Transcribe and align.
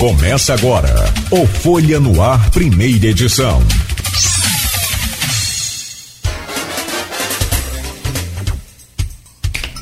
Começa 0.00 0.54
agora 0.54 0.88
o 1.30 1.46
Folha 1.46 2.00
no 2.00 2.20
Ar, 2.22 2.50
primeira 2.52 3.08
edição. 3.08 3.60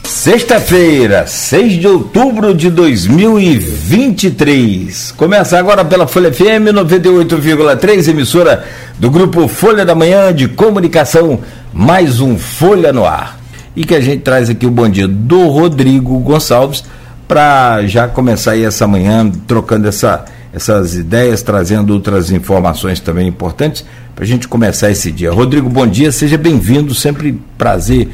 Sexta-feira, 0.02 1.24
6 1.24 1.74
de 1.74 1.86
outubro 1.86 2.52
de 2.52 2.68
2023. 2.68 5.12
Começa 5.12 5.56
agora 5.56 5.84
pela 5.84 6.08
Folha 6.08 6.32
FM 6.32 6.74
98,3, 6.74 8.08
emissora 8.08 8.64
do 8.98 9.12
grupo 9.12 9.46
Folha 9.46 9.84
da 9.84 9.94
Manhã 9.94 10.34
de 10.34 10.48
Comunicação, 10.48 11.38
mais 11.72 12.20
um 12.20 12.36
Folha 12.36 12.92
no 12.92 13.06
Ar. 13.06 13.38
E 13.76 13.84
que 13.84 13.94
a 13.94 14.00
gente 14.00 14.22
traz 14.22 14.50
aqui 14.50 14.66
o 14.66 14.70
bom 14.72 14.88
dia 14.88 15.06
do 15.06 15.46
Rodrigo 15.46 16.18
Gonçalves 16.18 16.82
para 17.28 17.86
já 17.86 18.08
começar 18.08 18.52
aí 18.52 18.64
essa 18.64 18.86
manhã 18.86 19.30
trocando 19.46 19.86
essa, 19.86 20.24
essas 20.52 20.96
ideias, 20.96 21.42
trazendo 21.42 21.92
outras 21.92 22.30
informações 22.30 22.98
também 22.98 23.28
importantes 23.28 23.84
para 24.14 24.24
a 24.24 24.26
gente 24.26 24.48
começar 24.48 24.90
esse 24.90 25.12
dia. 25.12 25.30
Rodrigo, 25.30 25.68
bom 25.68 25.86
dia, 25.86 26.10
seja 26.10 26.38
bem-vindo, 26.38 26.94
sempre 26.94 27.38
prazer 27.58 28.08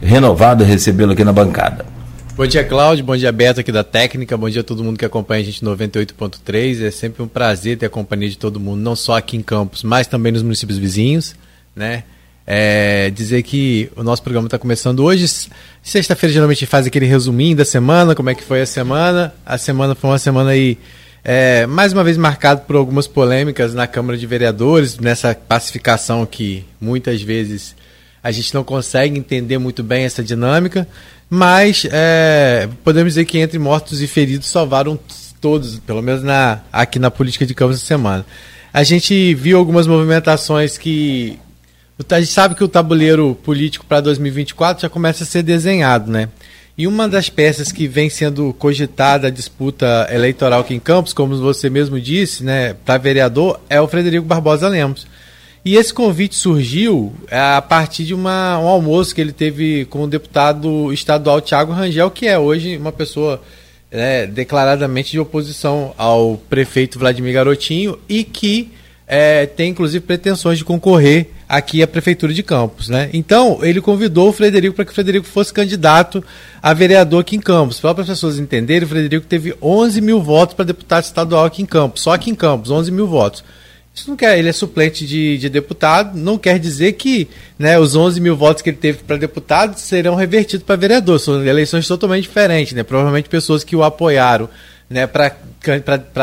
renovado 0.00 0.62
recebê-lo 0.62 1.12
aqui 1.12 1.24
na 1.24 1.32
bancada. 1.32 1.84
Bom 2.36 2.46
dia, 2.46 2.62
Cláudio. 2.62 3.04
Bom 3.04 3.16
dia, 3.16 3.32
Beto 3.32 3.58
aqui 3.58 3.72
da 3.72 3.82
técnica. 3.82 4.36
Bom 4.36 4.48
dia 4.48 4.60
a 4.60 4.64
todo 4.64 4.84
mundo 4.84 4.96
que 4.96 5.04
acompanha 5.04 5.40
a 5.40 5.44
gente 5.44 5.64
98.3. 5.64 6.84
É 6.84 6.90
sempre 6.92 7.20
um 7.20 7.26
prazer 7.26 7.76
ter 7.76 7.86
a 7.86 7.90
companhia 7.90 8.28
de 8.28 8.38
todo 8.38 8.60
mundo, 8.60 8.80
não 8.80 8.94
só 8.94 9.16
aqui 9.16 9.36
em 9.36 9.42
Campos, 9.42 9.82
mas 9.82 10.06
também 10.06 10.30
nos 10.30 10.44
municípios 10.44 10.78
vizinhos, 10.78 11.34
né? 11.74 12.04
É, 12.50 13.10
dizer 13.10 13.42
que 13.42 13.90
o 13.94 14.02
nosso 14.02 14.22
programa 14.22 14.46
está 14.46 14.58
começando 14.58 15.00
hoje. 15.00 15.26
Sexta-feira 15.82 16.32
geralmente 16.32 16.64
faz 16.64 16.86
aquele 16.86 17.04
resuminho 17.04 17.54
da 17.54 17.64
semana, 17.64 18.14
como 18.14 18.30
é 18.30 18.34
que 18.34 18.42
foi 18.42 18.62
a 18.62 18.66
semana. 18.66 19.34
A 19.44 19.58
semana 19.58 19.94
foi 19.94 20.08
uma 20.08 20.18
semana 20.18 20.50
aí 20.50 20.78
é, 21.24 21.66
mais 21.66 21.92
uma 21.92 22.02
vez 22.02 22.16
marcada 22.16 22.62
por 22.62 22.76
algumas 22.76 23.06
polêmicas 23.06 23.74
na 23.74 23.86
Câmara 23.86 24.16
de 24.16 24.26
Vereadores, 24.26 24.98
nessa 24.98 25.34
pacificação 25.34 26.24
que 26.24 26.64
muitas 26.80 27.20
vezes 27.20 27.76
a 28.22 28.30
gente 28.30 28.54
não 28.54 28.64
consegue 28.64 29.18
entender 29.18 29.58
muito 29.58 29.82
bem 29.82 30.04
essa 30.04 30.22
dinâmica, 30.22 30.88
mas 31.28 31.86
é, 31.92 32.66
podemos 32.82 33.12
dizer 33.12 33.26
que 33.26 33.38
entre 33.38 33.58
mortos 33.58 34.00
e 34.00 34.06
feridos 34.06 34.48
salvaram 34.48 34.98
todos, 35.38 35.78
pelo 35.80 36.00
menos 36.00 36.22
na, 36.22 36.60
aqui 36.72 36.98
na 36.98 37.10
política 37.10 37.44
de 37.44 37.54
Campos 37.54 37.76
essa 37.76 37.86
semana. 37.86 38.24
A 38.72 38.82
gente 38.82 39.34
viu 39.34 39.58
algumas 39.58 39.86
movimentações 39.86 40.78
que 40.78 41.38
a 42.08 42.20
gente 42.20 42.32
sabe 42.32 42.54
que 42.54 42.64
o 42.64 42.68
tabuleiro 42.68 43.34
político 43.42 43.84
para 43.84 44.00
2024 44.00 44.82
já 44.82 44.88
começa 44.88 45.24
a 45.24 45.26
ser 45.26 45.42
desenhado, 45.42 46.10
né? 46.10 46.28
E 46.76 46.86
uma 46.86 47.08
das 47.08 47.28
peças 47.28 47.72
que 47.72 47.88
vem 47.88 48.08
sendo 48.08 48.52
cogitada 48.52 49.26
a 49.26 49.30
disputa 49.30 50.06
eleitoral 50.12 50.60
aqui 50.60 50.74
em 50.74 50.78
Campos, 50.78 51.12
como 51.12 51.36
você 51.36 51.68
mesmo 51.68 52.00
disse, 52.00 52.44
né, 52.44 52.72
para 52.72 52.98
vereador, 52.98 53.58
é 53.68 53.80
o 53.80 53.88
Frederico 53.88 54.24
Barbosa 54.24 54.68
Lemos. 54.68 55.04
E 55.64 55.74
esse 55.74 55.92
convite 55.92 56.36
surgiu 56.36 57.12
a 57.32 57.60
partir 57.60 58.04
de 58.04 58.14
uma, 58.14 58.60
um 58.60 58.68
almoço 58.68 59.12
que 59.12 59.20
ele 59.20 59.32
teve 59.32 59.86
com 59.86 60.04
o 60.04 60.06
deputado 60.06 60.92
estadual 60.92 61.40
Tiago 61.40 61.72
Rangel, 61.72 62.12
que 62.12 62.28
é 62.28 62.38
hoje 62.38 62.76
uma 62.76 62.92
pessoa 62.92 63.42
né, 63.90 64.26
declaradamente 64.28 65.10
de 65.10 65.18
oposição 65.18 65.92
ao 65.98 66.36
prefeito 66.48 66.96
Vladimir 66.96 67.34
Garotinho 67.34 67.98
e 68.08 68.22
que 68.22 68.70
é, 69.04 69.46
tem 69.46 69.70
inclusive 69.70 70.04
pretensões 70.04 70.58
de 70.58 70.64
concorrer 70.64 71.30
aqui 71.48 71.82
à 71.82 71.86
Prefeitura 71.86 72.34
de 72.34 72.42
Campos. 72.42 72.88
Né? 72.88 73.08
Então, 73.12 73.60
ele 73.62 73.80
convidou 73.80 74.28
o 74.28 74.32
Frederico 74.32 74.76
para 74.76 74.84
que 74.84 74.90
o 74.90 74.94
Frederico 74.94 75.26
fosse 75.26 75.52
candidato 75.52 76.22
a 76.62 76.74
vereador 76.74 77.20
aqui 77.20 77.36
em 77.36 77.40
Campos. 77.40 77.80
Para 77.80 78.02
as 78.02 78.08
pessoas 78.08 78.38
entenderem, 78.38 78.84
o 78.84 78.88
Frederico 78.88 79.26
teve 79.26 79.56
11 79.62 80.00
mil 80.00 80.20
votos 80.22 80.54
para 80.54 80.66
deputado 80.66 81.04
estadual 81.04 81.44
aqui 81.44 81.62
em 81.62 81.66
Campos, 81.66 82.02
só 82.02 82.12
aqui 82.12 82.30
em 82.30 82.34
Campos, 82.34 82.70
11 82.70 82.92
mil 82.92 83.06
votos. 83.06 83.42
Isso 83.94 84.08
não 84.08 84.16
quer, 84.16 84.38
ele 84.38 84.48
é 84.48 84.52
suplente 84.52 85.04
de, 85.04 85.38
de 85.38 85.48
deputado, 85.48 86.16
não 86.16 86.38
quer 86.38 86.60
dizer 86.60 86.92
que 86.92 87.28
né, 87.58 87.80
os 87.80 87.96
11 87.96 88.20
mil 88.20 88.36
votos 88.36 88.62
que 88.62 88.70
ele 88.70 88.76
teve 88.76 88.98
para 88.98 89.16
deputado 89.16 89.76
serão 89.76 90.14
revertidos 90.14 90.64
para 90.64 90.76
vereador. 90.76 91.18
São 91.18 91.44
eleições 91.44 91.88
totalmente 91.88 92.22
diferentes, 92.22 92.74
né? 92.74 92.84
Provavelmente 92.84 93.28
pessoas 93.28 93.64
que 93.64 93.74
o 93.74 93.82
apoiaram 93.82 94.48
né, 94.88 95.06
para 95.06 95.34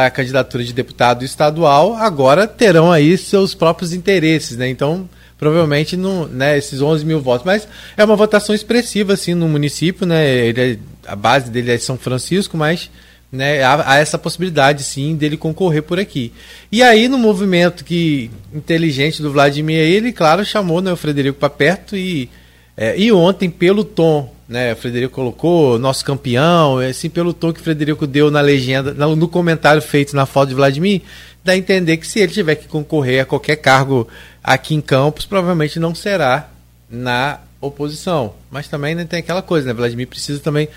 a 0.06 0.09
candidatura 0.09 0.64
de 0.64 0.74
deputado 0.74 1.24
estadual, 1.24 1.96
agora 1.96 2.48
terão 2.48 2.92
aí 2.92 3.18
seus 3.18 3.53
próprios 3.53 3.94
interesses, 3.94 4.58
né? 4.58 4.68
Então, 4.68 5.08
provavelmente, 5.38 5.96
não, 5.96 6.28
né, 6.28 6.58
esses 6.58 6.81
11 6.81 7.06
mil 7.06 7.22
votos. 7.22 7.46
Mas 7.46 7.68
é 7.96 8.04
uma 8.04 8.16
votação 8.16 8.56
expressiva, 8.56 9.14
assim, 9.14 9.34
no 9.34 9.48
município, 9.48 10.06
né? 10.06 10.28
Ele 10.28 10.62
é, 10.74 10.78
a 11.08 11.16
base 11.16 11.52
dele 11.52 11.72
é 11.72 11.78
São 11.78 11.98
Francisco, 11.98 12.58
mas 12.58 12.90
né, 13.31 13.62
há, 13.64 13.92
há, 13.92 13.98
essa 13.98 14.18
possibilidade, 14.18 14.81
sim, 14.84 15.16
dele 15.16 15.38
concorrer 15.38 15.84
por 15.84 16.00
aqui. 16.00 16.34
E 16.72 16.81
aí, 16.81 17.08
no 17.08 17.18
movimento 17.18 17.84
que 17.84 18.31
inteligente 18.54 19.22
do 19.22 19.31
Vladimir, 19.31 19.78
ele, 19.78 20.12
claro, 20.12 20.44
chamou 20.44 20.81
né, 20.81 20.92
o 20.92 20.98
Frederico 20.98 21.38
para 21.38 21.50
perto 21.50 21.96
e, 21.96 22.30
é, 22.75 22.98
e 22.98 23.12
ontem, 23.12 23.50
pelo 23.50 23.84
tom 23.84 24.34
né, 24.47 24.73
o 24.73 24.75
Frederico 24.75 25.13
colocou, 25.13 25.79
nosso 25.79 26.06
campeão, 26.06 26.78
assim, 26.78 27.09
pelo 27.09 27.33
tom 27.33 27.51
que 27.51 27.59
o 27.59 27.63
Frederico 27.63 28.06
deu 28.06 28.29
na 28.29 28.41
legenda, 28.41 28.94
no 28.94 29.28
comentário 29.28 29.81
feito 29.81 30.16
na 30.16 30.25
foto 30.25 30.50
de 30.50 30.56
Vladimir, 30.56 31.01
dá 31.44 31.53
a 31.53 31.57
entender 31.57 31.97
que 31.97 32.07
se 32.07 32.19
ele 32.19 32.31
tiver 32.31 32.56
que 32.56 32.67
concorrer 32.67 33.22
a 33.22 33.25
qualquer 33.25 33.56
cargo 33.56 34.07
aqui 34.44 34.75
em 34.75 34.81
Campos, 34.81 35.25
provavelmente 35.25 35.79
não 35.79 35.95
será 35.95 36.50
na 36.89 37.39
oposição. 37.59 38.33
Mas 38.51 38.67
também 38.67 38.95
né, 38.95 39.06
tem 39.06 39.19
aquela 39.19 39.41
coisa, 39.41 39.67
né? 39.67 39.73
Vladimir 39.73 40.07
precisa 40.07 40.39
também 40.39 40.67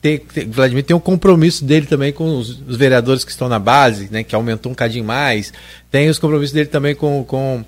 ter, 0.00 0.20
ter, 0.20 0.46
Vladimir 0.46 0.84
tem 0.84 0.96
um 0.96 1.00
compromisso 1.00 1.64
dele 1.64 1.86
também 1.86 2.12
com 2.12 2.36
os, 2.36 2.60
os, 2.60 2.76
vereadores 2.76 3.24
que 3.24 3.30
estão 3.30 3.48
na 3.48 3.58
base, 3.58 4.08
né? 4.10 4.22
Que 4.22 4.34
aumentou 4.34 4.72
um 4.72 4.74
cadinho 4.74 5.04
mais. 5.04 5.52
Tem 5.90 6.08
os 6.08 6.18
compromissos 6.18 6.52
dele 6.52 6.68
também 6.68 6.94
com, 6.94 7.24
com 7.24 7.64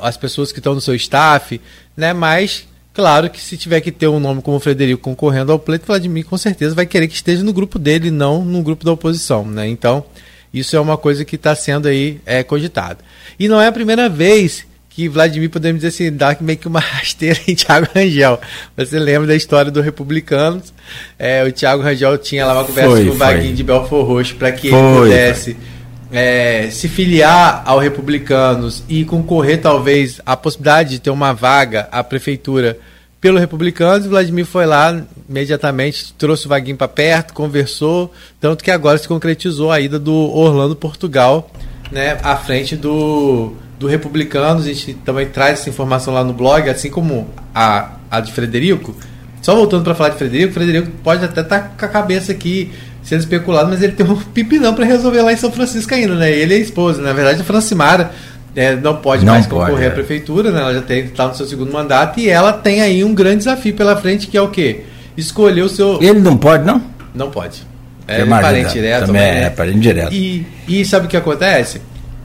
as 0.00 0.16
pessoas 0.16 0.52
que 0.52 0.58
estão 0.58 0.74
no 0.74 0.80
seu 0.80 0.94
staff, 0.94 1.60
né? 1.96 2.12
Mas 2.12 2.66
Claro 2.92 3.30
que 3.30 3.40
se 3.40 3.56
tiver 3.56 3.80
que 3.80 3.92
ter 3.92 4.08
um 4.08 4.18
nome 4.18 4.42
como 4.42 4.58
Frederico 4.58 5.02
concorrendo 5.02 5.52
ao 5.52 5.58
pleito, 5.58 5.86
Vladimir 5.86 6.24
com 6.24 6.36
certeza 6.36 6.74
vai 6.74 6.86
querer 6.86 7.06
que 7.06 7.14
esteja 7.14 7.42
no 7.44 7.52
grupo 7.52 7.78
dele, 7.78 8.10
não 8.10 8.44
no 8.44 8.62
grupo 8.62 8.84
da 8.84 8.92
oposição, 8.92 9.46
né? 9.46 9.68
Então, 9.68 10.04
isso 10.52 10.74
é 10.74 10.80
uma 10.80 10.96
coisa 10.96 11.24
que 11.24 11.36
está 11.36 11.54
sendo 11.54 11.86
aí 11.86 12.20
é, 12.26 12.42
cogitada. 12.42 12.98
E 13.38 13.48
não 13.48 13.60
é 13.60 13.68
a 13.68 13.72
primeira 13.72 14.08
vez 14.08 14.66
que 14.88 15.08
Vladimir, 15.08 15.48
podemos 15.48 15.82
dizer 15.82 15.88
assim, 15.88 16.14
dá 16.14 16.36
meio 16.40 16.58
que 16.58 16.66
uma 16.66 16.80
rasteira 16.82 17.38
em 17.46 17.54
Tiago 17.54 17.86
Rangel. 17.94 18.40
Você 18.76 18.98
lembra 18.98 19.28
da 19.28 19.36
história 19.36 19.70
do 19.70 19.80
Republicanos? 19.80 20.74
É, 21.16 21.44
o 21.44 21.52
Tiago 21.52 21.82
Rangel 21.82 22.18
tinha 22.18 22.44
lá 22.44 22.54
uma 22.54 22.64
conversa 22.64 22.90
foi, 22.90 23.06
com 23.06 23.12
o 23.12 23.14
Vaguinho 23.14 23.54
de 23.54 23.62
Belfor 23.62 24.04
Roxo 24.04 24.34
para 24.34 24.50
que 24.50 24.70
foi, 24.70 24.78
ele 24.78 24.98
pudesse... 24.98 25.54
Foi 25.54 25.79
é, 26.12 26.68
se 26.70 26.88
filiar 26.88 27.62
ao 27.64 27.78
Republicanos 27.78 28.82
e 28.88 29.04
concorrer 29.04 29.60
talvez 29.60 30.20
à 30.26 30.36
possibilidade 30.36 30.90
de 30.90 31.00
ter 31.00 31.10
uma 31.10 31.32
vaga 31.32 31.88
à 31.92 32.02
prefeitura 32.02 32.78
pelo 33.20 33.38
Republicanos, 33.38 34.06
Vladimir 34.06 34.46
foi 34.46 34.64
lá 34.64 35.02
imediatamente, 35.28 36.14
trouxe 36.14 36.46
o 36.46 36.48
Vaguinho 36.48 36.76
para 36.76 36.88
perto, 36.88 37.34
conversou, 37.34 38.12
tanto 38.40 38.64
que 38.64 38.70
agora 38.70 38.96
se 38.96 39.06
concretizou 39.06 39.70
a 39.70 39.78
ida 39.78 39.98
do 39.98 40.14
Orlando 40.14 40.74
Portugal 40.74 41.50
né, 41.90 42.18
à 42.22 42.36
frente 42.36 42.76
do, 42.76 43.52
do 43.78 43.86
Republicanos. 43.86 44.64
A 44.64 44.68
gente 44.68 44.94
também 44.94 45.26
traz 45.26 45.60
essa 45.60 45.68
informação 45.68 46.14
lá 46.14 46.24
no 46.24 46.32
blog, 46.32 46.68
assim 46.68 46.90
como 46.90 47.28
a, 47.54 47.92
a 48.10 48.20
de 48.20 48.32
Frederico. 48.32 48.94
Só 49.42 49.54
voltando 49.54 49.84
para 49.84 49.94
falar 49.94 50.10
de 50.10 50.18
Frederico, 50.18 50.52
Frederico 50.52 50.90
pode 51.02 51.24
até 51.24 51.40
estar 51.40 51.58
tá 51.60 51.68
com 51.78 51.84
a 51.84 51.88
cabeça 51.88 52.32
aqui 52.32 52.72
sendo 53.10 53.20
especulado, 53.22 53.68
mas 53.68 53.82
ele 53.82 53.92
tem 53.92 54.06
um 54.06 54.14
pipinão 54.14 54.72
para 54.72 54.84
resolver 54.84 55.20
lá 55.22 55.32
em 55.32 55.36
São 55.36 55.50
Francisco 55.50 55.92
ainda, 55.92 56.14
né? 56.14 56.30
Ele 56.30 56.54
é 56.54 56.56
a 56.58 56.60
esposa. 56.60 57.02
Na 57.02 57.12
verdade, 57.12 57.40
a 57.40 57.44
Francimara 57.44 58.12
é, 58.54 58.76
não 58.76 58.98
pode 58.98 59.26
não 59.26 59.32
mais 59.32 59.48
pode, 59.48 59.66
concorrer 59.66 59.88
é. 59.88 59.90
à 59.90 59.94
prefeitura, 59.94 60.52
né? 60.52 60.60
Ela 60.60 60.74
já 60.74 60.94
está 60.94 61.26
no 61.26 61.34
seu 61.34 61.44
segundo 61.44 61.72
mandato 61.72 62.20
e 62.20 62.30
ela 62.30 62.52
tem 62.52 62.80
aí 62.80 63.02
um 63.02 63.12
grande 63.12 63.38
desafio 63.38 63.74
pela 63.74 63.96
frente, 63.96 64.28
que 64.28 64.38
é 64.38 64.40
o 64.40 64.46
quê? 64.46 64.82
Escolher 65.16 65.62
o 65.62 65.68
seu. 65.68 66.00
Ele 66.00 66.20
não 66.20 66.36
pode, 66.36 66.64
não? 66.64 66.80
Não 67.12 67.32
pode. 67.32 67.66
É, 68.06 68.20
é 68.20 68.26
parente 68.26 68.74
direto. 68.74 69.06
Também 69.06 69.22
é, 69.22 69.42
é 69.42 69.50
parente 69.50 69.80
direto. 69.80 70.14
E, 70.14 70.46
e 70.68 70.84
sabe 70.84 71.06
o 71.06 71.08
que 71.08 71.16
acontece? 71.16 71.80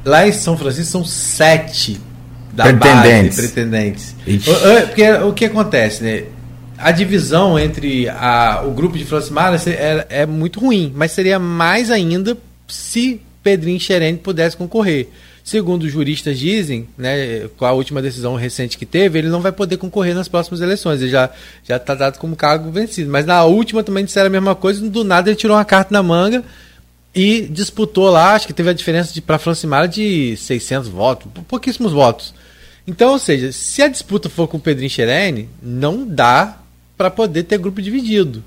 Lá 0.06 0.28
em 0.28 0.32
São 0.32 0.56
Francisco 0.56 0.92
são 0.92 1.04
sete 1.04 2.00
da 2.54 2.66
pretendentes. 2.66 3.38
base 3.38 3.52
pretendentes. 3.52 4.16
Porque 4.86 5.12
o 5.14 5.34
que 5.34 5.46
acontece, 5.46 6.04
né? 6.04 6.24
A 6.78 6.92
divisão 6.92 7.58
entre 7.58 8.10
a, 8.10 8.64
o 8.66 8.72
grupo 8.72 8.98
de 8.98 9.06
Francimara 9.06 9.58
é, 9.68 10.06
é 10.10 10.26
muito 10.26 10.60
ruim, 10.60 10.92
mas 10.96 11.12
seria 11.12 11.40
mais 11.40 11.90
ainda 11.90 12.38
se 12.68 13.22
Pedrinho 13.44 13.80
Xerene 13.80 14.18
pudesse 14.18 14.58
concorrer. 14.58 15.10
Segundo 15.44 15.84
os 15.84 15.92
juristas 15.92 16.40
dizem, 16.40 16.88
né, 16.98 17.48
com 17.56 17.66
a 17.66 17.72
última 17.72 18.02
decisão 18.02 18.36
recente 18.36 18.80
que 18.80 18.86
teve, 18.86 19.20
ele 19.20 19.30
não 19.30 19.42
vai 19.42 19.52
poder 19.52 19.78
concorrer 19.78 20.16
nas 20.16 20.28
próximas 20.28 20.60
eleições. 20.60 21.00
Ele 21.02 21.12
já 21.12 21.30
já 21.64 21.76
está 21.76 21.94
dado 21.94 22.18
como 22.18 22.36
cargo 22.36 22.72
vencido. 22.72 23.12
Mas 23.12 23.28
na 23.28 23.44
última 23.44 23.84
também 23.84 24.04
disseram 24.04 24.26
a 24.26 24.32
mesma 24.32 24.56
coisa. 24.56 24.90
Do 24.90 25.04
nada 25.04 25.30
ele 25.30 25.36
tirou 25.36 25.56
uma 25.56 25.64
carta 25.64 25.94
na 25.94 26.02
manga 26.02 26.44
e 27.14 27.42
disputou 27.42 28.10
lá. 28.10 28.34
Acho 28.34 28.48
que 28.48 28.54
teve 28.54 28.72
a 28.72 28.74
diferença 28.74 29.14
de 29.14 29.22
para 29.22 29.38
Francimara 29.38 29.88
de 29.88 30.36
600 30.36 30.90
votos, 30.90 31.32
pouquíssimos 31.48 31.94
votos. 31.94 32.34
Então, 32.88 33.12
ou 33.12 33.20
seja, 33.20 33.52
se 33.52 33.84
a 33.84 33.88
disputa 33.88 34.30
for 34.30 34.48
com 34.48 34.58
o 34.58 34.60
Pedrinho 34.60 34.90
Xerene, 34.90 35.48
não 35.62 36.08
dá 36.08 36.58
para 36.98 37.10
poder 37.10 37.44
ter 37.44 37.58
grupo 37.58 37.82
dividido. 37.82 38.44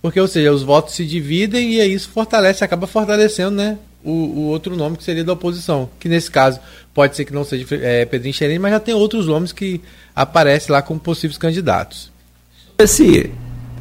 Porque, 0.00 0.20
ou 0.20 0.26
seja, 0.26 0.52
os 0.52 0.62
votos 0.62 0.94
se 0.94 1.06
dividem 1.06 1.74
e 1.74 1.80
aí 1.80 1.92
isso 1.92 2.08
fortalece, 2.08 2.64
acaba 2.64 2.86
fortalecendo 2.88 3.56
né, 3.56 3.78
o, 4.04 4.10
o, 4.10 4.40
outro 4.48 4.76
nome 4.76 4.96
que 4.96 5.04
seria 5.04 5.22
da 5.22 5.32
oposição, 5.32 5.88
que 6.00 6.08
nesse 6.08 6.28
caso 6.28 6.58
pode 6.92 7.14
ser 7.14 7.24
que 7.24 7.32
não 7.32 7.44
seja 7.44 7.64
é, 7.76 8.04
Pedrinho 8.04 8.34
Xerém, 8.34 8.58
mas 8.58 8.72
já 8.72 8.80
tem 8.80 8.94
outros 8.94 9.26
nomes 9.26 9.52
que 9.52 9.80
aparecem 10.14 10.72
lá 10.72 10.82
como 10.82 10.98
possíveis 10.98 11.38
candidatos. 11.38 12.10
Esse 12.78 13.30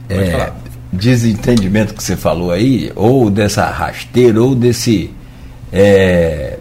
é, 0.09 0.51
desentendimento 0.93 1.95
que 1.95 2.03
você 2.03 2.15
falou 2.15 2.51
aí, 2.51 2.91
ou 2.95 3.31
dessa 3.31 3.65
rasteira, 3.65 4.41
ou 4.41 4.53
desse 4.53 5.09
é, 5.73 6.59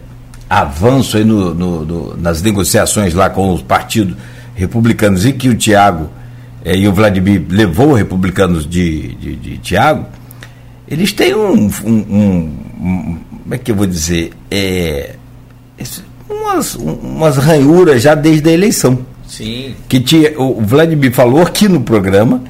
avanço 0.49 1.19
aí 1.19 1.25
no, 1.25 1.55
no, 1.55 1.85
no, 1.85 2.17
nas 2.17 2.41
negociações 2.41 3.13
lá 3.13 3.29
com 3.29 3.53
os 3.53 3.61
partidos 3.61 4.17
republicanos 4.55 5.27
e 5.27 5.33
que 5.33 5.51
o 5.51 5.55
Tiago 5.55 6.09
é, 6.65 6.77
e 6.77 6.87
o 6.87 6.93
Vladimir 6.93 7.45
levou 7.49 7.95
republicanos 7.95 8.69
de, 8.69 9.15
de, 9.15 9.37
de 9.37 9.59
Tiago, 9.59 10.07
eles 10.87 11.13
têm 11.13 11.35
um, 11.35 11.71
um, 11.85 11.91
um, 11.91 12.57
um, 12.81 13.19
Como 13.43 13.55
é 13.55 13.59
que 13.59 13.71
eu 13.71 13.77
vou 13.77 13.87
dizer? 13.87 14.33
É, 14.51 15.15
umas, 16.29 16.75
umas 16.75 17.37
ranhuras 17.37 18.03
já 18.03 18.15
desde 18.15 18.49
a 18.51 18.53
eleição. 18.53 18.99
Sim. 19.27 19.75
Que 19.89 20.01
tinha, 20.01 20.39
o 20.41 20.61
Vladimir 20.61 21.13
falou 21.13 21.43
aqui 21.43 21.69
no 21.69 21.81
programa 21.81 22.43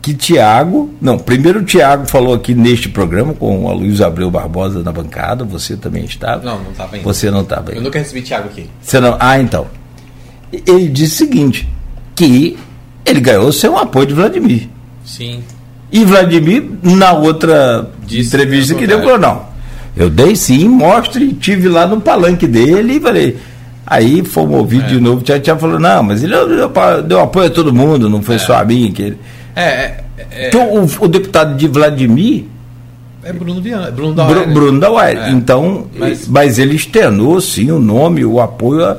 que 0.00 0.14
Tiago. 0.14 0.94
Não, 1.00 1.18
primeiro 1.18 1.60
o 1.60 1.64
Tiago 1.64 2.06
falou 2.06 2.32
aqui 2.32 2.54
neste 2.54 2.88
programa 2.88 3.34
com 3.34 3.64
o 3.64 3.72
Luiz 3.74 4.00
Abreu 4.00 4.30
Barbosa 4.30 4.82
na 4.82 4.92
bancada, 4.92 5.44
você 5.44 5.76
também 5.76 6.04
estava. 6.04 6.44
Não, 6.44 6.62
não 6.62 6.70
estava 6.70 6.96
ainda. 6.96 7.04
Você 7.04 7.30
não 7.30 7.42
estava 7.42 7.72
Eu 7.72 7.82
nunca 7.82 7.98
recebi 7.98 8.22
Tiago 8.22 8.48
aqui. 8.48 8.70
Você 8.80 9.00
não. 9.00 9.16
Ah, 9.20 9.38
então. 9.38 9.66
Ele 10.52 10.88
disse 10.88 11.24
o 11.24 11.26
seguinte: 11.26 11.68
que 12.14 12.56
ele 13.04 13.20
ganhou 13.20 13.52
sem 13.52 13.70
o 13.70 13.76
apoio 13.76 14.06
de 14.06 14.14
Vladimir. 14.14 14.68
Sim. 15.04 15.42
E 15.92 16.04
Vladimir, 16.04 16.64
na 16.82 17.12
outra 17.12 17.90
Disse 18.06 18.28
entrevista 18.28 18.74
que 18.74 18.86
deu, 18.86 19.00
falou: 19.00 19.18
não, 19.18 19.42
eu 19.96 20.08
dei 20.08 20.36
sim, 20.36 20.68
mostre, 20.68 21.32
tive 21.32 21.68
lá 21.68 21.86
no 21.86 22.00
palanque 22.00 22.46
dele 22.46 22.94
e 22.94 23.00
falei. 23.00 23.36
Aí 23.86 24.24
fomos 24.24 24.56
ouvir 24.56 24.84
é. 24.84 24.86
de 24.86 25.00
novo, 25.00 25.20
o 25.20 25.22
Tiago 25.22 25.60
falou: 25.60 25.80
não, 25.80 26.02
mas 26.04 26.22
ele 26.22 26.32
deu, 26.32 27.02
deu 27.02 27.20
apoio 27.20 27.48
a 27.48 27.50
todo 27.50 27.72
mundo, 27.72 28.08
não 28.08 28.22
foi 28.22 28.36
é. 28.36 28.38
só 28.38 28.56
a 28.56 28.64
mim. 28.64 28.92
Que 28.92 29.02
ele... 29.02 29.18
É, 29.56 29.62
é, 29.62 30.04
é. 30.30 30.48
então, 30.48 30.72
o, 30.72 31.04
o, 31.04 31.08
deputado 31.08 31.56
de 31.56 31.66
Vladimir. 31.66 32.44
É 33.22 33.32
Bruno 33.32 33.60
Viana, 33.60 33.90
Bruno 33.90 34.14
da 34.14 34.24
Br 34.24 34.52
Bruno 34.52 34.80
da 34.80 34.88
é. 35.10 35.30
Então, 35.30 35.88
mas, 35.98 36.26
mas, 36.28 36.58
ele 36.58 36.76
externou 36.76 37.40
sim 37.40 37.70
o 37.70 37.78
nome, 37.80 38.24
o 38.24 38.40
apoio. 38.40 38.84
A... 38.84 38.96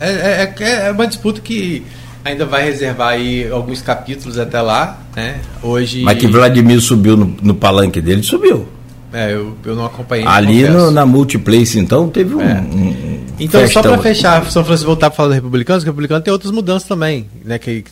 É, 0.00 0.10
é, 0.10 0.54
é, 0.58 0.86
é 0.88 0.90
uma 0.90 1.06
disputa 1.06 1.40
que 1.40 1.82
ainda 2.30 2.44
vai 2.44 2.64
reservar 2.64 3.10
aí 3.10 3.48
alguns 3.50 3.80
capítulos 3.80 4.38
até 4.38 4.60
lá, 4.60 4.98
né? 5.14 5.40
Hoje. 5.62 6.02
Mas 6.02 6.18
que 6.18 6.26
Vladimir 6.26 6.80
subiu 6.80 7.16
no, 7.16 7.36
no 7.42 7.54
palanque 7.54 8.00
dele, 8.00 8.22
subiu. 8.22 8.68
É, 9.12 9.32
eu, 9.32 9.56
eu 9.64 9.76
não 9.76 9.86
acompanhei. 9.86 10.26
Ali 10.26 10.68
no, 10.68 10.90
na 10.90 11.06
Multiplace, 11.06 11.78
então, 11.78 12.08
teve 12.08 12.34
um. 12.34 12.40
É. 12.40 12.60
um 12.60 13.24
então, 13.38 13.66
só 13.68 13.82
para 13.82 13.98
fechar, 13.98 14.50
São 14.50 14.64
Francisco 14.64 14.86
voltar 14.86 15.10
para 15.10 15.16
falar 15.16 15.28
do 15.28 15.34
republicano, 15.34 15.80
o 15.80 15.84
republicano 15.84 16.22
tem 16.22 16.32
outras 16.32 16.50
mudanças 16.50 16.88
também. 16.88 17.26
Né, 17.44 17.58
que, 17.58 17.84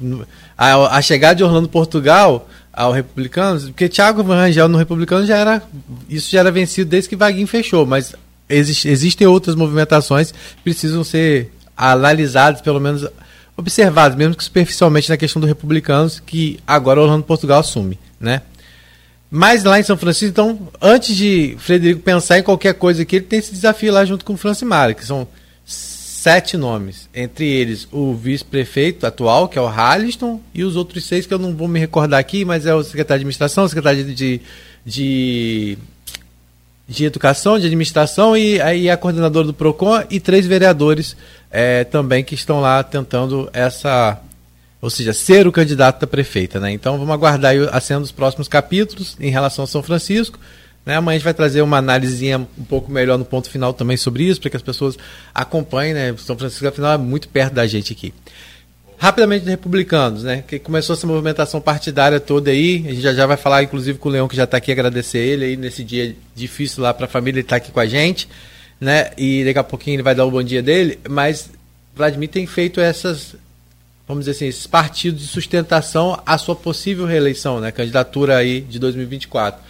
a, 0.56 0.96
a 0.96 1.02
chegada 1.02 1.36
de 1.36 1.44
Orlando 1.44 1.68
Portugal 1.68 2.48
ao 2.72 2.92
republicano, 2.92 3.60
porque 3.60 3.88
Thiago 3.88 4.22
Rangel 4.22 4.68
no 4.68 4.78
republicano 4.78 5.24
já 5.26 5.36
era. 5.36 5.62
Isso 6.08 6.30
já 6.30 6.40
era 6.40 6.50
vencido 6.50 6.90
desde 6.90 7.08
que 7.08 7.16
Vaguinho 7.16 7.46
fechou, 7.46 7.86
mas 7.86 8.14
existe, 8.48 8.88
existem 8.88 9.26
outras 9.26 9.54
movimentações 9.54 10.32
que 10.32 10.62
precisam 10.64 11.04
ser 11.04 11.52
analisadas, 11.76 12.60
pelo 12.60 12.80
menos 12.80 13.06
observados, 13.56 14.16
mesmo 14.16 14.34
que 14.34 14.44
superficialmente 14.44 15.08
na 15.08 15.16
questão 15.16 15.40
do 15.40 15.46
republicanos, 15.46 16.20
que 16.20 16.58
agora 16.66 17.00
Orlando 17.00 17.24
Portugal 17.24 17.60
assume, 17.60 17.98
né? 18.18 18.42
Mas 19.30 19.64
lá 19.64 19.80
em 19.80 19.82
São 19.82 19.96
Francisco, 19.96 20.30
então, 20.30 20.68
antes 20.80 21.16
de 21.16 21.56
Frederico 21.58 22.00
pensar 22.02 22.38
em 22.38 22.42
qualquer 22.42 22.74
coisa 22.74 23.02
aqui, 23.02 23.16
ele 23.16 23.24
tem 23.24 23.40
esse 23.40 23.52
desafio 23.52 23.92
lá 23.92 24.04
junto 24.04 24.24
com 24.24 24.34
o 24.34 24.36
Francimar, 24.36 24.94
que 24.94 25.04
são 25.04 25.26
sete 25.64 26.56
nomes. 26.56 27.08
Entre 27.12 27.44
eles, 27.44 27.88
o 27.90 28.14
vice-prefeito 28.14 29.06
atual, 29.06 29.48
que 29.48 29.58
é 29.58 29.60
o 29.60 29.66
Halliston, 29.66 30.40
e 30.54 30.62
os 30.62 30.76
outros 30.76 31.04
seis 31.04 31.26
que 31.26 31.34
eu 31.34 31.38
não 31.38 31.54
vou 31.54 31.66
me 31.66 31.80
recordar 31.80 32.20
aqui, 32.20 32.44
mas 32.44 32.64
é 32.64 32.74
o 32.74 32.82
secretário 32.84 33.18
de 33.18 33.24
administração, 33.24 33.64
o 33.64 33.68
secretário 33.68 34.04
de, 34.04 34.40
de, 34.86 35.78
de 36.86 37.04
educação, 37.04 37.58
de 37.58 37.66
administração, 37.66 38.36
e 38.36 38.60
aí 38.60 38.90
a 38.90 38.96
coordenadora 38.96 39.46
do 39.46 39.54
PROCON, 39.54 40.04
e 40.10 40.20
três 40.20 40.46
vereadores 40.46 41.16
é, 41.50 41.84
também 41.84 42.22
que 42.22 42.34
estão 42.34 42.60
lá 42.60 42.82
tentando 42.82 43.48
essa, 43.52 44.20
ou 44.80 44.90
seja, 44.90 45.12
ser 45.12 45.46
o 45.46 45.52
candidato 45.52 46.00
da 46.00 46.06
prefeita, 46.06 46.60
né? 46.60 46.72
Então 46.72 46.98
vamos 46.98 47.14
aguardar 47.14 47.54
a 47.72 47.80
cena 47.80 48.00
dos 48.00 48.12
próximos 48.12 48.48
capítulos 48.48 49.16
em 49.18 49.30
relação 49.30 49.64
a 49.64 49.68
São 49.68 49.82
Francisco. 49.82 50.38
Né? 50.84 50.96
Amanhã 50.96 51.14
a 51.14 51.18
gente 51.18 51.24
vai 51.24 51.32
trazer 51.32 51.62
uma 51.62 51.78
análise 51.78 52.34
um 52.36 52.64
pouco 52.68 52.92
melhor 52.92 53.16
no 53.16 53.24
ponto 53.24 53.48
final 53.48 53.72
também 53.72 53.96
sobre 53.96 54.24
isso, 54.24 54.40
para 54.40 54.50
que 54.50 54.56
as 54.56 54.62
pessoas 54.62 54.98
acompanhem, 55.34 55.94
né? 55.94 56.14
São 56.18 56.36
Francisco, 56.36 56.66
afinal, 56.66 56.92
é 56.92 56.98
muito 56.98 57.28
perto 57.28 57.54
da 57.54 57.66
gente 57.66 57.92
aqui. 57.92 58.12
Rapidamente, 58.96 59.44
republicanos, 59.44 60.22
né? 60.22 60.42
Que 60.46 60.58
começou 60.58 60.94
essa 60.94 61.06
movimentação 61.06 61.60
partidária 61.60 62.20
toda 62.20 62.50
aí. 62.50 62.84
A 62.86 62.90
gente 62.90 63.00
já, 63.00 63.12
já 63.12 63.26
vai 63.26 63.36
falar, 63.36 63.62
inclusive, 63.62 63.98
com 63.98 64.08
o 64.08 64.12
Leão, 64.12 64.28
que 64.28 64.36
já 64.36 64.44
está 64.44 64.56
aqui, 64.56 64.72
agradecer 64.72 65.18
ele 65.18 65.44
aí 65.44 65.56
nesse 65.56 65.84
dia 65.84 66.14
difícil 66.34 66.82
lá 66.82 66.94
para 66.94 67.06
a 67.06 67.08
família, 67.08 67.38
ele 67.38 67.44
está 67.44 67.56
aqui 67.56 67.70
com 67.70 67.80
a 67.80 67.86
gente 67.86 68.28
né? 68.80 69.10
E 69.16 69.44
daqui 69.44 69.58
a 69.58 69.64
pouquinho 69.64 69.96
ele 69.96 70.02
vai 70.02 70.14
dar 70.14 70.24
o 70.24 70.30
bom 70.30 70.42
dia 70.42 70.62
dele, 70.62 70.98
mas 71.08 71.50
Vladimir 71.94 72.28
tem 72.28 72.46
feito 72.46 72.80
essas, 72.80 73.34
vamos 74.06 74.24
dizer 74.24 74.36
assim, 74.36 74.46
esses 74.46 74.66
partidos 74.66 75.22
de 75.22 75.28
sustentação 75.28 76.20
à 76.26 76.36
sua 76.38 76.56
possível 76.56 77.06
reeleição, 77.06 77.60
né? 77.60 77.72
Candidatura 77.72 78.36
aí 78.36 78.60
de 78.60 78.78
2024. 78.78 79.60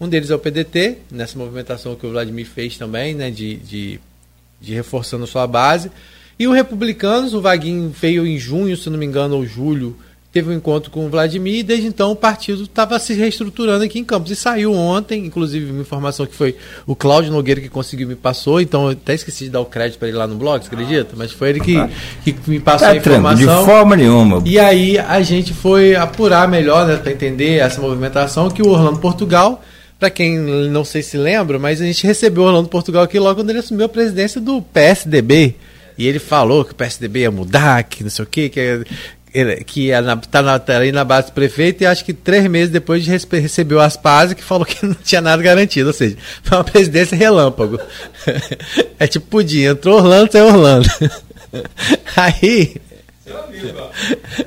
Um 0.00 0.08
deles 0.08 0.30
é 0.30 0.34
o 0.34 0.38
PDT, 0.38 0.98
nessa 1.10 1.38
movimentação 1.38 1.94
que 1.94 2.06
o 2.06 2.10
Vladimir 2.10 2.46
fez 2.46 2.76
também, 2.76 3.14
né? 3.14 3.30
De, 3.30 3.56
de, 3.56 4.00
de 4.60 4.74
reforçando 4.74 5.26
sua 5.26 5.46
base. 5.46 5.90
E 6.38 6.46
o 6.46 6.52
Republicanos, 6.52 7.34
o 7.34 7.40
Vaguinho 7.40 7.90
veio 7.90 8.26
em 8.26 8.38
junho, 8.38 8.76
se 8.76 8.90
não 8.90 8.98
me 8.98 9.06
engano, 9.06 9.36
ou 9.36 9.46
julho, 9.46 9.96
teve 10.32 10.50
um 10.50 10.54
encontro 10.54 10.90
com 10.90 11.04
o 11.04 11.10
Vladimir 11.10 11.58
e 11.58 11.62
desde 11.62 11.86
então 11.86 12.10
o 12.10 12.16
partido 12.16 12.62
estava 12.62 12.98
se 12.98 13.12
reestruturando 13.12 13.84
aqui 13.84 13.98
em 13.98 14.04
Campos. 14.04 14.30
E 14.30 14.36
saiu 14.36 14.72
ontem, 14.72 15.26
inclusive, 15.26 15.70
uma 15.70 15.82
informação 15.82 16.24
que 16.24 16.34
foi 16.34 16.56
o 16.86 16.96
Cláudio 16.96 17.30
Nogueira 17.30 17.60
que 17.60 17.68
conseguiu 17.68 18.08
me 18.08 18.16
passou, 18.16 18.60
então 18.60 18.86
eu 18.86 18.92
até 18.92 19.14
esqueci 19.14 19.44
de 19.44 19.50
dar 19.50 19.60
o 19.60 19.66
crédito 19.66 19.98
para 19.98 20.08
ele 20.08 20.16
lá 20.16 20.26
no 20.26 20.36
blog, 20.36 20.64
você 20.64 20.74
acredita? 20.74 21.10
Mas 21.16 21.32
foi 21.32 21.50
ele 21.50 21.60
que, 21.60 21.76
que 22.24 22.34
me 22.46 22.58
passou 22.58 22.88
tá 22.88 22.94
a 22.94 22.96
informação. 22.96 23.60
De 23.60 23.66
forma 23.66 23.94
nenhuma. 23.94 24.42
E 24.46 24.58
aí 24.58 24.98
a 24.98 25.20
gente 25.20 25.52
foi 25.52 25.94
apurar 25.94 26.48
melhor, 26.48 26.86
né, 26.86 26.96
para 26.96 27.12
entender 27.12 27.58
essa 27.58 27.80
movimentação, 27.80 28.50
que 28.50 28.62
o 28.62 28.68
Orlando 28.68 28.98
Portugal. 28.98 29.62
Para 29.98 30.10
quem 30.10 30.36
não 30.36 30.84
sei 30.84 31.00
se 31.00 31.16
lembra, 31.16 31.60
mas 31.60 31.80
a 31.80 31.84
gente 31.84 32.04
recebeu 32.04 32.42
o 32.42 32.46
Orlando 32.46 32.68
Portugal 32.68 33.04
aqui 33.04 33.20
logo 33.20 33.36
quando 33.36 33.50
ele 33.50 33.60
assumiu 33.60 33.86
a 33.86 33.88
presidência 33.88 34.40
do 34.40 34.60
PSDB. 34.60 35.54
E 35.96 36.06
ele 36.06 36.18
falou 36.18 36.64
que 36.64 36.72
o 36.72 36.74
PSDB 36.74 37.20
ia 37.20 37.30
mudar, 37.30 37.82
que 37.84 38.02
não 38.02 38.10
sei 38.10 38.24
o 38.24 38.28
quê, 38.28 38.48
que 38.48 38.84
que 39.66 39.88
está 39.88 40.42
na, 40.42 40.58
tá 40.58 40.76
ali 40.76 40.92
na 40.92 41.04
base 41.04 41.28
do 41.28 41.32
prefeito 41.32 41.82
e 41.82 41.86
acho 41.86 42.04
que 42.04 42.12
três 42.12 42.46
meses 42.46 42.70
depois 42.70 43.06
recebeu 43.06 43.80
as 43.80 43.96
pazes 43.96 44.34
que 44.34 44.44
falou 44.44 44.66
que 44.66 44.84
não 44.84 44.94
tinha 44.94 45.22
nada 45.22 45.42
garantido, 45.42 45.88
ou 45.88 45.94
seja, 45.94 46.16
foi 46.42 46.58
uma 46.58 46.64
presidência 46.64 47.16
relâmpago. 47.16 47.80
é 48.98 49.06
tipo 49.06 49.26
pudim, 49.26 49.62
entrou 49.62 49.96
Orlando, 49.96 50.30
saiu 50.30 50.48
Orlando. 50.48 50.88
Aí 52.14 52.76
seu 53.24 53.38
amigo, 53.38 53.78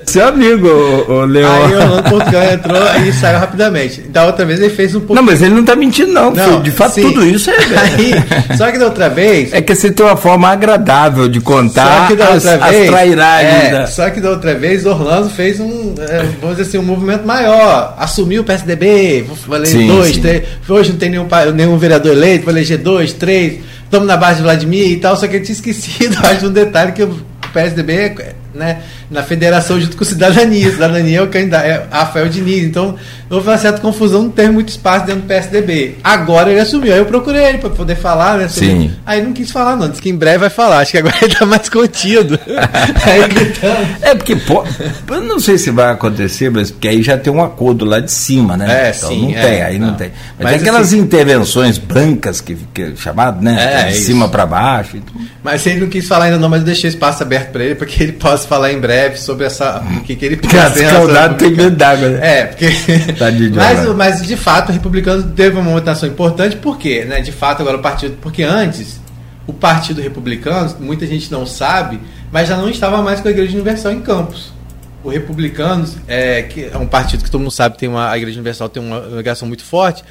Seu 0.05 0.27
amigo, 0.27 0.67
o, 0.67 1.11
o 1.13 1.25
Leão. 1.25 1.49
Aí 1.49 1.73
o 1.73 1.77
Orlando 1.77 2.09
Portugal 2.09 2.43
entrou 2.43 3.07
e 3.07 3.13
saiu 3.13 3.39
rapidamente. 3.39 4.01
Da 4.01 4.25
outra 4.25 4.45
vez 4.45 4.59
ele 4.59 4.69
fez 4.69 4.93
um 4.93 4.99
pouco. 4.99 5.15
Não, 5.15 5.23
mas 5.23 5.41
ele 5.41 5.53
não 5.53 5.61
está 5.61 5.77
mentindo, 5.77 6.11
não. 6.11 6.31
não 6.31 6.61
de 6.61 6.71
fato, 6.71 6.95
sim. 6.95 7.03
tudo 7.03 7.25
isso 7.25 7.49
é. 7.49 7.55
Aí, 7.79 8.57
só 8.57 8.69
que 8.69 8.77
da 8.77 8.85
outra 8.87 9.07
vez. 9.07 9.53
É 9.53 9.61
que 9.61 9.73
você 9.73 9.89
tem 9.93 10.05
uma 10.05 10.17
forma 10.17 10.49
agradável 10.49 11.29
de 11.29 11.39
contar 11.39 12.01
só 12.01 12.07
que 12.07 12.15
da 12.17 12.31
outra 12.31 12.53
as, 12.55 12.69
vez, 12.69 12.81
as 12.83 12.87
trairagens. 12.87 13.63
É, 13.63 13.71
da... 13.71 13.87
Só 13.87 14.09
que 14.09 14.19
da 14.19 14.29
outra 14.31 14.53
vez, 14.55 14.85
Orlando 14.85 15.29
fez 15.29 15.57
um, 15.61 15.95
é, 15.97 16.25
vamos 16.41 16.57
dizer 16.57 16.67
assim, 16.67 16.77
um 16.77 16.83
movimento 16.83 17.25
maior. 17.25 17.95
Assumiu 17.97 18.41
o 18.41 18.45
PSDB, 18.45 19.25
vou 19.47 19.55
eleger 19.55 19.81
sim, 19.81 19.87
dois, 19.87 20.15
sim. 20.15 20.21
três. 20.21 20.43
Hoje 20.67 20.91
não 20.91 20.99
tem 20.99 21.11
nenhum, 21.11 21.27
nenhum 21.55 21.77
vereador 21.77 22.11
eleito, 22.11 22.43
vou 22.43 22.53
eleger 22.53 22.79
dois, 22.79 23.13
três. 23.13 23.61
Estamos 23.85 24.05
na 24.05 24.17
base 24.17 24.37
de 24.37 24.43
Vladimir 24.43 24.91
e 24.91 24.97
tal. 24.97 25.15
Só 25.15 25.27
que 25.27 25.37
ele 25.37 25.45
tinha 25.45 25.55
esquecido, 25.55 26.17
acho, 26.27 26.47
um 26.47 26.51
detalhe 26.51 26.91
que 26.91 27.03
o 27.03 27.17
PSDB 27.53 27.93
é 27.93 28.35
né, 28.55 28.81
na 29.11 29.21
federação 29.21 29.79
junto 29.79 29.97
com 29.97 30.05
Cidadania. 30.05 30.71
Cidadania 30.71 31.19
é 31.19 31.21
o 31.21 31.27
candidato, 31.27 31.65
é 31.65 31.85
Rafael 31.91 32.29
Diniz. 32.29 32.63
Então, 32.63 32.95
houve 33.29 33.47
uma 33.47 33.57
certa 33.57 33.79
confusão, 33.79 34.23
não 34.23 34.29
teve 34.29 34.51
muito 34.51 34.69
espaço 34.69 35.05
dentro 35.05 35.21
do 35.21 35.27
PSDB. 35.27 35.95
Agora 36.03 36.49
ele 36.49 36.59
assumiu. 36.59 36.93
Aí 36.93 36.99
eu 36.99 37.05
procurei 37.05 37.43
ele 37.43 37.57
para 37.57 37.69
poder 37.69 37.95
falar, 37.95 38.37
né? 38.37 38.47
Sobre... 38.47 38.69
Sim. 38.69 38.91
Aí 39.05 39.21
não 39.21 39.33
quis 39.33 39.51
falar, 39.51 39.75
não. 39.75 39.89
Disse 39.89 40.01
que 40.01 40.09
em 40.09 40.15
breve 40.15 40.39
vai 40.39 40.49
falar. 40.49 40.79
Acho 40.79 40.91
que 40.91 40.97
agora 40.97 41.15
ele 41.21 41.33
está 41.33 41.45
mais 41.45 41.69
contido. 41.69 42.39
aí 42.47 43.27
gritando. 43.27 43.87
É 44.01 44.15
porque, 44.15 44.35
pô, 44.35 44.63
eu 45.09 45.21
não 45.21 45.39
sei 45.39 45.57
se 45.57 45.69
vai 45.71 45.91
acontecer, 45.91 46.49
mas 46.49 46.71
porque 46.71 46.87
aí 46.87 47.03
já 47.03 47.17
tem 47.17 47.31
um 47.31 47.43
acordo 47.43 47.85
lá 47.85 47.99
de 47.99 48.11
cima, 48.11 48.55
né? 48.55 48.87
É, 48.87 48.93
então, 48.95 49.09
sim. 49.09 49.31
Não 49.31 49.37
é, 49.37 49.41
tem, 49.41 49.61
aí 49.61 49.79
não, 49.79 49.87
não 49.87 49.95
tem. 49.95 50.09
Mas, 50.09 50.43
mas 50.43 50.51
tem 50.51 50.61
aquelas 50.61 50.87
assim, 50.87 50.99
intervenções 50.99 51.77
brancas 51.77 52.41
que, 52.41 52.55
que 52.73 52.81
é 52.81 52.95
chamado, 52.95 53.43
né? 53.43 53.87
É, 53.89 53.91
de 53.91 53.97
cima 53.97 54.29
para 54.29 54.45
baixo. 54.45 54.97
Mas 55.43 55.65
ele 55.65 55.81
não 55.81 55.87
quis 55.87 56.07
falar 56.07 56.25
ainda 56.25 56.37
não, 56.37 56.49
mas 56.49 56.61
eu 56.61 56.65
deixei 56.65 56.89
espaço 56.89 57.21
aberto 57.21 57.51
para 57.51 57.63
ele 57.63 57.75
para 57.75 57.85
que 57.85 58.01
ele 58.01 58.13
possa 58.13 58.44
falar 58.45 58.71
em 58.71 58.79
breve 58.79 59.17
sobre 59.17 59.45
essa. 59.45 59.83
O 59.97 60.01
que, 60.01 60.15
que 60.15 60.25
ele 60.25 60.37
pensa. 60.37 60.81
Escaldado 60.81 61.35
tem 61.35 61.51
medo 61.51 61.75
d'água, 61.75 62.09
né? 62.09 62.39
É, 62.39 62.45
porque. 62.45 62.65
Tá 63.17 63.27
mas, 63.55 63.95
mas, 63.95 64.27
de 64.27 64.35
fato, 64.35 64.69
o 64.69 64.71
republicano 64.71 65.23
teve 65.31 65.57
uma 65.57 65.71
votação 65.71 66.07
importante, 66.07 66.55
por 66.55 66.77
quê? 66.77 67.05
Né? 67.05 67.21
De 67.21 67.31
fato, 67.31 67.61
agora 67.61 67.77
o 67.77 67.81
partido. 67.81 68.17
Porque 68.21 68.43
antes, 68.43 68.99
o 69.47 69.53
Partido 69.53 70.01
Republicano, 70.01 70.75
muita 70.79 71.05
gente 71.05 71.31
não 71.31 71.45
sabe, 71.45 71.99
mas 72.31 72.47
já 72.47 72.57
não 72.57 72.69
estava 72.69 73.01
mais 73.01 73.21
com 73.21 73.27
a 73.27 73.31
Igreja 73.31 73.53
Universal 73.53 73.91
em 73.91 74.01
Campos. 74.01 74.51
O 75.03 75.09
Republicanos, 75.09 75.97
é, 76.07 76.41
que 76.41 76.65
é 76.65 76.77
um 76.77 76.87
partido 76.87 77.23
que 77.23 77.29
todo 77.29 77.41
mundo 77.41 77.51
sabe 77.51 77.77
tem 77.77 77.87
uma, 77.87 78.09
a 78.09 78.17
Igreja 78.17 78.37
Universal 78.37 78.69
tem 78.69 78.81
uma 78.81 78.99
ligação 78.99 79.47
muito 79.47 79.63
forte, 79.63 80.03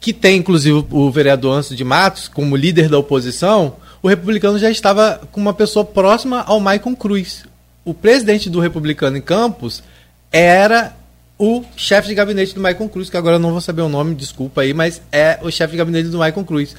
que 0.00 0.12
tem 0.12 0.38
inclusive 0.38 0.84
o 0.90 1.10
vereador 1.10 1.56
Anso 1.56 1.76
de 1.76 1.84
Matos 1.84 2.26
como 2.26 2.56
líder 2.56 2.88
da 2.88 2.98
oposição, 2.98 3.76
o 4.02 4.08
republicano 4.08 4.58
já 4.58 4.70
estava 4.70 5.20
com 5.30 5.40
uma 5.40 5.54
pessoa 5.54 5.84
próxima 5.84 6.42
ao 6.46 6.58
Maicon 6.58 6.96
Cruz. 6.96 7.44
O 7.84 7.94
presidente 7.94 8.50
do 8.50 8.60
republicano 8.60 9.16
em 9.16 9.22
Campos 9.22 9.82
era 10.30 10.94
o 11.38 11.64
chefe 11.74 12.08
de 12.08 12.14
gabinete 12.14 12.54
do 12.54 12.60
Maicon 12.60 12.88
Cruz, 12.88 13.08
que 13.08 13.16
agora 13.16 13.36
eu 13.36 13.40
não 13.40 13.52
vou 13.52 13.60
saber 13.62 13.80
o 13.80 13.88
nome, 13.88 14.14
desculpa 14.14 14.60
aí, 14.60 14.74
mas 14.74 15.00
é 15.10 15.38
o 15.42 15.50
chefe 15.50 15.72
de 15.72 15.78
gabinete 15.78 16.08
do 16.08 16.18
Maicon 16.18 16.44
Cruz. 16.44 16.76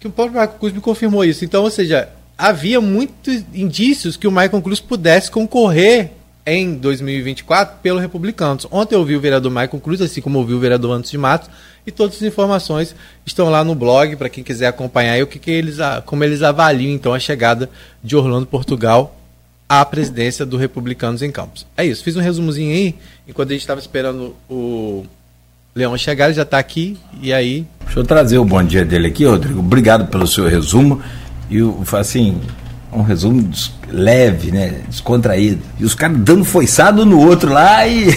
Que 0.00 0.08
o 0.08 0.10
próprio 0.10 0.36
Maicon 0.36 0.58
Cruz 0.58 0.72
me 0.72 0.80
confirmou 0.80 1.24
isso. 1.24 1.44
Então, 1.44 1.62
ou 1.62 1.70
seja, 1.70 2.08
havia 2.36 2.80
muitos 2.80 3.44
indícios 3.54 4.16
que 4.16 4.26
o 4.26 4.32
Maicon 4.32 4.60
Cruz 4.60 4.80
pudesse 4.80 5.30
concorrer 5.30 6.10
em 6.44 6.74
2024 6.74 7.78
pelo 7.80 8.00
Republicanos. 8.00 8.66
Ontem 8.72 8.96
eu 8.96 8.98
ouvi 8.98 9.14
o 9.14 9.20
vereador 9.20 9.52
Maicon 9.52 9.78
Cruz, 9.78 10.00
assim 10.00 10.20
como 10.20 10.40
ouvi 10.40 10.54
o 10.54 10.58
vereador 10.58 10.90
Antos 10.90 11.12
de 11.12 11.18
Matos, 11.18 11.48
e 11.86 11.92
todas 11.92 12.16
as 12.16 12.22
informações 12.22 12.96
estão 13.24 13.48
lá 13.48 13.62
no 13.62 13.76
blog 13.76 14.16
para 14.16 14.28
quem 14.28 14.42
quiser 14.42 14.66
acompanhar 14.66 15.22
o 15.22 15.26
que, 15.28 15.38
que 15.38 15.50
eles, 15.52 15.76
como 16.04 16.24
eles 16.24 16.42
avaliam 16.42 16.92
então 16.92 17.14
a 17.14 17.20
chegada 17.20 17.70
de 18.02 18.16
Orlando 18.16 18.46
Portugal 18.46 19.19
à 19.70 19.84
presidência 19.84 20.44
do 20.44 20.56
Republicanos 20.56 21.22
em 21.22 21.30
Campos. 21.30 21.64
É 21.76 21.86
isso, 21.86 22.02
fiz 22.02 22.16
um 22.16 22.20
resumozinho 22.20 22.74
aí, 22.74 22.96
enquanto 23.28 23.50
a 23.50 23.52
gente 23.52 23.60
estava 23.60 23.78
esperando 23.78 24.34
o 24.50 25.04
Leão 25.72 25.96
chegar, 25.96 26.24
ele 26.24 26.34
já 26.34 26.42
está 26.42 26.58
aqui, 26.58 26.98
e 27.22 27.32
aí... 27.32 27.64
Deixa 27.84 28.00
eu 28.00 28.04
trazer 28.04 28.38
o 28.38 28.44
bom 28.44 28.64
dia 28.64 28.84
dele 28.84 29.06
aqui, 29.06 29.24
Rodrigo. 29.24 29.60
Obrigado 29.60 30.08
pelo 30.08 30.26
seu 30.26 30.48
resumo. 30.48 31.00
E 31.48 31.60
assim, 31.96 32.40
um 32.92 33.02
resumo 33.02 33.48
leve, 33.88 34.50
né? 34.50 34.80
Descontraído. 34.88 35.60
E 35.78 35.84
os 35.84 35.94
caras 35.94 36.18
dando 36.18 36.44
foiçado 36.44 37.06
no 37.06 37.20
outro 37.20 37.52
lá 37.52 37.86
e. 37.86 38.08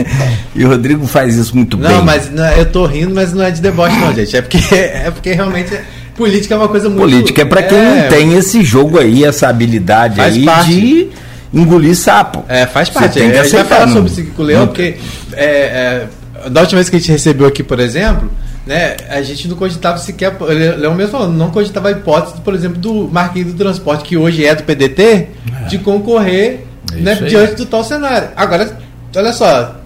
e 0.56 0.64
o 0.64 0.68
Rodrigo 0.68 1.06
faz 1.06 1.36
isso 1.36 1.54
muito 1.54 1.76
não, 1.76 1.88
bem. 1.88 1.98
Não, 1.98 2.04
mas 2.04 2.30
não, 2.30 2.50
eu 2.52 2.70
tô 2.70 2.86
rindo, 2.86 3.14
mas 3.14 3.34
não 3.34 3.42
é 3.42 3.50
de 3.50 3.60
deboche, 3.60 3.96
não, 3.98 4.14
gente. 4.14 4.36
É 4.36 4.40
porque, 4.40 4.58
é 4.74 5.10
porque 5.10 5.32
realmente. 5.32 5.78
Política 6.14 6.54
é 6.54 6.56
uma 6.56 6.68
coisa 6.68 6.88
muito. 6.88 7.00
Política 7.00 7.42
é 7.42 7.44
para 7.44 7.62
quem 7.62 7.78
é, 7.78 8.02
não 8.02 8.08
tem 8.08 8.34
esse 8.34 8.62
jogo 8.62 8.98
aí, 8.98 9.24
essa 9.24 9.48
habilidade 9.48 10.20
aí 10.20 10.44
parte. 10.44 10.70
de 10.70 11.08
engolir 11.52 11.96
sapo. 11.96 12.44
É, 12.48 12.66
faz 12.66 12.88
parte. 12.88 13.14
Você 13.14 13.20
tem 13.20 13.30
que 13.30 13.38
aceitar, 13.38 13.58
gente 13.58 13.68
vai 13.68 13.78
falar 13.78 13.92
sobre 13.92 14.10
isso 14.10 14.32
com 14.32 14.42
o 14.42 14.46
Leão, 14.46 14.66
porque 14.66 14.96
é, 15.32 16.06
é, 16.44 16.48
da 16.50 16.60
última 16.60 16.78
vez 16.78 16.88
que 16.88 16.96
a 16.96 16.98
gente 16.98 17.10
recebeu 17.10 17.46
aqui, 17.46 17.62
por 17.62 17.80
exemplo, 17.80 18.30
né, 18.66 18.96
a 19.08 19.22
gente 19.22 19.48
não 19.48 19.56
cogitava 19.56 19.98
sequer, 19.98 20.36
Leão 20.78 20.94
mesmo 20.94 21.12
falando, 21.12 21.34
não 21.34 21.50
cogitava 21.50 21.88
a 21.88 21.92
hipótese, 21.92 22.40
por 22.40 22.54
exemplo, 22.54 22.78
do 22.78 23.08
Marquinhos 23.08 23.52
do 23.52 23.58
Transporte, 23.58 24.04
que 24.04 24.16
hoje 24.16 24.44
é 24.44 24.54
do 24.54 24.62
PDT, 24.62 25.02
é. 25.02 25.28
de 25.68 25.78
concorrer 25.78 26.64
é 26.92 26.96
né, 26.96 27.14
diante 27.14 27.56
do 27.56 27.66
tal 27.66 27.84
cenário. 27.84 28.28
Agora, 28.36 28.76
olha 29.16 29.32
só, 29.32 29.76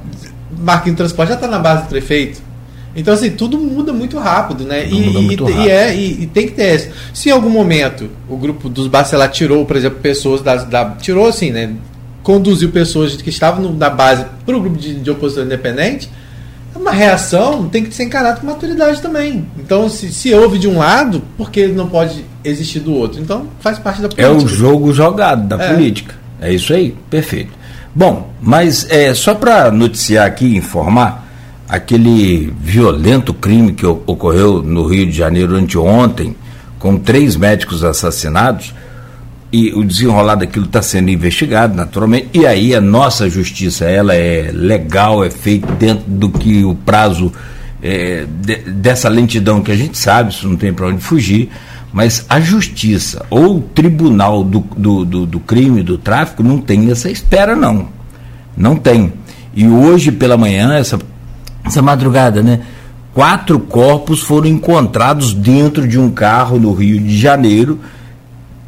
Marquinhos 0.59 0.97
do 0.97 0.99
Transporte 0.99 1.31
já 1.31 1.35
está 1.35 1.49
na 1.49 1.59
base 1.59 1.83
do 1.83 1.89
prefeito. 1.89 2.48
Então, 2.97 3.15
assim, 3.15 3.31
tudo 3.31 3.59
muda 3.59 3.93
muito 3.93 4.19
rápido, 4.19 4.65
né? 4.65 4.87
e, 4.89 5.11
muito 5.11 5.49
e, 5.49 5.53
rápido. 5.53 5.67
e, 5.67 5.71
é, 5.71 5.95
e, 5.95 6.23
e, 6.23 6.27
tem 6.27 6.47
que 6.47 6.55
ter 6.55 6.75
isso. 6.75 6.89
Se 7.13 7.29
em 7.29 7.33
algum 7.33 7.51
momento 7.51 8.09
o 8.29 8.37
grupo 8.37 8.69
dos 8.69 8.87
Bacelar 8.87 9.31
tirou, 9.31 9.65
por 9.65 9.77
exemplo, 9.77 9.99
pessoas 10.01 10.41
das, 10.41 10.65
da. 10.65 10.91
Tirou 10.93 11.29
assim, 11.29 11.51
né? 11.51 11.75
Conduziu 12.23 12.71
pessoas 12.71 13.17
que 13.17 13.31
estavam 13.31 13.63
no, 13.63 13.75
na 13.75 13.89
base 13.89 14.25
para 14.45 14.57
o 14.57 14.61
grupo 14.61 14.77
de, 14.77 14.95
de 14.95 15.11
oposição 15.11 15.45
independente, 15.45 16.11
uma 16.75 16.93
reação 16.93 17.69
tem 17.69 17.85
que 17.85 17.95
ser 17.95 18.05
encarada 18.05 18.41
com 18.41 18.47
maturidade 18.47 19.03
também. 19.03 19.47
Então, 19.59 19.89
se, 19.89 20.13
se 20.13 20.33
houve 20.33 20.59
de 20.59 20.69
um 20.69 20.79
lado, 20.79 21.23
por 21.37 21.51
que 21.51 21.67
não 21.69 21.89
pode 21.89 22.25
existir 22.45 22.81
do 22.81 22.95
outro? 22.95 23.21
Então, 23.21 23.47
faz 23.61 23.79
parte 23.79 24.01
da 24.01 24.09
política. 24.09 24.23
É 24.27 24.31
o 24.31 24.47
jogo 24.47 24.93
jogado 24.93 25.47
da 25.47 25.63
é. 25.63 25.75
política. 25.75 26.15
É 26.41 26.53
isso 26.53 26.73
aí, 26.73 26.95
perfeito. 27.11 27.53
Bom, 27.95 28.31
mas 28.41 28.87
é, 28.91 29.13
só 29.13 29.35
para 29.35 29.71
noticiar 29.71 30.27
aqui, 30.27 30.57
informar, 30.57 31.28
aquele 31.69 32.53
violento 32.61 33.35
crime 33.35 33.73
que 33.73 33.85
ocorreu 33.85 34.63
no 34.63 34.87
Rio 34.87 35.07
de 35.07 35.13
Janeiro 35.13 35.55
anteontem, 35.55 36.35
com 36.79 36.97
três 36.97 37.37
médicos 37.37 37.85
assassinados, 37.85 38.75
e 39.53 39.73
o 39.73 39.85
desenrolar 39.85 40.37
daquilo 40.37 40.67
está 40.67 40.83
sendo 40.83 41.11
investigado, 41.11 41.75
naturalmente, 41.75 42.29
e 42.35 42.47
aí 42.47 42.75
a 42.75 42.81
nossa 42.81 43.29
justiça, 43.29 43.87
ela 43.87 44.15
é 44.15 44.51
legal, 44.53 45.25
é 45.25 45.31
feita 45.31 45.71
dentro 45.73 46.05
do 46.07 46.29
que 46.29 46.65
o 46.65 46.75
prazo 46.75 47.33
é, 47.83 48.27
de, 48.29 48.57
dessa 48.57 49.09
lentidão 49.09 49.63
que 49.63 49.73
a 49.73 49.77
gente 49.77 49.97
sabe, 49.97 50.33
isso 50.33 50.49
não 50.49 50.57
tem 50.57 50.73
para 50.73 50.89
onde 50.89 51.01
fugir, 51.01 51.51
mas 51.93 52.27
a 52.29 52.39
justiça 52.41 53.25
ou 53.31 53.57
o 53.57 53.61
tribunal 53.61 54.45
do, 54.45 54.61
do, 54.77 55.05
do, 55.05 55.27
do 55.27 55.41
crime, 55.41 55.83
do 55.83 55.97
tráfico, 55.97 56.43
não 56.43 56.61
tem 56.61 56.91
essa 56.91 57.11
espera, 57.11 57.57
não. 57.57 57.89
Não 58.57 58.77
tem. 58.77 59.13
E 59.55 59.67
hoje 59.67 60.13
pela 60.13 60.37
manhã, 60.37 60.75
essa, 60.75 60.99
essa 61.69 61.83
madrugada, 61.83 62.43
né? 62.43 62.61
Quatro 63.15 63.59
corpos 63.59 64.21
foram 64.21 64.47
encontrados 64.47 65.33
dentro 65.33 65.87
de 65.89 65.99
um 65.99 66.11
carro 66.11 66.59
no 66.59 66.73
Rio 66.73 67.01
de 67.01 67.17
Janeiro 67.17 67.79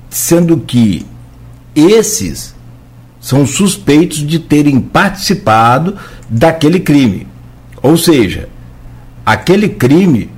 sendo 0.08 0.58
que 0.58 1.06
esses 1.74 2.54
são 3.20 3.46
suspeitos 3.46 4.26
de 4.26 4.38
terem 4.38 4.80
participado 4.80 5.96
daquele 6.28 6.80
crime. 6.80 7.26
Ou 7.82 7.96
seja, 7.96 8.48
aquele 9.24 9.68
crime 9.68 10.30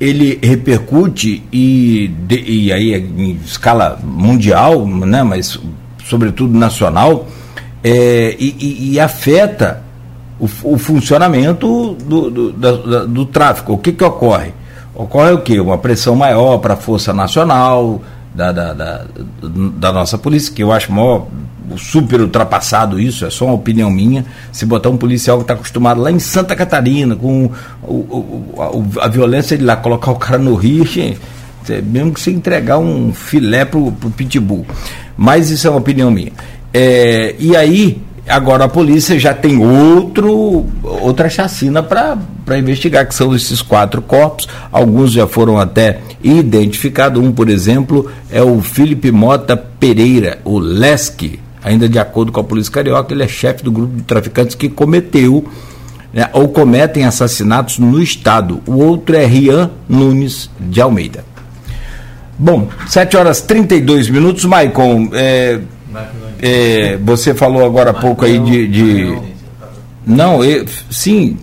ele 0.00 0.38
repercute 0.42 1.42
e, 1.52 2.10
e 2.30 2.72
aí 2.72 2.94
em 2.94 3.38
escala 3.44 3.98
mundial, 4.02 4.86
né, 4.86 5.22
mas 5.22 5.58
sobretudo 6.04 6.56
nacional, 6.56 7.28
é, 7.82 8.36
e, 8.38 8.56
e, 8.58 8.92
e, 8.92 9.00
afeta 9.00 9.82
o, 10.38 10.48
o 10.62 10.78
funcionamento 10.78 11.94
do, 11.94 12.30
do, 12.30 12.52
do, 12.52 13.06
do, 13.06 13.26
tráfico. 13.26 13.72
O 13.72 13.78
que, 13.78 13.92
que 13.92 14.04
ocorre? 14.04 14.52
Ocorre 14.94 15.32
o 15.32 15.38
quê? 15.38 15.60
Uma 15.60 15.78
pressão 15.78 16.14
maior 16.14 16.58
para 16.58 16.74
a 16.74 16.76
Força 16.76 17.12
Nacional, 17.12 18.00
da, 18.34 18.52
da, 18.52 18.72
da, 18.72 19.04
da 19.42 19.92
nossa 19.92 20.16
polícia, 20.16 20.52
que 20.52 20.62
eu 20.62 20.72
acho 20.72 20.92
maior, 20.92 21.26
super 21.76 22.20
ultrapassado 22.20 22.98
isso, 23.00 23.26
é 23.26 23.30
só 23.30 23.46
uma 23.46 23.54
opinião 23.54 23.90
minha. 23.90 24.24
Se 24.52 24.64
botar 24.64 24.88
um 24.88 24.96
policial 24.96 25.38
que 25.38 25.44
está 25.44 25.54
acostumado 25.54 26.00
lá 26.00 26.10
em 26.10 26.18
Santa 26.18 26.54
Catarina, 26.54 27.14
com 27.16 27.50
o, 27.82 27.94
o, 27.94 28.54
a, 29.00 29.04
a, 29.06 29.08
violência 29.08 29.58
de 29.58 29.64
lá, 29.64 29.76
colocar 29.76 30.10
o 30.10 30.16
cara 30.16 30.38
no 30.38 30.54
Rio, 30.54 30.84
mesmo 31.84 32.14
que 32.14 32.20
você 32.20 32.30
entregar 32.30 32.78
um 32.78 33.12
filé 33.12 33.64
pro, 33.64 33.92
pro 33.92 34.10
pitbull. 34.10 34.66
Mas 35.16 35.50
isso 35.50 35.66
é 35.66 35.70
uma 35.70 35.80
opinião 35.80 36.10
minha. 36.10 36.32
É, 36.72 37.34
e 37.38 37.56
aí, 37.56 38.00
Agora 38.28 38.64
a 38.64 38.68
polícia 38.68 39.18
já 39.18 39.32
tem 39.32 39.58
outro, 39.58 40.66
outra 40.82 41.28
chacina 41.30 41.82
para 41.82 42.58
investigar, 42.58 43.06
que 43.06 43.14
são 43.14 43.34
esses 43.34 43.62
quatro 43.62 44.02
corpos. 44.02 44.46
Alguns 44.70 45.12
já 45.12 45.26
foram 45.26 45.58
até 45.58 46.00
identificados. 46.22 47.22
Um, 47.22 47.32
por 47.32 47.48
exemplo, 47.48 48.10
é 48.30 48.42
o 48.42 48.60
Felipe 48.60 49.10
Mota 49.10 49.56
Pereira, 49.56 50.38
o 50.44 50.58
Lesque. 50.58 51.40
Ainda 51.62 51.88
de 51.88 51.98
acordo 51.98 52.30
com 52.30 52.40
a 52.40 52.44
Polícia 52.44 52.72
Carioca, 52.72 53.12
ele 53.12 53.22
é 53.22 53.28
chefe 53.28 53.64
do 53.64 53.72
grupo 53.72 53.96
de 53.96 54.02
traficantes 54.02 54.54
que 54.54 54.68
cometeu 54.68 55.46
né, 56.12 56.28
ou 56.32 56.48
cometem 56.48 57.04
assassinatos 57.04 57.78
no 57.78 58.00
Estado. 58.00 58.60
O 58.66 58.76
outro 58.76 59.16
é 59.16 59.24
Rian 59.24 59.70
Nunes 59.88 60.50
de 60.60 60.80
Almeida. 60.80 61.24
Bom, 62.38 62.68
7 62.86 63.16
horas 63.16 63.40
32 63.40 64.08
minutos, 64.08 64.44
Maicon. 64.44 65.10
É, 65.12 65.60
é, 66.40 66.96
você 66.98 67.34
falou 67.34 67.64
agora 67.64 67.90
há 67.90 67.94
pouco 67.94 68.24
aí 68.24 68.38
de. 68.38 68.68
de 68.68 69.18
não, 70.06 70.42
eu, 70.42 70.64
sim, 70.90 71.36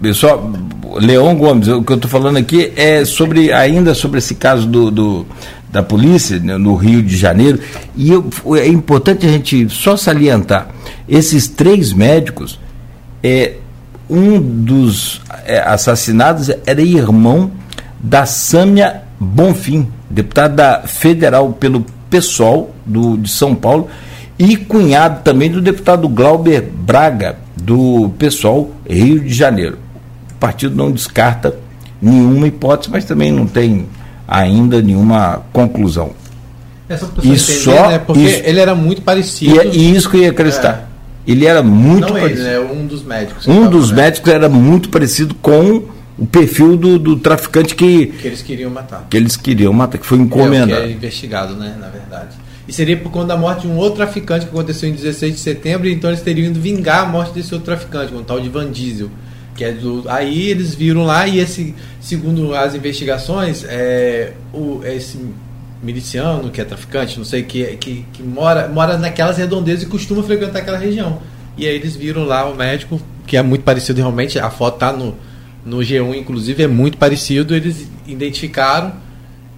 pessoal, 0.00 0.50
Leon 0.96 1.36
Gomes, 1.36 1.68
o 1.68 1.82
que 1.82 1.92
eu 1.92 1.96
estou 1.96 2.10
falando 2.10 2.36
aqui 2.36 2.72
é 2.76 3.04
sobre 3.04 3.52
ainda 3.52 3.94
sobre 3.94 4.18
esse 4.18 4.34
caso 4.34 4.66
do, 4.66 4.90
do 4.90 5.26
da 5.70 5.82
polícia 5.82 6.38
né, 6.38 6.58
no 6.58 6.74
Rio 6.74 7.02
de 7.02 7.16
Janeiro. 7.16 7.58
E 7.96 8.10
eu, 8.10 8.28
é 8.56 8.66
importante 8.66 9.26
a 9.26 9.28
gente 9.30 9.68
só 9.70 9.96
salientar: 9.96 10.68
esses 11.08 11.48
três 11.48 11.92
médicos, 11.92 12.58
é, 13.22 13.54
um 14.10 14.38
dos 14.40 15.20
é, 15.44 15.60
assassinados 15.60 16.50
era 16.66 16.82
irmão 16.82 17.50
da 17.98 18.26
Sâmia 18.26 19.02
Bonfim, 19.18 19.88
deputada 20.10 20.82
federal 20.86 21.52
pelo 21.52 21.86
PSOL 22.10 22.74
do, 22.84 23.16
de 23.16 23.30
São 23.30 23.54
Paulo 23.54 23.88
e 24.44 24.56
cunhado 24.56 25.22
também 25.22 25.48
do 25.48 25.60
deputado 25.60 26.08
Glauber 26.08 26.62
Braga, 26.62 27.36
do 27.56 28.10
PSOL 28.18 28.74
Rio 28.88 29.20
de 29.20 29.32
Janeiro. 29.32 29.78
O 30.32 30.34
partido 30.34 30.74
não 30.74 30.90
descarta 30.90 31.54
nenhuma 32.00 32.48
hipótese, 32.48 32.90
mas 32.90 33.04
também 33.04 33.30
não 33.30 33.46
tem 33.46 33.86
ainda 34.26 34.82
nenhuma 34.82 35.42
conclusão. 35.52 36.10
É 36.88 36.96
só 36.96 37.08
e 37.22 37.38
só 37.38 37.88
né? 37.90 37.98
porque 38.00 38.20
isso, 38.20 38.42
ele 38.44 38.58
era 38.58 38.74
muito 38.74 39.02
parecido. 39.02 39.62
E, 39.62 39.78
e 39.78 39.94
isso 39.94 40.10
que 40.10 40.16
eu 40.16 40.22
ia 40.22 40.30
acreditar. 40.30 40.88
É. 40.88 41.30
Ele 41.30 41.46
era 41.46 41.62
muito 41.62 42.12
Não 42.12 42.20
parecido. 42.20 42.48
Ele, 42.48 42.64
né? 42.64 42.72
Um 42.72 42.84
dos 42.84 43.04
médicos. 43.04 43.46
Um 43.46 43.70
dos 43.70 43.90
né? 43.92 44.02
médicos 44.02 44.32
era 44.32 44.48
muito 44.48 44.88
parecido 44.88 45.36
com 45.36 45.84
o 46.18 46.26
perfil 46.26 46.76
do, 46.76 46.98
do, 46.98 47.16
traficante 47.16 47.76
que. 47.76 48.06
Que 48.06 48.26
eles 48.26 48.42
queriam 48.42 48.72
matar. 48.72 49.06
Que 49.08 49.16
eles 49.16 49.36
queriam 49.36 49.72
matar, 49.72 49.98
que 49.98 50.06
foi 50.06 50.18
encomendado. 50.18 50.82
É, 50.82 50.86
que 50.86 50.88
é 50.88 50.96
investigado, 50.96 51.54
né? 51.54 51.76
Na 51.78 51.86
verdade. 51.86 52.42
E 52.66 52.72
seria 52.72 52.96
por 52.96 53.10
conta 53.10 53.28
da 53.28 53.36
morte 53.36 53.62
de 53.62 53.68
um 53.68 53.76
outro 53.76 53.96
traficante 53.96 54.46
que 54.46 54.52
aconteceu 54.52 54.88
em 54.88 54.92
16 54.92 55.34
de 55.34 55.40
setembro, 55.40 55.88
então 55.88 56.10
eles 56.10 56.22
teriam 56.22 56.46
ido 56.46 56.60
vingar 56.60 57.04
a 57.04 57.06
morte 57.06 57.32
desse 57.32 57.52
outro 57.52 57.66
traficante, 57.66 58.14
um 58.14 58.22
tal 58.22 58.40
de 58.40 58.48
Van 58.48 58.70
Diesel. 58.70 59.10
Que 59.54 59.64
é 59.64 59.72
do, 59.72 60.04
aí 60.08 60.48
eles 60.48 60.74
viram 60.74 61.04
lá 61.04 61.26
e 61.26 61.38
esse, 61.38 61.74
segundo 62.00 62.54
as 62.54 62.74
investigações, 62.74 63.64
é, 63.68 64.32
o, 64.52 64.80
esse 64.84 65.18
miliciano 65.82 66.50
que 66.50 66.60
é 66.60 66.64
traficante, 66.64 67.18
não 67.18 67.24
sei, 67.24 67.42
que, 67.42 67.64
que, 67.76 68.06
que 68.12 68.22
mora, 68.22 68.68
mora 68.68 68.96
naquelas 68.96 69.36
redondezas 69.36 69.82
e 69.82 69.86
costuma 69.86 70.22
frequentar 70.22 70.60
aquela 70.60 70.78
região. 70.78 71.20
E 71.56 71.66
aí 71.66 71.74
eles 71.74 71.96
viram 71.96 72.24
lá 72.24 72.48
o 72.48 72.54
médico, 72.54 73.00
que 73.26 73.36
é 73.36 73.42
muito 73.42 73.62
parecido 73.62 74.00
realmente, 74.00 74.38
a 74.38 74.48
foto 74.48 74.78
tá 74.78 74.92
no, 74.92 75.14
no 75.66 75.78
G1, 75.78 76.16
inclusive, 76.16 76.62
é 76.62 76.68
muito 76.68 76.96
parecido, 76.96 77.54
eles 77.54 77.88
identificaram 78.06 78.92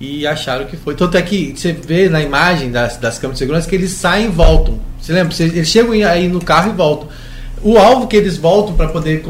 e 0.05 0.27
acharam 0.27 0.67
que 0.67 0.77
foi. 0.77 0.95
Tanto 0.95 1.17
é 1.17 1.23
que 1.23 1.55
você 1.57 1.73
vê 1.73 2.09
na 2.09 2.21
imagem 2.21 2.71
das, 2.71 2.97
das 2.97 3.19
câmeras 3.19 3.39
de 3.39 3.45
segurança 3.45 3.69
que 3.69 3.75
eles 3.75 3.93
saem 3.93 4.27
e 4.27 4.29
voltam. 4.29 4.79
Você 5.01 5.13
lembra? 5.13 5.35
Eles 5.41 5.69
chegam 5.69 5.93
aí 5.93 6.29
no 6.29 6.41
carro 6.41 6.71
e 6.73 6.77
voltam. 6.77 7.09
O 7.63 7.79
alvo 7.79 8.07
que 8.07 8.17
eles 8.17 8.37
voltam 8.37 8.75
para 8.75 8.89
poder, 8.89 9.25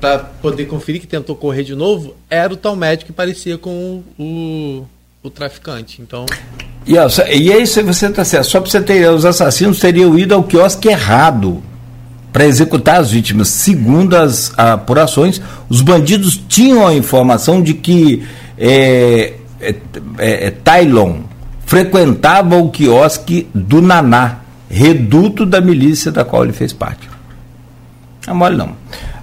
para 0.00 0.18
poder 0.18 0.66
conferir 0.66 1.00
que 1.00 1.06
tentou 1.06 1.34
correr 1.34 1.64
de 1.64 1.74
novo 1.74 2.14
era 2.30 2.52
o 2.52 2.56
tal 2.56 2.76
médico 2.76 3.06
que 3.06 3.12
parecia 3.12 3.58
com 3.58 4.02
o, 4.16 4.84
o 5.22 5.30
traficante. 5.30 6.00
Então. 6.00 6.26
E, 6.86 6.94
e 6.94 7.52
aí 7.52 7.66
você 7.66 7.80
está 7.80 8.24
certo. 8.24 8.46
Só 8.46 8.60
para 8.60 8.70
você 8.70 8.80
ter 8.80 9.10
os 9.10 9.24
assassinos 9.24 9.80
teriam 9.80 10.16
ido 10.16 10.34
ao 10.34 10.44
quiosque 10.44 10.88
errado 10.88 11.60
para 12.32 12.44
executar 12.46 13.00
as 13.00 13.10
vítimas. 13.10 13.48
Segundo 13.48 14.14
as 14.14 14.56
apurações, 14.56 15.40
os 15.68 15.80
bandidos 15.80 16.40
tinham 16.48 16.86
a 16.86 16.94
informação 16.94 17.60
de 17.60 17.74
que 17.74 18.22
é, 18.58 19.32
é, 19.60 19.74
é, 20.18 20.46
é 20.46 20.50
Tylon 20.50 21.20
frequentava 21.64 22.56
o 22.56 22.70
quiosque 22.70 23.48
do 23.54 23.82
Naná, 23.82 24.36
reduto 24.70 25.44
da 25.44 25.60
milícia 25.60 26.12
da 26.12 26.24
qual 26.24 26.44
ele 26.44 26.52
fez 26.52 26.72
parte. 26.72 27.08
Não 28.26 28.34
é 28.34 28.36
mole 28.36 28.56
não. 28.56 28.70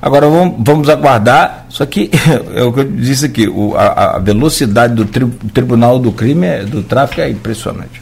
Agora 0.01 0.27
vamos, 0.27 0.55
vamos 0.59 0.89
aguardar. 0.89 1.65
Só 1.69 1.85
que 1.85 2.09
é 2.53 2.63
o 2.63 2.71
que 2.73 2.81
eu 2.81 2.91
disse 2.91 3.25
aqui, 3.25 3.47
o, 3.47 3.75
a, 3.75 4.15
a, 4.15 4.19
velocidade 4.19 4.93
do 4.93 5.05
tri, 5.05 5.25
Tribunal 5.53 5.99
do 5.99 6.11
Crime, 6.11 6.45
é, 6.45 6.63
do 6.63 6.83
tráfico 6.83 7.21
é 7.21 7.29
impressionante. 7.29 8.01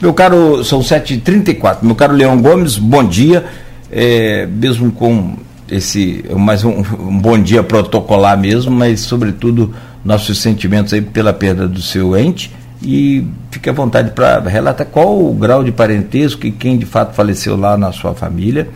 Meu 0.00 0.12
caro, 0.12 0.64
são 0.64 0.80
7h34. 0.80 1.78
Meu 1.82 1.94
caro 1.94 2.14
Leão 2.14 2.40
Gomes, 2.40 2.76
bom 2.76 3.04
dia 3.04 3.44
é, 3.90 4.46
mesmo 4.46 4.92
com 4.92 5.36
esse 5.70 6.24
mais 6.36 6.64
um, 6.64 6.70
um, 6.78 7.18
bom 7.18 7.38
dia 7.38 7.62
protocolar 7.62 8.38
mesmo, 8.38 8.70
mas 8.70 9.00
sobretudo 9.00 9.74
nossos 10.04 10.38
sentimentos 10.38 10.92
aí 10.92 11.00
pela 11.00 11.32
perda 11.32 11.66
do 11.66 11.82
seu 11.82 12.16
ente 12.16 12.52
e 12.82 13.26
fique 13.50 13.68
à 13.68 13.72
vontade 13.72 14.10
para 14.10 14.40
relatar 14.48 14.86
qual 14.86 15.18
o 15.18 15.34
grau 15.34 15.64
de 15.64 15.72
parentesco 15.72 16.46
e 16.46 16.52
quem 16.52 16.78
de 16.78 16.86
fato 16.86 17.14
faleceu 17.14 17.56
lá 17.56 17.76
na 17.76 17.90
sua 17.92 18.14
família. 18.14 18.68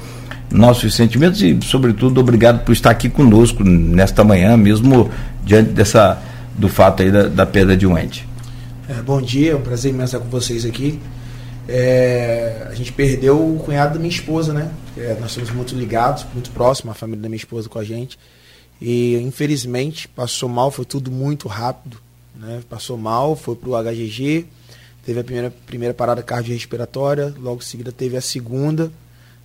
Nossos 0.51 0.95
sentimentos 0.95 1.41
e, 1.43 1.57
sobretudo, 1.63 2.21
obrigado 2.21 2.65
por 2.65 2.73
estar 2.73 2.91
aqui 2.91 3.09
conosco 3.09 3.63
nesta 3.63 4.25
manhã, 4.25 4.57
mesmo 4.57 5.09
diante 5.45 5.71
dessa 5.71 6.21
do 6.59 6.69
fato 6.69 7.03
aí 7.03 7.11
da, 7.11 7.29
da 7.29 7.47
perda 7.47 7.77
de 7.77 7.87
um 7.87 7.97
ente. 7.97 8.29
É, 8.89 8.95
bom 8.95 9.23
dia, 9.23 9.53
é 9.53 9.57
um 9.57 9.61
prazer 9.61 9.93
imenso 9.93 10.17
estar 10.17 10.19
com 10.19 10.31
vocês 10.31 10.65
aqui. 10.65 10.99
É, 11.73 12.67
a 12.69 12.75
gente 12.75 12.93
perdeu 12.93 13.37
o 13.39 13.61
cunhado 13.61 13.95
da 13.95 14.01
minha 14.01 14.11
esposa, 14.11 14.53
né? 14.53 14.73
É, 14.97 15.17
nós 15.21 15.31
somos 15.31 15.53
muito 15.53 15.73
ligados, 15.77 16.27
muito 16.33 16.51
próximos, 16.51 16.91
a 16.91 16.99
família 16.99 17.23
da 17.23 17.29
minha 17.29 17.37
esposa 17.37 17.69
com 17.69 17.79
a 17.79 17.85
gente. 17.85 18.19
E 18.83 19.15
infelizmente 19.19 20.09
passou 20.09 20.49
mal, 20.49 20.73
foi 20.73 20.85
tudo 20.85 21.13
muito 21.13 21.47
rápido. 21.47 21.97
Né? 22.35 22.61
Passou 22.69 22.99
mal, 22.99 23.37
foi 23.37 23.55
para 23.55 23.69
o 23.69 23.77
HGG, 23.81 24.47
teve 25.07 25.21
a 25.21 25.25
primeira, 25.25 25.55
primeira 25.65 25.95
parada 25.95 26.25
cardiorrespiratória, 26.25 27.33
logo 27.39 27.59
em 27.59 27.65
seguida 27.65 27.93
teve 27.93 28.17
a 28.17 28.21
segunda. 28.21 28.91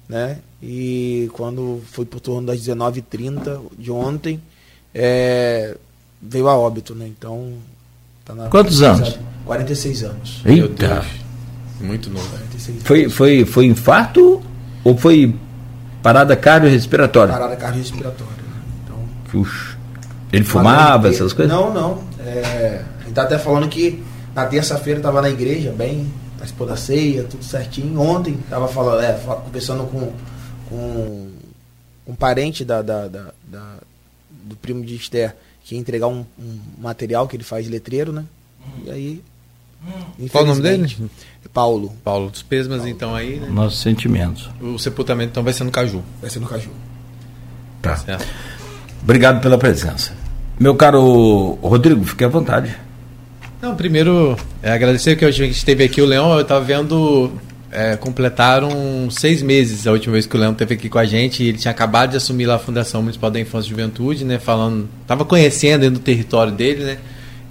Né? 0.10 0.40
E 0.64 1.30
quando 1.32 1.84
foi 1.92 2.06
por 2.06 2.20
torno 2.20 2.48
das 2.48 2.60
19h30 2.60 3.62
de 3.78 3.92
ontem, 3.92 4.42
é, 4.96 5.78
veio 6.20 6.48
a 6.48 6.58
óbito. 6.58 6.96
Né? 6.96 7.06
Então, 7.08 7.54
tá 8.24 8.34
Quantos 8.50 8.82
anos? 8.82 9.20
46 9.46 10.04
anos. 10.04 10.42
Eita! 10.44 11.25
Muito 11.80 12.10
novo. 12.10 12.28
Foi, 12.84 13.10
foi, 13.10 13.46
foi 13.46 13.66
infarto 13.66 14.42
ou 14.84 14.98
foi 14.98 15.36
parada 16.02 16.36
cardiorrespiratória? 16.36 17.34
Parada 17.34 17.56
cardiorrespiratória. 17.56 18.34
Então, 18.84 18.98
Puxa. 19.32 19.76
Ele 20.32 20.44
fumava, 20.44 21.10
essas 21.10 21.34
coisas? 21.34 21.54
Não, 21.54 21.74
não. 21.74 22.04
É, 22.20 22.84
a 23.00 23.04
gente 23.04 23.14
tá 23.14 23.24
até 23.24 23.38
falando 23.38 23.68
que 23.70 24.04
na 24.34 24.46
terça-feira 24.46 25.00
estava 25.00 25.22
na 25.22 25.30
igreja, 25.30 25.72
bem, 25.72 26.12
participou 26.38 26.68
da 26.68 26.76
ceia, 26.76 27.24
tudo 27.24 27.44
certinho. 27.44 28.00
Ontem 28.00 28.38
estava 28.44 28.68
falando, 28.68 29.02
é, 29.04 29.14
conversando 29.14 29.84
com, 29.86 30.12
com 30.70 31.30
um 32.08 32.16
parente 32.16 32.66
da, 32.66 32.82
da, 32.82 33.08
da, 33.08 33.32
da, 33.48 33.76
do 34.30 34.56
primo 34.56 34.84
de 34.84 34.96
Esther 34.96 35.36
que 35.64 35.76
ia 35.76 35.82
entregar 35.82 36.08
um, 36.08 36.26
um 36.38 36.60
material 36.78 37.28
que 37.28 37.36
ele 37.36 37.44
faz 37.44 37.66
de 37.66 37.72
letreiro, 37.72 38.12
né? 38.12 38.26
E 38.86 38.92
aí 38.92 39.24
qual 40.32 40.44
o 40.44 40.48
nome 40.48 40.62
dele? 40.62 41.10
Paulo. 41.56 41.94
Paulo 42.04 42.30
dos 42.30 42.44
Pesmas, 42.44 42.80
Paulo. 42.80 42.92
então 42.92 43.16
aí. 43.16 43.38
Né? 43.38 43.48
Nossos 43.50 43.80
sentimentos. 43.80 44.50
O 44.60 44.78
sepultamento 44.78 45.30
então 45.32 45.42
vai 45.42 45.54
ser 45.54 45.64
no 45.64 45.72
Caju. 45.72 46.04
Vai 46.20 46.30
ser 46.30 46.42
no 46.42 46.48
Caju. 46.48 46.70
Tá. 47.82 47.96
Certo. 47.96 48.26
Obrigado 49.02 49.42
pela 49.42 49.58
presença. 49.58 50.12
Meu 50.60 50.76
caro 50.76 51.58
Rodrigo, 51.62 52.04
fique 52.04 52.26
à 52.26 52.28
vontade. 52.28 52.76
Não, 53.62 53.74
primeiro, 53.74 54.36
é 54.62 54.70
agradecer 54.72 55.16
que 55.16 55.24
a 55.24 55.32
gente 55.32 55.54
esteve 55.56 55.86
aqui. 55.86 56.02
O 56.02 56.06
Leão, 56.06 56.34
eu 56.34 56.42
estava 56.42 56.64
vendo. 56.64 57.32
É, 57.72 57.96
completaram 57.96 59.10
seis 59.10 59.42
meses 59.42 59.86
a 59.86 59.92
última 59.92 60.14
vez 60.14 60.26
que 60.26 60.36
o 60.36 60.40
Leão 60.40 60.52
esteve 60.54 60.76
aqui 60.76 60.88
com 60.90 60.98
a 60.98 61.06
gente. 61.06 61.44
ele 61.44 61.58
tinha 61.58 61.72
acabado 61.72 62.12
de 62.12 62.18
assumir 62.18 62.46
lá 62.46 62.56
a 62.56 62.60
Fundação 62.60 63.02
Municipal 63.02 63.30
da 63.32 63.40
Infância 63.40 63.68
e 63.68 63.70
Juventude, 63.70 64.26
né? 64.26 64.40
Falando. 64.40 64.90
Estava 65.02 65.24
conhecendo 65.24 65.90
do 65.90 66.00
território 66.00 66.52
dele, 66.52 66.84
né? 66.84 66.98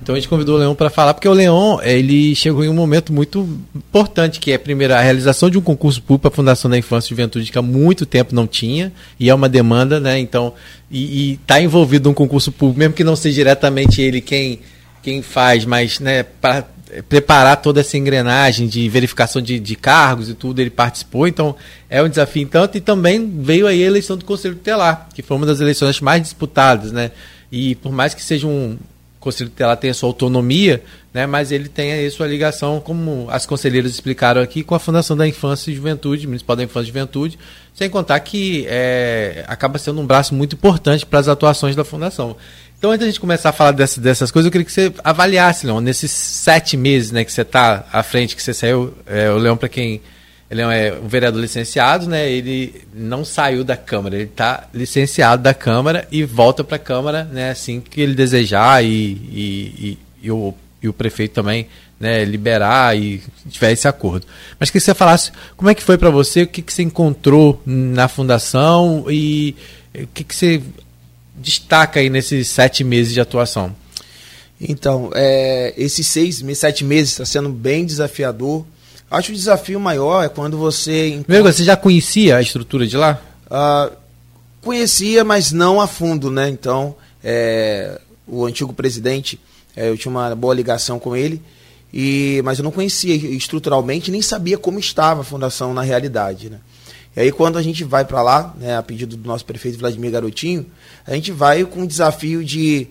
Então 0.05 0.15
a 0.15 0.19
gente 0.19 0.29
convidou 0.29 0.57
o 0.57 0.59
Leão 0.59 0.75
para 0.75 0.91
falar, 0.91 1.15
porque 1.15 1.27
o 1.27 1.33
Leão 1.33 1.81
ele 1.83 2.35
chegou 2.35 2.63
em 2.63 2.69
um 2.69 2.75
momento 2.75 3.11
muito 3.11 3.49
importante, 3.75 4.39
que 4.39 4.53
é, 4.53 4.59
primeiro, 4.59 4.93
a 4.93 5.01
realização 5.01 5.49
de 5.49 5.57
um 5.57 5.63
concurso 5.63 6.03
público 6.03 6.21
para 6.21 6.29
a 6.29 6.37
Fundação 6.37 6.71
da 6.71 6.77
Infância 6.77 7.09
e 7.09 7.11
Juventude, 7.17 7.51
que 7.51 7.57
há 7.57 7.63
muito 7.63 8.05
tempo 8.05 8.35
não 8.35 8.47
tinha, 8.47 8.93
e 9.19 9.31
é 9.31 9.35
uma 9.35 9.49
demanda, 9.49 9.99
né? 9.99 10.19
Então, 10.19 10.53
e 10.91 11.39
está 11.43 11.59
envolvido 11.59 12.11
num 12.11 12.15
concurso 12.15 12.53
público, 12.53 12.79
mesmo 12.79 12.93
que 12.93 13.03
não 13.03 13.17
seja 13.17 13.37
diretamente 13.37 14.03
ele 14.03 14.21
quem, 14.21 14.61
quem 15.03 15.23
faz, 15.23 15.65
mas 15.65 15.99
né, 15.99 16.23
para 16.23 16.67
preparar 17.09 17.63
toda 17.63 17.81
essa 17.81 17.97
engrenagem 17.97 18.69
de 18.69 18.87
verificação 18.91 19.41
de, 19.41 19.59
de, 19.59 19.75
cargos 19.75 20.29
e 20.29 20.35
tudo, 20.35 20.61
ele 20.61 20.69
participou, 20.69 21.27
então 21.27 21.57
é 21.89 22.03
um 22.03 22.11
desafio 22.11 22.47
tanto, 22.47 22.77
e 22.77 22.81
também 22.83 23.41
veio 23.41 23.67
aí 23.67 23.83
a 23.83 23.87
eleição 23.87 24.19
do 24.19 24.25
Conselho 24.27 24.55
Tutelar, 24.55 25.09
que 25.15 25.23
foi 25.23 25.35
uma 25.35 25.47
das 25.47 25.63
eleições 25.63 25.99
mais 26.03 26.21
disputadas, 26.21 26.93
né? 26.93 27.11
E 27.51 27.75
por 27.77 27.91
mais 27.91 28.13
que 28.13 28.23
seja 28.23 28.47
um, 28.47 28.77
Conselho 29.25 29.51
Tutelar 29.51 29.77
tem 29.77 29.91
a 29.91 29.95
sua 29.95 30.09
autonomia, 30.09 30.83
né, 31.13 31.27
mas 31.27 31.51
ele 31.51 31.69
tem 31.69 31.93
aí 31.93 32.11
sua 32.11 32.27
ligação, 32.27 32.81
como 32.81 33.27
as 33.31 33.47
conselheiras 33.47 33.91
explicaram 33.91 34.41
aqui, 34.41 34.63
com 34.63 34.75
a 34.75 34.79
Fundação 34.79 35.17
da 35.17 35.27
Infância 35.27 35.71
e 35.71 35.75
Juventude, 35.75 36.27
Municipal 36.27 36.55
da 36.55 36.63
Infância 36.63 36.85
e 36.85 36.89
Juventude, 36.89 37.39
sem 37.75 37.89
contar 37.89 38.21
que 38.21 38.67
é, 38.69 39.45
acaba 39.49 39.79
sendo 39.79 40.01
um 40.01 40.07
braço 40.07 40.35
muito 40.35 40.55
importante 40.55 41.05
para 41.07 41.19
as 41.19 41.29
atuações 41.29 41.75
da 41.75 41.85
Fundação. 41.85 42.37
Então, 42.79 42.91
antes 42.91 43.01
da 43.01 43.07
gente 43.07 43.21
começar 43.21 43.49
a 43.49 43.53
falar 43.53 43.71
dessas, 43.71 43.99
dessas 43.99 44.31
coisas, 44.31 44.47
eu 44.47 44.53
queria 44.53 44.65
que 44.65 44.73
você 44.73 44.93
avaliasse, 45.03 45.67
Leon, 45.67 45.81
nesses 45.81 46.11
sete 46.11 46.77
meses 46.77 47.11
né, 47.11 47.25
que 47.25 47.33
você 47.33 47.41
está 47.41 47.87
à 47.91 48.03
frente, 48.03 48.37
que 48.37 48.43
você 48.43 48.53
saiu, 48.53 48.93
é, 49.07 49.31
o 49.31 49.39
Leão, 49.39 49.57
para 49.57 49.69
quem 49.69 50.03
ele 50.51 50.61
é 50.61 50.99
um 51.03 51.09
vereador 51.09 51.41
licenciado, 51.41 52.07
né? 52.07 52.31
Ele 52.31 52.83
não 52.95 53.25
saiu 53.25 53.65
da 53.65 53.77
Câmara, 53.77 54.15
ele 54.15 54.25
está 54.25 54.69
licenciado 54.75 55.43
da 55.43 55.55
Câmara 55.55 56.07
e 56.13 56.23
volta 56.25 56.63
para 56.63 56.77
a 56.77 56.79
Câmara, 56.79 57.25
né? 57.25 57.51
Assim 57.51 57.81
que 57.81 58.01
ele 58.01 58.15
desejar 58.15 58.85
e, 58.85 58.89
e, 58.89 59.39
e, 59.79 59.99
e, 60.23 60.31
o, 60.31 60.55
e 60.83 60.89
o 60.89 60.93
prefeito 60.93 61.33
também 61.33 61.67
né, 61.99 62.25
liberar 62.25 62.97
e 62.97 63.23
tiver 63.49 63.73
esse 63.73 63.89
acordo. 63.89 64.27
Mas 64.61 64.71
que 64.71 64.79
você 64.79 64.95
falasse 64.95 65.33
como 65.57 65.71
é 65.71 65.75
que 65.75 65.83
foi 65.83 65.97
para 65.97 66.11
você, 66.11 66.43
o 66.43 66.47
que, 66.47 66.61
que 66.61 66.73
você 66.73 66.83
encontrou 66.83 67.63
na 67.65 68.09
fundação 68.09 69.07
e 69.09 69.57
o 69.95 70.07
que, 70.09 70.25
que 70.25 70.35
você 70.35 70.63
destaca 71.37 72.01
aí 72.01 72.11
nesses 72.11 72.49
sete 72.49 72.85
meses 72.85 73.15
de 73.15 73.21
atuação? 73.21 73.75
Então, 74.61 75.11
é, 75.15 75.75
esses 75.77 76.07
seis, 76.07 76.45
sete 76.55 76.85
meses 76.85 77.13
está 77.13 77.25
sendo 77.25 77.49
bem 77.49 77.85
desafiador 77.85 78.65
Acho 79.11 79.33
o 79.33 79.35
desafio 79.35 79.79
maior 79.79 80.25
é 80.25 80.29
quando 80.29 80.59
você. 80.59 81.21
Primeiro, 81.25 81.53
você 81.53 81.63
já 81.63 81.77
conhecia 81.77 82.37
a 82.37 82.43
estrutura 82.43 82.87
de 82.87 82.97
lá? 82.97 83.21
Uh, 83.47 83.95
conhecia, 84.61 85.25
mas 85.25 85.53
não 85.53 85.81
a 85.81 85.87
fundo, 85.87 86.31
né? 86.31 86.49
Então, 86.49 86.97
é, 87.23 88.01
o 88.27 88.45
antigo 88.45 88.73
presidente, 88.73 89.39
é, 89.77 89.89
eu 89.89 89.97
tinha 89.97 90.11
uma 90.11 90.35
boa 90.35 90.55
ligação 90.55 90.99
com 90.99 91.15
ele. 91.15 91.41
E, 91.97 92.43
mas 92.45 92.59
eu 92.59 92.65
não 92.65 92.73
conhecia 92.73 93.15
estruturalmente, 93.15 94.11
nem 94.11 94.21
sabia 94.21 94.59
como 94.59 94.81
estava 94.81 95.21
a 95.21 95.25
fundação 95.25 95.73
na 95.73 95.83
realidade. 95.83 96.51
Né? 96.51 96.59
E 97.17 97.21
aí 97.21 97.31
quando 97.31 97.57
a 97.57 97.63
gente 97.63 97.85
vai 97.85 98.05
para 98.05 98.21
lá, 98.21 98.53
né, 98.59 98.77
a 98.77 98.83
pedido 98.83 99.17
do 99.17 99.29
nosso 99.29 99.45
prefeito 99.45 99.79
Vladimir 99.79 100.11
Garotinho, 100.11 100.67
a 101.07 101.15
gente 101.15 101.31
vai 101.31 101.65
com 101.65 101.83
o 101.83 101.87
desafio 101.87 102.45
de 102.45 102.89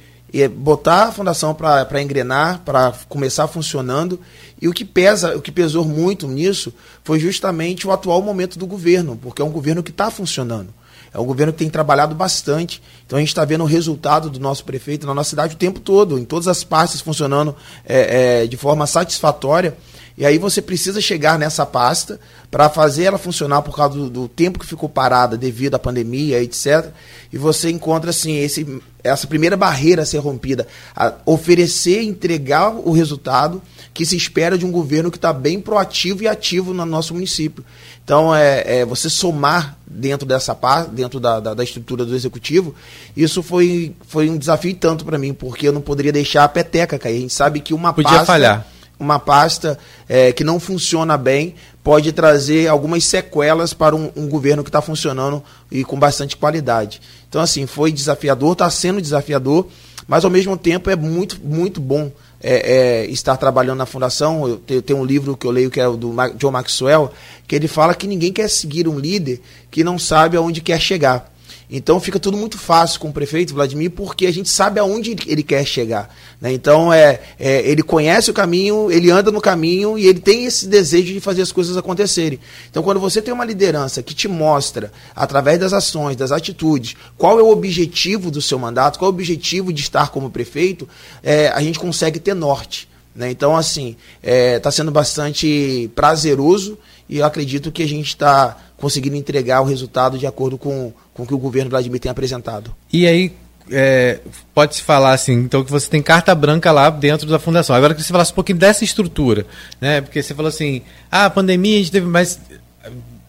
botar 0.48 1.06
a 1.06 1.12
fundação 1.12 1.54
para 1.54 2.02
engrenar, 2.02 2.62
para 2.65 2.93
começar 3.08 3.48
funcionando. 3.48 4.19
E 4.60 4.67
o 4.67 4.74
que 4.74 4.84
pesa, 4.84 5.38
o 5.38 5.41
que 5.41 5.52
pesou 5.52 5.86
muito 5.86 6.28
nisso 6.28 6.74
foi 7.04 7.19
justamente 7.19 7.86
o 7.86 7.91
atual 7.91 8.22
momento 8.22 8.58
do 8.58 8.65
governo, 8.65 9.17
porque 9.22 9.41
é 9.41 9.46
um 9.46 9.52
governo 9.52 9.84
que 9.84 9.91
está 9.91 10.10
funcionando. 10.10 10.74
É 11.13 11.19
um 11.19 11.26
governo 11.26 11.54
que 11.54 11.60
tem 11.60 11.69
trabalhado 11.69 12.15
bastante. 12.15 12.82
Então 13.06 13.17
a 13.17 13.19
gente 13.19 13.30
está 13.30 13.46
vendo 13.46 13.63
o 13.63 13.67
resultado 13.67 14.30
do 14.32 14.39
nosso 14.39 14.65
prefeito 14.65 15.06
na 15.06 15.13
nossa 15.13 15.30
cidade 15.30 15.54
o 15.54 15.58
tempo 15.58 15.80
todo, 15.80 16.17
em 16.17 16.26
todas 16.26 16.48
as 16.48 16.63
partes 16.63 17.00
funcionando 17.02 17.56
é, 17.86 18.41
é, 18.41 18.48
de 18.48 18.58
forma 18.58 18.88
satisfatória. 18.88 19.78
E 20.17 20.26
aí 20.26 20.38
você 20.38 20.62
precisa 20.62 21.02
chegar 21.02 21.39
nessa 21.39 21.65
pasta 21.65 22.19
para 22.52 22.69
fazer 22.69 23.06
ela 23.06 23.17
funcionar 23.17 23.63
por 23.63 23.76
causa 23.76 23.95
do, 23.97 24.10
do, 24.10 24.28
tempo 24.28 24.60
que 24.60 24.65
ficou 24.65 24.88
parada 24.88 25.36
devido 25.36 25.73
à 25.73 25.80
pandemia, 25.80 26.41
etc. 26.41 26.91
E 27.32 27.38
você 27.38 27.71
encontra 27.71 28.12
assim 28.12 28.38
esse, 28.38 28.80
essa 29.04 29.26
primeira 29.26 29.58
barreira 29.58 30.04
a 30.04 30.06
ser 30.06 30.19
rompida, 30.19 30.67
a 30.95 31.13
oferecer, 31.26 32.04
entregar 32.04 32.76
o 32.76 32.91
resultado 32.91 33.60
que 33.91 34.06
se 34.06 34.15
espera 34.15 34.56
de 34.56 34.65
um 34.65 34.71
governo 34.71 35.10
que 35.10 35.17
está 35.17 35.34
bem 35.34 35.60
proativo 35.60 36.23
e 36.23 36.28
ativo 36.28 36.73
no 36.73 36.86
nosso 36.86 37.13
município. 37.15 37.63
Então, 38.04 38.36
é, 38.36 38.80
é 38.80 38.86
você 38.86 39.10
somar 39.10 39.78
dentro 39.88 40.28
dessa 40.28 40.54
parte, 40.54 40.91
dentro 40.91 41.19
da, 41.19 41.39
da, 41.39 41.54
da, 41.54 41.63
estrutura 41.63 42.04
do 42.06 42.15
executivo, 42.15 42.76
isso 43.15 43.41
foi, 43.41 43.95
foi 44.08 44.30
um 44.30 44.38
desafio 44.38 44.76
tanto 44.76 45.06
para 45.06 45.17
mim, 45.17 45.34
porque 45.34 45.67
eu 45.67 45.71
não 45.71 45.82
poderia 45.82 46.12
deixar 46.12 46.43
a 46.43 46.47
peteca 46.47 46.99
cair. 46.99 47.17
A 47.17 47.21
gente 47.21 47.34
sabe 47.34 47.60
que 47.60 47.73
uma 47.73 47.93
Podia 47.93 48.12
pasta, 48.12 48.26
falhar. 48.26 48.67
Uma 48.99 49.19
pasta 49.19 49.77
é, 50.08 50.32
que 50.32 50.43
não 50.43 50.60
funciona 50.60 51.17
bem 51.17 51.56
pode 51.84 52.12
trazer 52.13 52.67
algumas 52.67 53.03
sequelas 53.06 53.73
para 53.73 53.95
um, 53.95 54.10
um 54.15 54.27
governo 54.27 54.63
que 54.63 54.69
está 54.69 54.82
funcionando 54.82 55.43
e 55.69 55.84
com 55.84 55.99
bastante 55.99 56.38
qualidade. 56.38 57.01
Então, 57.27 57.41
assim, 57.41 57.65
foi 57.65 57.91
desafiador, 57.91 58.53
está 58.53 58.69
sendo 58.69 59.01
desafiador, 59.01 59.67
mas 60.08 60.23
ao 60.23 60.32
mesmo 60.32 60.56
tempo 60.56 60.89
é 60.89 60.95
muito, 60.95 61.39
muito 61.43 61.82
bom 61.82 62.10
é, 62.41 63.03
é, 63.03 63.06
estar 63.08 63.36
trabalhando 63.38 63.79
na 63.79 63.86
fundação. 63.86 64.47
Eu 64.47 64.58
tenho, 64.58 64.82
tenho, 64.82 64.99
um 64.99 65.06
livro 65.06 65.36
que 65.36 65.45
eu 65.45 65.51
leio 65.51 65.69
que 65.69 65.79
é 65.79 65.88
o 65.88 65.97
do 65.97 66.13
John 66.36 66.51
Maxwell, 66.51 67.12
que 67.47 67.56
ele 67.56 67.67
fala 67.67 67.95
que 67.95 68.08
ninguém 68.08 68.32
quer 68.32 68.49
seguir 68.49 68.88
um 68.88 68.99
líder 68.99 69.41
que 69.69 69.84
não 69.84 69.97
sabe 69.99 70.38
aonde 70.38 70.62
quer 70.62 70.79
chegar. 70.79 71.33
Então 71.75 71.99
fica 71.99 72.19
tudo 72.19 72.38
muito 72.38 72.59
fácil 72.59 72.99
com 72.99 73.09
o 73.09 73.12
prefeito 73.12 73.51
Vladimir, 73.51 73.89
porque 73.89 74.27
a 74.27 74.31
gente 74.31 74.47
sabe 74.47 74.79
aonde 74.79 75.15
ele 75.25 75.41
quer 75.41 75.65
chegar. 75.65 76.15
Né? 76.39 76.53
Então 76.53 76.93
é, 76.93 77.19
é, 77.39 77.67
ele 77.67 77.81
conhece 77.81 78.29
o 78.29 78.33
caminho, 78.33 78.91
ele 78.91 79.09
anda 79.09 79.31
no 79.31 79.41
caminho 79.41 79.97
e 79.97 80.05
ele 80.05 80.19
tem 80.19 80.45
esse 80.45 80.67
desejo 80.67 81.12
de 81.12 81.19
fazer 81.19 81.41
as 81.41 81.51
coisas 81.51 81.75
acontecerem. 81.75 82.39
Então 82.69 82.83
quando 82.83 82.99
você 82.99 83.23
tem 83.23 83.33
uma 83.33 83.43
liderança 83.43 84.03
que 84.03 84.13
te 84.13 84.27
mostra, 84.27 84.91
através 85.15 85.59
das 85.59 85.73
ações, 85.73 86.15
das 86.15 86.31
atitudes, 86.31 86.95
qual 87.17 87.39
é 87.39 87.41
o 87.41 87.49
objetivo 87.49 88.29
do 88.29 88.39
seu 88.39 88.59
mandato, 88.59 88.99
qual 88.99 89.09
é 89.09 89.12
o 89.12 89.15
objetivo 89.15 89.73
de 89.73 89.81
estar 89.81 90.12
como 90.12 90.29
prefeito, 90.29 90.88
é, 91.23 91.47
a 91.47 91.59
gente 91.59 91.79
consegue 91.79 92.19
ter 92.19 92.36
norte. 92.36 92.88
Né? 93.15 93.31
Então, 93.31 93.55
assim, 93.57 93.95
está 94.21 94.69
é, 94.69 94.71
sendo 94.71 94.91
bastante 94.91 95.89
prazeroso 95.95 96.77
e 97.09 97.17
eu 97.17 97.25
acredito 97.25 97.71
que 97.71 97.81
a 97.81 97.88
gente 97.88 98.09
está 98.09 98.57
conseguindo 98.84 99.15
entregar 99.15 99.62
o 99.62 99.63
resultado 99.63 100.17
de 100.17 100.28
acordo 100.28 100.58
com, 100.58 100.91
com 101.13 101.24
o 101.24 101.26
que 101.26 101.34
o 101.34 101.38
governo 101.38 101.69
Vladimir 101.69 102.02
tem 102.02 102.12
apresentado. 102.12 102.76
E 102.91 103.08
aí, 103.08 103.32
é, 103.72 104.19
pode-se 104.54 104.82
falar 104.82 105.13
assim, 105.13 105.36
então 105.36 105.63
que 105.63 105.72
você 105.72 105.89
tem 105.89 106.02
carta 106.02 106.36
branca 106.36 106.69
lá 106.69 106.89
dentro 106.89 107.26
da 107.30 107.39
fundação. 107.39 107.74
Agora 107.74 107.96
que 107.96 108.04
você 108.04 108.12
falasse 108.12 108.34
um 108.34 108.36
pouquinho 108.36 108.58
dessa 108.58 108.84
estrutura, 108.84 109.46
né? 109.80 110.02
Porque 110.02 110.22
você 110.22 110.36
falou 110.36 110.50
assim, 110.50 110.82
ah, 111.10 111.28
a 111.28 111.30
pandemia 111.30 111.76
a 111.76 111.80
gente 111.80 111.93
teve 111.93 112.06
mais. 112.06 112.38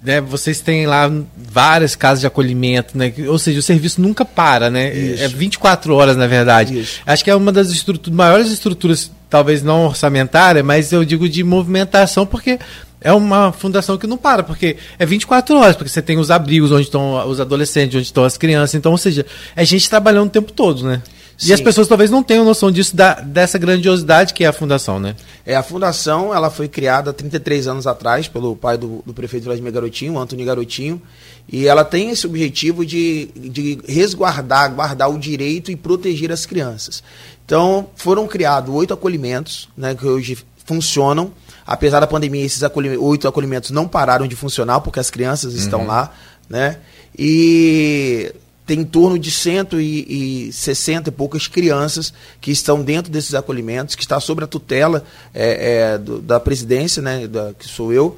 Né, 0.03 0.21
vocês 0.21 0.61
têm 0.61 0.87
lá 0.87 1.09
várias 1.35 1.95
casas 1.95 2.21
de 2.21 2.27
acolhimento, 2.27 2.99
né? 2.99 3.15
Ou 3.29 3.39
seja, 3.39 3.61
o 3.61 3.63
serviço 3.63 4.01
nunca 4.03 4.25
para, 4.25 4.69
né? 4.69 4.93
Isso. 4.93 5.23
É 5.23 5.29
24 5.29 5.95
horas, 5.95 6.17
na 6.17 6.27
verdade. 6.27 6.81
Isso. 6.81 7.01
Acho 7.07 7.23
que 7.23 7.31
é 7.31 7.35
uma 7.37 7.53
das 7.53 7.69
estruturas, 7.69 8.17
maiores 8.17 8.51
estruturas, 8.51 9.09
talvez 9.31 9.63
não 9.63 9.87
orçamentária, 9.87 10.65
mas 10.65 10.93
eu 10.93 11.05
digo 11.05 11.29
de 11.29 11.45
movimentação, 11.45 12.27
porque 12.27 12.59
é 13.05 13.13
uma 13.13 13.53
fundação 13.53 13.99
que 13.99 14.07
não 14.07 14.17
para, 14.17 14.43
porque 14.43 14.79
é 14.99 15.05
24 15.05 15.57
horas, 15.57 15.77
porque 15.77 15.91
você 15.91 16.01
tem 16.01 16.19
os 16.19 16.31
abrigos 16.31 16.73
onde 16.73 16.85
estão 16.85 17.29
os 17.29 17.39
adolescentes, 17.39 17.97
onde 17.97 18.07
estão 18.07 18.25
as 18.25 18.39
crianças. 18.39 18.75
Então, 18.75 18.93
ou 18.93 18.99
seja, 18.99 19.27
é 19.55 19.63
gente 19.63 19.89
trabalhando 19.91 20.29
o 20.29 20.31
tempo 20.31 20.51
todo, 20.51 20.83
né? 20.85 21.03
Sim. 21.37 21.51
E 21.51 21.53
as 21.53 21.61
pessoas 21.61 21.87
talvez 21.87 22.11
não 22.11 22.23
tenham 22.23 22.45
noção 22.45 22.71
disso, 22.71 22.97
da, 22.97 23.15
dessa 23.15 23.59
grandiosidade 23.59 24.33
que 24.33 24.45
é 24.45 24.47
a 24.47 24.53
fundação, 24.53 24.99
né? 24.99 25.17
É, 25.45 25.55
a 25.55 25.63
fundação 25.63 26.35
ela 26.35 26.49
foi 26.49 26.67
criada 26.67 27.13
33 27.13 27.67
anos 27.67 27.87
atrás 27.87 28.27
pelo 28.27 28.57
pai 28.57 28.79
do, 28.79 29.03
do 29.05 29.13
prefeito 29.13 29.45
Vladimir 29.45 29.73
Garotinho, 29.73 30.19
Antônio 30.19 30.47
Garotinho, 30.47 31.03
e 31.47 31.67
ela 31.67 31.85
tem 31.85 32.11
esse 32.11 32.27
objetivo 32.27 32.87
de, 32.87 33.29
de 33.37 33.79
resguardar, 33.87 34.73
guardar 34.73 35.11
o 35.11 35.19
direito 35.19 35.71
e 35.71 35.77
proteger 35.77 36.33
as 36.33 36.47
crianças. 36.47 37.03
Então, 37.45 37.89
foram 37.97 38.27
criados 38.27 38.75
oito 38.75 38.95
acolhimentos, 38.95 39.69
né, 39.77 39.95
que 39.95 40.07
hoje 40.07 40.39
funcionam, 40.65 41.33
Apesar 41.67 42.01
da 42.01 42.07
pandemia, 42.07 42.45
esses 42.45 42.63
oito 43.01 43.27
acolhimentos 43.27 43.71
não 43.71 43.89
pararam 43.89 44.27
de 44.27 44.37
funcionar, 44.37 44.81
porque 44.81 45.01
as 45.01 45.11
crianças 45.11 45.55
estão 45.55 45.81
uhum. 45.81 45.87
lá, 45.87 46.13
né? 46.49 46.79
E 47.19 48.35
tem 48.67 48.81
em 48.81 48.85
torno 48.85 49.19
de 49.19 49.31
160 49.31 51.09
e 51.09 51.13
poucas 51.13 51.47
crianças 51.47 52.13
que 52.41 52.51
estão 52.51 52.83
dentro 52.83 53.13
desses 53.13 53.35
acolhimentos, 53.35 53.95
que 53.95 54.03
está 54.03 54.19
sob 54.19 54.43
a 54.43 54.47
tutela 54.47 55.05
é, 55.35 55.93
é, 55.95 55.99
do, 55.99 56.21
da 56.21 56.41
presidência, 56.41 57.03
né, 57.03 57.27
da, 57.27 57.53
que 57.59 57.69
sou 57.69 57.93
eu. 57.93 58.17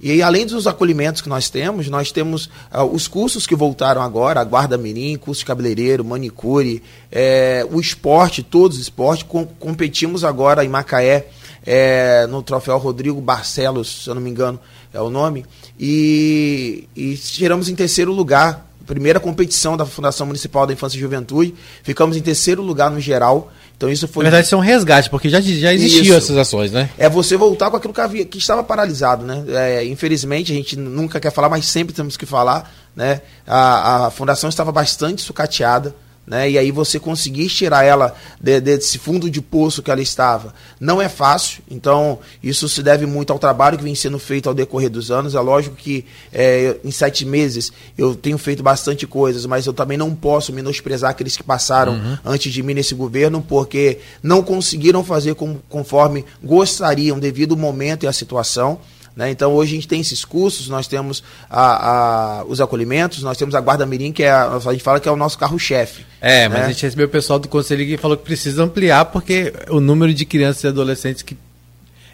E 0.00 0.22
além 0.22 0.46
dos 0.46 0.68
acolhimentos 0.68 1.20
que 1.20 1.28
nós 1.28 1.50
temos, 1.50 1.88
nós 1.88 2.12
temos 2.12 2.46
uh, 2.72 2.84
os 2.84 3.08
cursos 3.08 3.48
que 3.48 3.56
voltaram 3.56 4.00
agora, 4.00 4.40
a 4.40 4.44
guarda 4.44 4.78
mirim, 4.78 5.16
curso 5.16 5.40
de 5.40 5.46
cabeleireiro, 5.46 6.04
manicure, 6.04 6.80
é, 7.10 7.66
o 7.68 7.80
esporte, 7.80 8.44
todos 8.44 8.76
os 8.76 8.84
esportes. 8.84 9.24
Com, 9.24 9.44
competimos 9.44 10.22
agora 10.22 10.64
em 10.64 10.68
Macaé 10.68 11.26
é, 11.64 12.26
no 12.26 12.42
troféu 12.42 12.78
Rodrigo 12.78 13.20
Barcelos, 13.20 14.04
se 14.04 14.10
eu 14.10 14.14
não 14.14 14.22
me 14.22 14.30
engano 14.30 14.58
é 14.92 15.00
o 15.00 15.10
nome, 15.10 15.44
e, 15.78 16.88
e 16.96 17.14
tiramos 17.16 17.68
em 17.68 17.74
terceiro 17.74 18.12
lugar, 18.12 18.66
primeira 18.86 19.20
competição 19.20 19.76
da 19.76 19.84
Fundação 19.84 20.26
Municipal 20.26 20.66
da 20.66 20.72
Infância 20.72 20.96
e 20.96 21.00
Juventude, 21.00 21.54
ficamos 21.82 22.16
em 22.16 22.22
terceiro 22.22 22.62
lugar 22.62 22.90
no 22.90 22.98
geral. 22.98 23.52
Então 23.76 23.88
isso 23.88 24.08
foi. 24.08 24.24
Na 24.24 24.30
verdade, 24.30 24.46
isso 24.46 24.54
é 24.54 24.58
um 24.58 24.62
resgate, 24.62 25.08
porque 25.08 25.28
já, 25.28 25.40
já 25.40 25.72
existiam 25.72 26.16
essas 26.16 26.36
ações, 26.36 26.72
né? 26.72 26.90
É 26.98 27.08
você 27.08 27.36
voltar 27.36 27.70
com 27.70 27.76
aquilo 27.76 27.94
que, 27.94 28.00
havia, 28.00 28.24
que 28.24 28.38
estava 28.38 28.64
paralisado, 28.64 29.24
né? 29.24 29.44
É, 29.50 29.84
infelizmente, 29.84 30.50
a 30.50 30.54
gente 30.54 30.76
nunca 30.76 31.20
quer 31.20 31.30
falar, 31.30 31.48
mas 31.48 31.66
sempre 31.66 31.94
temos 31.94 32.16
que 32.16 32.26
falar, 32.26 32.74
né? 32.96 33.20
A, 33.46 34.06
a 34.06 34.10
fundação 34.10 34.48
estava 34.48 34.72
bastante 34.72 35.22
sucateada 35.22 35.94
né? 36.28 36.50
E 36.50 36.58
aí 36.58 36.70
você 36.70 37.00
conseguir 37.00 37.48
tirar 37.48 37.84
ela 37.84 38.14
de, 38.40 38.60
desse 38.60 38.98
fundo 38.98 39.30
de 39.30 39.40
poço 39.40 39.82
que 39.82 39.90
ela 39.90 40.02
estava, 40.02 40.54
não 40.78 41.00
é 41.00 41.08
fácil. 41.08 41.62
Então 41.70 42.18
isso 42.42 42.68
se 42.68 42.82
deve 42.82 43.06
muito 43.06 43.32
ao 43.32 43.38
trabalho 43.38 43.78
que 43.78 43.84
vem 43.84 43.94
sendo 43.94 44.18
feito 44.18 44.48
ao 44.48 44.54
decorrer 44.54 44.90
dos 44.90 45.10
anos. 45.10 45.34
É 45.34 45.40
lógico 45.40 45.74
que 45.74 46.04
é, 46.32 46.76
em 46.84 46.90
sete 46.90 47.24
meses 47.24 47.72
eu 47.96 48.14
tenho 48.14 48.36
feito 48.36 48.62
bastante 48.62 49.06
coisas, 49.06 49.46
mas 49.46 49.64
eu 49.66 49.72
também 49.72 49.96
não 49.96 50.14
posso 50.14 50.52
menosprezar 50.52 51.10
aqueles 51.10 51.36
que 51.36 51.42
passaram 51.42 51.94
uhum. 51.94 52.18
antes 52.24 52.52
de 52.52 52.62
mim 52.62 52.74
nesse 52.74 52.94
governo, 52.94 53.42
porque 53.46 53.98
não 54.22 54.42
conseguiram 54.42 55.02
fazer 55.02 55.34
com, 55.34 55.56
conforme 55.68 56.24
gostariam 56.44 57.18
devido 57.18 57.52
ao 57.52 57.58
momento 57.58 58.04
e 58.04 58.06
à 58.06 58.12
situação. 58.12 58.78
Né? 59.18 59.32
Então 59.32 59.52
hoje 59.52 59.72
a 59.72 59.74
gente 59.74 59.88
tem 59.88 60.00
esses 60.00 60.24
cursos, 60.24 60.68
nós 60.68 60.86
temos 60.86 61.24
a, 61.50 62.38
a, 62.38 62.44
os 62.44 62.60
acolhimentos, 62.60 63.20
nós 63.20 63.36
temos 63.36 63.52
a 63.56 63.60
Guarda 63.60 63.84
Mirim, 63.84 64.12
que 64.12 64.22
é 64.22 64.30
a, 64.30 64.54
a 64.54 64.72
gente 64.72 64.84
fala 64.84 65.00
que 65.00 65.08
é 65.08 65.10
o 65.10 65.16
nosso 65.16 65.36
carro-chefe. 65.36 66.06
É, 66.20 66.48
né? 66.48 66.48
mas 66.48 66.64
a 66.66 66.68
gente 66.68 66.82
recebeu 66.84 67.06
o 67.06 67.10
pessoal 67.10 67.36
do 67.36 67.48
conselho 67.48 67.84
que 67.84 67.96
falou 67.96 68.16
que 68.16 68.22
precisa 68.22 68.62
ampliar, 68.62 69.06
porque 69.06 69.52
o 69.70 69.80
número 69.80 70.14
de 70.14 70.24
crianças 70.24 70.62
e 70.62 70.68
adolescentes 70.68 71.22
que. 71.22 71.36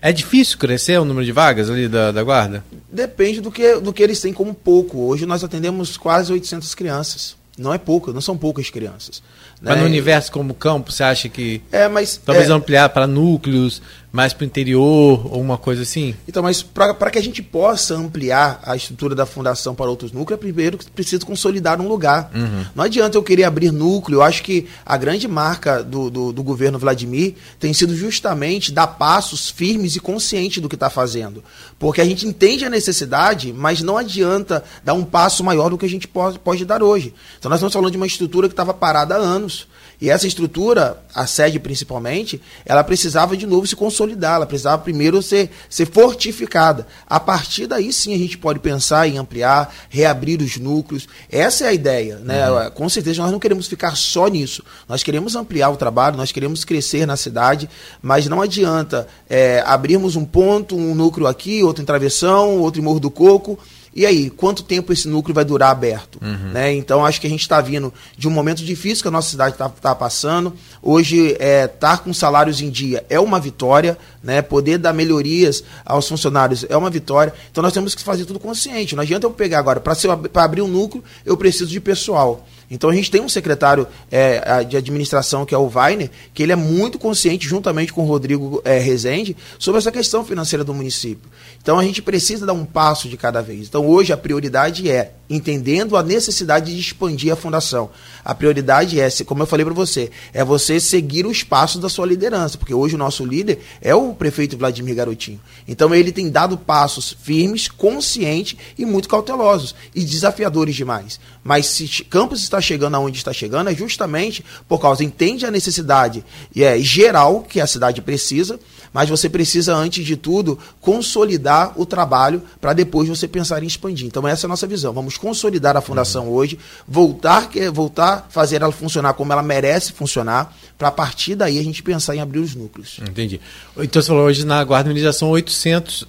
É 0.01 0.13
difícil 0.13 0.57
crescer 0.57 0.99
o 0.99 1.05
número 1.05 1.27
de 1.27 1.33
vagas 1.33 1.69
ali 1.69 1.89
da, 1.89 2.11
da 2.11 2.23
guarda? 2.23 2.65
Depende 2.91 3.43
do 3.43 3.51
que, 3.51 3.77
do 3.81 3.93
que 3.93 4.03
eles 4.03 4.19
têm 4.21 4.33
como 4.33 4.55
pouco. 4.55 4.99
Hoje 5.01 5.27
nós 5.27 5.45
atendemos 5.45 5.99
quase 5.99 6.33
800 6.33 6.75
crianças. 6.75 7.37
Não 7.59 7.73
é 7.73 7.79
pouco, 7.79 8.13
não 8.13 8.21
são 8.21 8.37
poucas 8.37 8.71
crianças. 8.71 9.23
Mas 9.61 9.77
né? 9.77 9.81
no 9.81 9.87
universo 9.87 10.33
como 10.33 10.53
campo, 10.55 10.91
você 10.91 11.03
acha 11.03 11.29
que 11.29 11.63
é, 11.71 11.89
mas, 11.89 12.17
talvez 12.17 12.51
é... 12.51 12.53
ampliar 12.53 12.89
para 12.89 13.07
núcleos, 13.07 13.81
mais 14.15 14.33
para 14.33 14.45
o 14.45 14.47
interior, 14.47 15.27
ou 15.27 15.41
uma 15.41 15.59
coisa 15.59 15.83
assim? 15.83 16.15
Então, 16.29 16.41
mas 16.41 16.63
para 16.63 17.11
que 17.11 17.19
a 17.19 17.23
gente 17.23 17.43
possa 17.43 17.97
ampliar 17.97 18.61
a 18.63 18.77
estrutura 18.77 19.13
da 19.13 19.27
fundação 19.27 19.75
para 19.75 19.91
outros 19.91 20.13
núcleos, 20.13 20.39
primeiro 20.39 20.79
precisa 20.95 21.27
consolidar 21.27 21.81
um 21.81 21.89
lugar. 21.89 22.31
Uhum. 22.33 22.65
Não 22.77 22.85
adianta 22.85 23.19
eu 23.19 23.25
querer 23.25 23.43
abrir 23.43 23.73
núcleo. 23.73 24.19
Eu 24.19 24.23
acho 24.23 24.45
que 24.45 24.69
a 24.87 24.97
grande 24.97 25.27
marca 25.27 25.83
do, 25.83 26.09
do, 26.11 26.33
do 26.33 26.45
governo 26.45 26.79
Vladimir 26.79 27.35
tem 27.59 27.75
sido 27.75 27.93
justamente 27.97 28.71
dar 28.71 28.87
passos 28.87 29.51
firmes 29.51 29.97
e 29.97 30.01
conscientes 30.01 30.63
do 30.63 30.69
que 30.69 30.77
está 30.77 30.89
fazendo. 30.89 31.43
Porque 31.77 32.01
a 32.01 32.05
gente 32.05 32.25
entende 32.25 32.65
a 32.65 32.71
necessidade, 32.71 33.53
mas 33.53 33.83
não 33.83 33.99
adianta 33.99 34.63
dar 34.85 34.95
um 34.95 35.03
passo 35.03 35.43
maior 35.43 35.71
do 35.71 35.77
que 35.77 35.87
a 35.87 35.91
gente 35.91 36.07
pode, 36.07 36.39
pode 36.39 36.65
dar 36.65 36.85
hoje. 36.85 37.13
Então, 37.37 37.49
nós 37.49 37.59
estamos 37.59 37.73
falando 37.73 37.91
de 37.91 37.97
uma 37.97 38.07
estrutura 38.07 38.47
que 38.47 38.53
estava 38.53 38.73
parada 38.73 39.17
há 39.17 39.19
anos. 39.19 39.67
E 40.05 40.11
essa 40.11 40.27
estrutura, 40.27 41.03
a 41.15 41.27
sede 41.27 41.59
principalmente, 41.59 42.39
ela 42.67 42.85
precisava 42.85 43.35
de 43.35 43.47
novo 43.47 43.67
se 43.67 43.75
consolidar, 43.75 44.35
ela 44.35 44.45
precisava 44.45 44.83
primeiro 44.83 45.23
ser, 45.23 45.49
ser 45.67 45.87
fortificada. 45.87 46.87
A 47.09 47.19
partir 47.19 47.67
daí 47.67 47.91
sim 47.91 48.13
a 48.13 48.19
gente 48.19 48.37
pode 48.37 48.59
pensar 48.59 49.09
em 49.09 49.17
ampliar, 49.17 49.75
reabrir 49.89 50.43
os 50.43 50.59
núcleos. 50.59 51.09
Essa 51.33 51.65
é 51.65 51.69
a 51.69 51.73
ideia. 51.73 52.17
Né? 52.17 52.51
Uhum. 52.51 52.71
Com 52.73 52.89
certeza 52.91 53.23
nós 53.23 53.33
não 53.33 53.39
queremos 53.39 53.67
ficar 53.67 53.97
só 53.97 54.29
nisso. 54.29 54.63
Nós 54.87 55.03
queremos 55.03 55.35
ampliar 55.37 55.71
o 55.71 55.77
trabalho, 55.79 56.19
nós 56.19 56.31
queremos 56.31 56.67
crescer 56.67 57.07
na 57.07 57.17
cidade, 57.17 57.67
mas 58.03 58.29
não 58.29 58.43
adianta 58.43 59.09
é, 59.27 59.65
abrirmos 59.65 60.17
um 60.17 60.25
ponto, 60.27 60.77
um 60.77 60.95
núcleo 60.95 61.27
aqui, 61.27 61.65
outro 61.65 61.83
em 61.83 61.87
Travessão, 61.87 62.59
outro 62.59 62.79
em 62.79 62.85
Morro 62.85 63.01
do 63.01 63.11
Coco 63.11 63.59
e 63.95 64.05
aí, 64.05 64.29
quanto 64.29 64.65
tempo 64.65 64.93
esse 64.93 65.07
núcleo 65.07 65.33
vai 65.33 65.45
durar 65.45 65.71
aberto? 65.71 66.19
Uhum. 66.21 66.51
Né? 66.53 66.75
Então, 66.75 67.07
acho 67.07 67.21
que 67.21 67.29
a 67.29 67.31
gente 67.31 67.43
está 67.43 67.61
vindo 67.61 67.95
de 68.19 68.27
um 68.27 68.31
momento 68.31 68.65
difícil 68.65 69.03
que 69.03 69.09
a 69.09 69.11
nossa 69.11 69.31
cidade 69.31 69.55
está 69.55 69.69
tá 69.69 69.95
passando. 69.95 70.53
Hoje, 70.83 71.29
estar 71.29 71.45
é, 71.45 71.67
tá 71.69 71.97
com 71.97 72.13
salários 72.13 72.61
em 72.61 72.71
dia 72.71 73.07
é 73.09 73.21
uma 73.21 73.39
vitória, 73.39 73.97
né? 74.21 74.43
poder 74.43 74.79
dar 74.79 74.93
melhorias 74.93 75.63
aos 75.85 76.09
funcionários 76.09 76.67
é 76.69 76.77
uma 76.77 76.91
vitória. 76.91 77.33
Então, 77.53 77.63
nós 77.63 77.73
temos 77.73 77.95
que 77.95 78.03
fazer 78.03 78.25
tudo 78.25 78.41
consciente. 78.41 78.97
Não 78.97 79.03
adianta 79.05 79.27
eu 79.27 79.31
pegar 79.31 79.61
agora, 79.61 79.79
para 79.79 80.45
abrir 80.45 80.63
um 80.63 80.69
núcleo, 80.69 81.05
eu 81.25 81.37
preciso 81.37 81.71
de 81.71 81.81
pessoal. 81.81 82.45
Então 82.71 82.91
a 82.91 82.95
gente 82.95 83.11
tem 83.11 83.21
um 83.21 83.29
secretário 83.29 83.87
é, 84.11 84.65
de 84.65 84.77
administração 84.77 85.45
que 85.45 85.55
é 85.55 85.59
o 85.59 85.71
Weiner, 85.73 86.11
que 86.33 86.43
ele 86.43 86.53
é 86.53 86.57
muito 86.57 86.99
consciente, 86.99 87.49
juntamente 87.49 87.93
com 87.93 88.03
o 88.03 88.07
Rodrigo 88.07 88.61
é, 88.65 88.79
Rezende, 88.79 89.37
sobre 89.59 89.79
essa 89.79 89.93
questão 89.93 90.25
financeira 90.25 90.65
do 90.65 90.75
município. 90.75 91.29
Então 91.63 91.79
a 91.79 91.85
gente 91.85 92.03
precisa 92.03 92.47
dar 92.47 92.53
um 92.53 92.65
passo 92.65 93.09
de 93.09 93.17
cada 93.17 93.43
vez. 93.43 93.69
Então 93.69 93.87
hoje 93.87 94.13
a 94.13 94.17
prioridade 94.17 94.91
é 94.91 95.13
entendendo 95.29 95.97
a 95.97 96.03
necessidade 96.03 96.75
de 96.75 96.81
expandir 96.81 97.33
a 97.33 97.37
fundação. 97.37 97.91
A 98.25 98.35
prioridade 98.35 99.01
é, 99.01 99.09
como 99.25 99.43
eu 99.43 99.47
falei 99.47 99.65
para 99.65 99.75
você, 99.75 100.11
é 100.33 100.45
você 100.45 100.79
seguir 100.79 101.27
os 101.27 101.43
passos 101.43 101.81
da 101.81 101.89
sua 101.89 102.07
liderança, 102.07 102.59
porque 102.59 102.75
hoje 102.75 102.95
o 102.95 102.99
nosso 102.99 103.25
líder 103.25 103.61
é 103.81 103.95
o 103.95 104.15
prefeito 104.15 104.57
Vladimir 104.57 104.95
Garotinho. 104.95 105.41
Então 105.67 105.95
ele 105.95 106.13
tem 106.13 106.31
dado 106.31 106.57
passos 106.57 107.17
firmes, 107.23 107.69
conscientes 107.69 108.57
e 108.77 108.85
muito 108.85 109.09
cautelosos 109.09 109.75
e 109.95 110.05
desafiadores 110.05 110.75
demais. 110.75 111.19
Mas 111.43 111.67
se 111.67 112.05
Campos 112.05 112.43
está 112.43 112.61
chegando 112.61 112.95
aonde 112.95 113.19
está 113.19 113.33
chegando 113.33 113.71
é 113.71 113.75
justamente 113.75 114.45
por 114.69 114.81
causa 114.81 115.05
entende 115.05 115.45
a 115.47 115.51
necessidade 115.51 116.25
é 116.57 116.79
geral 116.79 117.43
que 117.43 117.61
a 117.61 117.67
cidade 117.67 118.01
precisa 118.01 118.59
mas 118.95 119.11
você 119.11 119.29
precisa, 119.29 119.75
antes 119.75 120.07
de 120.07 120.17
tudo, 120.17 120.57
consolidar 120.81 121.73
o 121.77 121.85
trabalho 121.85 122.41
para 122.61 122.73
depois 122.73 123.09
você 123.09 123.27
pensar 123.27 123.61
em 123.61 123.67
expandir. 123.67 124.07
Então, 124.07 124.27
essa 124.27 124.47
é 124.47 124.47
a 124.47 124.49
nossa 124.49 124.69
visão. 124.69 124.93
Vamos 124.93 125.14
consolidar 125.19 125.77
a 125.77 125.81
fundação 125.81 126.27
uhum. 126.27 126.35
hoje, 126.35 126.59
voltar 126.87 127.51
voltar 127.73 128.27
fazer 128.31 128.63
ela 128.63 128.73
funcionar 128.73 129.15
como 129.15 129.33
ela 129.33 129.43
merece 129.43 129.93
funcionar, 129.93 130.55
para 130.77 130.89
a 130.89 130.93
partir 130.93 131.35
daí 131.35 131.59
a 131.59 131.63
gente 131.63 131.83
pensar 131.83 132.15
em 132.17 132.21
abrir 132.21 132.41
os 132.41 132.55
núcleos. 132.55 132.99
Entendi. 133.01 133.41
Então, 133.77 134.03
você 134.03 134.09
falou 134.09 134.25
hoje 134.25 134.45
na 134.45 134.63
Guarda 134.65 134.89
Militar 134.89 135.13
são 135.13 135.31
800 135.31 136.07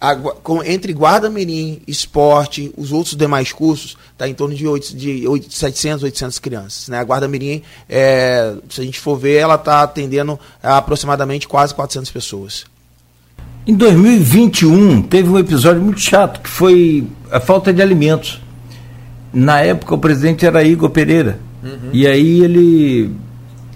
a, 0.00 0.14
com, 0.14 0.62
entre 0.62 0.92
Guarda 0.92 1.30
Mirim, 1.30 1.80
esporte, 1.86 2.72
os 2.76 2.92
outros 2.92 3.16
demais 3.16 3.52
cursos, 3.52 3.96
está 4.12 4.28
em 4.28 4.34
torno 4.34 4.54
de, 4.54 4.66
8, 4.66 4.96
de 4.96 5.26
8, 5.26 5.52
700, 5.52 6.02
800 6.02 6.38
crianças. 6.38 6.88
Né? 6.88 6.98
A 6.98 7.04
Guarda 7.04 7.26
Mirim, 7.26 7.62
é, 7.88 8.54
se 8.68 8.80
a 8.80 8.84
gente 8.84 9.00
for 9.00 9.16
ver, 9.16 9.36
ela 9.36 9.54
está 9.54 9.82
atendendo 9.82 10.38
a 10.62 10.76
aproximadamente 10.76 11.48
quase 11.48 11.74
400 11.74 12.10
pessoas. 12.10 12.64
Em 13.66 13.74
2021, 13.74 15.02
teve 15.02 15.28
um 15.28 15.38
episódio 15.38 15.82
muito 15.82 16.00
chato, 16.00 16.40
que 16.40 16.48
foi 16.48 17.06
a 17.30 17.40
falta 17.40 17.72
de 17.72 17.82
alimentos. 17.82 18.40
Na 19.32 19.60
época, 19.60 19.94
o 19.94 19.98
presidente 19.98 20.46
era 20.46 20.62
Igor 20.62 20.90
Pereira. 20.90 21.38
Uhum. 21.62 21.90
E 21.92 22.06
aí 22.06 22.42
ele 22.42 23.10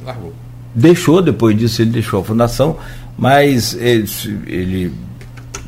Largou. 0.05 0.33
deixou, 0.75 1.21
depois 1.21 1.57
disso, 1.57 1.83
ele 1.83 1.91
deixou 1.91 2.21
a 2.21 2.25
fundação, 2.25 2.77
mas 3.19 3.75
ele, 3.75 4.09
ele 4.47 4.93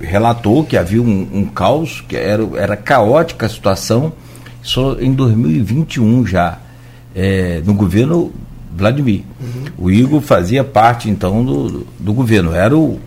relatou 0.00 0.64
que 0.64 0.76
havia 0.76 1.02
um, 1.02 1.28
um 1.32 1.44
caos, 1.46 2.02
que 2.08 2.16
era, 2.16 2.42
era 2.56 2.76
caótica 2.76 3.46
a 3.46 3.48
situação, 3.48 4.12
só 4.62 4.98
em 5.00 5.12
2021 5.12 6.26
já, 6.26 6.58
é, 7.14 7.60
no 7.64 7.74
governo 7.74 8.32
Vladimir. 8.74 9.22
Uhum. 9.40 9.64
O 9.78 9.90
Igor 9.90 10.20
fazia 10.20 10.64
parte 10.64 11.10
então 11.10 11.44
do, 11.44 11.86
do 11.98 12.12
governo, 12.12 12.54
era 12.54 12.76
o 12.76 13.00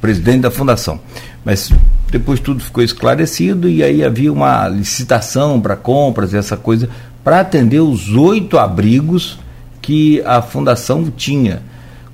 presidente 0.00 0.40
da 0.40 0.50
fundação. 0.50 1.00
Mas 1.44 1.70
depois 2.10 2.40
tudo 2.40 2.62
ficou 2.62 2.82
esclarecido 2.82 3.68
e 3.68 3.82
aí 3.82 4.04
havia 4.04 4.32
uma 4.32 4.68
licitação 4.68 5.60
para 5.60 5.76
compras, 5.76 6.34
essa 6.34 6.56
coisa, 6.56 6.88
para 7.22 7.40
atender 7.40 7.80
os 7.80 8.08
oito 8.08 8.58
abrigos 8.58 9.38
que 9.80 10.22
a 10.24 10.42
fundação 10.42 11.10
tinha. 11.10 11.62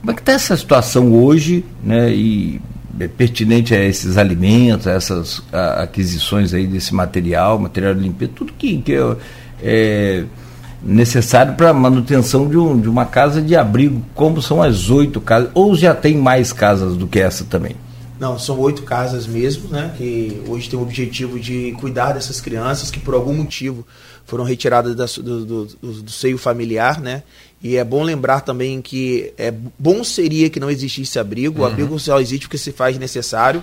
Como 0.00 0.11
é 0.11 0.14
que 0.14 0.20
está 0.20 0.32
essa 0.32 0.56
situação 0.56 1.12
hoje, 1.12 1.64
né? 1.82 2.12
E 2.12 2.61
é 2.98 3.09
pertinente 3.09 3.74
a 3.74 3.85
esses 3.85 4.16
alimentos, 4.16 4.87
a 4.87 4.92
essas 4.92 5.42
a, 5.52 5.82
aquisições 5.82 6.54
aí 6.54 6.66
desse 6.66 6.94
material, 6.94 7.59
material 7.59 7.94
de 7.94 8.00
limpeza, 8.00 8.32
tudo 8.35 8.52
que, 8.52 8.78
que 8.78 8.94
é, 8.94 9.16
é 9.62 10.24
necessário 10.82 11.54
para 11.54 11.72
manutenção 11.72 12.48
de, 12.48 12.56
um, 12.56 12.78
de 12.78 12.88
uma 12.88 13.04
casa 13.04 13.42
de 13.42 13.56
abrigo, 13.56 14.02
como 14.14 14.40
são 14.40 14.62
as 14.62 14.90
oito 14.90 15.20
casas, 15.20 15.50
ou 15.54 15.74
já 15.74 15.94
tem 15.94 16.16
mais 16.16 16.52
casas 16.52 16.96
do 16.96 17.06
que 17.06 17.18
essa 17.18 17.44
também? 17.44 17.74
Não, 18.18 18.38
são 18.38 18.59
oito 18.61 18.83
casas 18.83 19.26
mesmo, 19.26 19.68
né? 19.68 19.94
Que 19.96 20.42
hoje 20.48 20.70
tem 20.70 20.79
o 20.79 20.83
objetivo 20.83 21.38
de 21.38 21.72
cuidar 21.72 22.12
dessas 22.12 22.40
crianças 22.40 22.90
que 22.90 22.98
por 22.98 23.14
algum 23.14 23.35
motivo 23.35 23.87
foram 24.24 24.42
retiradas 24.42 24.94
da, 24.94 25.05
do, 25.22 25.44
do, 25.44 25.64
do, 25.66 26.02
do, 26.02 26.11
seio 26.11 26.38
familiar, 26.38 27.00
né? 27.00 27.22
E 27.62 27.76
é 27.76 27.85
bom 27.85 28.02
lembrar 28.02 28.40
também 28.40 28.81
que 28.81 29.33
é 29.37 29.52
bom 29.79 30.02
seria 30.02 30.48
que 30.48 30.59
não 30.59 30.70
existisse 30.70 31.18
abrigo. 31.18 31.59
Uhum. 31.59 31.64
O 31.64 31.66
abrigo 31.66 31.98
só 31.98 32.18
existe 32.20 32.46
porque 32.46 32.59
se 32.59 32.72
faz 32.72 32.98
necessário. 32.98 33.62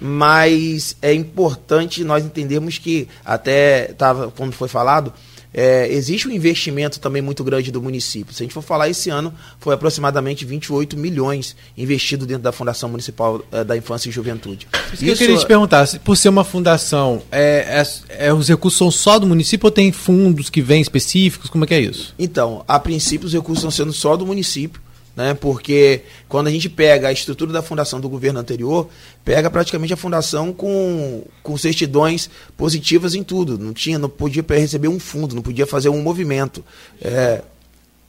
Mas 0.00 0.96
é 1.00 1.14
importante 1.14 2.02
nós 2.02 2.24
entendermos 2.24 2.78
que 2.78 3.08
até 3.24 3.92
estava 3.92 4.30
quando 4.30 4.52
foi 4.52 4.68
falado 4.68 5.12
é, 5.54 5.86
existe 5.90 6.26
um 6.26 6.32
investimento 6.32 6.98
também 6.98 7.22
muito 7.22 7.44
grande 7.44 7.70
do 7.70 7.80
município. 7.80 8.34
Se 8.34 8.42
a 8.42 8.44
gente 8.44 8.52
for 8.52 8.62
falar, 8.62 8.88
esse 8.88 9.08
ano 9.08 9.32
foi 9.60 9.72
aproximadamente 9.72 10.44
28 10.44 10.96
milhões 10.96 11.54
investido 11.78 12.26
dentro 12.26 12.42
da 12.42 12.50
Fundação 12.50 12.88
Municipal 12.88 13.40
é, 13.52 13.62
da 13.62 13.76
Infância 13.76 14.08
e 14.08 14.12
Juventude. 14.12 14.66
Isso, 14.92 14.94
Isso 14.94 15.04
que 15.04 15.10
eu 15.10 15.16
queria 15.16 15.38
te 15.38 15.46
perguntar, 15.46 15.86
por 16.00 16.16
ser 16.16 16.28
uma 16.28 16.42
fundação, 16.42 17.22
é, 17.30 17.82
é, 18.10 18.26
é, 18.26 18.34
os 18.34 18.48
recursos 18.48 18.76
são 18.76 18.90
só 18.90 19.18
do 19.18 19.26
município 19.26 19.66
ou 19.66 19.70
tem 19.70 19.92
fundos 19.92 20.50
que 20.50 20.60
vêm 20.60 20.82
específicos? 20.82 21.48
Como 21.48 21.64
é 21.64 21.66
que 21.68 21.74
é 21.74 21.80
isso? 21.80 22.12
Então, 22.18 22.64
a 22.66 22.80
princípio 22.80 23.26
os 23.26 23.32
recursos 23.32 23.58
estão 23.58 23.70
sendo 23.70 23.92
só 23.92 24.16
do 24.16 24.26
município 24.26 24.83
né? 25.16 25.34
Porque 25.34 26.02
quando 26.28 26.48
a 26.48 26.50
gente 26.50 26.68
pega 26.68 27.08
a 27.08 27.12
estrutura 27.12 27.52
da 27.52 27.62
fundação 27.62 28.00
do 28.00 28.08
governo 28.08 28.40
anterior, 28.40 28.88
pega 29.24 29.50
praticamente 29.50 29.92
a 29.92 29.96
fundação 29.96 30.52
com, 30.52 31.22
com 31.42 31.56
certidões 31.56 32.28
positivas 32.56 33.14
em 33.14 33.22
tudo. 33.22 33.58
Não 33.58 33.72
tinha, 33.72 33.98
não 33.98 34.08
podia 34.08 34.44
receber 34.48 34.88
um 34.88 34.98
fundo, 34.98 35.34
não 35.34 35.42
podia 35.42 35.66
fazer 35.66 35.88
um 35.88 36.02
movimento. 36.02 36.64
É, 37.00 37.42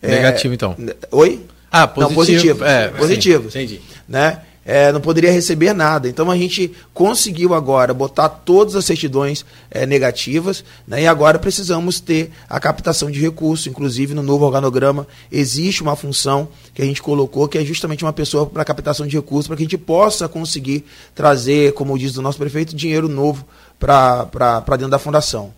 é 0.01 0.07
Negativo, 0.07 0.53
é, 0.53 0.55
então. 0.55 0.75
Oi? 1.11 1.41
Ah, 1.71 1.87
positivo. 1.87 2.09
Não, 2.09 2.15
positivo. 2.15 2.63
É, 2.63 2.87
positivo. 2.89 3.51
Sim, 3.51 3.59
entendi. 3.59 3.81
Né? 4.07 4.41
É, 4.65 4.91
não 4.91 4.99
poderia 4.99 5.31
receber 5.31 5.73
nada. 5.73 6.09
Então 6.09 6.31
a 6.31 6.35
gente 6.35 6.71
conseguiu 6.93 7.53
agora 7.53 7.93
botar 7.93 8.27
todas 8.27 8.75
as 8.75 8.83
certidões 8.83 9.45
é, 9.69 9.85
negativas 9.85 10.65
né, 10.87 11.03
e 11.03 11.07
agora 11.07 11.37
precisamos 11.37 11.99
ter 11.99 12.31
a 12.49 12.59
captação 12.59 13.11
de 13.11 13.21
recursos. 13.21 13.67
Inclusive 13.67 14.15
no 14.15 14.23
novo 14.23 14.43
organograma 14.43 15.07
existe 15.31 15.83
uma 15.83 15.95
função 15.95 16.47
que 16.73 16.81
a 16.81 16.85
gente 16.85 17.01
colocou 17.01 17.47
que 17.47 17.59
é 17.59 17.63
justamente 17.63 18.03
uma 18.03 18.13
pessoa 18.13 18.47
para 18.47 18.65
captação 18.65 19.05
de 19.05 19.15
recursos 19.15 19.47
para 19.47 19.55
que 19.55 19.63
a 19.63 19.65
gente 19.65 19.77
possa 19.77 20.27
conseguir 20.27 20.83
trazer, 21.13 21.73
como 21.73 21.97
diz 21.99 22.17
o 22.17 22.21
nosso 22.21 22.39
prefeito, 22.39 22.75
dinheiro 22.75 23.07
novo 23.07 23.45
para 23.79 24.59
dentro 24.71 24.89
da 24.89 24.99
fundação. 24.99 25.53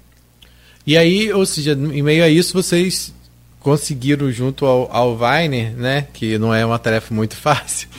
E 0.86 0.98
aí, 0.98 1.32
ou 1.34 1.46
seja, 1.46 1.74
em 1.74 2.02
meio 2.02 2.24
a 2.24 2.30
isso, 2.30 2.54
vocês 2.54 3.14
conseguiram 3.68 4.32
junto 4.32 4.66
ao, 4.66 4.90
ao 4.90 5.18
Weiner, 5.18 5.76
né, 5.76 6.08
que 6.14 6.38
não 6.38 6.56
é 6.56 6.66
uma 6.66 6.80
tarefa 6.80 7.14
muito 7.14 7.36
fácil, 7.36 7.90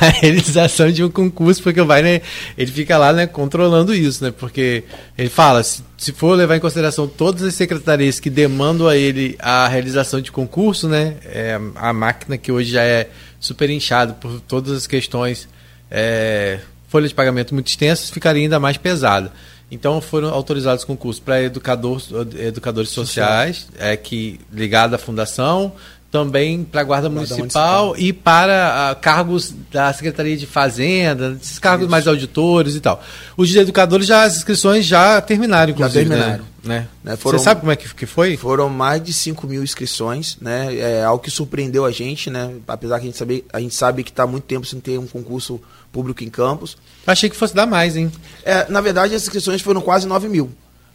a 0.00 0.06
realização 0.06 0.88
de 0.88 1.02
um 1.02 1.10
concurso, 1.10 1.60
porque 1.64 1.80
o 1.80 1.84
Weiner 1.84 2.22
ele 2.56 2.70
fica 2.70 2.96
lá, 2.96 3.12
né, 3.12 3.26
controlando 3.26 3.92
isso, 3.92 4.22
né, 4.22 4.30
porque 4.30 4.84
ele 5.18 5.28
fala, 5.28 5.64
se, 5.64 5.82
se 5.98 6.12
for 6.12 6.36
levar 6.36 6.54
em 6.54 6.60
consideração 6.60 7.08
todas 7.08 7.42
as 7.42 7.54
secretarias 7.54 8.20
que 8.20 8.30
demandam 8.30 8.86
a 8.86 8.96
ele 8.96 9.36
a 9.40 9.66
realização 9.66 10.20
de 10.20 10.30
concurso, 10.30 10.88
né, 10.88 11.16
é, 11.24 11.58
a 11.74 11.92
máquina 11.92 12.38
que 12.38 12.52
hoje 12.52 12.70
já 12.70 12.84
é 12.84 13.08
super 13.40 13.68
inchada 13.68 14.12
por 14.12 14.40
todas 14.40 14.70
as 14.70 14.86
questões, 14.86 15.48
é, 15.90 16.60
folha 16.86 17.08
de 17.08 17.14
pagamento 17.14 17.52
muito 17.52 17.66
extensas, 17.66 18.10
ficaria 18.10 18.44
ainda 18.44 18.60
mais 18.60 18.76
pesada. 18.76 19.32
Então 19.70 20.00
foram 20.00 20.28
autorizados 20.30 20.84
concursos 20.84 21.20
para 21.20 21.42
educador, 21.42 22.02
educadores 22.38 22.90
sociais, 22.90 23.68
é, 23.78 23.96
que 23.96 24.40
ligado 24.52 24.94
à 24.94 24.98
fundação, 24.98 25.72
também 26.10 26.64
para 26.64 26.80
a 26.80 26.84
Guarda, 26.84 27.08
Guarda 27.08 27.36
Municipal, 27.36 27.86
Municipal, 27.86 27.96
e 27.96 28.12
para 28.12 28.92
uh, 28.92 29.00
cargos 29.00 29.54
da 29.70 29.92
Secretaria 29.92 30.36
de 30.36 30.44
Fazenda, 30.44 31.38
esses 31.40 31.58
cargos 31.58 31.84
Isso. 31.84 31.90
mais 31.90 32.08
auditores 32.08 32.74
e 32.74 32.80
tal. 32.80 33.02
Os 33.36 33.48
de 33.48 33.58
educadores 33.58 34.06
já 34.06 34.24
as 34.24 34.36
inscrições 34.36 34.84
já 34.84 35.20
terminaram, 35.20 35.70
inclusive. 35.70 36.04
Já 36.04 36.10
né? 36.10 36.16
terminaram. 36.16 36.44
Né? 36.64 36.88
Né? 37.02 37.16
Foram, 37.16 37.38
Você 37.38 37.44
sabe 37.44 37.60
como 37.60 37.72
é 37.72 37.76
que, 37.76 37.94
que 37.94 38.06
foi? 38.06 38.36
Foram 38.36 38.68
mais 38.68 39.02
de 39.02 39.12
5 39.12 39.46
mil 39.46 39.62
inscrições, 39.62 40.36
né? 40.40 40.76
É 40.76 41.04
algo 41.04 41.22
que 41.22 41.30
surpreendeu 41.30 41.84
a 41.84 41.90
gente, 41.90 42.28
né? 42.28 42.54
Apesar 42.66 42.98
que 42.98 43.04
a 43.04 43.06
gente 43.06 43.16
sabe, 43.16 43.44
a 43.52 43.60
gente 43.60 43.74
sabe 43.74 44.02
que 44.02 44.10
está 44.10 44.26
muito 44.26 44.44
tempo 44.44 44.66
sem 44.66 44.80
ter 44.80 44.98
um 44.98 45.06
concurso 45.06 45.60
público 45.92 46.22
em 46.24 46.30
campos. 46.30 46.76
Achei 47.06 47.28
que 47.28 47.36
fosse 47.36 47.54
dar 47.54 47.66
mais, 47.66 47.96
hein? 47.96 48.10
É, 48.44 48.70
na 48.70 48.80
verdade, 48.80 49.14
as 49.14 49.22
inscrições 49.22 49.60
foram 49.62 49.80
quase 49.80 50.06
9 50.06 50.28
mil. 50.28 50.50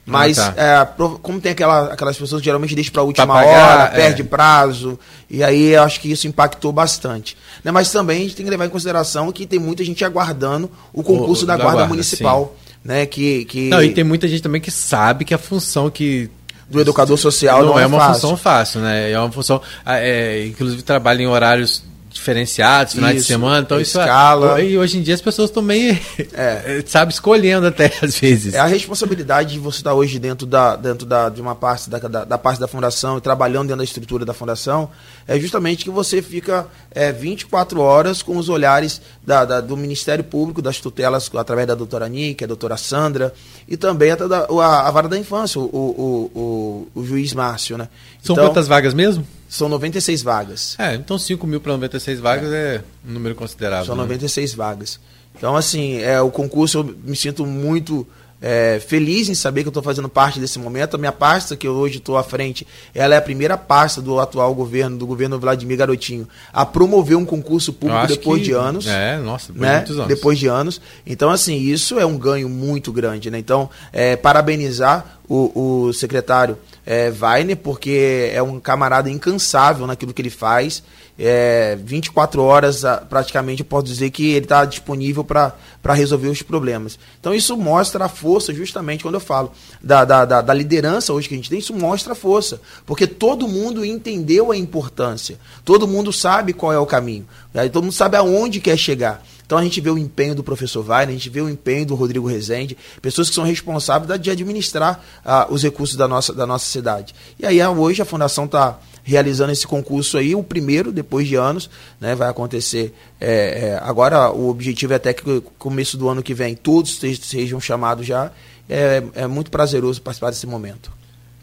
Mas, 0.05 0.37
ah, 0.37 0.51
tá. 0.51 0.61
é, 0.61 1.07
como 1.21 1.41
tem 1.41 1.53
aquela, 1.53 1.91
aquelas 1.91 2.15
pessoas 2.15 2.39
que 2.39 2.45
geralmente 2.45 2.75
deixam 2.75 2.93
para 2.93 3.01
a 3.01 3.05
última 3.05 3.25
pagar, 3.25 3.79
hora, 3.79 3.87
perde 3.89 4.21
é. 4.21 4.25
prazo, 4.25 4.99
e 5.27 5.43
aí 5.43 5.73
eu 5.73 5.81
acho 5.81 5.99
que 5.99 6.11
isso 6.11 6.27
impactou 6.27 6.71
bastante. 6.71 7.35
Né? 7.63 7.71
Mas 7.71 7.91
também 7.91 8.19
a 8.19 8.21
gente 8.21 8.35
tem 8.35 8.45
que 8.45 8.51
levar 8.51 8.65
em 8.65 8.69
consideração 8.69 9.31
que 9.31 9.47
tem 9.47 9.57
muita 9.57 9.83
gente 9.83 10.05
aguardando 10.05 10.69
o 10.93 11.01
concurso 11.01 11.43
o, 11.43 11.47
da, 11.47 11.57
da, 11.57 11.63
Guarda, 11.63 11.77
guarda 11.79 11.89
Municipal. 11.89 12.55
Né? 12.83 13.07
Que, 13.07 13.45
que... 13.45 13.69
Não, 13.69 13.81
e 13.81 13.93
tem 13.93 14.03
muita 14.03 14.27
gente 14.27 14.43
também 14.43 14.61
que 14.61 14.69
sabe 14.69 15.25
que 15.25 15.33
a 15.33 15.39
função 15.39 15.89
que 15.89 16.29
do 16.69 16.79
educador 16.79 17.17
social 17.17 17.61
não, 17.61 17.69
não 17.69 17.79
é, 17.79 17.83
é, 17.83 17.87
uma 17.87 17.97
fácil. 17.99 18.13
função 18.13 18.37
fácil, 18.37 18.81
né? 18.81 19.11
É 19.11 19.19
uma 19.19 19.31
função, 19.31 19.61
ah, 19.85 19.99
é, 19.99 20.45
inclusive 20.45 20.81
trabalha 20.81 21.21
em 21.21 21.27
horários 21.27 21.83
diferenciados, 22.15 22.93
finais 22.93 23.17
isso, 23.17 23.27
de 23.27 23.33
semana. 23.33 23.59
Então 23.59 23.79
isso 23.79 23.99
é- 23.99 24.03
escala. 24.03 24.61
E 24.61 24.77
hoje 24.77 24.97
em 24.97 25.01
dia 25.01 25.13
as 25.13 25.21
pessoas 25.21 25.49
estão 25.49 25.61
meio, 25.61 25.99
é. 26.33 26.81
sabe, 26.87 27.11
escolhendo 27.11 27.67
até 27.67 27.91
às 28.01 28.17
vezes. 28.17 28.53
É 28.53 28.59
a 28.59 28.65
responsabilidade 28.65 29.53
de 29.53 29.59
você 29.59 29.79
estar 29.79 29.93
hoje 29.93 30.17
dentro 30.17 30.47
da, 30.47 30.75
dentro 30.75 31.05
da, 31.05 31.29
de 31.29 31.41
uma 31.41 31.53
parte 31.53 31.89
da, 31.89 31.99
da, 31.99 32.23
da 32.23 32.37
parte 32.37 32.59
da 32.59 32.67
fundação 32.67 33.17
e 33.17 33.21
trabalhando 33.21 33.67
dentro 33.67 33.79
da 33.79 33.83
estrutura 33.83 34.25
da 34.25 34.33
fundação, 34.33 34.89
é 35.27 35.37
justamente 35.39 35.83
que 35.83 35.89
você 35.89 36.21
fica 36.21 36.67
é, 36.91 37.11
24 37.11 37.81
horas 37.81 38.23
com 38.23 38.37
os 38.37 38.47
olhares 38.47 39.01
da, 39.23 39.43
da, 39.43 39.61
do 39.61 39.75
Ministério 39.75 40.23
Público, 40.23 40.61
das 40.61 40.79
tutelas, 40.79 41.29
através 41.35 41.67
da 41.67 41.75
doutora 41.75 42.07
Nick, 42.07 42.43
a 42.43 42.47
doutora 42.47 42.77
Sandra, 42.77 43.33
e 43.67 43.75
também 43.75 44.11
a, 44.11 44.15
a, 44.15 44.87
a 44.87 44.91
vara 44.91 45.09
da 45.09 45.17
infância, 45.17 45.59
o, 45.59 45.65
o, 45.65 46.87
o, 46.95 47.01
o 47.01 47.05
juiz 47.05 47.33
Márcio. 47.33 47.77
Né? 47.77 47.89
São 48.23 48.33
então, 48.33 48.47
quantas 48.47 48.67
vagas 48.67 48.93
mesmo? 48.93 49.27
São 49.47 49.69
96 49.69 50.21
vagas. 50.21 50.75
É, 50.79 50.95
então 50.95 51.17
5 51.17 51.45
mil 51.45 51.61
para 51.61 51.73
96 51.73 52.19
vagas 52.19 52.51
é. 52.51 52.75
é 52.75 52.83
um 53.07 53.13
número 53.13 53.35
considerável. 53.35 53.85
São 53.85 53.95
96 53.95 54.51
né? 54.51 54.57
vagas. 54.57 54.99
Então, 55.37 55.55
assim, 55.55 55.97
é, 55.97 56.19
o 56.21 56.31
concurso 56.31 56.79
eu 56.79 56.83
me 57.03 57.15
sinto 57.15 57.45
muito 57.45 58.07
é, 58.41 58.79
feliz 58.85 59.29
em 59.29 59.33
saber 59.33 59.61
que 59.61 59.67
eu 59.67 59.71
estou 59.71 59.83
fazendo 59.83 60.09
parte 60.09 60.39
desse 60.39 60.59
momento. 60.59 60.95
A 60.95 60.97
minha 60.97 61.11
pasta, 61.11 61.55
que 61.55 61.67
eu 61.67 61.73
hoje 61.73 61.97
estou 61.97 62.17
à 62.17 62.23
frente, 62.23 62.67
ela 62.93 63.15
é 63.15 63.17
a 63.17 63.21
primeira 63.21 63.57
pasta 63.57 64.01
do 64.01 64.19
atual 64.19 64.53
governo, 64.53 64.97
do 64.97 65.07
governo 65.07 65.39
Vladimir 65.39 65.77
Garotinho, 65.77 66.27
a 66.53 66.65
promover 66.65 67.17
um 67.17 67.25
concurso 67.25 67.73
público 67.73 68.07
depois 68.07 68.41
que, 68.41 68.47
de 68.47 68.51
anos. 68.53 68.87
É, 68.87 69.17
nossa, 69.17 69.51
depois 69.51 69.61
né? 69.61 69.71
de 69.71 69.77
muitos 69.77 69.97
anos. 69.97 70.07
Depois 70.07 70.39
de 70.39 70.47
anos. 70.47 70.81
Então, 71.05 71.29
assim, 71.29 71.57
isso 71.57 71.99
é 71.99 72.05
um 72.05 72.17
ganho 72.17 72.49
muito 72.49 72.91
grande. 72.91 73.31
Né? 73.31 73.39
Então, 73.39 73.69
é, 73.91 74.15
parabenizar 74.15 75.19
o, 75.27 75.87
o 75.87 75.93
secretário 75.93 76.57
é, 76.85 77.11
Weiner, 77.19 77.57
porque 77.57 78.29
é 78.33 78.41
um 78.43 78.59
camarada 78.59 79.09
incansável 79.09 79.87
naquilo 79.87 80.13
que 80.13 80.21
ele 80.21 80.29
faz. 80.29 80.83
É, 81.17 81.77
24 81.81 82.43
horas 82.43 82.83
praticamente 83.09 83.61
eu 83.61 83.65
posso 83.65 83.85
dizer 83.85 84.09
que 84.09 84.31
ele 84.31 84.45
está 84.45 84.65
disponível 84.65 85.23
para 85.23 85.53
resolver 85.93 86.27
os 86.27 86.41
problemas. 86.41 86.99
Então 87.19 87.33
isso 87.33 87.55
mostra 87.55 88.05
a 88.05 88.09
força, 88.09 88.53
justamente 88.53 89.03
quando 89.03 89.15
eu 89.15 89.21
falo 89.21 89.51
da, 89.81 90.03
da, 90.03 90.25
da, 90.25 90.41
da, 90.41 90.53
liderança 90.53 91.13
hoje 91.13 91.29
que 91.29 91.33
a 91.33 91.37
gente 91.37 91.49
tem, 91.49 91.59
isso 91.59 91.73
mostra 91.73 92.11
a 92.11 92.15
força. 92.15 92.59
Porque 92.85 93.07
todo 93.07 93.47
mundo 93.47 93.85
entendeu 93.85 94.51
a 94.51 94.57
importância, 94.57 95.39
todo 95.63 95.87
mundo 95.87 96.11
sabe 96.11 96.51
qual 96.51 96.73
é 96.73 96.79
o 96.79 96.85
caminho, 96.85 97.25
né? 97.53 97.69
todo 97.69 97.83
mundo 97.83 97.93
sabe 97.93 98.17
aonde 98.17 98.59
quer 98.59 98.77
chegar. 98.77 99.23
Então 99.45 99.57
a 99.57 99.63
gente 99.63 99.79
vê 99.79 99.89
o 99.89 99.97
empenho 99.97 100.33
do 100.33 100.43
professor 100.43 100.81
Weiner, 100.81 101.09
a 101.09 101.11
gente 101.11 101.29
vê 101.29 101.39
o 101.39 101.47
empenho 101.47 101.85
do 101.85 101.95
Rodrigo 101.95 102.27
Rezende, 102.27 102.75
pessoas 103.01 103.29
que 103.29 103.35
são 103.35 103.43
responsáveis 103.43 104.19
de 104.19 104.31
administrar 104.31 104.99
uh, 105.23 105.53
os 105.53 105.61
recursos 105.61 105.95
da 105.95 106.07
nossa, 106.07 106.33
da 106.33 106.47
nossa 106.47 106.65
cidade. 106.65 107.13
E 107.39 107.45
aí 107.45 107.65
hoje 107.65 108.01
a 108.01 108.05
Fundação 108.05 108.45
está 108.45 108.79
realizando 109.05 109.51
esse 109.51 109.65
concurso 109.65 110.17
aí, 110.17 110.35
o 110.35 110.43
primeiro, 110.43 110.91
depois 110.91 111.27
de 111.27 111.35
anos, 111.35 111.69
né, 112.01 112.15
vai 112.15 112.27
acontecer. 112.27 112.93
É, 113.21 113.67
é, 113.67 113.79
agora 113.81 114.31
o 114.31 114.49
objetivo 114.49 114.93
é 114.93 114.95
até 114.95 115.13
que 115.13 115.41
começo 115.59 115.95
do 115.95 116.09
ano 116.09 116.23
que 116.23 116.33
vem 116.33 116.55
todos 116.55 116.99
sejam 117.21 117.61
chamados 117.61 118.05
já. 118.05 118.31
É, 118.67 119.03
é 119.13 119.27
muito 119.27 119.51
prazeroso 119.51 120.01
participar 120.01 120.31
desse 120.31 120.47
momento. 120.47 120.91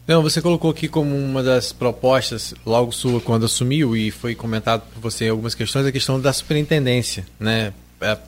Não, 0.07 0.21
você 0.21 0.43
colocou 0.43 0.73
aqui 0.73 0.89
como 0.89 1.17
uma 1.17 1.45
das 1.45 1.73
propostas, 1.73 2.53
logo 2.67 2.91
sua, 2.91 3.21
quando 3.21 3.47
assumiu, 3.47 3.97
e 3.97 4.11
foi 4.11 4.35
comentado 4.35 4.83
por 4.93 5.01
você 5.01 5.27
em 5.27 5.29
algumas 5.29 5.55
questões, 5.55 5.87
a 5.87 5.93
questão 5.93 6.21
da 6.21 6.33
superintendência, 6.33 7.25
né? 7.39 7.73
É, 8.01 8.19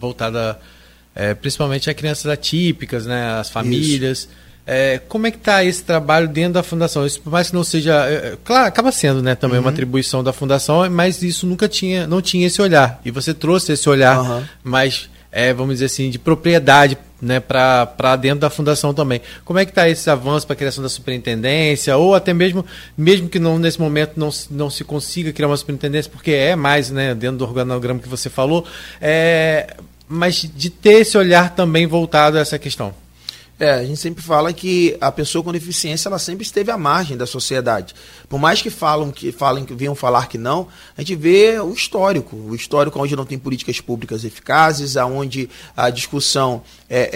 voltada 0.00 0.58
é, 1.14 1.34
principalmente 1.34 1.90
a 1.90 1.94
crianças 1.94 2.26
atípicas, 2.26 3.04
né? 3.04 3.38
As 3.38 3.50
famílias. 3.50 4.20
Isso 4.20 4.47
é, 4.70 5.00
como 5.08 5.26
é 5.26 5.30
que 5.30 5.38
está 5.38 5.64
esse 5.64 5.82
trabalho 5.82 6.28
dentro 6.28 6.52
da 6.52 6.62
fundação? 6.62 7.06
Isso, 7.06 7.18
por 7.22 7.32
mais 7.32 7.48
que 7.48 7.56
não 7.56 7.64
seja, 7.64 8.06
é, 8.06 8.14
é, 8.14 8.38
claro, 8.44 8.68
acaba 8.68 8.92
sendo, 8.92 9.22
né, 9.22 9.34
também 9.34 9.56
uhum. 9.56 9.64
uma 9.64 9.70
atribuição 9.70 10.22
da 10.22 10.30
fundação, 10.30 10.88
mas 10.90 11.22
isso 11.22 11.46
nunca 11.46 11.66
tinha, 11.66 12.06
não 12.06 12.20
tinha 12.20 12.46
esse 12.46 12.60
olhar. 12.60 13.00
E 13.02 13.10
você 13.10 13.32
trouxe 13.32 13.72
esse 13.72 13.88
olhar 13.88 14.20
uhum. 14.20 14.44
mais, 14.62 15.08
é, 15.32 15.54
vamos 15.54 15.76
dizer 15.76 15.86
assim, 15.86 16.10
de 16.10 16.18
propriedade, 16.18 16.98
né, 17.20 17.40
para 17.40 18.14
dentro 18.16 18.40
da 18.40 18.50
fundação 18.50 18.92
também. 18.92 19.22
Como 19.42 19.58
é 19.58 19.64
que 19.64 19.70
está 19.70 19.88
esse 19.88 20.10
avanço 20.10 20.46
para 20.46 20.52
a 20.52 20.58
criação 20.58 20.82
da 20.82 20.90
superintendência 20.90 21.96
ou 21.96 22.14
até 22.14 22.34
mesmo, 22.34 22.62
mesmo 22.94 23.26
que 23.26 23.38
não 23.38 23.58
nesse 23.58 23.80
momento 23.80 24.12
não, 24.16 24.28
não 24.50 24.68
se 24.68 24.84
consiga 24.84 25.32
criar 25.32 25.48
uma 25.48 25.56
superintendência, 25.56 26.10
porque 26.12 26.32
é 26.32 26.54
mais, 26.54 26.90
né, 26.90 27.14
dentro 27.14 27.38
do 27.38 27.44
organograma 27.44 28.00
que 28.00 28.08
você 28.08 28.28
falou, 28.28 28.66
é, 29.00 29.78
mas 30.06 30.46
de 30.54 30.68
ter 30.68 31.00
esse 31.00 31.16
olhar 31.16 31.54
também 31.54 31.86
voltado 31.86 32.36
a 32.36 32.40
essa 32.42 32.58
questão. 32.58 32.92
É, 33.60 33.72
a 33.72 33.84
gente 33.84 33.98
sempre 33.98 34.22
fala 34.22 34.52
que 34.52 34.96
a 35.00 35.10
pessoa 35.10 35.42
com 35.42 35.50
deficiência 35.50 36.08
ela 36.08 36.18
sempre 36.18 36.44
esteve 36.44 36.70
à 36.70 36.78
margem 36.78 37.16
da 37.16 37.26
sociedade. 37.26 37.94
Por 38.28 38.38
mais 38.38 38.62
que 38.62 38.70
falam 38.70 39.10
que 39.10 39.32
falem 39.32 39.64
que 39.64 39.74
venham 39.74 39.96
falar 39.96 40.28
que 40.28 40.38
não, 40.38 40.68
a 40.96 41.00
gente 41.00 41.16
vê 41.16 41.58
o 41.58 41.72
histórico, 41.72 42.36
o 42.36 42.54
histórico 42.54 43.00
onde 43.00 43.16
não 43.16 43.26
tem 43.26 43.38
políticas 43.38 43.80
públicas 43.80 44.24
eficazes, 44.24 44.96
aonde 44.96 45.50
a 45.76 45.90
discussão 45.90 46.62
é, 46.88 47.10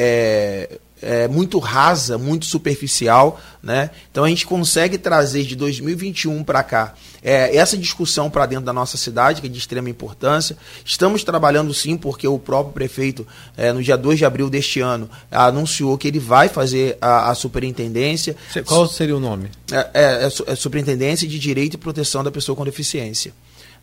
é 0.74 0.78
é, 1.02 1.28
muito 1.28 1.58
rasa, 1.58 2.16
muito 2.16 2.46
superficial, 2.46 3.40
né? 3.62 3.90
Então 4.10 4.24
a 4.24 4.28
gente 4.28 4.46
consegue 4.46 4.96
trazer 4.96 5.44
de 5.44 5.56
2021 5.56 6.42
para 6.44 6.62
cá 6.62 6.94
é, 7.22 7.56
essa 7.56 7.76
discussão 7.76 8.28
para 8.28 8.46
dentro 8.46 8.64
da 8.64 8.72
nossa 8.72 8.96
cidade, 8.96 9.40
que 9.40 9.46
é 9.46 9.50
de 9.50 9.58
extrema 9.58 9.88
importância. 9.88 10.56
Estamos 10.84 11.22
trabalhando 11.22 11.72
sim, 11.72 11.96
porque 11.96 12.26
o 12.26 12.38
próprio 12.38 12.74
prefeito, 12.74 13.26
é, 13.56 13.72
no 13.72 13.82
dia 13.82 13.96
2 13.96 14.18
de 14.18 14.24
abril 14.24 14.50
deste 14.50 14.80
ano, 14.80 15.08
anunciou 15.30 15.96
que 15.96 16.08
ele 16.08 16.18
vai 16.18 16.48
fazer 16.48 16.98
a, 17.00 17.30
a 17.30 17.34
superintendência. 17.34 18.36
Qual 18.66 18.88
seria 18.88 19.16
o 19.16 19.20
nome? 19.20 19.48
É, 19.70 19.90
é, 19.94 20.28
é 20.46 20.54
Superintendência 20.56 21.28
de 21.28 21.38
Direito 21.38 21.74
e 21.74 21.78
Proteção 21.78 22.24
da 22.24 22.30
Pessoa 22.30 22.56
com 22.56 22.64
Deficiência. 22.64 23.32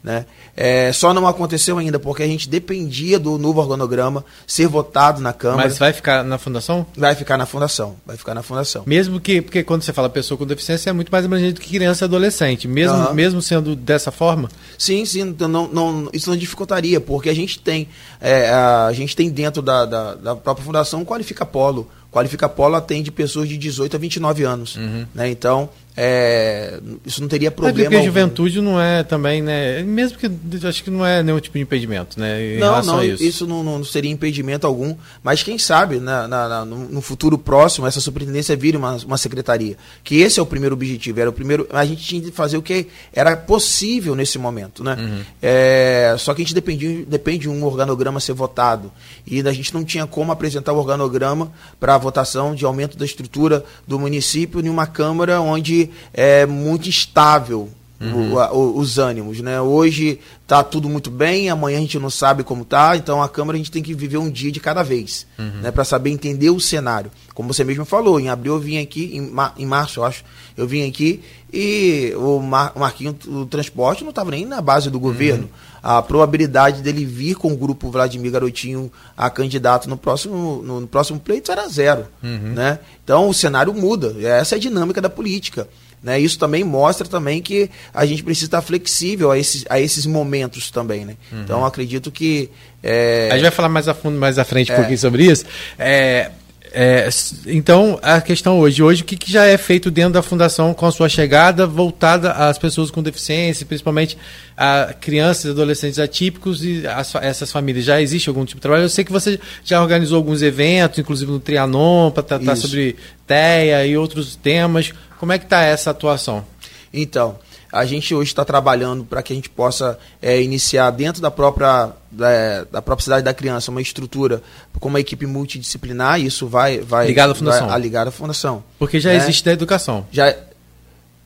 Né? 0.01 0.25
É, 0.55 0.93
só 0.93 1.13
não 1.13 1.27
aconteceu 1.27 1.77
ainda 1.77 1.99
porque 1.99 2.23
a 2.23 2.27
gente 2.27 2.47
dependia 2.47 3.19
do 3.19 3.37
novo 3.37 3.59
organograma 3.59 4.23
ser 4.47 4.65
votado 4.65 5.19
na 5.19 5.33
Câmara. 5.33 5.67
Mas 5.67 5.77
vai 5.77 5.91
ficar 5.91 6.23
na 6.23 6.37
fundação? 6.37 6.85
Vai 6.95 7.15
ficar 7.15 7.37
na 7.37 7.45
fundação. 7.45 7.97
Vai 8.05 8.15
ficar 8.15 8.33
na 8.33 8.41
fundação. 8.41 8.83
Mesmo 8.85 9.19
que, 9.19 9.41
porque 9.41 9.61
quando 9.61 9.83
você 9.83 9.91
fala 9.91 10.09
pessoa 10.09 10.37
com 10.37 10.45
deficiência 10.45 10.89
é 10.89 10.93
muito 10.93 11.11
mais 11.11 11.25
abrangente 11.25 11.53
do 11.53 11.61
que 11.61 11.69
criança 11.69 12.05
e 12.05 12.07
adolescente. 12.07 12.65
Mesmo, 12.65 12.95
uhum. 12.95 13.13
mesmo 13.13 13.41
sendo 13.41 13.75
dessa 13.75 14.09
forma? 14.09 14.49
Sim, 14.77 15.03
sim. 15.05 15.21
Então 15.21 15.49
não, 15.49 15.67
não, 15.67 16.09
isso 16.13 16.29
não 16.29 16.37
dificultaria, 16.37 17.01
porque 17.01 17.29
a 17.29 17.35
gente 17.35 17.59
tem, 17.59 17.89
é, 18.21 18.49
a 18.49 18.93
gente 18.93 19.13
tem 19.15 19.29
dentro 19.29 19.61
da, 19.61 19.85
da, 19.85 20.15
da 20.15 20.35
própria 20.35 20.65
fundação 20.65 21.01
um 21.01 21.05
Qualifica 21.05 21.45
Polo. 21.45 21.89
Qualifica 22.11 22.49
Polo 22.49 22.75
atende 22.75 23.11
pessoas 23.11 23.47
de 23.47 23.57
18 23.57 23.95
a 23.95 23.99
29 23.99 24.43
anos. 24.43 24.75
Uhum. 24.77 25.05
Né? 25.13 25.29
Então, 25.29 25.69
é, 25.97 26.79
isso 27.05 27.21
não 27.21 27.27
teria 27.27 27.51
problema. 27.51 27.79
É 27.79 27.83
porque 27.83 27.97
a 27.97 28.03
juventude 28.03 28.61
não 28.61 28.79
é 28.79 29.03
também, 29.03 29.41
né? 29.41 29.83
Mesmo 29.83 30.17
que 30.17 30.31
acho 30.65 30.83
que 30.83 30.89
não 30.89 31.05
é 31.05 31.21
nenhum 31.21 31.39
tipo 31.39 31.57
de 31.57 31.63
impedimento, 31.63 32.19
né? 32.19 32.57
não, 32.57 32.81
não, 32.81 33.03
isso, 33.03 33.23
isso 33.23 33.47
não, 33.47 33.63
não, 33.63 33.83
seria 33.83 34.09
impedimento 34.09 34.65
algum. 34.65 34.95
Mas 35.23 35.43
quem 35.43 35.57
sabe, 35.57 35.99
na, 35.99 36.27
na, 36.27 36.47
na, 36.47 36.65
no 36.65 37.01
futuro 37.01 37.37
próximo, 37.37 37.85
essa 37.85 37.99
superintendência 37.99 38.55
vire 38.55 38.77
uma, 38.77 38.95
uma 39.05 39.17
secretaria. 39.17 39.75
Que 40.03 40.21
esse 40.21 40.39
é 40.39 40.43
o 40.43 40.45
primeiro 40.45 40.73
objetivo. 40.75 41.19
Era 41.19 41.29
o 41.29 41.33
primeiro. 41.33 41.67
A 41.71 41.85
gente 41.85 42.03
tinha 42.03 42.21
de 42.21 42.31
fazer 42.31 42.57
o 42.57 42.61
que 42.61 42.87
era 43.11 43.35
possível 43.35 44.15
nesse 44.15 44.37
momento, 44.37 44.83
né? 44.83 44.95
Uhum. 44.97 45.21
É, 45.41 46.15
só 46.17 46.33
que 46.33 46.41
a 46.41 46.45
gente 46.45 46.55
depende, 46.55 47.05
depende 47.05 47.39
de 47.39 47.49
um 47.49 47.63
organograma 47.63 48.19
ser 48.19 48.33
votado. 48.33 48.91
E 49.25 49.41
a 49.41 49.53
gente 49.53 49.73
não 49.73 49.83
tinha 49.83 50.05
como 50.07 50.31
apresentar 50.31 50.71
o 50.73 50.77
organograma 50.77 51.51
para 51.79 51.95
a 51.95 51.97
votação 51.97 52.55
de 52.55 52.63
aumento 52.63 52.97
da 52.97 53.05
estrutura 53.05 53.63
do 53.87 53.99
município 53.99 54.59
em 54.61 54.69
uma 54.69 54.87
Câmara 54.87 55.39
onde 55.39 55.78
é 56.13 56.45
muito 56.45 56.89
estável 56.89 57.69
uhum. 57.99 58.33
o, 58.33 58.37
o, 58.37 58.79
os 58.79 58.97
ânimos, 58.97 59.39
né? 59.41 59.59
Hoje 59.61 60.19
tá 60.47 60.63
tudo 60.63 60.89
muito 60.89 61.11
bem, 61.11 61.49
amanhã 61.49 61.77
a 61.77 61.81
gente 61.81 61.99
não 61.99 62.09
sabe 62.09 62.43
como 62.43 62.65
tá, 62.65 62.95
então 62.95 63.21
a 63.21 63.29
Câmara 63.29 63.55
a 63.55 63.59
gente 63.59 63.71
tem 63.71 63.83
que 63.83 63.93
viver 63.93 64.17
um 64.17 64.29
dia 64.29 64.51
de 64.51 64.59
cada 64.59 64.81
vez, 64.81 65.27
uhum. 65.37 65.61
né? 65.61 65.71
Para 65.71 65.83
saber 65.83 66.09
entender 66.09 66.49
o 66.49 66.59
cenário. 66.59 67.11
Como 67.33 67.53
você 67.53 67.63
mesmo 67.63 67.85
falou, 67.85 68.19
em 68.19 68.29
abril 68.29 68.53
eu 68.53 68.59
vim 68.59 68.79
aqui, 68.79 69.15
em, 69.15 69.31
em 69.61 69.65
março 69.65 69.99
eu 69.99 70.05
acho, 70.05 70.23
eu 70.57 70.67
vim 70.67 70.87
aqui 70.87 71.21
e 71.51 72.13
o, 72.15 72.39
Mar 72.39 72.71
o 72.75 72.79
Marquinho, 72.79 73.15
o 73.27 73.45
transporte 73.45 74.03
não 74.03 74.09
estava 74.09 74.31
nem 74.31 74.45
na 74.45 74.61
base 74.61 74.89
do 74.89 74.99
governo. 74.99 75.43
Uhum. 75.43 75.68
A 75.81 76.01
probabilidade 76.01 76.81
dele 76.81 77.05
vir 77.05 77.35
com 77.35 77.51
o 77.51 77.57
grupo 77.57 77.89
Vladimir 77.89 78.31
Garotinho 78.31 78.91
a 79.17 79.29
candidato 79.29 79.89
no 79.89 79.97
próximo, 79.97 80.61
no, 80.63 80.81
no 80.81 80.87
próximo 80.87 81.19
pleito 81.19 81.51
era 81.51 81.67
zero, 81.67 82.07
uhum. 82.23 82.53
né? 82.53 82.79
Então 83.03 83.29
o 83.29 83.33
cenário 83.33 83.73
muda, 83.73 84.15
essa 84.21 84.55
é 84.55 84.57
a 84.57 84.59
dinâmica 84.59 85.01
da 85.01 85.09
política. 85.09 85.67
Né? 86.01 86.19
Isso 86.19 86.39
também 86.39 86.63
mostra 86.63 87.07
também 87.07 87.41
que 87.41 87.69
a 87.93 88.05
gente 88.05 88.23
precisa 88.23 88.47
estar 88.47 88.61
flexível 88.61 89.31
a 89.31 89.37
esses, 89.37 89.65
a 89.69 89.79
esses 89.79 90.05
momentos 90.05 90.71
também. 90.71 91.03
Né? 91.05 91.17
Uhum. 91.31 91.41
Então 91.41 91.65
acredito 91.65 92.09
que. 92.09 92.49
É... 92.81 93.27
A 93.29 93.33
gente 93.33 93.43
vai 93.43 93.51
falar 93.51 93.69
mais 93.69 93.87
a 93.87 93.93
fundo, 93.93 94.17
mais 94.17 94.39
à 94.39 94.45
frente 94.45 94.71
um 94.71 94.75
é... 94.75 94.77
pouquinho 94.77 94.97
sobre 94.97 95.25
isso. 95.25 95.45
É, 95.77 96.31
é, 96.71 97.09
então, 97.47 97.99
a 98.01 98.21
questão 98.21 98.59
hoje, 98.59 98.83
hoje 98.83 99.01
o 99.01 99.05
que, 99.05 99.17
que, 99.17 99.31
já 99.31 99.45
é 99.45 99.57
feito 99.57 99.89
dentro 99.89 100.13
da 100.13 100.21
fundação 100.21 100.73
com 100.73 100.85
a 100.85 100.91
sua 100.91 101.09
chegada, 101.09 101.65
voltada 101.65 102.31
às 102.31 102.57
pessoas 102.57 102.91
com 102.91 103.01
deficiência, 103.01 103.65
principalmente 103.65 104.17
a 104.55 104.93
crianças 104.99 105.45
e 105.45 105.49
adolescentes 105.49 105.97
atípicos 105.97 106.63
e 106.63 106.85
as, 106.85 107.15
essas 107.15 107.51
famílias? 107.51 107.85
Já 107.85 107.99
existe 107.99 108.29
algum 108.29 108.45
tipo 108.45 108.57
de 108.57 108.61
trabalho? 108.61 108.83
Eu 108.83 108.89
sei 108.89 109.03
que 109.03 109.11
você 109.11 109.39
já 109.63 109.81
organizou 109.81 110.17
alguns 110.17 110.41
eventos, 110.41 110.99
inclusive 110.99 111.31
no 111.31 111.39
Trianon, 111.39 112.11
para 112.11 112.21
tratar 112.21 112.53
Isso. 112.53 112.63
sobre 112.63 112.95
TEA 113.25 113.87
e 113.87 113.97
outros 113.97 114.35
temas. 114.35 114.93
Como 115.19 115.31
é 115.31 115.39
que 115.39 115.45
está 115.45 115.63
essa 115.63 115.89
atuação? 115.89 116.45
Então, 116.93 117.39
a 117.71 117.85
gente 117.85 118.13
hoje 118.15 118.31
está 118.31 118.43
trabalhando 118.43 119.03
para 119.03 119.21
que 119.21 119.31
a 119.31 119.35
gente 119.35 119.49
possa 119.49 119.97
é, 120.21 120.41
iniciar 120.41 120.89
dentro 120.91 121.21
da 121.21 121.29
própria, 121.29 121.91
da, 122.11 122.63
da, 122.71 122.81
própria 122.81 123.03
cidade 123.03 123.23
da 123.23 123.33
criança 123.33 123.69
uma 123.69 123.81
estrutura 123.81 124.41
com 124.79 124.89
uma 124.89 124.99
equipe 124.99 125.25
multidisciplinar. 125.25 126.19
Isso 126.19 126.47
vai, 126.47 126.79
vai 126.79 127.07
ligado 127.07 127.31
à 127.31 127.35
fundação. 127.35 127.67
Vai, 127.67 127.79
ligado 127.79 128.07
à 128.07 128.11
fundação. 128.11 128.63
Porque 128.79 128.99
já 128.99 129.11
né? 129.11 129.17
existe 129.17 129.45
da 129.45 129.51
educação. 129.51 130.07
Já 130.11 130.35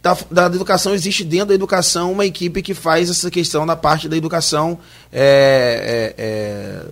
da, 0.02 0.18
da, 0.30 0.46
educação 0.48 0.94
existe 0.94 1.24
dentro 1.24 1.48
da 1.48 1.54
educação 1.54 2.12
uma 2.12 2.26
equipe 2.26 2.62
que 2.62 2.74
faz 2.74 3.10
essa 3.10 3.32
questão 3.32 3.66
da 3.66 3.76
parte 3.76 4.10
da 4.10 4.18
educação 4.18 4.78
é, 5.12 6.14
é, 6.18 6.24
é 6.24 6.86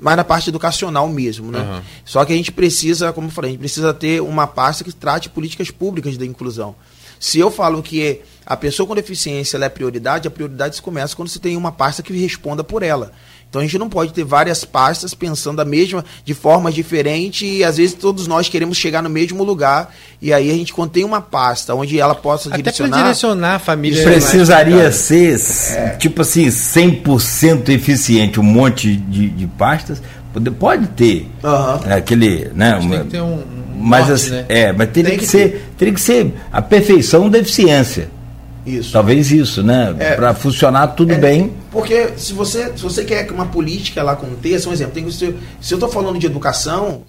mais 0.00 0.16
na 0.16 0.24
parte 0.24 0.48
educacional 0.48 1.08
mesmo, 1.08 1.50
né? 1.50 1.60
Uhum. 1.60 1.82
Só 2.04 2.24
que 2.24 2.32
a 2.32 2.36
gente 2.36 2.52
precisa, 2.52 3.12
como 3.12 3.28
eu 3.28 3.30
falei, 3.30 3.50
a 3.50 3.52
gente 3.52 3.60
precisa 3.60 3.94
ter 3.94 4.20
uma 4.22 4.46
pasta 4.46 4.84
que 4.84 4.92
trate 4.92 5.28
políticas 5.28 5.70
públicas 5.70 6.16
da 6.16 6.24
inclusão. 6.24 6.74
Se 7.18 7.38
eu 7.38 7.50
falo 7.50 7.82
que 7.82 8.20
a 8.46 8.56
pessoa 8.56 8.86
com 8.86 8.94
deficiência 8.94 9.58
é 9.58 9.68
prioridade, 9.68 10.28
a 10.28 10.30
prioridade 10.30 10.76
se 10.76 10.82
começa 10.82 11.16
quando 11.16 11.28
você 11.28 11.40
tem 11.40 11.56
uma 11.56 11.72
pasta 11.72 12.02
que 12.02 12.16
responda 12.16 12.62
por 12.62 12.82
ela. 12.82 13.10
Então 13.48 13.60
a 13.60 13.64
gente 13.64 13.78
não 13.78 13.88
pode 13.88 14.12
ter 14.12 14.22
várias 14.24 14.64
pastas 14.64 15.14
pensando 15.14 15.60
a 15.60 15.64
mesma, 15.64 16.04
de 16.24 16.34
formas 16.34 16.74
diferentes, 16.74 17.42
e 17.42 17.64
às 17.64 17.76
vezes 17.76 17.94
todos 17.94 18.26
nós 18.26 18.48
queremos 18.48 18.76
chegar 18.76 19.02
no 19.02 19.08
mesmo 19.08 19.42
lugar, 19.42 19.94
e 20.20 20.32
aí 20.32 20.50
a 20.50 20.54
gente, 20.54 20.72
quando 20.72 20.90
tem 20.90 21.04
uma 21.04 21.20
pasta 21.20 21.74
onde 21.74 21.98
ela 21.98 22.14
possa 22.14 22.48
Até 22.48 22.58
direcionar. 22.58 22.98
direcionar 22.98 23.54
a 23.54 23.58
família. 23.58 24.02
Precisaria 24.04 24.92
ser, 24.92 25.40
é. 25.72 25.96
tipo 25.98 26.22
assim, 26.22 26.46
100% 26.48 27.68
eficiente, 27.70 28.38
um 28.38 28.44
monte 28.44 28.96
de, 28.96 29.28
de 29.28 29.46
pastas. 29.46 30.02
Pode 30.58 30.86
ter 30.88 31.30
uhum. 31.42 31.94
aquele, 31.94 32.50
né? 32.54 32.76
Uma, 32.76 32.96
tem 32.96 33.04
que 33.04 33.10
ter 33.12 33.22
um, 33.22 33.36
um 33.36 33.78
mas 33.78 34.06
norte, 34.06 34.12
assim, 34.12 34.30
né? 34.32 34.44
é, 34.50 34.72
mas 34.72 34.90
teria 34.90 35.12
que, 35.12 35.18
que, 35.18 35.26
ser, 35.26 35.70
teria 35.78 35.94
que 35.94 36.00
ser 36.00 36.34
a 36.52 36.60
perfeição 36.60 37.30
da 37.30 37.38
eficiência. 37.38 38.10
Isso. 38.66 38.92
Talvez 38.92 39.30
isso, 39.30 39.62
né? 39.62 39.94
É, 39.98 40.16
Para 40.16 40.34
funcionar 40.34 40.88
tudo 40.88 41.12
é, 41.12 41.18
bem. 41.18 41.52
Porque 41.70 42.10
se 42.16 42.32
você, 42.32 42.72
se 42.76 42.82
você 42.82 43.04
quer 43.04 43.24
que 43.24 43.32
uma 43.32 43.46
política 43.46 44.00
ela 44.00 44.12
aconteça, 44.12 44.68
um 44.68 44.72
exemplo, 44.72 44.92
tem 44.92 45.04
que 45.04 45.12
se 45.12 45.24
eu 45.26 45.36
estou 45.60 45.88
falando 45.88 46.18
de 46.18 46.26
educação, 46.26 47.02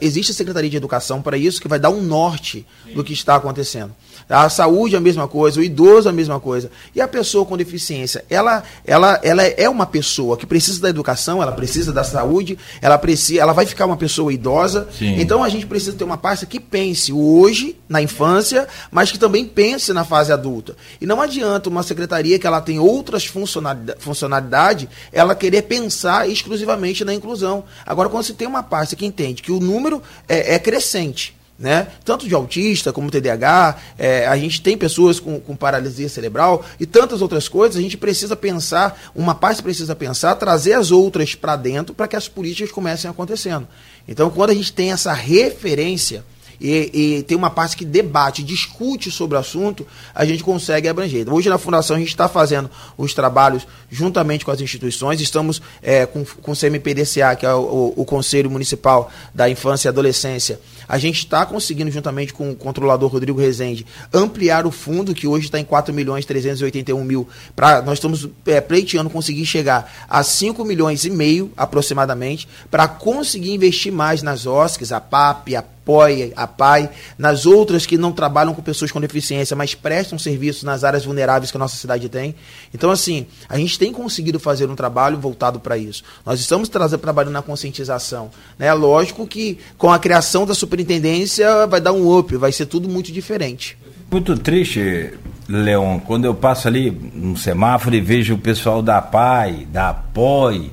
existe 0.00 0.32
a 0.32 0.34
Secretaria 0.34 0.68
de 0.68 0.76
Educação 0.76 1.22
para 1.22 1.36
isso 1.36 1.60
que 1.60 1.68
vai 1.68 1.78
dar 1.78 1.90
um 1.90 2.02
norte 2.02 2.66
Sim. 2.84 2.94
do 2.94 3.04
que 3.04 3.12
está 3.12 3.36
acontecendo. 3.36 3.94
A 4.28 4.48
saúde 4.48 4.94
é 4.94 4.98
a 4.98 5.00
mesma 5.00 5.28
coisa, 5.28 5.60
o 5.60 5.62
idoso 5.62 6.08
é 6.08 6.10
a 6.10 6.14
mesma 6.14 6.40
coisa. 6.40 6.70
E 6.94 7.00
a 7.00 7.08
pessoa 7.08 7.44
com 7.44 7.56
deficiência, 7.56 8.24
ela, 8.30 8.62
ela, 8.84 9.20
ela 9.22 9.42
é 9.42 9.68
uma 9.68 9.86
pessoa 9.86 10.36
que 10.36 10.46
precisa 10.46 10.80
da 10.80 10.88
educação, 10.88 11.42
ela 11.42 11.52
precisa 11.52 11.92
da 11.92 12.04
saúde, 12.04 12.58
ela 12.80 12.96
precisa, 12.96 13.40
ela 13.40 13.52
vai 13.52 13.66
ficar 13.66 13.86
uma 13.86 13.96
pessoa 13.96 14.32
idosa. 14.32 14.88
Sim. 14.96 15.20
Então 15.20 15.42
a 15.42 15.48
gente 15.48 15.66
precisa 15.66 15.96
ter 15.96 16.04
uma 16.04 16.16
pasta 16.16 16.46
que 16.46 16.58
pense 16.58 17.12
hoje 17.12 17.76
na 17.88 18.00
infância, 18.00 18.66
mas 18.90 19.12
que 19.12 19.18
também 19.18 19.44
pense 19.44 19.92
na 19.92 20.04
fase 20.04 20.32
adulta. 20.32 20.76
E 21.00 21.06
não 21.06 21.20
adianta 21.20 21.68
uma 21.68 21.82
secretaria 21.82 22.38
que 22.38 22.46
ela 22.46 22.60
tem 22.60 22.78
outras 22.78 23.26
funcionalidades, 23.26 24.02
funcionalidade, 24.02 24.88
ela 25.12 25.34
querer 25.34 25.62
pensar 25.62 26.28
exclusivamente 26.28 27.04
na 27.04 27.14
inclusão. 27.14 27.64
Agora, 27.84 28.08
quando 28.08 28.24
você 28.24 28.32
tem 28.32 28.48
uma 28.48 28.62
pasta 28.62 28.96
que 28.96 29.06
entende 29.06 29.42
que 29.42 29.52
o 29.52 29.60
número 29.60 30.02
é, 30.28 30.54
é 30.54 30.58
crescente, 30.58 31.34
né? 31.58 31.86
Tanto 32.04 32.26
de 32.26 32.34
autista 32.34 32.92
como 32.92 33.10
TDAH, 33.10 33.76
é, 33.96 34.26
a 34.26 34.36
gente 34.36 34.60
tem 34.60 34.76
pessoas 34.76 35.20
com, 35.20 35.40
com, 35.40 35.54
paralisia 35.54 36.08
cerebral 36.08 36.64
e 36.80 36.86
tantas 36.86 37.22
outras 37.22 37.48
coisas, 37.48 37.76
a 37.76 37.80
gente 37.80 37.96
precisa 37.96 38.34
pensar, 38.34 39.12
uma 39.14 39.34
parte 39.34 39.62
precisa 39.62 39.94
pensar, 39.94 40.34
trazer 40.34 40.72
as 40.72 40.90
outras 40.90 41.34
para 41.34 41.56
dentro 41.56 41.94
para 41.94 42.08
que 42.08 42.16
as 42.16 42.28
políticas 42.28 42.72
comecem 42.72 43.08
acontecendo. 43.08 43.68
Então, 44.06 44.30
quando 44.30 44.50
a 44.50 44.54
gente 44.54 44.72
tem 44.72 44.92
essa 44.92 45.12
referência, 45.12 46.24
e, 46.64 47.18
e, 47.18 47.22
tem 47.24 47.36
uma 47.36 47.50
parte 47.50 47.76
que 47.76 47.84
debate, 47.84 48.42
discute 48.42 49.10
sobre 49.10 49.36
o 49.36 49.38
assunto, 49.38 49.86
a 50.14 50.24
gente 50.24 50.42
consegue 50.42 50.88
abranger. 50.88 51.30
Hoje 51.30 51.50
na 51.50 51.58
Fundação 51.58 51.94
a 51.94 51.98
gente 51.98 52.08
está 52.08 52.26
fazendo 52.26 52.70
os 52.96 53.12
trabalhos 53.12 53.66
juntamente 53.90 54.46
com 54.46 54.50
as 54.50 54.62
instituições, 54.62 55.20
estamos 55.20 55.60
é, 55.82 56.06
com, 56.06 56.24
com 56.24 56.52
o 56.52 56.56
CMPDCA, 56.56 57.36
que 57.36 57.44
é 57.44 57.52
o, 57.52 57.92
o, 57.94 58.04
Conselho 58.06 58.50
Municipal 58.50 59.10
da 59.34 59.46
Infância 59.46 59.88
e 59.88 59.90
Adolescência, 59.90 60.58
a 60.88 60.96
gente 60.96 61.18
está 61.18 61.44
conseguindo, 61.44 61.90
juntamente 61.90 62.32
com 62.32 62.52
o 62.52 62.56
controlador 62.56 63.10
Rodrigo 63.10 63.38
Rezende, 63.38 63.84
ampliar 64.10 64.66
o 64.66 64.70
fundo, 64.70 65.14
que 65.14 65.26
hoje 65.26 65.46
está 65.46 65.60
em 65.60 65.64
4 65.64 65.92
milhões 65.92 66.24
381 66.24 67.04
mil. 67.04 67.28
Pra, 67.54 67.82
nós 67.82 67.98
estamos 67.98 68.26
é, 68.46 68.60
pleiteando 68.62 69.10
conseguir 69.10 69.44
chegar 69.44 70.06
a 70.08 70.22
5 70.22 70.64
milhões 70.64 71.04
e 71.04 71.10
meio, 71.10 71.52
aproximadamente, 71.58 72.48
para 72.70 72.88
conseguir 72.88 73.52
investir 73.52 73.92
mais 73.92 74.22
nas 74.22 74.46
OSCs, 74.46 74.92
a 74.92 75.00
PAP, 75.00 75.56
a 75.56 75.73
apoia, 75.84 76.32
a 76.34 76.46
PAI, 76.46 76.88
nas 77.18 77.44
outras 77.44 77.84
que 77.84 77.98
não 77.98 78.10
trabalham 78.10 78.54
com 78.54 78.62
pessoas 78.62 78.90
com 78.90 79.00
deficiência, 79.00 79.54
mas 79.54 79.74
prestam 79.74 80.18
serviço 80.18 80.64
nas 80.64 80.82
áreas 80.82 81.04
vulneráveis 81.04 81.50
que 81.50 81.56
a 81.56 81.60
nossa 81.60 81.76
cidade 81.76 82.08
tem. 82.08 82.34
Então, 82.72 82.90
assim, 82.90 83.26
a 83.48 83.58
gente 83.58 83.78
tem 83.78 83.92
conseguido 83.92 84.40
fazer 84.40 84.68
um 84.70 84.74
trabalho 84.74 85.18
voltado 85.18 85.60
para 85.60 85.76
isso. 85.76 86.02
Nós 86.24 86.40
estamos 86.40 86.70
trazendo 86.70 87.00
trabalho 87.00 87.30
na 87.30 87.42
conscientização. 87.42 88.30
Né? 88.58 88.72
Lógico 88.72 89.26
que 89.26 89.58
com 89.76 89.92
a 89.92 89.98
criação 89.98 90.46
da 90.46 90.54
superintendência 90.54 91.66
vai 91.66 91.80
dar 91.80 91.92
um 91.92 92.18
up, 92.18 92.34
vai 92.36 92.50
ser 92.50 92.66
tudo 92.66 92.88
muito 92.88 93.12
diferente. 93.12 93.76
Muito 94.10 94.36
triste, 94.38 95.12
Leon, 95.48 95.98
quando 96.00 96.24
eu 96.24 96.34
passo 96.34 96.68
ali 96.68 96.90
no 96.90 97.36
semáforo 97.36 97.94
e 97.94 98.00
vejo 98.00 98.34
o 98.34 98.38
pessoal 98.38 98.80
da 98.80 99.02
PAI, 99.02 99.66
da 99.70 99.90
APOI, 99.90 100.70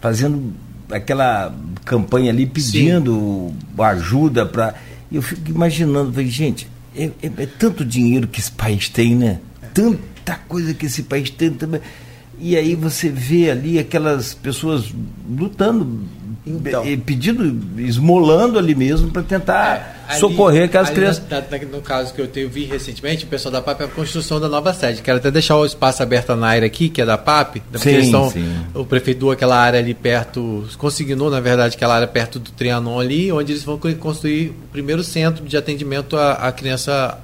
fazendo 0.00 0.52
aquela 0.90 1.54
campanha 1.84 2.30
ali 2.30 2.46
pedindo 2.46 3.52
Sim. 3.76 3.82
ajuda 3.82 4.46
para. 4.46 4.74
Eu 5.10 5.22
fico 5.22 5.50
imaginando, 5.50 6.12
falei, 6.12 6.28
gente, 6.28 6.68
é, 6.96 7.04
é, 7.22 7.30
é, 7.38 7.46
tanto 7.46 7.84
dinheiro 7.84 8.26
que 8.26 8.40
esse 8.40 8.50
país 8.50 8.88
tem, 8.88 9.14
né? 9.14 9.38
Tanta 9.72 10.34
coisa 10.48 10.74
que 10.74 10.86
esse 10.86 11.02
país 11.02 11.30
tem 11.30 11.50
também. 11.50 11.80
E 12.38 12.56
aí 12.56 12.74
você 12.74 13.08
vê 13.08 13.50
ali 13.50 13.78
aquelas 13.78 14.34
pessoas 14.34 14.92
lutando 15.28 16.02
então. 16.46 16.84
pedindo, 17.04 17.80
esmolando 17.80 18.58
ali 18.58 18.74
mesmo 18.74 19.10
para 19.10 19.22
tentar 19.22 20.04
é, 20.08 20.12
ali, 20.12 20.20
socorrer 20.20 20.64
aquelas 20.66 20.90
crianças. 20.90 21.22
Na, 21.28 21.40
na, 21.40 21.64
no 21.66 21.82
caso 21.82 22.14
que 22.14 22.20
eu 22.20 22.28
tenho, 22.28 22.48
vi 22.48 22.64
recentemente, 22.64 23.24
o 23.24 23.26
pessoal 23.26 23.50
da 23.50 23.60
PAP 23.60 23.80
é 23.80 23.84
a 23.84 23.88
construção 23.88 24.38
da 24.38 24.48
nova 24.48 24.72
sede. 24.72 25.02
Quero 25.02 25.18
até 25.18 25.30
deixar 25.30 25.56
o 25.56 25.66
espaço 25.66 26.02
aberto 26.02 26.36
na 26.36 26.46
área 26.46 26.66
aqui, 26.66 26.88
que 26.88 27.02
é 27.02 27.04
da 27.04 27.18
PAP. 27.18 27.56
Né, 27.56 27.78
sim, 27.78 27.96
estão, 27.98 28.30
sim. 28.30 28.48
O 28.72 28.84
prefeito 28.84 29.18
doou 29.18 29.32
aquela 29.32 29.58
área 29.58 29.80
ali 29.80 29.92
perto, 29.92 30.64
consignou, 30.78 31.30
na 31.30 31.40
verdade, 31.40 31.74
aquela 31.74 31.96
área 31.96 32.06
perto 32.06 32.38
do 32.38 32.50
Trianon 32.52 33.00
ali, 33.00 33.32
onde 33.32 33.52
eles 33.52 33.64
vão 33.64 33.78
construir 33.98 34.50
o 34.50 34.68
primeiro 34.70 35.02
centro 35.02 35.44
de 35.44 35.56
atendimento 35.56 36.16
à, 36.16 36.34
à 36.34 36.52
criança 36.52 37.18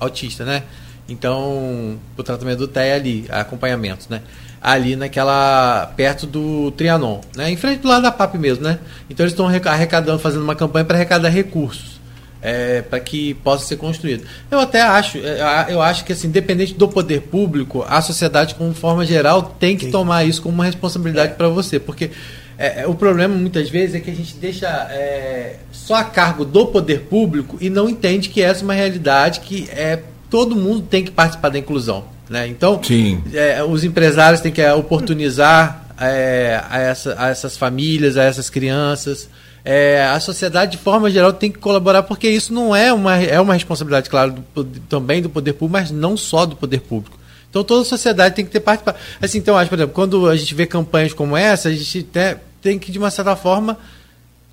autista, 0.00 0.44
né? 0.44 0.64
Então, 1.08 1.98
o 2.16 2.22
tratamento 2.22 2.58
do 2.58 2.68
TEA 2.68 2.94
ali, 2.96 3.26
acompanhamento, 3.28 4.06
né? 4.08 4.22
Ali 4.62 4.94
naquela 4.94 5.92
perto 5.96 6.26
do 6.26 6.70
Trianon, 6.72 7.20
né? 7.34 7.50
Em 7.50 7.56
frente 7.56 7.80
do 7.80 7.88
lado 7.88 8.02
da 8.02 8.12
PAP 8.12 8.36
mesmo, 8.36 8.62
né? 8.62 8.78
Então 9.10 9.24
eles 9.24 9.32
estão 9.32 9.46
arrecadando, 9.46 10.18
fazendo 10.20 10.44
uma 10.44 10.54
campanha 10.54 10.84
para 10.84 10.96
arrecadar 10.96 11.28
recursos. 11.28 12.00
É, 12.44 12.82
para 12.82 12.98
que 12.98 13.34
possa 13.34 13.64
ser 13.64 13.76
construído. 13.76 14.24
Eu 14.50 14.58
até 14.58 14.82
acho, 14.82 15.16
é, 15.18 15.66
eu 15.68 15.80
acho 15.80 16.04
que 16.04 16.12
assim, 16.12 16.26
independente 16.26 16.74
do 16.74 16.88
poder 16.88 17.20
público, 17.20 17.86
a 17.88 18.02
sociedade, 18.02 18.56
como 18.56 18.74
forma 18.74 19.06
geral, 19.06 19.54
tem 19.60 19.76
que 19.76 19.92
tomar 19.92 20.24
isso 20.24 20.42
como 20.42 20.52
uma 20.52 20.64
responsabilidade 20.64 21.34
é. 21.34 21.36
para 21.36 21.48
você, 21.48 21.78
porque 21.78 22.10
é, 22.58 22.82
é, 22.82 22.86
o 22.88 22.96
problema 22.96 23.32
muitas 23.32 23.70
vezes 23.70 23.94
é 23.94 24.00
que 24.00 24.10
a 24.10 24.14
gente 24.14 24.34
deixa 24.34 24.66
é, 24.90 25.58
só 25.70 25.94
a 25.94 26.04
cargo 26.04 26.44
do 26.44 26.66
poder 26.66 27.02
público 27.02 27.56
e 27.60 27.70
não 27.70 27.88
entende 27.88 28.28
que 28.28 28.42
essa 28.42 28.62
é 28.62 28.64
uma 28.64 28.74
realidade 28.74 29.38
que 29.38 29.68
é 29.70 30.02
todo 30.28 30.56
mundo 30.56 30.82
tem 30.82 31.04
que 31.04 31.12
participar 31.12 31.50
da 31.50 31.60
inclusão. 31.60 32.11
Né? 32.32 32.48
Então, 32.48 32.82
Sim. 32.82 33.22
é, 33.34 33.62
os 33.62 33.84
empresários 33.84 34.40
têm 34.40 34.50
que 34.50 34.66
oportunizar 34.70 35.84
é, 36.00 36.58
a, 36.66 36.78
essa, 36.80 37.14
a 37.18 37.28
essas 37.28 37.58
famílias, 37.58 38.16
a 38.16 38.24
essas 38.24 38.48
crianças. 38.48 39.28
É, 39.62 40.02
a 40.06 40.18
sociedade, 40.18 40.72
de 40.72 40.78
forma 40.78 41.10
geral, 41.10 41.34
tem 41.34 41.52
que 41.52 41.58
colaborar, 41.58 42.02
porque 42.04 42.30
isso 42.30 42.50
não 42.50 42.74
é 42.74 42.90
uma, 42.90 43.16
é 43.18 43.38
uma 43.38 43.52
responsabilidade, 43.52 44.08
claro, 44.08 44.34
do, 44.54 44.64
também 44.64 45.20
do 45.20 45.28
poder 45.28 45.52
público, 45.52 45.78
mas 45.78 45.90
não 45.90 46.16
só 46.16 46.46
do 46.46 46.56
poder 46.56 46.80
público. 46.80 47.18
Então 47.50 47.62
toda 47.62 47.82
a 47.82 47.84
sociedade 47.84 48.34
tem 48.34 48.46
que 48.46 48.50
ter 48.50 48.60
participação. 48.60 48.98
Assim, 49.20 49.36
então, 49.36 49.58
acho, 49.58 49.68
por 49.68 49.76
exemplo, 49.76 49.94
quando 49.94 50.26
a 50.26 50.34
gente 50.34 50.54
vê 50.54 50.64
campanhas 50.64 51.12
como 51.12 51.36
essa, 51.36 51.68
a 51.68 51.72
gente 51.72 52.02
tem, 52.02 52.36
tem 52.62 52.78
que, 52.78 52.90
de 52.90 52.98
uma 52.98 53.10
certa 53.10 53.36
forma, 53.36 53.76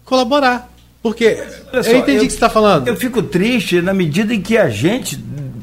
colaborar. 0.04 0.70
Porque 1.02 1.38
Só, 1.82 1.92
eu 1.92 2.00
entendi 2.00 2.18
o 2.18 2.22
que 2.24 2.30
você 2.30 2.36
está 2.36 2.50
falando. 2.50 2.90
Eu 2.90 2.98
fico 2.98 3.24
triste 3.24 3.82
na 3.82 3.94
medida 3.94 4.34
em 4.34 4.42
que 4.42 4.58
a 4.58 4.70
gente 4.70 5.18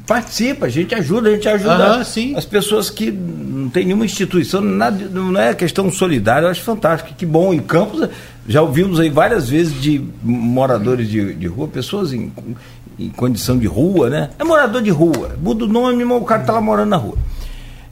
participa, 0.06 0.66
a 0.66 0.68
gente 0.68 0.94
ajuda, 0.94 1.28
a 1.28 1.32
gente 1.32 1.48
ajuda 1.48 1.96
uhum, 1.96 2.36
as 2.36 2.44
pessoas 2.44 2.88
que 2.88 3.10
não 3.10 3.68
tem 3.68 3.84
nenhuma 3.84 4.04
instituição, 4.04 4.60
nada, 4.60 5.08
não 5.08 5.36
é 5.38 5.52
questão 5.52 5.90
solidária, 5.90 6.46
eu 6.46 6.50
acho 6.50 6.62
fantástico, 6.62 7.12
que 7.16 7.26
bom. 7.26 7.52
Em 7.52 7.58
Campos, 7.58 8.08
já 8.46 8.62
ouvimos 8.62 9.00
aí 9.00 9.10
várias 9.10 9.48
vezes 9.48 9.80
de 9.80 10.02
moradores 10.22 11.08
de, 11.08 11.34
de 11.34 11.46
rua, 11.48 11.66
pessoas 11.66 12.12
em, 12.12 12.32
em 12.98 13.08
condição 13.10 13.58
de 13.58 13.66
rua, 13.66 14.08
né? 14.08 14.30
É 14.38 14.44
morador 14.44 14.80
de 14.80 14.90
rua, 14.90 15.36
muda 15.42 15.64
o 15.64 15.68
nome, 15.68 16.04
mas 16.04 16.22
o 16.22 16.24
cara 16.24 16.42
está 16.42 16.52
lá 16.52 16.60
morando 16.60 16.90
na 16.90 16.96
rua. 16.96 17.18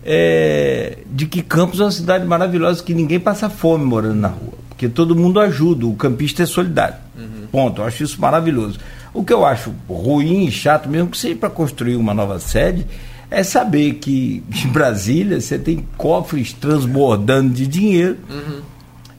É, 0.05 0.99
de 1.11 1.27
que 1.27 1.43
Campos 1.43 1.81
é 1.81 1.85
uma 1.85 1.91
cidade 1.91 2.25
maravilhosa, 2.25 2.83
que 2.83 2.95
ninguém 2.95 3.19
passa 3.19 3.51
fome 3.51 3.85
morando 3.85 4.21
na 4.21 4.29
rua, 4.29 4.53
porque 4.69 4.89
todo 4.89 5.17
mundo 5.17 5.41
ajuda, 5.41 5.87
o 5.87 5.95
campista 5.95 6.45
é 6.45 6.47
solidário. 6.47 6.97
Uhum. 7.19 7.47
Ponto, 7.51 7.83
eu 7.83 7.87
acho 7.87 8.05
isso 8.05 8.21
maravilhoso. 8.21 8.79
O 9.15 9.25
que 9.25 9.33
eu 9.33 9.47
acho 9.47 9.73
ruim 9.89 10.47
e 10.47 10.51
chato, 10.51 10.89
mesmo 10.89 11.09
que 11.09 11.17
seja 11.17 11.37
para 11.37 11.49
construir 11.49 11.95
uma 11.95 12.13
nova 12.13 12.41
sede, 12.41 12.85
é 13.31 13.43
saber 13.45 13.95
que 13.95 14.43
em 14.65 14.69
Brasília 14.69 15.41
você 15.41 15.59
tem 15.59 15.87
cofres 15.97 16.53
transbordando 16.53 17.55
de 17.55 17.67
dinheiro 17.67 18.19
uhum. 18.29 18.61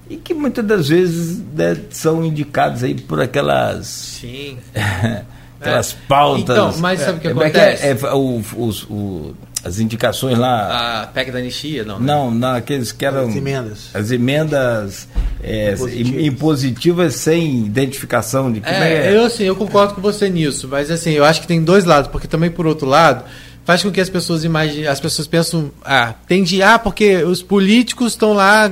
e 0.10 0.18
que 0.18 0.34
muitas 0.34 0.66
das 0.66 0.90
vezes 0.90 1.42
né, 1.54 1.78
são 1.90 2.24
indicados 2.26 2.84
aí 2.84 2.94
por 2.94 3.22
aquelas. 3.22 3.88
Sim. 3.88 4.58
aquelas 5.60 5.94
é. 5.94 5.98
pautas. 6.08 6.42
Então, 6.42 6.78
mas 6.80 7.00
sabe 7.00 7.18
o 7.18 7.22
que 7.22 7.28
é, 7.28 7.32
acontece? 7.32 7.86
É, 7.86 7.90
é, 7.92 8.14
o, 8.14 8.44
os, 8.58 8.84
o, 8.84 9.34
as 9.66 9.80
indicações 9.80 10.38
lá. 10.38 11.02
A 11.02 11.08
PEC 11.08 11.32
da 11.32 11.40
anistia, 11.40 11.84
não? 11.84 12.00
Né? 12.00 12.06
Não, 12.06 12.30
naqueles 12.30 12.92
que 12.92 13.04
eram. 13.04 13.28
As 13.28 13.36
emendas. 13.36 13.90
As 13.96 14.12
emendas 14.12 15.08
é, 15.44 15.74
impositivas. 15.74 16.24
impositivas. 16.24 17.16
sem 17.16 17.66
identificação 17.66 18.54
de 18.54 18.62
que 18.62 18.70
é, 18.70 19.08
é. 19.08 19.18
Eu, 19.18 19.26
assim, 19.26 19.44
eu 19.44 19.56
concordo 19.56 19.96
com 19.96 20.02
você 20.02 20.30
nisso, 20.30 20.68
mas 20.70 20.92
assim, 20.92 21.14
eu 21.14 21.26
acho 21.26 21.42
que 21.42 21.48
tem 21.48 21.64
dois 21.64 21.84
lados, 21.84 22.12
porque 22.12 22.28
também, 22.28 22.52
por 22.52 22.68
outro 22.68 22.88
lado, 22.88 23.24
faz 23.66 23.82
com 23.82 23.92
que 23.92 24.00
as 24.00 24.10
pessoas 24.10 24.44
imaginem, 24.44 24.88
as 24.88 25.00
pessoas 25.00 25.28
pensam, 25.28 25.72
ah, 25.84 26.14
tem 26.28 26.44
de, 26.44 26.62
ah, 26.62 26.78
porque 26.78 27.24
os 27.24 27.42
políticos 27.42 28.14
estão 28.14 28.32
lá, 28.32 28.72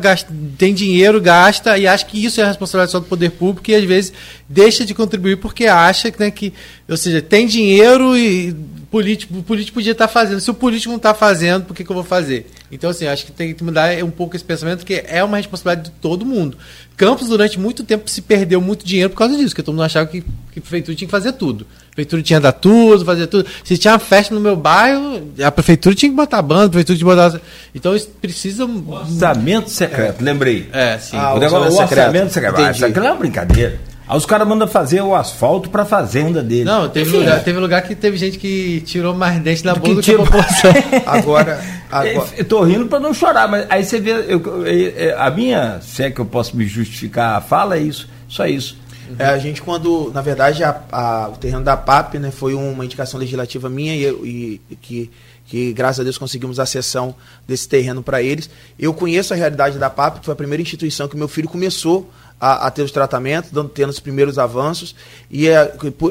tem 0.56 0.72
dinheiro, 0.72 1.20
gasta, 1.20 1.78
e 1.80 1.88
acha 1.88 2.06
que 2.06 2.24
isso 2.24 2.39
é 2.39 2.44
a 2.44 2.48
responsabilidade 2.48 2.91
só 2.91 3.00
do 3.00 3.08
poder 3.08 3.32
público 3.32 3.72
e 3.72 3.76
às 3.76 3.84
vezes 3.84 4.14
deixa 4.48 4.86
de 4.86 4.94
contribuir 4.94 5.38
porque 5.38 5.66
acha 5.66 6.14
né, 6.20 6.30
que, 6.30 6.54
ou 6.88 6.96
seja, 6.96 7.24
tem 7.24 7.48
dinheiro 7.48 8.16
e 8.16 8.56
político, 8.91 9.36
o 9.36 9.41
político 9.41 9.74
podia 9.74 9.94
estar 9.94 10.08
fazendo. 10.08 10.39
Se 10.39 10.52
o 10.52 10.54
político 10.54 10.91
não 10.91 10.98
está 10.98 11.16
fazendo, 11.16 11.66
por 11.66 11.76
que, 11.76 11.84
que, 11.84 11.89
eu 11.89 11.96
vou 11.96 12.04
fazer? 12.04 12.46
Então, 12.72 12.91
assim, 12.91 13.08
acho 13.08 13.26
que 13.26 13.32
tem 13.32 13.52
que 13.52 13.64
mudar 13.64 13.91
um 14.04 14.12
pouco 14.12 14.36
esse 14.36 14.46
pensamento, 14.46 14.80
porque 14.80 15.04
é 15.08 15.24
uma 15.24 15.38
responsabilidade 15.38 15.89
de 15.89 15.96
todo 16.00 16.24
mundo. 16.24 16.56
Campos, 16.96 17.28
durante 17.28 17.60
muito 17.60 17.84
tempo, 17.84 18.08
se 18.08 18.22
perdeu 18.22 18.62
muito 18.62 18.86
dinheiro 18.86 19.10
por 19.10 19.18
causa 19.18 19.36
disso, 19.36 19.50
porque 19.50 19.64
todo 19.64 19.74
mundo 19.74 19.86
achava 19.86 20.06
que, 20.06 20.22
que 20.52 20.62
prefeitura 20.62 20.96
tinha 20.96 21.08
que 21.08 21.12
fazer 21.12 21.32
tudo. 21.32 21.66
A 21.94 21.96
prefeitura 21.96 22.24
tinha 22.24 22.39
que 22.39 22.44
dar 22.44 22.52
tudo, 22.54 23.06
fazer 23.06 23.28
tudo. 23.28 23.48
Se 23.64 23.78
tinha 23.78 23.94
uma 23.94 24.00
festa 24.00 24.34
no 24.34 24.41
meu 24.41 24.56
bairro, 24.56 25.22
a 25.44 25.52
prefeitura 25.52 25.94
tinha 25.94 26.10
que 26.10 26.16
botar 26.16 26.41
banda, 26.41 26.66
a 26.66 26.70
prefeitura 26.70 26.98
tinha 26.98 27.08
que 27.08 27.16
botar. 27.16 27.39
Então, 27.76 27.96
isso 27.96 28.10
precisa. 28.20 28.66
Orçamento 28.66 29.70
secreto, 29.70 30.20
é. 30.20 30.24
lembrei. 30.24 30.68
É, 30.74 30.98
sim. 30.98 31.16
Ah, 31.16 31.36
o, 31.36 31.38
o, 31.38 31.39
o 31.39 31.78
orçamento 31.78 32.34
secreto. 32.34 32.60
Ah, 32.60 32.72
isso 32.72 32.84
aqui 32.84 33.00
não 33.00 33.08
é 33.08 33.12
uma 33.12 33.20
brincadeira. 33.20 33.80
Aí 34.08 34.18
os 34.18 34.26
caras 34.26 34.48
mandam 34.48 34.68
fazer 34.68 35.02
o 35.02 35.16
asfalto 35.16 35.70
para 35.70 35.86
fazenda 35.86 36.41
dele. 36.41 36.66
Não, 36.66 36.89
teve 36.89 37.16
lugar, 37.16 37.44
teve 37.44 37.60
lugar 37.60 37.84
que 37.84 37.94
teve 37.94 38.18
gente 38.18 38.39
que 38.39 38.82
tirou 38.82 39.14
mais 39.14 39.39
dente 39.39 39.64
da 39.64 39.76
boca 39.76 39.94
do 39.94 40.02
que 40.02 40.12
a 40.14 40.18
população. 40.18 40.72
agora, 41.06 41.62
agora... 41.91 42.28
Eu 42.36 42.44
tô 42.44 42.64
rindo 42.64 42.88
para 42.88 43.00
não 43.00 43.14
chorar, 43.14 43.48
mas 43.48 43.66
aí 43.70 43.86
você 43.86 44.00
vê, 44.00 44.12
eu, 44.28 44.66
eu, 44.66 45.20
a 45.20 45.30
minha, 45.30 45.80
se 45.82 46.04
é 46.04 46.12
que 46.12 46.20
eu 46.20 46.26
posso 46.26 46.58
me 46.58 46.66
justificar 46.66 47.38
a 47.38 47.41
fala, 47.41 47.78
é 47.78 47.82
isso, 47.82 48.10
só 48.28 48.46
isso. 48.46 48.78
Uhum. 49.14 49.26
É, 49.26 49.30
a 49.30 49.38
gente 49.38 49.61
quando, 49.61 50.11
na 50.14 50.22
verdade, 50.22 50.64
a, 50.64 50.82
a, 50.91 51.30
o 51.30 51.38
terreno 51.38 51.64
da 51.64 51.78
PAP, 51.78 52.16
né, 52.16 52.32
foi 52.32 52.53
uma 52.53 52.84
indicação 52.84 53.20
legislativa 53.20 53.70
minha 53.70 53.95
e, 53.95 54.61
e 54.70 54.76
que 54.76 55.11
que 55.45 55.74
graças 55.74 55.99
a 55.99 56.03
Deus 56.03 56.18
conseguimos 56.18 56.59
a 56.59 56.66
cessão 56.66 57.14
desse 57.47 57.68
terreno 57.68 58.01
para 58.01 58.22
eles. 58.22 58.49
Eu 58.80 58.93
conheço 58.93 59.34
a 59.34 59.38
realidade 59.38 59.78
da 59.78 59.89
PAP, 59.89 60.20
que 60.20 60.26
foi 60.26 60.32
a 60.32 60.38
primeira 60.38 60.61
instituição 60.61 61.07
que 61.07 61.18
meu 61.18 61.28
filho 61.28 61.49
começou 61.49 62.09
a, 62.39 62.68
a 62.68 62.72
ter 62.72 62.82
os 62.82 62.91
tratamentos, 62.91 63.51
dando, 63.51 63.70
tendo 63.70 63.89
os 63.89 63.99
primeiros 63.99 64.38
avanços. 64.38 64.95
E 65.30 65.47
é, 65.47 65.66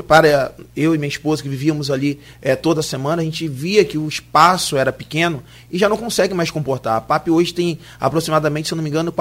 para 0.06 0.54
eu 0.76 0.94
e 0.94 0.98
minha 0.98 1.08
esposa, 1.08 1.42
que 1.42 1.48
vivíamos 1.48 1.90
ali 1.90 2.20
é, 2.40 2.54
toda 2.54 2.82
semana, 2.82 3.20
a 3.22 3.24
gente 3.24 3.48
via 3.48 3.84
que 3.84 3.98
o 3.98 4.08
espaço 4.08 4.76
era 4.76 4.92
pequeno 4.92 5.42
e 5.70 5.78
já 5.78 5.88
não 5.88 5.96
consegue 5.96 6.34
mais 6.34 6.50
comportar. 6.50 6.96
A 6.96 7.00
PAP 7.00 7.28
hoje 7.28 7.52
tem 7.52 7.78
aproximadamente, 8.00 8.68
se 8.68 8.74
eu 8.74 8.76
não 8.76 8.82
me 8.82 8.88
engano, 8.90 9.12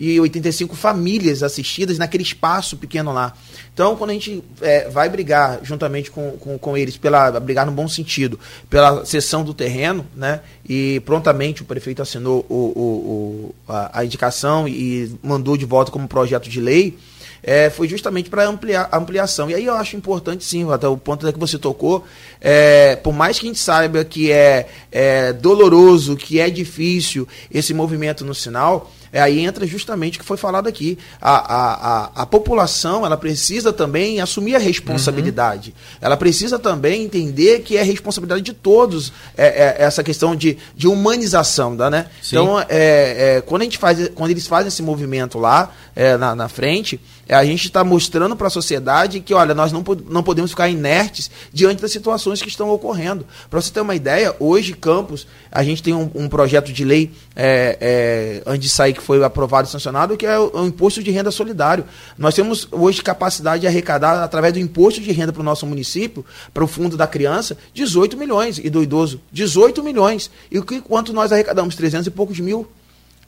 485 0.00 0.76
famílias 0.76 1.42
assistidas 1.42 1.98
naquele 1.98 2.22
espaço 2.22 2.76
pequeno 2.76 3.12
lá. 3.12 3.34
Então, 3.74 3.96
quando 3.96 4.10
a 4.10 4.14
gente 4.14 4.42
é, 4.60 4.88
vai 4.88 5.08
brigar 5.08 5.60
juntamente 5.62 6.10
com, 6.10 6.32
com, 6.32 6.58
com, 6.58 6.76
eles, 6.76 6.96
pela 6.96 7.38
brigar 7.38 7.66
no 7.66 7.72
bom 7.72 7.88
sentido, 7.88 8.38
pela 8.68 9.04
cessão 9.04 9.44
do 9.44 9.52
terreno, 9.52 10.06
né? 10.14 10.40
E 10.68 11.00
prontamente 11.04 11.62
o 11.62 11.64
prefeito 11.64 12.00
assinou 12.00 12.44
o, 12.48 12.54
o, 12.54 12.80
o 12.80 13.54
a, 13.68 14.00
a 14.00 14.04
indicação 14.04 14.68
e 14.68 15.12
mandou 15.22 15.56
de 15.56 15.64
volta 15.64 15.80
volta 15.80 15.90
como 15.90 16.06
projeto 16.06 16.48
de 16.48 16.60
lei, 16.60 16.98
é, 17.42 17.70
foi 17.70 17.88
justamente 17.88 18.28
para 18.28 18.46
ampliar 18.46 18.88
a 18.92 18.98
ampliação. 18.98 19.50
E 19.50 19.54
aí 19.54 19.64
eu 19.64 19.74
acho 19.74 19.96
importante, 19.96 20.44
sim, 20.44 20.70
até 20.70 20.86
o 20.86 20.96
ponto 20.96 21.30
que 21.32 21.38
você 21.38 21.58
tocou, 21.58 22.04
é, 22.38 22.96
por 22.96 23.14
mais 23.14 23.38
que 23.38 23.46
a 23.46 23.48
gente 23.48 23.58
saiba 23.58 24.04
que 24.04 24.30
é, 24.30 24.68
é 24.92 25.32
doloroso, 25.32 26.16
que 26.16 26.38
é 26.38 26.50
difícil 26.50 27.26
esse 27.50 27.72
movimento 27.72 28.24
no 28.24 28.34
sinal, 28.34 28.92
é, 29.12 29.20
aí 29.20 29.40
entra 29.40 29.66
justamente 29.66 30.16
o 30.16 30.20
que 30.20 30.26
foi 30.26 30.36
falado 30.36 30.68
aqui. 30.68 30.96
A, 31.20 31.30
a, 31.30 31.72
a, 31.72 32.10
a, 32.22 32.26
população 32.26 33.04
ela 33.04 33.16
precisa 33.16 33.72
também 33.72 34.20
assumir 34.20 34.54
a 34.54 34.58
responsabilidade. 34.58 35.70
Uhum. 35.70 35.98
Ela 36.00 36.16
precisa 36.16 36.58
também 36.58 37.02
entender 37.02 37.60
que 37.60 37.76
é 37.76 37.82
responsabilidade 37.82 38.42
de 38.42 38.52
todos 38.52 39.12
é, 39.36 39.46
é, 39.46 39.76
essa 39.78 40.04
questão 40.04 40.36
de, 40.36 40.58
de 40.76 40.86
humanização. 40.86 41.76
Tá, 41.76 41.90
né? 41.90 42.06
Então, 42.26 42.60
é, 42.60 42.66
é, 42.68 43.40
quando, 43.40 43.62
a 43.62 43.64
gente 43.64 43.78
faz, 43.78 44.08
quando 44.14 44.30
eles 44.30 44.46
fazem 44.46 44.68
esse 44.68 44.82
movimento 44.82 45.38
lá 45.38 45.72
é, 45.96 46.16
na, 46.16 46.34
na 46.34 46.48
frente, 46.48 47.00
é, 47.30 47.36
a 47.36 47.44
gente 47.44 47.66
está 47.66 47.84
mostrando 47.84 48.34
para 48.34 48.48
a 48.48 48.50
sociedade 48.50 49.20
que, 49.20 49.32
olha, 49.32 49.54
nós 49.54 49.70
não, 49.70 49.84
não 50.08 50.20
podemos 50.20 50.50
ficar 50.50 50.68
inertes 50.68 51.30
diante 51.52 51.80
das 51.80 51.92
situações 51.92 52.42
que 52.42 52.48
estão 52.48 52.68
ocorrendo. 52.70 53.24
Para 53.48 53.60
você 53.60 53.70
ter 53.70 53.80
uma 53.80 53.94
ideia, 53.94 54.34
hoje, 54.40 54.72
Campos, 54.72 55.28
a 55.48 55.62
gente 55.62 55.80
tem 55.80 55.94
um, 55.94 56.10
um 56.12 56.28
projeto 56.28 56.72
de 56.72 56.84
lei 56.84 57.12
é, 57.36 57.78
é, 57.80 58.42
antes 58.44 58.62
de 58.62 58.68
sair 58.68 58.94
que 58.94 59.00
foi 59.00 59.22
aprovado 59.22 59.68
e 59.68 59.70
sancionado, 59.70 60.16
que 60.16 60.26
é 60.26 60.36
o, 60.40 60.50
o, 60.52 60.66
imposto 60.66 61.04
de 61.04 61.12
renda 61.12 61.30
solidário. 61.30 61.84
Nós 62.18 62.34
temos 62.34 62.66
hoje 62.72 63.00
capacidade 63.00 63.60
de 63.60 63.68
arrecadar, 63.68 64.24
através 64.24 64.52
do 64.52 64.58
imposto 64.58 65.00
de 65.00 65.12
renda 65.12 65.32
para 65.32 65.40
o 65.40 65.44
nosso 65.44 65.64
município, 65.64 66.26
para 66.52 66.64
o 66.64 66.66
fundo 66.66 66.96
da 66.96 67.06
criança, 67.06 67.56
18 67.72 68.16
milhões, 68.16 68.58
e 68.58 68.68
do 68.68 68.82
idoso, 68.82 69.20
18 69.30 69.84
milhões. 69.84 70.32
E 70.50 70.58
o 70.58 70.64
que 70.64 70.80
quanto 70.80 71.12
nós 71.12 71.30
arrecadamos? 71.30 71.76
300 71.76 72.08
e 72.08 72.10
poucos 72.10 72.40
mil. 72.40 72.66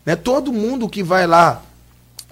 Né? 0.05 0.17
Todo 0.17 0.53
mundo 0.53 0.89
que 0.89 1.05
vai 1.05 1.25
lá 1.25 1.63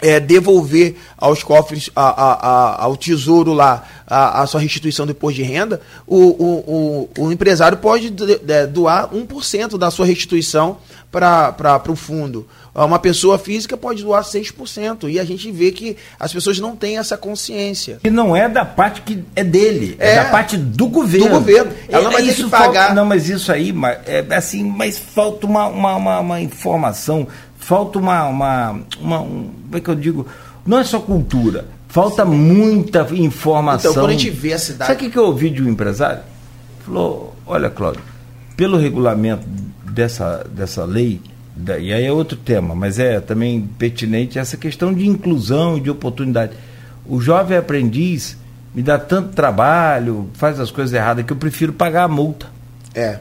é, 0.01 0.21
devolver 0.21 0.97
aos 1.17 1.43
cofres, 1.43 1.91
a, 1.95 2.03
a, 2.03 2.33
a, 2.33 2.85
ao 2.85 2.97
tesouro 2.97 3.53
lá, 3.53 3.85
a, 4.07 4.47
sua 4.47 4.61
restituição 4.61 5.07
do 5.07 5.13
imposto 5.13 5.37
de 5.37 5.43
renda, 5.43 5.81
o, 6.07 6.19
o, 6.19 7.09
o, 7.17 7.25
o 7.27 7.33
empresário 7.33 7.79
pode 7.79 8.11
doar 8.73 9.09
1% 9.11 9.79
da 9.79 9.91
sua 9.91 10.07
restituição 10.07 10.79
para 11.11 11.83
o 11.89 11.97
fundo. 11.97 12.47
Uma 12.73 12.99
pessoa 12.99 13.37
física 13.37 13.77
pode 13.77 14.03
doar 14.03 14.23
6%. 14.23 15.11
E 15.11 15.19
a 15.19 15.25
gente 15.25 15.51
vê 15.51 15.73
que 15.73 15.97
as 16.19 16.33
pessoas 16.33 16.59
não 16.61 16.77
têm 16.77 16.99
essa 16.99 17.17
consciência. 17.17 17.99
E 18.05 18.11
não 18.11 18.35
é 18.37 18.49
da 18.49 18.65
parte 18.65 19.03
que 19.03 19.25
é 19.35 19.43
dele, 19.43 19.97
é, 19.99 20.13
é 20.13 20.17
da 20.17 20.31
parte 20.31 20.57
do 20.57 20.87
governo. 20.87 21.29
Do 21.29 21.35
governo. 21.35 21.73
Ela 21.89 22.05
não 22.05 22.13
vai 22.13 22.23
que 22.23 22.45
pagar. 22.45 22.73
Falta, 22.73 22.95
não, 22.95 23.05
mas 23.05 23.29
isso 23.29 23.51
aí, 23.51 23.75
é 24.07 24.25
assim, 24.35 24.63
mas 24.63 24.99
falta 24.99 25.47
uma, 25.47 25.67
uma, 25.67 25.97
uma, 25.97 26.21
uma 26.21 26.41
informação 26.41 27.27
falta 27.61 27.99
uma, 27.99 28.27
uma, 28.27 28.81
uma 29.01 29.21
um, 29.21 29.51
como 29.65 29.77
é 29.77 29.81
que 29.81 29.89
eu 29.89 29.95
digo? 29.95 30.27
Não 30.67 30.79
é 30.79 30.85
só 30.85 30.99
cultura, 30.99 31.67
falta 31.89 32.25
Sim. 32.25 32.33
muita 32.33 33.07
informação. 33.13 33.93
Então, 33.93 34.03
quando 34.03 34.11
a 34.11 34.13
gente 34.13 34.31
vê 34.31 34.53
a 34.53 34.59
cidade. 34.59 34.89
Sabe 34.89 34.95
o 34.95 35.05
que, 35.05 35.13
que 35.13 35.19
eu 35.19 35.27
ouvi 35.27 35.51
de 35.51 35.63
um 35.63 35.69
empresário? 35.69 36.23
Falou: 36.85 37.37
olha, 37.47 37.71
Cláudio, 37.71 38.03
pelo 38.57 38.77
regulamento 38.77 39.47
dessa, 39.85 40.45
dessa 40.51 40.85
lei, 40.85 41.21
da, 41.55 41.79
e 41.79 41.93
aí 41.93 42.05
é 42.05 42.13
outro 42.13 42.37
tema, 42.37 42.75
mas 42.75 42.99
é 42.99 43.21
também 43.21 43.69
pertinente 43.79 44.39
essa 44.39 44.57
questão 44.57 44.93
de 44.93 45.07
inclusão 45.07 45.77
e 45.77 45.81
de 45.81 45.91
oportunidade. 45.91 46.53
O 47.07 47.21
jovem 47.21 47.57
aprendiz 47.57 48.37
me 48.75 48.83
dá 48.83 48.99
tanto 48.99 49.35
trabalho, 49.35 50.31
faz 50.35 50.61
as 50.61 50.71
coisas 50.71 50.93
erradas 50.93 51.25
que 51.25 51.33
eu 51.33 51.37
prefiro 51.37 51.73
pagar 51.73 52.05
a 52.05 52.09
multa. 52.09 52.47
É. 52.95 53.21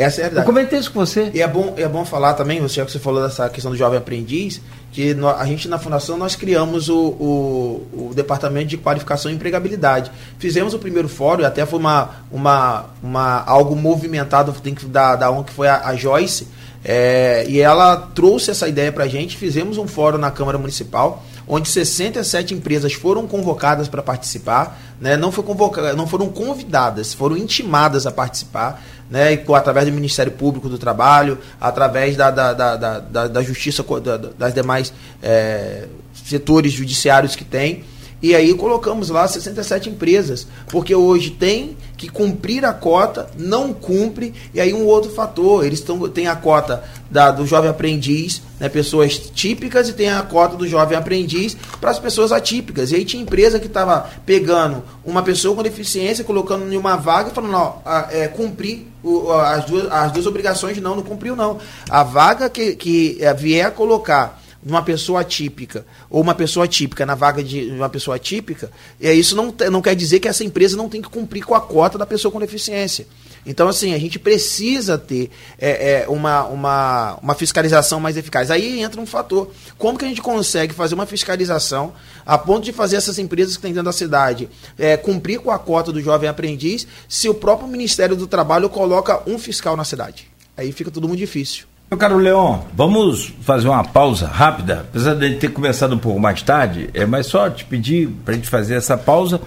Essa 0.00 0.22
é 0.22 0.24
a 0.24 0.28
verdade. 0.28 0.46
Eu 0.46 0.52
comentei 0.52 0.78
isso 0.78 0.90
com 0.90 1.00
você. 1.00 1.30
E 1.34 1.42
é 1.42 1.46
bom, 1.46 1.74
é 1.76 1.86
bom 1.86 2.04
falar 2.04 2.32
também, 2.32 2.60
você, 2.60 2.76
já 2.76 2.86
que 2.86 2.92
você 2.92 2.98
falou 2.98 3.22
dessa 3.22 3.48
questão 3.50 3.70
do 3.70 3.76
jovem 3.76 3.98
aprendiz, 3.98 4.60
que 4.92 5.12
no, 5.12 5.28
a 5.28 5.44
gente 5.44 5.68
na 5.68 5.78
Fundação 5.78 6.16
nós 6.16 6.34
criamos 6.34 6.88
o, 6.88 6.98
o, 6.98 8.08
o, 8.08 8.14
Departamento 8.14 8.68
de 8.68 8.78
Qualificação 8.78 9.30
e 9.30 9.34
Empregabilidade. 9.34 10.10
Fizemos 10.38 10.72
o 10.72 10.78
primeiro 10.78 11.08
fórum, 11.08 11.44
até 11.44 11.66
foi 11.66 11.78
uma, 11.78 12.10
uma, 12.32 12.86
uma, 13.02 13.44
algo 13.44 13.76
movimentado 13.76 14.52
tem 14.60 14.74
que, 14.74 14.86
da, 14.86 15.16
da 15.16 15.30
ONG, 15.30 15.44
que 15.44 15.52
foi 15.52 15.68
a, 15.68 15.86
a 15.88 15.94
Joyce, 15.94 16.48
é, 16.82 17.44
e 17.46 17.60
ela 17.60 17.96
trouxe 18.14 18.50
essa 18.50 18.66
ideia 18.66 18.90
para 18.90 19.04
a 19.04 19.08
gente. 19.08 19.36
Fizemos 19.36 19.76
um 19.76 19.86
fórum 19.86 20.16
na 20.16 20.30
Câmara 20.30 20.56
Municipal, 20.56 21.22
onde 21.46 21.68
67 21.68 22.54
empresas 22.54 22.94
foram 22.94 23.26
convocadas 23.26 23.86
para 23.86 24.02
participar, 24.02 24.80
né, 25.00 25.16
não, 25.16 25.32
foi 25.32 25.44
convoca 25.44 25.92
não 25.94 26.06
foram 26.06 26.28
convidadas, 26.28 27.12
foram 27.12 27.36
intimadas 27.36 28.06
a 28.06 28.12
participar 28.12 28.82
né, 29.10 29.42
através 29.54 29.86
do 29.86 29.92
Ministério 29.92 30.32
Público 30.32 30.68
do 30.68 30.78
Trabalho, 30.78 31.38
através 31.60 32.16
da, 32.16 32.30
da, 32.30 32.52
da, 32.54 32.76
da, 32.76 33.28
da 33.28 33.42
Justiça, 33.42 33.84
da, 34.00 34.16
das 34.16 34.54
demais 34.54 34.92
é, 35.22 35.86
setores 36.14 36.72
judiciários 36.72 37.34
que 37.34 37.44
tem. 37.44 37.84
E 38.22 38.34
aí 38.34 38.52
colocamos 38.54 39.08
lá 39.08 39.26
67 39.26 39.88
empresas, 39.88 40.46
porque 40.68 40.94
hoje 40.94 41.30
tem 41.30 41.76
que 41.96 42.08
cumprir 42.08 42.64
a 42.64 42.72
cota, 42.72 43.30
não 43.38 43.72
cumpre, 43.72 44.34
e 44.52 44.60
aí 44.60 44.74
um 44.74 44.84
outro 44.84 45.10
fator, 45.10 45.64
eles 45.64 45.80
tão, 45.80 46.08
têm 46.08 46.26
a 46.26 46.36
cota 46.36 46.84
da, 47.10 47.30
do 47.30 47.46
jovem 47.46 47.70
aprendiz, 47.70 48.42
né, 48.58 48.68
pessoas 48.68 49.18
típicas, 49.18 49.88
e 49.88 49.94
tem 49.94 50.10
a 50.10 50.22
cota 50.22 50.56
do 50.56 50.68
jovem 50.68 50.96
aprendiz 50.96 51.56
para 51.80 51.90
as 51.90 51.98
pessoas 51.98 52.30
atípicas. 52.30 52.92
E 52.92 52.96
aí 52.96 53.04
tinha 53.04 53.22
empresa 53.22 53.58
que 53.58 53.66
estava 53.66 54.10
pegando 54.26 54.82
uma 55.04 55.22
pessoa 55.22 55.56
com 55.56 55.62
deficiência, 55.62 56.22
colocando 56.22 56.70
em 56.70 56.76
uma 56.76 56.96
vaga 56.96 57.30
e 57.30 57.34
falando, 57.34 57.52
não, 57.52 57.82
é, 58.10 58.28
cumprir 58.28 58.86
o, 59.02 59.32
as, 59.32 59.64
duas, 59.64 59.90
as 59.90 60.12
duas 60.12 60.26
obrigações, 60.26 60.78
não, 60.78 60.96
não 60.96 61.02
cumpriu 61.02 61.34
não. 61.34 61.58
A 61.88 62.02
vaga 62.02 62.50
que, 62.50 62.74
que 62.76 63.16
é, 63.20 63.32
vier 63.32 63.66
a 63.66 63.70
colocar 63.70 64.39
uma 64.64 64.82
pessoa 64.82 65.20
atípica 65.20 65.86
ou 66.08 66.20
uma 66.20 66.34
pessoa 66.34 66.68
típica 66.68 67.06
na 67.06 67.14
vaga 67.14 67.42
de 67.42 67.70
uma 67.70 67.88
pessoa 67.88 68.16
atípica, 68.16 68.70
é, 69.00 69.12
isso 69.12 69.34
não, 69.34 69.54
não 69.70 69.80
quer 69.80 69.94
dizer 69.94 70.20
que 70.20 70.28
essa 70.28 70.44
empresa 70.44 70.76
não 70.76 70.88
tem 70.88 71.00
que 71.00 71.08
cumprir 71.08 71.44
com 71.44 71.54
a 71.54 71.60
cota 71.60 71.96
da 71.96 72.06
pessoa 72.06 72.30
com 72.30 72.38
deficiência. 72.38 73.06
Então, 73.44 73.68
assim, 73.68 73.94
a 73.94 73.98
gente 73.98 74.18
precisa 74.18 74.98
ter 74.98 75.30
é, 75.58 76.02
é, 76.02 76.08
uma, 76.08 76.44
uma, 76.44 77.18
uma 77.22 77.34
fiscalização 77.34 77.98
mais 77.98 78.16
eficaz. 78.16 78.50
Aí 78.50 78.82
entra 78.82 79.00
um 79.00 79.06
fator. 79.06 79.50
Como 79.78 79.98
que 79.98 80.04
a 80.04 80.08
gente 80.08 80.20
consegue 80.20 80.74
fazer 80.74 80.94
uma 80.94 81.06
fiscalização 81.06 81.92
a 82.26 82.36
ponto 82.36 82.64
de 82.64 82.72
fazer 82.72 82.96
essas 82.96 83.18
empresas 83.18 83.56
que 83.56 83.62
tem 83.62 83.72
dentro 83.72 83.86
da 83.86 83.92
cidade 83.92 84.48
é, 84.78 84.96
cumprir 84.96 85.40
com 85.40 85.50
a 85.50 85.58
cota 85.58 85.90
do 85.90 86.02
jovem 86.02 86.28
aprendiz 86.28 86.86
se 87.08 87.28
o 87.28 87.34
próprio 87.34 87.66
Ministério 87.66 88.14
do 88.14 88.26
Trabalho 88.26 88.68
coloca 88.68 89.22
um 89.26 89.38
fiscal 89.38 89.76
na 89.76 89.84
cidade? 89.84 90.30
Aí 90.56 90.70
fica 90.72 90.90
tudo 90.90 91.08
muito 91.08 91.20
difícil. 91.20 91.69
Meu 91.90 91.98
caro 91.98 92.18
Leon, 92.18 92.60
vamos 92.72 93.34
fazer 93.40 93.66
uma 93.66 93.82
pausa 93.82 94.28
rápida, 94.28 94.86
apesar 94.88 95.14
de 95.14 95.34
ter 95.34 95.48
começado 95.48 95.92
um 95.92 95.98
pouco 95.98 96.20
mais 96.20 96.40
tarde, 96.40 96.88
é 96.94 97.04
mais 97.04 97.26
só 97.26 97.50
te 97.50 97.64
pedir 97.64 98.08
para 98.24 98.32
a 98.32 98.36
gente 98.36 98.48
fazer 98.48 98.76
essa 98.76 98.96
pausa. 98.96 99.40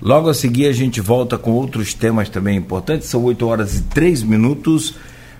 Logo 0.00 0.30
a 0.30 0.32
seguir 0.32 0.66
a 0.66 0.72
gente 0.72 1.02
volta 1.02 1.36
com 1.36 1.50
outros 1.50 1.92
temas 1.92 2.30
também 2.30 2.56
importantes. 2.56 3.08
São 3.08 3.22
8 3.24 3.46
horas 3.46 3.76
e 3.76 3.82
3 3.82 4.22
minutos. 4.22 4.94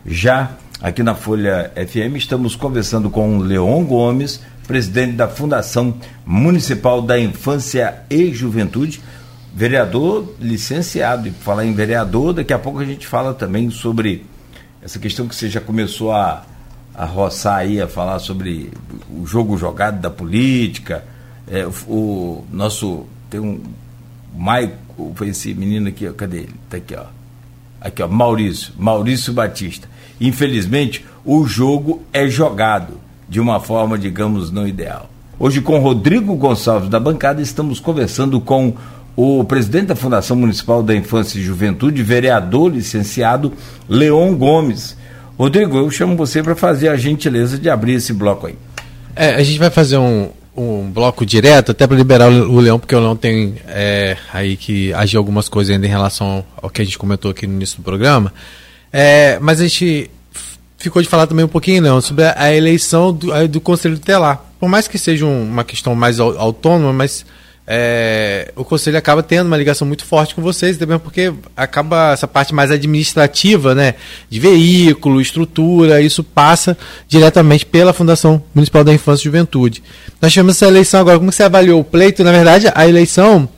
Já 0.05 0.51
aqui 0.83 1.03
na 1.03 1.15
Folha 1.15 1.73
FM 1.77 2.17
estamos 2.17 2.55
conversando 2.55 3.09
com 3.09 3.39
Leon 3.39 3.83
Gomes, 3.83 4.43
presidente 4.67 5.13
da 5.13 5.27
Fundação 5.27 5.95
Municipal 6.27 7.01
da 7.01 7.19
Infância 7.19 8.03
e 8.11 8.35
Juventude, 8.35 9.01
vereador 9.55 10.35
licenciado. 10.39 11.27
E 11.27 11.31
falar 11.31 11.65
em 11.65 11.73
vereador, 11.73 12.35
daqui 12.35 12.53
a 12.53 12.59
pouco 12.59 12.81
a 12.81 12.85
gente 12.85 13.07
fala 13.07 13.33
também 13.33 13.71
sobre 13.71 14.27
essa 14.85 14.99
questão 14.99 15.27
que 15.27 15.35
você 15.35 15.49
já 15.49 15.63
começou 15.63 16.13
a, 16.13 16.45
a 16.95 17.07
roçar 17.07 17.57
aí, 17.57 17.81
a 17.81 17.89
falar 17.89 18.19
sobre 18.19 18.71
o 19.11 19.27
jogo 19.27 19.57
jogado 19.57 19.99
da 19.99 20.11
política. 20.11 21.03
É, 21.49 21.67
o, 21.89 22.45
nosso. 22.53 23.07
Tem 23.31 23.41
um. 23.41 23.63
Maico, 24.37 25.13
foi 25.15 25.29
esse 25.29 25.55
menino 25.55 25.89
aqui, 25.89 26.11
cadê 26.13 26.39
ele? 26.39 26.55
Tá 26.69 26.77
aqui, 26.77 26.95
ó. 26.95 27.05
Aqui, 27.81 28.03
ó, 28.03 28.09
Maurício, 28.09 28.75
Maurício 28.77 29.33
Batista. 29.33 29.89
Infelizmente, 30.21 31.05
o 31.25 31.47
jogo 31.47 32.03
é 32.13 32.29
jogado 32.29 33.01
de 33.29 33.41
uma 33.41 33.61
forma, 33.61 33.97
digamos, 33.97 34.51
não 34.51 34.67
ideal. 34.67 35.09
Hoje, 35.39 35.61
com 35.61 35.79
Rodrigo 35.79 36.35
Gonçalves 36.37 36.89
da 36.89 37.01
bancada, 37.01 37.41
estamos 37.41 37.81
conversando 37.81 38.41
com 38.41 38.77
o 39.17 39.45
presidente 39.45 39.87
da 39.87 39.97
Fundação 39.97 40.37
Municipal 40.37 40.83
da 40.83 40.95
Infância 40.95 41.39
e 41.39 41.43
Juventude, 41.43 42.03
vereador 42.03 42.73
licenciado 42.73 43.53
Leon 43.89 44.35
Gomes. 44.35 44.97
Rodrigo, 45.39 45.79
eu 45.79 45.91
chamo 45.91 46.17
você 46.17 46.43
para 46.43 46.55
fazer 46.55 46.89
a 46.89 46.97
gentileza 46.97 47.59
de 47.59 47.69
abrir 47.69 47.95
esse 47.95 48.13
bloco 48.13 48.47
aí. 48.47 48.57
É, 49.17 49.35
a 49.35 49.43
gente 49.43 49.59
vai 49.59 49.71
fazer 49.71 49.97
um, 49.97 50.31
um 50.57 50.91
bloco 50.91 51.25
direto, 51.25 51.73
até 51.73 51.87
para 51.87 51.97
liberar 51.97 52.31
o, 52.31 52.61
Leão, 52.61 52.79
porque 52.79 52.95
o 52.95 53.01
Leão 53.01 53.17
tem 53.17 53.57
é, 53.69 54.17
aí 54.33 54.57
que 54.57 54.93
agir 54.93 55.17
algumas 55.17 55.49
coisas 55.49 55.73
ainda 55.73 55.87
em 55.87 55.91
relação 55.91 56.45
ao 56.61 56.71
que 56.71 56.83
a 56.83 56.85
gente 56.85 56.99
comentou 56.99 57.31
aqui 57.31 57.47
no 57.47 57.55
início 57.55 57.79
do 57.79 57.83
programa. 57.83 58.33
É, 58.93 59.39
mas 59.41 59.61
a 59.61 59.65
gente 59.65 60.11
ficou 60.79 61.01
de 61.03 61.09
falar 61.09 61.27
também 61.27 61.45
um 61.45 61.49
pouquinho, 61.49 61.83
Leão, 61.83 62.01
sobre 62.01 62.25
a, 62.25 62.53
eleição 62.53 63.13
do, 63.13 63.49
do 63.49 63.61
Conselho 63.61 63.99
Tutelar. 63.99 64.45
Por 64.61 64.69
mais 64.69 64.87
que 64.87 64.99
seja 64.99 65.25
um, 65.25 65.43
uma 65.45 65.65
questão 65.65 65.95
mais 65.95 66.21
autônoma, 66.21 66.93
mas 66.93 67.25
é, 67.67 68.53
o 68.57 68.65
conselho 68.65 68.99
acaba 68.99 69.23
tendo 69.23 69.47
uma 69.47 69.57
ligação 69.57 69.87
muito 69.87 70.05
forte 70.05 70.35
com 70.35 70.43
vocês, 70.43 70.77
também 70.77 70.99
porque 70.99 71.33
acaba 71.57 72.13
essa 72.13 72.29
parte 72.29 72.55
mais 72.55 72.71
administrativa, 72.71 73.75
né, 73.75 73.95
de 74.29 74.39
veículo, 74.39 75.21
estrutura, 75.21 76.01
isso 76.03 76.23
passa 76.23 76.77
diretamente 77.09 77.65
pela 77.65 77.93
Fundação 77.93 78.43
Municipal 78.55 78.85
da 78.85 78.93
Infância 78.93 79.23
e 79.23 79.25
Juventude. 79.25 79.83
Nós 80.21 80.33
tivemos 80.33 80.57
essa 80.57 80.67
eleição 80.67 81.01
agora, 81.01 81.19
como 81.19 81.33
você 81.33 81.43
avaliou 81.43 81.81
o 81.81 81.85
pleito? 81.85 82.23
Na 82.23 82.33
verdade, 82.33 82.71
a 82.75 82.87
eleição 82.87 83.49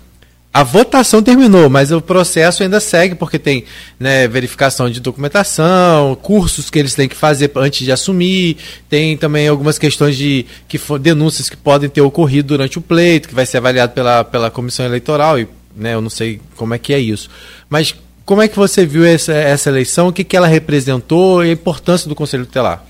a 0.57 0.63
votação 0.63 1.23
terminou, 1.23 1.69
mas 1.69 1.93
o 1.93 2.01
processo 2.01 2.63
ainda 2.63 2.81
segue, 2.81 3.15
porque 3.15 3.39
tem 3.39 3.65
né, 4.01 4.27
verificação 4.27 4.89
de 4.89 5.01
documentação, 5.01 6.17
cursos 6.23 6.71
que 6.71 6.79
eles 6.79 6.95
têm 6.95 7.07
que 7.07 7.15
fazer 7.15 7.53
antes 7.57 7.85
de 7.85 7.93
assumir, 7.93 8.57
tem 8.89 9.19
também 9.19 9.47
algumas 9.49 9.77
questões 9.77 10.17
de 10.17 10.47
que 10.67 10.81
denúncias 10.99 11.51
que 11.51 11.59
podem 11.59 11.91
ter 11.91 12.01
ocorrido 12.01 12.49
durante 12.49 12.79
o 12.79 12.81
pleito, 12.81 13.29
que 13.29 13.35
vai 13.35 13.45
ser 13.45 13.59
avaliado 13.59 13.93
pela, 13.93 14.25
pela 14.25 14.51
comissão 14.51 14.87
eleitoral, 14.87 15.39
e 15.39 15.47
né, 15.77 15.93
eu 15.93 16.01
não 16.01 16.09
sei 16.09 16.41
como 16.57 16.73
é 16.73 16.79
que 16.79 16.95
é 16.95 16.99
isso. 16.99 17.29
Mas 17.69 17.95
como 18.25 18.41
é 18.41 18.49
que 18.49 18.57
você 18.57 18.87
viu 18.87 19.05
essa, 19.05 19.35
essa 19.35 19.69
eleição, 19.69 20.09
o 20.09 20.13
que, 20.13 20.25
que 20.25 20.39
ela 20.39 20.47
representou 20.47 21.45
e 21.45 21.51
a 21.51 21.53
importância 21.53 22.09
do 22.09 22.15
Conselho 22.15 22.47
Tutelar? 22.47 22.83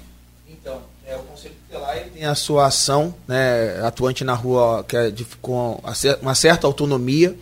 Então, 0.49 0.79
é, 1.05 1.19
tem 2.15 2.25
a 2.27 2.37
sua 2.37 2.67
ação 2.67 3.13
né, 3.27 3.81
atuante 3.83 4.23
na 4.23 4.35
rua 4.35 4.85
que 4.87 4.97
é 4.97 5.11
de, 5.11 5.27
com 5.43 5.83
uma 6.23 6.35
certa 6.37 6.69
autonomia, 6.69 7.37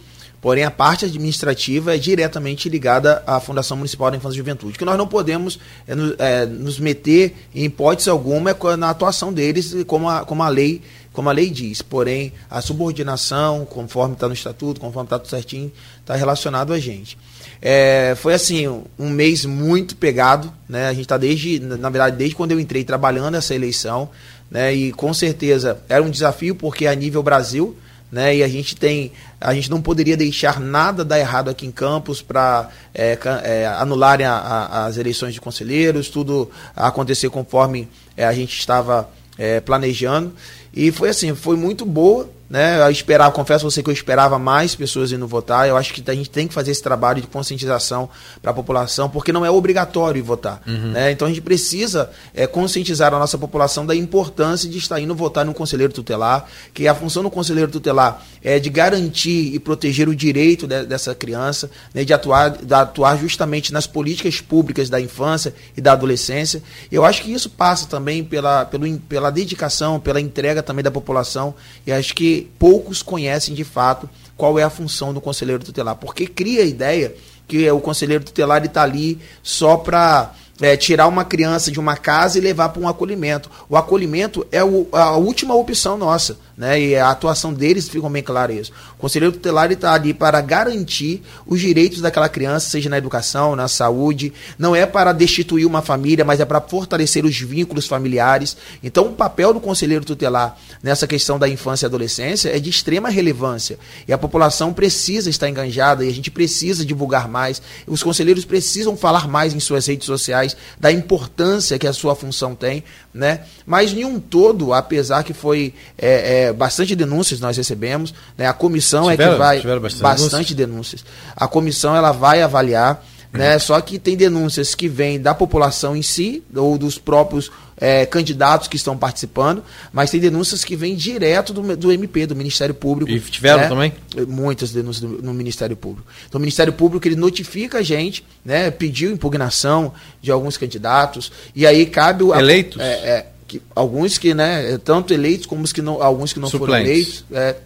Porém, 0.45 0.63
a 0.63 0.71
parte 0.71 1.07
administrativa 1.07 1.95
é 1.95 1.99
diretamente 1.99 2.69
ligada 2.69 3.23
à 3.27 3.41
Fundação 3.41 3.79
Municipal 3.79 4.11
da 4.11 4.19
Infância 4.19 4.35
e 4.35 4.37
Juventude, 4.37 4.77
que 4.77 4.85
nós 4.85 4.99
não 4.99 5.07
podemos 5.07 5.59
é, 5.89 5.95
no, 5.95 6.15
é, 6.19 6.45
nos 6.45 6.79
meter 6.79 7.35
em 7.55 7.65
hipótese 7.65 8.11
alguma 8.11 8.55
na 8.77 8.91
atuação 8.91 9.33
deles, 9.33 9.75
como 9.87 10.07
a, 10.07 10.23
como 10.23 10.43
a 10.43 10.49
lei 10.51 10.83
como 11.15 11.31
a 11.31 11.33
lei 11.33 11.49
diz. 11.49 11.81
Porém, 11.81 12.31
a 12.51 12.61
subordinação, 12.61 13.65
conforme 13.65 14.13
está 14.13 14.29
no 14.29 14.35
estatuto, 14.35 14.83
conforme 14.83 15.07
está 15.07 15.19
tudo 15.19 15.31
certinho, 15.31 15.73
está 16.01 16.15
relacionado 16.15 16.75
a 16.75 16.79
gente. 16.79 17.17
É, 17.63 18.15
foi 18.15 18.35
assim, 18.35 18.67
um 18.99 19.09
mês 19.09 19.47
muito 19.47 19.97
pegado, 19.97 20.53
né? 20.69 20.89
A 20.89 20.93
gente 20.93 21.07
está 21.07 21.17
desde, 21.17 21.59
na 21.59 21.89
verdade, 21.89 22.19
desde 22.19 22.37
quando 22.37 22.53
eu 22.53 22.61
entrei 22.61 22.85
trabalhando 22.85 23.37
essa 23.37 23.55
eleição, 23.55 24.11
né? 24.51 24.75
E 24.75 24.93
com 24.93 25.15
certeza 25.15 25.79
era 25.89 26.03
um 26.03 26.11
desafio, 26.11 26.55
porque 26.55 26.87
a 26.87 26.95
nível 26.95 27.23
Brasil, 27.23 27.75
né? 28.15 28.37
E 28.37 28.45
a 28.45 28.49
gente 28.49 28.77
tem, 28.77 29.11
a 29.41 29.53
gente 29.53 29.69
não 29.69 29.83
poderia 29.83 30.17
deixar 30.17 30.61
nada 30.61 31.05
dar 31.05 31.19
errado 31.19 31.51
aqui 31.51 31.67
em 31.67 31.73
Campos 31.73 32.23
para 32.23 32.71
é, 32.95 33.19
é, 33.43 33.67
anularem 33.67 34.25
a, 34.25 34.37
a, 34.37 34.87
as 34.87 34.97
eleições 34.97 35.35
de 35.35 35.41
conselheiros, 35.41 36.09
tudo 36.09 36.49
acontecer 36.77 37.29
conforme 37.29 37.89
é, 38.17 38.25
a 38.25 38.33
gente 38.33 38.57
estava 38.57 39.11
é, 39.37 39.59
planejando. 39.59 40.33
E 40.73 40.93
foi 40.93 41.09
assim, 41.09 41.35
foi 41.35 41.57
muito 41.57 41.85
boa, 41.85 42.31
né? 42.49 42.81
Eu 42.81 42.91
esperava, 42.91 43.33
confesso 43.33 43.67
a 43.67 43.71
você 43.71 43.83
que 43.83 43.89
eu 43.89 43.93
esperava 43.93 44.39
mais 44.39 44.75
pessoas 44.75 45.11
indo 45.13 45.27
votar. 45.27 45.69
Eu 45.69 45.77
acho 45.77 45.93
que 45.95 46.09
a 46.11 46.15
gente 46.15 46.31
tem 46.31 46.47
que 46.47 46.55
fazer 46.55 46.71
esse 46.71 46.83
trabalho 46.83 47.21
de 47.21 47.27
conscientização 47.27 48.09
para 48.43 48.51
a 48.51 48.55
população, 48.55 49.09
porque 49.09 49.33
não 49.33 49.45
é 49.45 49.51
obrigatório 49.51 50.23
votar. 50.23 50.63
Uhum. 50.67 50.93
Né? 50.93 51.11
Então 51.11 51.27
a 51.27 51.31
gente 51.31 51.41
precisa 51.41 52.11
é, 52.35 52.47
conscientizar 52.47 53.13
a 53.15 53.19
nossa 53.19 53.39
população 53.39 53.87
da 53.87 53.95
importância 53.95 54.69
de 54.69 54.79
estar 54.79 55.01
indo 55.01 55.15
votar 55.15 55.45
no 55.45 55.55
conselheiro 55.55 55.93
tutelar, 55.93 56.47
que 56.73 56.87
a 56.87 56.95
função 56.95 57.23
do 57.23 57.31
conselheiro 57.31 57.71
tutelar 57.71 58.23
é 58.43 58.59
de 58.59 58.69
garantir 58.69 59.55
e 59.55 59.59
proteger 59.59 60.09
o 60.09 60.15
direito 60.15 60.67
de, 60.67 60.85
dessa 60.85 61.15
criança, 61.15 61.71
né? 61.95 62.05
de, 62.05 62.13
atuar, 62.13 62.51
de 62.51 62.75
atuar 62.75 63.17
justamente 63.17 63.73
nas 63.73 63.87
políticas 63.87 64.41
públicas 64.41 64.91
da 64.91 65.01
infância 65.01 65.55
e 65.77 65.81
da 65.81 65.93
adolescência. 65.93 66.63
Eu 66.93 67.05
acho 67.05 67.23
que 67.23 67.33
isso 67.33 67.49
passa 67.49 67.87
também 67.87 68.23
pela, 68.23 68.67
pelo, 68.67 68.99
pela 69.01 69.31
dedicação, 69.31 69.99
pela 69.99 70.21
entrega 70.21 70.63
também 70.63 70.85
da 70.85 70.91
população, 70.91 71.55
e 71.87 71.93
acho 71.93 72.15
que 72.15 72.34
poucos 72.43 73.03
conhecem 73.03 73.55
de 73.55 73.65
fato 73.65 74.09
qual 74.37 74.59
é 74.59 74.63
a 74.63 74.71
função 74.71 75.13
do 75.13 75.21
conselheiro 75.21 75.65
tutelar, 75.65 75.97
porque 75.97 76.27
cria 76.27 76.63
a 76.63 76.67
ideia 76.67 77.15
que 77.47 77.71
o 77.71 77.81
conselheiro 77.81 78.25
tutelar 78.25 78.65
está 78.65 78.83
ali 78.83 79.19
só 79.43 79.77
para 79.77 80.33
é, 80.61 80.77
tirar 80.77 81.07
uma 81.09 81.25
criança 81.25 81.71
de 81.71 81.81
uma 81.81 81.97
casa 81.97 82.39
e 82.39 82.41
levar 82.41 82.71
para 82.71 82.81
um 82.81 82.89
acolhimento. 82.89 83.51
O 83.69 83.77
acolhimento 83.77 84.47
é 84.51 84.63
o, 84.63 84.89
a 84.93 85.17
última 85.17 85.55
opção 85.55 85.99
nossa, 85.99 86.39
né? 86.57 86.81
E 86.81 86.97
a 86.97 87.11
atuação 87.11 87.53
deles 87.53 87.89
ficou 87.89 88.09
bem 88.09 88.23
claro 88.23 88.53
isso. 88.53 88.73
O 88.97 89.01
conselheiro 89.01 89.33
tutelar 89.33 89.71
está 89.73 89.93
ali 89.93 90.15
para 90.15 90.41
garantir 90.41 91.23
os 91.47 91.61
direitos 91.61 92.01
daquela 92.01 92.29
criança, 92.29 92.71
seja 92.71 92.89
na 92.89 92.99
educação, 92.99 93.57
na 93.57 93.67
saúde. 93.67 94.33
Não 94.59 94.75
é 94.75 94.87
para 94.87 95.13
destituir 95.13 95.67
uma 95.67 95.83
família, 95.83 96.25
mas 96.25 96.41
é 96.41 96.45
para 96.45 96.61
fortalecer 96.61 97.25
os 97.25 97.39
vínculos 97.39 97.87
familiares. 97.87 98.57
Então, 98.83 99.07
o 99.07 99.13
papel 99.13 99.53
do 99.53 99.61
conselheiro 99.61 100.05
tutelar 100.05 100.57
nessa 100.83 101.07
questão 101.07 101.39
da 101.39 101.49
infância 101.49 101.87
e 101.87 101.89
adolescência 101.89 102.55
é 102.55 102.61
de 102.61 102.71
extrema 102.71 103.09
relevância. 103.09 103.79
E 104.07 104.13
a 104.13 104.19
população 104.19 104.73
precisa 104.73 105.29
estar 105.29 105.49
enganjada 105.49 106.05
e 106.05 106.09
a 106.09 106.13
gente 106.13 106.31
precisa 106.31 106.85
divulgar 106.85 107.29
mais. 107.29 107.61
Os 107.87 108.03
conselheiros 108.03 108.45
precisam 108.45 108.97
falar 108.97 109.27
mais 109.27 109.55
em 109.55 109.61
suas 109.61 109.87
redes 109.87 110.07
sociais 110.07 110.57
da 110.79 110.93
importância 110.93 111.79
que 111.79 111.87
a 111.87 111.93
sua 111.93 112.15
função 112.15 112.55
tem, 112.55 112.85
né? 113.15 113.43
Mas 113.65 113.93
em 113.93 114.05
um 114.05 114.19
todo, 114.19 114.73
apesar 114.75 115.23
que 115.23 115.33
foi 115.33 115.73
é, 115.97 116.47
é, 116.47 116.53
bastante 116.53 116.97
denúncias 116.97 117.39
nós 117.39 117.57
recebemos, 117.57 118.13
né? 118.37 118.49
A 118.49 118.53
comissão 118.53 119.09
tiveram, 119.09 119.33
é 119.33 119.35
que 119.35 119.39
vai 119.39 119.79
bastante, 119.79 120.03
bastante 120.03 120.55
denúncias. 120.55 121.05
A 121.37 121.47
comissão 121.47 121.95
ela 121.95 122.11
vai 122.11 122.43
avaliar 122.43 123.05
né? 123.35 123.59
Só 123.59 123.81
que 123.81 123.99
tem 123.99 124.17
denúncias 124.17 124.75
que 124.75 124.89
vêm 124.89 125.21
da 125.21 125.35
população 125.35 125.97
em 125.97 126.03
si, 126.03 126.43
ou 126.55 126.79
dos 126.79 126.99
próprios 126.99 127.51
é, 127.77 128.07
candidatos 128.07 128.69
que 128.69 128.77
estão 128.77 128.97
participando, 128.97 129.63
mas 129.93 130.11
tem 130.11 130.21
denúncias 130.21 130.65
que 130.65 130.77
vêm 130.77 130.95
direto 130.95 131.53
do, 131.53 131.77
do 131.77 131.93
MP, 131.93 132.27
do 132.27 132.37
Ministério 132.37 132.75
Público. 132.75 133.11
E 133.11 133.19
tiveram 133.21 133.63
né? 133.63 133.69
também? 133.69 133.93
Muitas 134.29 134.71
denúncias 134.71 135.01
do, 135.01 135.23
no 135.23 135.35
Ministério 135.35 135.77
Público. 135.77 136.07
Então 136.29 136.39
o 136.39 136.41
Ministério 136.41 136.73
Público 136.73 137.07
ele 137.07 137.17
notifica 137.17 137.79
a 137.79 137.83
gente, 137.83 138.25
né, 138.45 138.71
pediu 138.71 139.11
impugnação 139.11 139.93
de 140.23 140.31
alguns 140.31 140.57
candidatos, 140.57 141.33
e 141.55 141.67
aí 141.67 141.87
cabe 141.87 142.23
o. 142.23 142.35
Eleitos? 142.35 142.81
É, 142.81 142.93
é, 142.93 143.27
que, 143.49 143.61
alguns 143.75 144.17
que, 144.17 144.33
né, 144.33 144.79
tanto 144.85 145.13
eleitos 145.13 145.47
como 145.47 145.65
os 145.65 145.73
que 145.73 145.83
não, 145.83 146.01
alguns 146.01 146.33
que 146.33 146.39
não 146.39 146.49
Suplentes. 146.49 146.71
foram 146.71 146.91
eleitos, 146.91 147.25
é, 147.33 147.57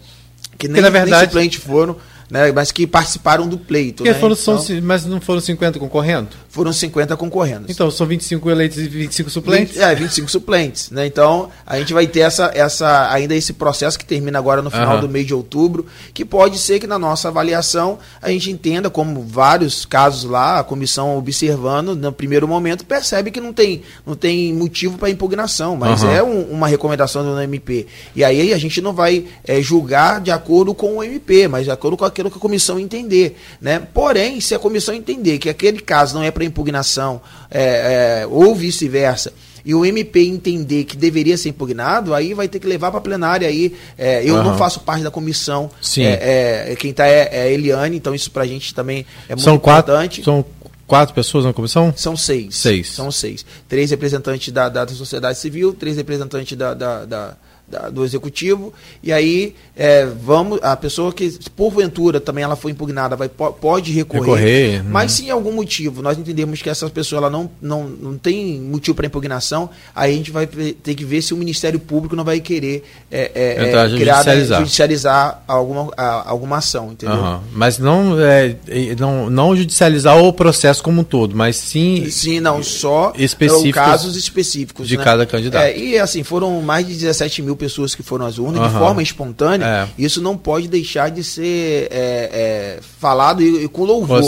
que 0.57 0.67
nem, 0.67 0.83
na 0.83 0.91
verdade, 0.91 1.35
nem 1.35 1.45
suplente 1.51 1.59
foram 1.59 1.97
né, 2.31 2.53
mas 2.53 2.71
que 2.71 2.87
participaram 2.87 3.49
do 3.49 3.59
pleito. 3.59 4.05
Né? 4.05 4.15
Foram, 4.15 4.37
então, 4.41 4.65
mas 4.83 5.05
não 5.07 5.21
foram 5.21 5.41
50 5.41 5.79
concorrendo? 5.79 6.29
Foram 6.59 6.73
50 6.73 7.17
concorrendo. 7.17 7.67
Então, 7.69 7.89
são 7.89 8.05
25 8.05 8.51
eleitos 8.51 8.79
e 8.79 8.89
25 8.89 9.31
suplentes? 9.31 9.75
20, 9.77 9.83
é, 9.85 9.95
25 9.95 10.29
suplentes. 10.29 10.91
Né? 10.91 11.07
Então, 11.07 11.51
a 11.65 11.79
gente 11.79 11.95
vai 11.95 12.07
ter 12.07 12.21
essa, 12.21 12.51
essa, 12.53 13.13
ainda 13.13 13.33
esse 13.35 13.53
processo 13.53 13.97
que 13.97 14.05
termina 14.05 14.41
agora 14.41 14.61
no 14.61 14.69
final 14.69 14.97
uhum. 14.97 15.03
do 15.03 15.09
mês 15.09 15.25
de 15.25 15.33
outubro, 15.33 15.87
que 16.13 16.25
pode 16.25 16.59
ser 16.59 16.81
que 16.81 16.87
na 16.87 16.99
nossa 16.99 17.29
avaliação 17.29 18.01
a 18.21 18.29
gente 18.31 18.51
entenda, 18.51 18.91
como 18.91 19.23
vários 19.23 19.87
casos 19.87 20.29
lá, 20.29 20.59
a 20.59 20.65
comissão 20.65 21.17
observando, 21.17 21.95
no 21.95 22.13
primeiro 22.13 22.49
momento, 22.49 22.85
percebe 22.85 23.31
que 23.31 23.41
não 23.41 23.53
tem, 23.53 23.83
não 24.05 24.17
tem 24.17 24.53
motivo 24.53 24.99
para 24.99 25.09
impugnação, 25.11 25.77
mas 25.77 26.03
uhum. 26.03 26.11
é 26.11 26.23
um, 26.23 26.43
uma 26.51 26.67
recomendação 26.67 27.23
do 27.23 27.41
MP. 27.41 27.87
E 28.17 28.25
aí 28.25 28.53
a 28.53 28.59
gente 28.59 28.81
não 28.81 28.93
vai 28.93 29.27
é, 29.45 29.63
julgar 29.63 30.21
de 30.21 30.33
acordo 30.33 30.75
com 30.75 30.97
o 30.97 31.05
MP, 31.05 31.47
mas 31.47 31.65
de 31.65 31.71
acordo 31.71 31.97
com 31.97 32.05
aquilo 32.05 32.31
que 32.31 32.37
a 32.39 32.41
comissão 32.41 32.81
entender. 32.81 33.37
Né? 33.61 33.81
Porém, 33.95 34.41
se 34.41 34.55
a 34.55 34.59
comissão 34.59 34.93
entender 34.93 35.39
que 35.39 35.49
aquele 35.49 35.79
caso 35.79 36.17
não 36.17 36.23
é 36.23 36.31
para 36.31 36.45
impugnação 36.49 37.21
é, 37.51 38.23
é, 38.23 38.27
ou 38.27 38.55
vice-versa, 38.55 39.33
e 39.65 39.75
o 39.75 39.85
MP 39.85 40.21
entender 40.21 40.85
que 40.85 40.97
deveria 40.97 41.37
ser 41.37 41.51
impugnado, 41.51 42.15
aí 42.15 42.33
vai 42.33 42.49
ter 42.49 42.59
que 42.59 42.67
levar 42.67 42.91
para 42.91 42.99
a 42.99 43.03
plenária 43.03 43.47
aí. 43.47 43.77
É, 43.99 44.23
eu 44.25 44.37
uhum. 44.37 44.43
não 44.43 44.57
faço 44.57 44.81
parte 44.81 45.05
da 45.05 45.11
comissão. 45.11 45.71
Sim. 45.81 46.05
É, 46.05 46.73
é, 46.73 46.77
quem 46.77 46.91
está 46.91 47.07
é, 47.07 47.29
é 47.31 47.53
Eliane, 47.53 47.97
então 47.97 48.15
isso 48.15 48.31
para 48.31 48.45
a 48.45 48.47
gente 48.47 48.75
também 48.75 49.05
é 49.29 49.35
muito 49.35 49.45
são 49.45 49.57
importante. 49.57 50.23
Quatro, 50.23 50.25
são 50.25 50.45
quatro 50.87 51.15
pessoas 51.15 51.45
na 51.45 51.53
comissão? 51.53 51.93
São 51.95 52.17
seis. 52.17 52.57
Seis. 52.57 52.93
São 52.93 53.13
seis. 53.13 53.45
Três 53.69 53.91
representantes 53.91 54.53
da, 54.53 54.71
da 54.71 54.89
sociedade 54.89 55.39
civil, 55.39 55.75
três 55.75 55.97
representantes 55.97 56.57
da, 56.57 56.73
da, 56.73 57.05
da 57.05 57.37
da, 57.71 57.91
do 57.91 58.05
executivo 58.05 58.73
e 59.03 59.13
aí 59.13 59.55
é, 59.77 60.07
vamos 60.07 60.59
a 60.63 60.77
pessoa 60.77 61.13
que 61.13 61.39
porventura 61.55 62.21
também 62.21 62.45
ela 62.45 62.57
foi 62.57 62.73
impugnada 62.73 63.15
vai 63.17 63.29
pode 63.29 63.93
recorrer, 63.93 64.21
recorrer 64.21 64.85
mas 64.85 65.13
se 65.13 65.27
em 65.27 65.31
algum 65.31 65.53
motivo. 65.53 66.03
Nós 66.03 66.19
entendemos 66.19 66.63
que 66.63 66.69
essa 66.69 66.89
pessoa 66.91 67.19
ela 67.19 67.31
não, 67.31 67.51
não, 67.61 67.85
não 67.85 68.19
tem 68.19 68.61
motivo 68.61 68.95
para 68.95 69.07
impugnação 69.07 69.71
aí 69.95 70.13
a 70.13 70.17
gente 70.17 70.31
vai 70.31 70.47
ter 70.47 70.95
que 70.95 71.05
ver 71.05 71.23
se 71.23 71.35
o 71.35 71.37
Ministério 71.37 71.79
Público 71.79 72.17
não 72.17 72.25
vai 72.25 72.41
querer 72.41 72.85
é, 73.11 73.31
é, 73.35 73.69
Entrar, 73.69 73.89
criar, 73.91 74.15
judicializar, 74.15 74.59
judicializar 74.61 75.43
alguma, 75.47 75.93
a, 75.97 76.31
alguma 76.31 76.57
ação 76.59 76.93
entendeu? 76.93 77.17
Uhum. 77.17 77.41
mas 77.53 77.79
não, 77.79 78.19
é, 78.21 78.57
não 78.99 79.31
não 79.31 79.57
judicializar 79.57 80.17
o 80.17 80.33
processo 80.33 80.83
como 80.83 81.01
um 81.01 81.05
todo 81.05 81.37
mas 81.37 81.57
sim 81.57 82.09
sim 82.11 82.41
não 82.41 82.63
só 82.63 83.13
específicos 83.17 83.73
casos 83.73 84.17
específicos 84.17 84.89
de 84.89 84.97
né? 84.97 85.05
cada 85.05 85.27
candidato. 85.27 85.63
É, 85.63 85.77
e 85.77 85.99
assim 85.99 86.23
foram 86.23 86.61
mais 86.63 86.87
de 86.87 86.95
17 86.95 87.43
mil 87.43 87.57
pessoas 87.59 87.95
que 87.95 88.03
foram 88.03 88.25
às 88.25 88.39
urnas 88.39 88.63
uhum. 88.63 88.69
de 88.69 88.79
forma 88.79 89.03
espontânea, 89.03 89.67
é. 89.67 90.03
isso 90.03 90.23
não 90.23 90.37
pode 90.37 90.69
deixar 90.69 91.11
de 91.11 91.23
ser 91.23 91.89
é, 91.91 92.79
é, 92.81 92.81
falado 92.99 93.43
e, 93.43 93.65
e, 93.65 93.69
com 93.69 93.85
louvor. 93.85 94.19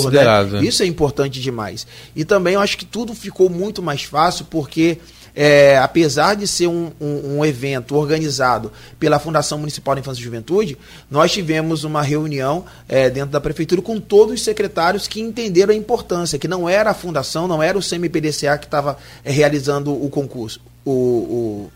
Né? 0.53 0.67
Isso 0.67 0.83
é 0.83 0.87
importante 0.87 1.41
demais. 1.41 1.87
E 2.15 2.25
também 2.25 2.55
eu 2.55 2.61
acho 2.61 2.77
que 2.77 2.85
tudo 2.85 3.15
ficou 3.15 3.49
muito 3.49 3.83
mais 3.83 4.03
fácil 4.03 4.47
porque. 4.51 4.99
É, 5.33 5.79
apesar 5.79 6.35
de 6.35 6.45
ser 6.45 6.67
um, 6.67 6.91
um, 7.01 7.37
um, 7.37 7.45
evento 7.45 7.95
organizado 7.95 8.73
pela 8.99 9.17
Fundação 9.17 9.59
Municipal 9.59 9.95
de 9.95 10.01
Infância 10.01 10.21
e 10.21 10.25
Juventude, 10.25 10.77
nós 11.09 11.31
tivemos 11.31 11.85
uma 11.85 12.03
reunião 12.03 12.65
é, 12.89 13.09
dentro 13.09 13.31
da 13.31 13.41
prefeitura 13.41 13.81
com 13.81 14.01
todos 14.01 14.35
os 14.35 14.43
secretários 14.43 15.07
que 15.07 15.21
entenderam 15.21 15.73
a 15.73 15.77
importância, 15.77 16.37
que 16.37 16.49
não 16.49 16.69
era 16.69 16.91
a 16.91 16.95
fundação, 16.95 17.47
não 17.47 17.63
era 17.63 17.79
o 17.79 17.81
CMPDCA 17.81 18.59
que 18.59 18.67
estava 18.67 18.99
é, 19.25 19.31
realizando 19.31 19.93
o 19.93 20.11
concurso 20.11 20.61
o, 20.85 20.91
o, 20.93 21.71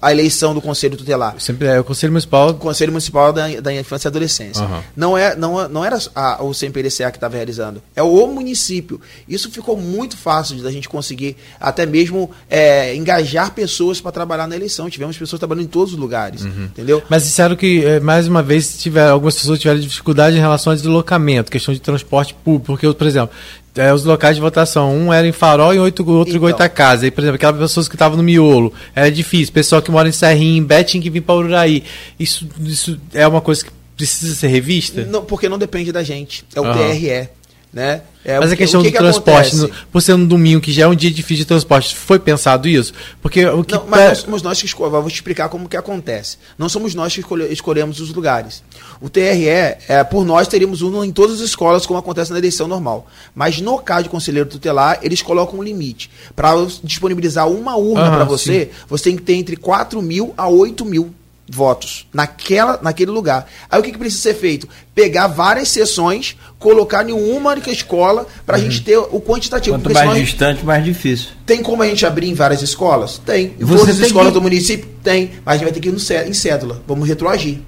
a 0.00 0.12
eleição 0.12 0.54
do 0.54 0.60
Conselho 0.60 0.96
Tutelar. 0.96 1.34
Sempre 1.38 1.66
é 1.68 1.80
o 1.80 1.84
Conselho 1.84 2.12
Municipal. 2.12 2.50
O 2.50 2.54
Conselho 2.54 2.92
Municipal 2.92 3.32
da, 3.32 3.48
da 3.60 3.74
Infância 3.74 4.06
e 4.06 4.10
Adolescência. 4.10 4.64
Uhum. 4.64 4.82
Não, 4.96 5.18
é, 5.18 5.34
não, 5.34 5.68
não 5.68 5.84
era 5.84 5.98
a, 6.14 6.42
o 6.42 6.52
CMPDCA 6.52 7.10
que 7.10 7.16
estava 7.16 7.36
realizando, 7.36 7.82
é 7.96 8.02
o 8.02 8.26
município. 8.26 9.00
Isso 9.28 9.50
ficou 9.50 9.76
muito 9.76 10.16
fácil 10.16 10.62
da 10.62 10.70
gente 10.70 10.88
conseguir 10.88 11.36
até 11.58 11.84
mesmo 11.84 12.30
é, 12.48 12.94
engajar 12.94 13.50
pessoas 13.52 14.00
para 14.00 14.12
trabalhar 14.12 14.46
na 14.46 14.54
eleição. 14.54 14.88
Tivemos 14.88 15.16
pessoas 15.16 15.38
trabalhando 15.40 15.64
em 15.64 15.68
todos 15.68 15.92
os 15.94 15.98
lugares, 15.98 16.42
uhum. 16.42 16.64
entendeu? 16.66 17.02
Mas 17.08 17.24
disseram 17.24 17.56
que, 17.56 17.84
é, 17.84 17.98
mais 17.98 18.28
uma 18.28 18.42
vez, 18.42 18.78
tiver, 18.78 19.08
algumas 19.08 19.34
pessoas 19.34 19.58
tiveram 19.58 19.80
dificuldade 19.80 20.36
em 20.36 20.40
relação 20.40 20.72
ao 20.72 20.76
deslocamento, 20.76 21.50
questão 21.50 21.74
de 21.74 21.80
transporte 21.80 22.34
público. 22.34 22.66
Porque, 22.66 22.92
por 22.92 23.06
exemplo, 23.06 23.34
é, 23.76 23.92
os 23.92 24.04
locais 24.04 24.36
de 24.36 24.42
votação. 24.42 24.94
Um 24.94 25.12
era 25.12 25.26
em 25.26 25.32
Farol 25.32 25.74
e 25.74 25.78
outro, 25.78 26.06
outro 26.08 26.30
então. 26.30 26.36
em 26.36 26.40
Goitacasa. 26.40 27.06
E, 27.06 27.10
por 27.10 27.20
exemplo, 27.20 27.36
aquelas 27.36 27.58
pessoas 27.58 27.88
que 27.88 27.94
estavam 27.94 28.16
no 28.16 28.22
miolo. 28.22 28.72
Era 28.94 29.10
difícil. 29.10 29.52
Pessoal 29.52 29.82
que 29.82 29.90
mora 29.90 30.08
em 30.08 30.12
Serrinha, 30.12 30.58
em 30.58 30.62
Betim, 30.62 31.00
que 31.00 31.10
vem 31.10 31.20
para 31.20 31.34
Ururaí. 31.34 31.82
Isso, 32.18 32.48
isso 32.60 32.98
é 33.12 33.26
uma 33.26 33.40
coisa 33.40 33.64
que 33.64 33.70
precisa 33.96 34.34
ser 34.34 34.48
revista? 34.48 35.04
Não, 35.04 35.24
porque 35.24 35.48
não 35.48 35.58
depende 35.58 35.90
da 35.92 36.02
gente. 36.02 36.44
É 36.54 36.60
o 36.60 36.64
uhum. 36.64 36.72
TRE. 36.72 37.28
Né? 37.74 38.02
É, 38.24 38.38
Mas 38.38 38.52
a 38.52 38.56
questão 38.56 38.80
que 38.80 38.88
do 38.88 38.92
que 38.92 38.98
transporte, 38.98 39.56
no, 39.56 39.68
por 39.90 40.00
ser 40.00 40.14
um 40.14 40.24
domingo 40.24 40.60
que 40.60 40.72
já 40.72 40.84
é 40.84 40.86
um 40.86 40.94
dia 40.94 41.10
difícil 41.10 41.38
de 41.38 41.44
transporte, 41.44 41.96
foi 41.96 42.20
pensado 42.20 42.68
isso? 42.68 42.94
Porque 43.20 43.44
o 43.44 43.64
que 43.64 43.74
não, 43.74 43.84
mas 43.88 44.00
nós 44.00 44.18
somos 44.18 44.42
nós 44.42 44.60
que 44.60 44.66
escolhemos. 44.66 45.00
Vou 45.00 45.10
te 45.10 45.14
explicar 45.16 45.48
como 45.48 45.68
que 45.68 45.76
acontece. 45.76 46.38
Não 46.56 46.68
somos 46.68 46.94
nós 46.94 47.12
que 47.12 47.18
escolhe, 47.18 47.52
escolhemos 47.52 47.98
os 47.98 48.14
lugares. 48.14 48.62
O 49.00 49.10
TRE, 49.10 49.48
é, 49.48 50.04
por 50.08 50.24
nós, 50.24 50.46
teríamos 50.46 50.82
um 50.82 51.02
em 51.02 51.10
todas 51.10 51.40
as 51.40 51.48
escolas, 51.48 51.84
como 51.84 51.98
acontece 51.98 52.30
na 52.30 52.38
eleição 52.38 52.68
normal. 52.68 53.08
Mas 53.34 53.60
no 53.60 53.76
caso 53.80 54.04
de 54.04 54.08
conselheiro 54.08 54.48
tutelar, 54.48 55.00
eles 55.02 55.20
colocam 55.20 55.58
um 55.58 55.62
limite. 55.62 56.08
Para 56.36 56.52
disponibilizar 56.84 57.50
uma 57.50 57.76
urna 57.76 58.08
para 58.08 58.24
você, 58.24 58.66
sim. 58.66 58.84
você 58.88 59.04
tem 59.04 59.16
que 59.16 59.22
ter 59.22 59.34
entre 59.34 59.56
4 59.56 60.00
mil 60.00 60.32
a 60.36 60.46
8 60.48 60.84
mil 60.84 61.12
votos 61.48 62.06
naquela, 62.12 62.78
naquele 62.82 63.10
lugar. 63.10 63.46
Aí 63.70 63.78
o 63.78 63.82
que, 63.82 63.92
que 63.92 63.98
precisa 63.98 64.22
ser 64.22 64.34
feito? 64.34 64.68
Pegar 64.94 65.26
várias 65.26 65.68
sessões, 65.68 66.36
colocar 66.58 67.08
em 67.08 67.12
uma 67.12 67.52
única 67.52 67.70
escola 67.70 68.26
para 68.46 68.56
a 68.56 68.60
uhum. 68.60 68.70
gente 68.70 68.82
ter 68.82 68.96
o 68.96 69.20
quantitativo. 69.20 69.78
Quanto 69.78 69.92
mais 69.92 70.14
distante, 70.14 70.64
mais 70.64 70.84
difícil. 70.84 71.30
Tem 71.44 71.62
como 71.62 71.82
a 71.82 71.86
gente 71.86 72.06
abrir 72.06 72.28
em 72.28 72.34
várias 72.34 72.62
escolas? 72.62 73.18
Tem. 73.18 73.54
Em 73.60 73.66
todas 73.66 73.88
as 73.88 73.98
escolas 73.98 74.28
que... 74.28 74.34
do 74.34 74.42
município? 74.42 74.88
Tem. 75.02 75.32
Mas 75.44 75.54
a 75.54 75.56
gente 75.58 75.64
vai 75.64 75.72
ter 75.72 75.80
que 75.80 75.88
ir 75.88 75.92
no, 75.92 76.28
em 76.28 76.32
cédula. 76.32 76.82
Vamos 76.86 77.06
retroagir. 77.06 77.58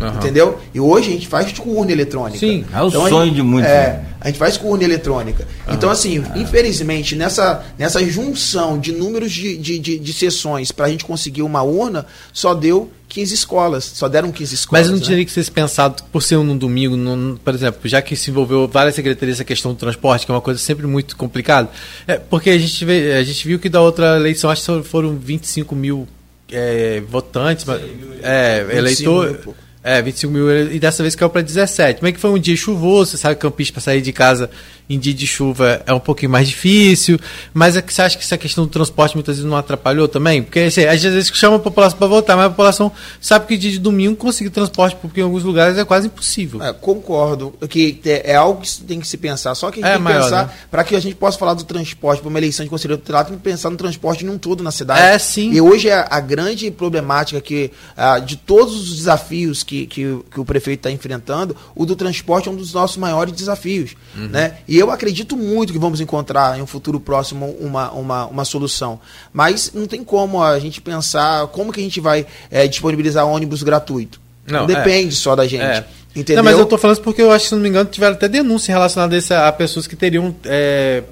Uhum. 0.00 0.08
Entendeu? 0.16 0.58
E 0.72 0.80
hoje 0.80 1.10
a 1.10 1.12
gente 1.12 1.28
faz 1.28 1.52
com 1.52 1.70
urna 1.70 1.92
eletrônica. 1.92 2.38
Sim, 2.38 2.64
é 2.72 2.82
o 2.82 2.88
então, 2.88 3.08
sonho 3.08 3.26
gente, 3.26 3.36
de 3.36 3.42
muitos. 3.42 3.70
É, 3.70 3.86
né? 3.86 4.04
a 4.20 4.26
gente 4.28 4.38
faz 4.38 4.56
com 4.56 4.68
urna 4.68 4.84
eletrônica. 4.84 5.46
Uhum. 5.66 5.74
Então, 5.74 5.90
assim, 5.90 6.18
uhum. 6.18 6.36
infelizmente, 6.36 7.14
nessa, 7.14 7.64
nessa 7.78 8.04
junção 8.04 8.78
de 8.78 8.92
números 8.92 9.32
de, 9.32 9.56
de, 9.56 9.78
de, 9.78 9.98
de 9.98 10.12
sessões 10.12 10.72
para 10.72 10.86
a 10.86 10.88
gente 10.88 11.04
conseguir 11.04 11.42
uma 11.42 11.62
urna, 11.62 12.06
só 12.32 12.54
deu 12.54 12.90
15 13.08 13.34
escolas, 13.34 13.84
só 13.84 14.08
deram 14.08 14.32
15 14.32 14.54
escolas. 14.54 14.86
Mas 14.86 14.90
não 14.90 14.98
né? 14.98 15.06
teria 15.06 15.24
que 15.24 15.30
ser 15.30 15.48
pensado, 15.50 16.02
por 16.10 16.22
ser 16.22 16.36
um 16.36 16.56
domingo, 16.56 16.96
no, 16.96 17.38
por 17.38 17.54
exemplo, 17.54 17.80
já 17.84 18.02
que 18.02 18.16
se 18.16 18.30
envolveu 18.30 18.66
várias 18.66 18.96
secretarias 18.96 19.36
essa 19.36 19.44
questão 19.44 19.72
do 19.72 19.78
transporte, 19.78 20.26
que 20.26 20.32
é 20.32 20.34
uma 20.34 20.40
coisa 20.40 20.58
sempre 20.58 20.86
muito 20.86 21.16
complicada, 21.16 21.70
é, 22.06 22.18
porque 22.18 22.50
a 22.50 22.58
gente, 22.58 22.84
vê, 22.84 23.12
a 23.12 23.22
gente 23.22 23.46
viu 23.46 23.58
que 23.60 23.68
da 23.68 23.80
outra 23.80 24.16
eleição, 24.16 24.50
acho 24.50 24.82
que 24.82 24.88
foram 24.88 25.16
25 25.16 25.76
mil 25.76 26.08
é, 26.50 27.02
votantes, 27.08 27.64
mas, 27.64 27.80
é, 28.22 28.66
eleitor. 28.72 29.38
Mil, 29.44 29.54
é, 29.84 30.00
25 30.00 30.32
mil 30.32 30.72
e 30.72 30.80
dessa 30.80 31.02
vez 31.02 31.14
caiu 31.14 31.28
para 31.28 31.42
17. 31.42 32.00
Como 32.00 32.08
é 32.08 32.12
que 32.12 32.18
foi 32.18 32.30
um 32.30 32.38
dia 32.38 32.56
chuvoso, 32.56 33.10
você 33.10 33.18
sabe, 33.18 33.36
campista 33.36 33.74
para 33.74 33.82
sair 33.82 34.00
de 34.00 34.12
casa 34.12 34.50
em 34.88 34.98
dia 34.98 35.14
de 35.14 35.26
chuva 35.26 35.82
é 35.86 35.92
um 35.92 36.00
pouquinho 36.00 36.30
mais 36.30 36.48
difícil, 36.48 37.18
mas 37.52 37.76
é 37.76 37.82
que 37.82 37.92
você 37.92 38.02
acha 38.02 38.18
que 38.18 38.24
essa 38.24 38.36
questão 38.36 38.64
do 38.64 38.70
transporte 38.70 39.14
muitas 39.14 39.36
vezes 39.36 39.48
não 39.48 39.56
atrapalhou 39.56 40.06
também? 40.06 40.42
Porque 40.42 40.60
assim, 40.60 40.84
às 40.84 41.02
vezes 41.02 41.30
chama 41.34 41.56
a 41.56 41.58
população 41.58 41.98
para 41.98 42.06
voltar, 42.06 42.36
mas 42.36 42.46
a 42.46 42.50
população 42.50 42.92
sabe 43.20 43.46
que 43.46 43.56
dia 43.56 43.70
de 43.70 43.78
domingo 43.78 44.16
conseguir 44.16 44.50
transporte, 44.50 44.96
porque 45.00 45.20
em 45.20 45.24
alguns 45.24 45.42
lugares 45.42 45.78
é 45.78 45.84
quase 45.84 46.06
impossível. 46.08 46.62
É, 46.62 46.72
concordo, 46.72 47.54
que 47.68 48.00
é 48.04 48.34
algo 48.34 48.60
que 48.60 48.82
tem 48.82 49.00
que 49.00 49.08
se 49.08 49.16
pensar, 49.16 49.54
só 49.54 49.70
que 49.70 49.80
a 49.80 49.82
gente 49.82 49.90
É 49.90 49.96
tem 49.96 49.98
que 49.98 50.04
maior, 50.04 50.22
pensar, 50.22 50.46
né? 50.46 50.52
para 50.70 50.84
que 50.84 50.94
a 50.94 51.00
gente 51.00 51.14
possa 51.14 51.38
falar 51.38 51.54
do 51.54 51.64
transporte, 51.64 52.20
para 52.20 52.28
uma 52.28 52.38
eleição 52.38 52.64
de 52.64 52.70
conselheiro 52.70 53.00
tutelar, 53.00 53.24
tem 53.24 53.36
que 53.36 53.42
pensar 53.42 53.70
no 53.70 53.76
transporte 53.76 54.24
num 54.24 54.36
todo 54.36 54.62
na 54.62 54.70
cidade. 54.70 55.00
É, 55.00 55.18
sim. 55.18 55.50
E 55.52 55.60
hoje 55.60 55.88
é 55.88 56.06
a 56.08 56.20
grande 56.20 56.70
problemática 56.70 57.40
que, 57.40 57.70
ah, 57.96 58.18
de 58.18 58.36
todos 58.36 58.74
os 58.74 58.96
desafios 58.96 59.62
que, 59.62 59.86
que, 59.86 60.18
que 60.30 60.40
o 60.40 60.44
prefeito 60.44 60.80
está 60.80 60.90
enfrentando, 60.90 61.56
o 61.74 61.86
do 61.86 61.96
transporte 61.96 62.48
é 62.48 62.52
um 62.52 62.56
dos 62.56 62.72
nossos 62.72 62.96
maiores 62.96 63.32
desafios. 63.32 63.94
Uhum. 64.16 64.28
Né? 64.28 64.58
E 64.68 64.73
eu 64.78 64.90
acredito 64.90 65.36
muito 65.36 65.72
que 65.72 65.78
vamos 65.78 66.00
encontrar 66.00 66.58
em 66.58 66.62
um 66.62 66.66
futuro 66.66 66.98
próximo 67.00 67.54
uma, 67.60 67.90
uma, 67.92 68.26
uma 68.26 68.44
solução. 68.44 68.98
Mas 69.32 69.70
não 69.74 69.86
tem 69.86 70.02
como 70.04 70.42
a 70.42 70.58
gente 70.58 70.80
pensar 70.80 71.46
como 71.48 71.72
que 71.72 71.80
a 71.80 71.82
gente 71.82 72.00
vai 72.00 72.26
eh, 72.50 72.66
disponibilizar 72.68 73.26
ônibus 73.26 73.62
gratuito. 73.62 74.20
Não, 74.46 74.66
depende 74.66 75.14
só 75.14 75.34
da 75.36 75.46
gente. 75.46 75.62
É. 75.62 75.84
Entendeu? 76.14 76.42
Não, 76.44 76.50
mas 76.50 76.58
eu 76.58 76.66
tô 76.66 76.78
falando 76.78 76.94
isso 76.96 77.02
porque 77.02 77.20
eu 77.22 77.30
acho 77.32 77.44
que, 77.44 77.48
se 77.48 77.54
não 77.54 77.62
me 77.62 77.68
engano, 77.68 77.88
tiveram 77.90 78.14
até 78.14 78.28
denúncia 78.28 78.72
relacionada 78.72 79.14
a, 79.14 79.18
esse- 79.18 79.34
a 79.34 79.50
pessoas 79.50 79.86
que 79.86 79.96
teriam 79.96 80.32
é, 80.44 81.02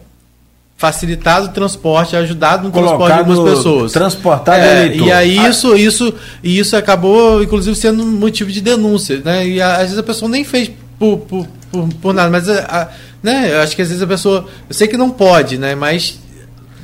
facilitado 0.76 1.46
o 1.46 1.48
transporte, 1.50 2.16
ajudado 2.16 2.64
no 2.64 2.70
transporte 2.72 3.12
de 3.12 3.18
algumas 3.18 3.38
Colocado, 3.38 3.56
pessoas. 3.56 3.92
transportado 3.92 4.58
É, 4.60 4.84
eleitor. 4.86 5.06
E 5.08 5.12
aí 5.12 5.46
isso, 5.48 5.76
isso, 5.76 6.14
e 6.42 6.58
isso 6.58 6.76
acabou, 6.76 7.42
inclusive, 7.42 7.76
sendo 7.76 8.02
um 8.02 8.12
motivo 8.12 8.50
de 8.50 8.60
denúncia. 8.60 9.20
Né? 9.24 9.46
E 9.48 9.60
a- 9.62 9.74
às 9.76 9.82
vezes 9.82 9.98
a 9.98 10.02
pessoa 10.02 10.28
nem 10.30 10.44
fez 10.44 10.70
por, 10.98 11.18
por, 11.18 11.46
por, 11.70 11.88
por 12.00 12.14
nada, 12.14 12.30
mas 12.30 12.48
a- 12.48 12.64
a- 12.68 12.88
né? 13.22 13.52
eu 13.52 13.60
acho 13.60 13.76
que 13.76 13.82
às 13.82 13.88
vezes 13.88 14.02
a 14.02 14.06
pessoa. 14.06 14.48
Eu 14.68 14.74
sei 14.74 14.88
que 14.88 14.96
não 14.96 15.10
pode, 15.10 15.58
né? 15.58 15.74
Mas 15.74 16.18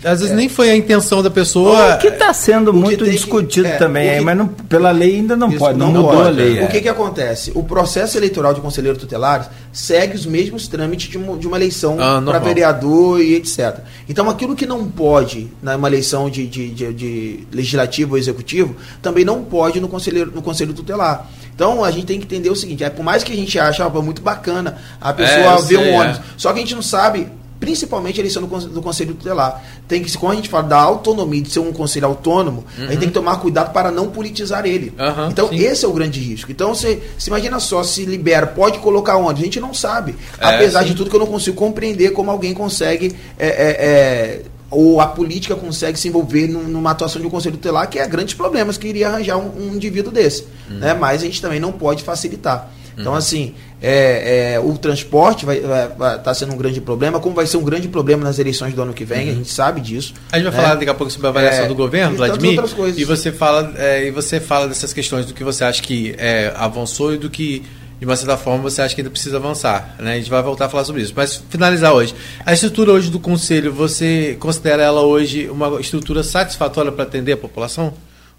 às 0.05 0.21
vezes 0.21 0.35
nem 0.35 0.49
foi 0.49 0.71
a 0.71 0.77
intenção 0.77 1.23
da 1.23 1.31
pessoa. 1.31 1.95
O 1.95 1.99
que 1.99 2.09
está 2.09 2.33
sendo 2.33 2.73
muito 2.73 3.05
tem 3.05 3.13
discutido 3.13 3.67
é, 3.69 3.77
também, 3.77 4.09
que- 4.09 4.15
aí, 4.17 4.21
mas 4.21 4.37
não- 4.37 4.47
pela 4.49 4.91
lei 4.91 5.17
ainda 5.17 5.37
não 5.37 5.49
Isso 5.49 5.59
pode, 5.59 5.79
não, 5.79 5.93
não 5.93 6.03
mudou 6.03 6.17
pode. 6.17 6.29
a 6.29 6.31
lei. 6.31 6.61
O 6.61 6.65
é. 6.65 6.67
que, 6.69 6.81
que 6.81 6.89
acontece? 6.89 7.53
O 7.55 7.63
processo 7.65 8.17
eleitoral 8.17 8.55
de 8.55 8.61
conselheiro 8.61 8.97
tutelar 8.99 9.51
segue 9.73 10.15
os 10.17 10.25
mesmos 10.27 10.69
trâmites 10.69 11.09
de 11.11 11.19
uma, 11.19 11.37
de 11.37 11.47
uma 11.47 11.57
eleição 11.57 11.97
Ah, 12.01 12.21
para 12.25 12.39
vereador 12.39 13.21
e 13.21 13.35
etc. 13.35 13.79
Então, 14.09 14.29
aquilo 14.31 14.55
que 14.57 14.67
não 14.67 14.85
pode 14.89 15.49
numa 15.63 15.89
eleição 15.89 16.29
de, 16.31 16.47
de, 16.47 16.69
de- 16.71 16.93
de 16.95 17.47
legislativo 17.53 18.13
ou 18.13 18.19
executivo, 18.19 18.77
também 19.03 19.25
não 19.25 19.43
pode 19.45 19.81
no, 19.81 19.89
conselheiro, 19.89 20.31
no 20.35 20.43
conselho 20.43 20.73
tutelar. 20.73 21.29
Então, 21.55 21.83
a 21.85 21.91
gente 21.91 22.07
tem 22.07 22.19
que 22.19 22.25
entender 22.25 22.51
o 22.51 22.57
seguinte: 22.57 22.85
é, 22.85 22.91
por 22.91 23.03
mais 23.05 23.25
que 23.25 23.33
a 23.33 23.37
gente 23.37 23.59
ache 23.59 23.83
ah, 23.83 23.89
muito 23.89 24.23
bacana 24.23 24.77
a 25.01 25.13
pessoa 25.13 25.55
eu 25.57 25.63
ver 25.63 25.77
sei, 25.77 25.77
um 25.79 25.95
é. 25.95 26.01
ônibus, 26.01 26.21
só 26.37 26.53
que 26.53 26.59
a 26.59 26.63
gente 26.63 26.75
não 26.75 26.83
sabe. 26.83 27.27
Principalmente 27.69 28.19
a 28.19 28.23
eleição 28.23 28.43
do, 28.43 28.69
do 28.69 28.81
Conselho 28.81 29.13
Tutelar. 29.13 29.63
Tem 29.87 30.03
que, 30.03 30.17
quando 30.17 30.33
a 30.33 30.37
gente 30.37 30.49
fala 30.49 30.63
da 30.63 30.79
autonomia, 30.79 31.43
de 31.43 31.51
ser 31.51 31.61
um 31.61 31.71
conselho 31.71 32.07
autônomo, 32.07 32.65
a 32.79 32.81
gente 32.87 32.99
tem 33.01 33.09
que 33.09 33.15
tomar 33.15 33.37
cuidado 33.37 33.75
para 33.75 33.91
não 33.91 34.09
politizar 34.09 34.65
ele. 34.65 34.95
Uhum. 34.99 35.29
Então, 35.29 35.49
sim. 35.51 35.57
esse 35.59 35.85
é 35.85 35.89
o 35.89 35.93
grande 35.93 36.19
risco. 36.19 36.51
Então, 36.51 36.75
você 36.75 37.03
se 37.19 37.29
imagina 37.29 37.61
só, 37.61 37.83
se 37.83 38.07
libera, 38.07 38.47
pode 38.47 38.79
colocar 38.79 39.19
onde? 39.19 39.43
A 39.43 39.45
gente 39.45 39.61
não 39.61 39.75
sabe. 39.75 40.17
É, 40.41 40.47
Apesar 40.55 40.81
sim. 40.83 40.89
de 40.89 40.95
tudo 40.95 41.11
que 41.11 41.17
eu 41.17 41.21
não 41.21 41.27
consigo 41.27 41.57
compreender 41.59 42.13
como 42.13 42.31
alguém 42.31 42.55
consegue. 42.55 43.15
é, 43.39 43.47
é, 43.49 43.53
é, 43.53 44.43
ou 44.71 44.99
a 45.01 45.07
política 45.07 45.55
consegue 45.55 45.99
se 45.99 46.09
envolver 46.09 46.47
num- 46.47 46.65
numa 46.69 46.91
atuação 46.93 47.21
de 47.21 47.27
um 47.27 47.31
conselho 47.31 47.57
tutelar, 47.57 47.89
que 47.89 47.99
é 47.99 48.07
grandes 48.07 48.33
problemas 48.35 48.77
que 48.79 48.87
iria 48.89 49.09
arranjar 49.09 49.37
um, 49.37 49.51
um 49.71 49.75
indivíduo 49.75 50.11
desse. 50.13 50.45
Uhum. 50.71 50.79
Né? 50.79 50.95
Mas 50.95 51.23
a 51.23 51.27
gente 51.27 51.41
também 51.43 51.61
não 51.61 51.73
pode 51.73 52.03
facilitar. 52.03 52.71
Então, 53.01 53.15
assim, 53.15 53.55
é, 53.81 54.55
é, 54.55 54.61
o 54.61 54.77
transporte 54.77 55.47
vai 55.47 55.59
estar 55.59 56.35
sendo 56.35 56.53
um 56.53 56.57
grande 56.57 56.81
problema, 56.81 57.21
como 57.21 57.35
vai 57.35 57.47
ser 57.47 57.57
um 57.59 57.63
grande 57.63 57.89
problema 57.89 58.25
nas 58.25 58.39
eleições 58.39 58.75
do 58.75 58.83
ano 58.83 58.93
que 58.93 59.05
vem, 59.05 59.31
a 59.31 59.35
gente 59.35 59.51
sabe 59.51 59.81
disso. 59.81 60.15
A 60.33 60.37
gente 60.37 60.49
vai 60.49 60.57
né? 60.57 60.63
falar 60.63 60.75
daqui 60.75 60.91
a 60.91 60.95
pouco 60.95 61.13
sobre 61.13 61.29
a 61.29 61.31
avaliação 61.31 61.65
É, 61.65 61.69
do 61.69 61.75
governo, 61.75 62.15
e 62.15 62.17
Vladimir. 62.17 62.61
E 62.97 63.05
você 63.05 63.31
fala, 63.31 63.73
é, 63.77 64.07
e 64.07 64.11
você 64.11 64.41
fala 64.41 64.67
dessas 64.67 64.93
questões 64.93 65.27
do 65.27 65.35
que 65.35 65.45
você 65.45 65.63
acha 65.63 65.81
que 65.81 66.15
é, 66.19 66.53
avançou 66.57 67.15
e 67.15 67.19
do 67.19 67.31
que, 67.31 67.63
de 68.01 68.05
uma 68.05 68.17
certa 68.17 68.37
forma, 68.37 68.63
você 68.63 68.83
acha 68.83 68.95
que 68.95 69.01
ainda 69.01 69.11
precisa 69.11 69.37
avançar. 69.37 69.95
Né? 70.01 70.15
A 70.15 70.17
gente 70.17 70.31
vai 70.31 70.43
voltar 70.43 70.67
a 70.67 70.69
falar 70.69 70.85
sobre 70.85 71.03
isso. 71.03 71.13
Mas 71.15 71.41
finalizar 71.49 71.93
hoje. 71.93 72.15
A 72.45 72.53
estrutura 72.53 72.91
hoje 72.93 73.11
do 73.11 73.21
Conselho, 73.21 73.73
você 73.73 74.37
considera 74.41 74.83
ela 74.83 75.03
hoje 75.03 75.49
uma 75.49 75.81
estrutura 75.81 76.25
satisfatória 76.25 76.91
para 76.91 77.05
atender 77.05 77.33
a 77.33 77.37
população? 77.37 77.95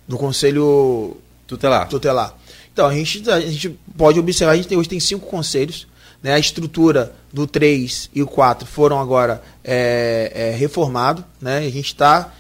Do 0.05 0.17
Conselho 0.17 1.15
Tutelar. 1.47 1.87
tutelar. 1.87 2.35
Então, 2.79 2.87
a 2.87 2.93
gente, 2.93 3.29
a 3.29 3.41
gente 3.41 3.77
pode 3.97 4.17
observar, 4.17 4.53
a 4.53 4.55
gente 4.55 4.69
tem, 4.69 4.77
hoje 4.77 4.87
tem 4.87 5.01
cinco 5.01 5.25
conselhos, 5.25 5.85
né? 6.23 6.31
a 6.31 6.39
estrutura 6.39 7.13
do 7.33 7.45
3 7.45 8.09
e 8.15 8.23
o 8.23 8.25
4 8.25 8.65
foram 8.65 8.97
agora 9.01 9.43
é, 9.61 10.31
é, 10.33 10.51
reformados, 10.51 11.25
né? 11.41 11.57
a 11.57 11.69
gente 11.69 11.87
está 11.87 12.33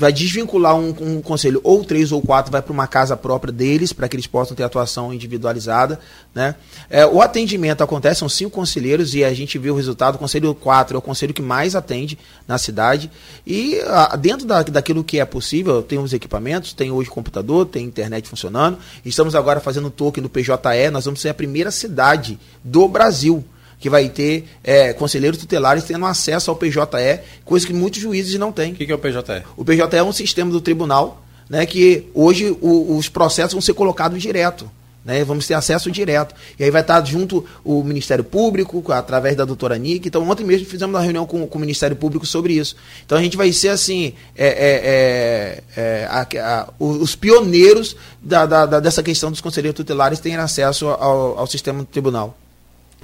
vai 0.00 0.12
desvincular 0.12 0.74
um, 0.74 0.94
um 1.00 1.22
conselho 1.22 1.60
ou 1.62 1.84
três 1.84 2.10
ou 2.10 2.20
quatro 2.22 2.50
vai 2.50 2.62
para 2.62 2.72
uma 2.72 2.86
casa 2.86 3.16
própria 3.16 3.52
deles 3.52 3.92
para 3.92 4.08
que 4.08 4.16
eles 4.16 4.26
possam 4.26 4.56
ter 4.56 4.62
atuação 4.62 5.12
individualizada 5.12 6.00
né? 6.34 6.54
É, 6.88 7.04
o 7.04 7.20
atendimento 7.20 7.82
acontece 7.82 8.20
são 8.20 8.28
cinco 8.28 8.50
conselheiros 8.50 9.14
e 9.14 9.24
a 9.24 9.34
gente 9.34 9.58
viu 9.58 9.74
o 9.74 9.76
resultado. 9.76 10.14
O 10.14 10.18
conselho 10.18 10.54
4 10.54 10.96
é 10.96 10.98
o 10.98 11.02
conselho 11.02 11.34
que 11.34 11.42
mais 11.42 11.74
atende 11.74 12.18
na 12.46 12.56
cidade. 12.56 13.10
E 13.46 13.80
a, 13.80 14.16
dentro 14.16 14.46
da, 14.46 14.62
daquilo 14.62 15.02
que 15.02 15.18
é 15.18 15.24
possível 15.24 15.82
tem 15.82 15.98
os 15.98 16.12
equipamentos 16.12 16.72
tem 16.72 16.90
hoje 16.90 17.10
computador 17.10 17.66
tem 17.66 17.84
internet 17.84 18.28
funcionando. 18.28 18.78
Estamos 19.04 19.34
agora 19.34 19.60
fazendo 19.60 19.88
o 19.88 19.90
token 19.90 20.22
do 20.22 20.30
PJE 20.30 20.90
nós 20.92 21.04
vamos 21.04 21.20
ser 21.20 21.30
a 21.30 21.34
primeira 21.34 21.70
cidade 21.70 22.38
do 22.62 22.86
Brasil 22.86 23.44
que 23.80 23.88
vai 23.88 24.08
ter 24.10 24.44
é, 24.62 24.92
conselheiros 24.92 25.38
tutelares 25.38 25.84
tendo 25.84 26.04
acesso 26.04 26.50
ao 26.50 26.56
PJE, 26.56 27.20
coisa 27.44 27.66
que 27.66 27.72
muitos 27.72 27.98
juízes 27.98 28.38
não 28.38 28.52
têm. 28.52 28.72
O 28.72 28.76
que, 28.76 28.84
que 28.84 28.92
é 28.92 28.94
o 28.94 28.98
PJE? 28.98 29.42
O 29.56 29.64
PJE 29.64 29.96
é 29.96 30.02
um 30.02 30.12
sistema 30.12 30.52
do 30.52 30.60
tribunal, 30.60 31.24
né, 31.48 31.64
que 31.64 32.06
hoje 32.14 32.56
o, 32.60 32.96
os 32.96 33.08
processos 33.08 33.54
vão 33.54 33.62
ser 33.62 33.72
colocados 33.72 34.20
direto. 34.20 34.70
Né, 35.02 35.24
vamos 35.24 35.46
ter 35.46 35.54
acesso 35.54 35.90
direto. 35.90 36.34
E 36.58 36.62
aí 36.62 36.70
vai 36.70 36.82
estar 36.82 37.02
junto 37.06 37.42
o 37.64 37.82
Ministério 37.82 38.22
Público, 38.22 38.84
através 38.92 39.34
da 39.34 39.46
doutora 39.46 39.78
Nick. 39.78 40.06
Então, 40.06 40.28
ontem 40.28 40.44
mesmo 40.44 40.66
fizemos 40.66 40.94
uma 40.94 41.00
reunião 41.00 41.24
com, 41.24 41.46
com 41.46 41.56
o 41.56 41.60
Ministério 41.60 41.96
Público 41.96 42.26
sobre 42.26 42.52
isso. 42.52 42.76
Então, 43.06 43.16
a 43.16 43.22
gente 43.22 43.34
vai 43.34 43.50
ser, 43.50 43.68
assim, 43.68 44.12
é, 44.36 44.46
é, 44.46 45.62
é, 45.74 46.04
a, 46.04 46.20
a, 46.20 46.68
os 46.78 47.16
pioneiros 47.16 47.96
da, 48.20 48.44
da, 48.44 48.66
da, 48.66 48.78
dessa 48.78 49.02
questão 49.02 49.30
dos 49.30 49.40
conselheiros 49.40 49.74
tutelares 49.74 50.20
terem 50.20 50.36
acesso 50.36 50.86
ao, 50.88 51.38
ao 51.38 51.46
sistema 51.46 51.78
do 51.78 51.86
tribunal. 51.86 52.36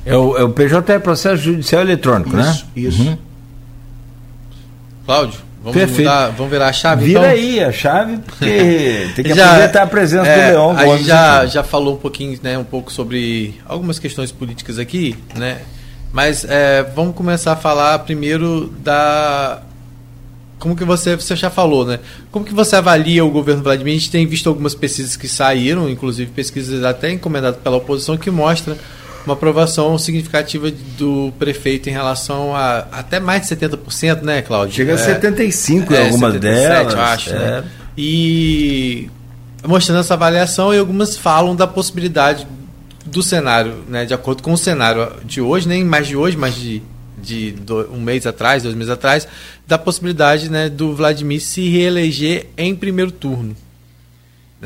É 0.05 0.17
o, 0.17 0.37
é 0.37 0.45
o 0.45 0.51
PJ 0.51 0.93
é 0.93 0.99
processo 0.99 1.43
judicial 1.43 1.83
eletrônico, 1.83 2.31
isso, 2.31 2.37
né? 2.39 2.63
Isso. 2.77 3.03
Uhum. 3.03 3.19
Cláudio, 5.05 5.41
vamos 5.63 5.79
Perfeito. 5.79 5.99
mudar, 6.09 6.29
vamos 6.31 6.51
virar 6.53 6.69
a 6.69 6.73
chave 6.73 7.05
Vira 7.07 7.21
então? 7.21 7.31
aí 7.31 7.61
a 7.63 7.73
chave, 7.73 8.19
porque 8.19 9.09
tem 9.15 9.25
que 9.25 9.35
Já- 9.35 9.47
aproveitar 9.51 9.83
a 9.83 9.87
presença 9.87 10.29
é, 10.29 10.47
do 10.47 10.53
Leão 10.53 10.71
A 10.77 10.87
gente 10.97 11.07
já, 11.07 11.47
já 11.47 11.63
falou 11.63 11.95
um 11.95 11.99
pouquinho, 11.99 12.39
né, 12.43 12.59
um 12.59 12.65
pouco 12.65 12.93
sobre 12.93 13.55
algumas 13.65 13.99
questões 13.99 14.31
políticas 14.33 14.79
aqui, 14.79 15.17
né? 15.35 15.59
Mas 16.13 16.45
é, 16.49 16.83
vamos 16.95 17.15
começar 17.15 17.53
a 17.53 17.57
falar 17.57 17.99
primeiro 18.01 18.73
da 18.83 19.61
como 20.59 20.75
que 20.75 20.85
você 20.85 21.15
você 21.15 21.37
já 21.37 21.51
falou, 21.51 21.85
né? 21.85 21.99
Como 22.31 22.45
que 22.45 22.55
você 22.55 22.77
avalia 22.77 23.23
o 23.25 23.31
governo 23.31 23.63
Vladimir? 23.63 23.95
A 23.95 23.99
gente 23.99 24.11
tem 24.11 24.27
visto 24.27 24.49
algumas 24.49 24.75
pesquisas 24.75 25.15
que 25.17 25.29
saíram, 25.29 25.91
inclusive 25.91 26.31
pesquisas 26.31 26.83
até 26.85 27.11
encomendadas 27.13 27.61
pela 27.61 27.77
oposição 27.77 28.17
que 28.17 28.31
mostra 28.31 28.79
uma 29.27 29.35
aprovação 29.35 29.99
significativa 29.99 30.71
do 30.99 31.33
prefeito 31.39 31.89
em 31.89 31.93
relação 31.93 32.55
a 32.55 32.87
até 32.93 33.19
mais 33.21 33.43
de 33.43 33.49
70%, 33.57 34.23
né, 34.23 34.43
Cláudio? 34.43 34.75
Chega 34.77 34.93
a 34.93 34.95
É, 34.95 34.99
75 34.99 35.93
em 35.93 35.97
é, 35.97 36.05
algumas 36.07 36.33
77, 36.35 36.69
delas. 36.69 36.93
eu 36.95 37.01
acho, 37.01 37.31
é. 37.31 37.39
né? 37.39 37.65
E 37.97 39.11
mostrando 39.67 40.01
essa 40.01 40.15
avaliação 40.15 40.73
e 40.73 40.79
algumas 40.79 41.17
falam 41.17 41.57
da 41.57 41.67
possibilidade 41.67 42.47
do 43.05 43.23
cenário, 43.23 43.75
né, 43.89 44.05
de 44.05 44.13
acordo 44.15 44.43
com 44.43 44.53
o 44.53 44.59
cenário 44.59 45.09
de 45.25 45.41
hoje, 45.41 45.67
nem 45.69 45.85
mais 45.85 46.07
de 46.07 46.17
hoje, 46.17 46.37
mas 46.37 46.55
de, 46.57 46.83
de 47.19 47.53
do- 47.53 47.89
um 47.93 48.01
mês 48.01 48.27
atrás, 48.27 48.63
dois 48.63 48.75
meses 48.75 48.91
atrás, 48.91 49.27
da 49.67 49.79
possibilidade 49.79 50.49
né, 50.51 50.69
do 50.69 50.95
Vladimir 50.95 51.41
se 51.41 51.69
reeleger 51.69 52.47
em 52.57 52.75
primeiro 52.75 53.11
turno. 53.11 53.57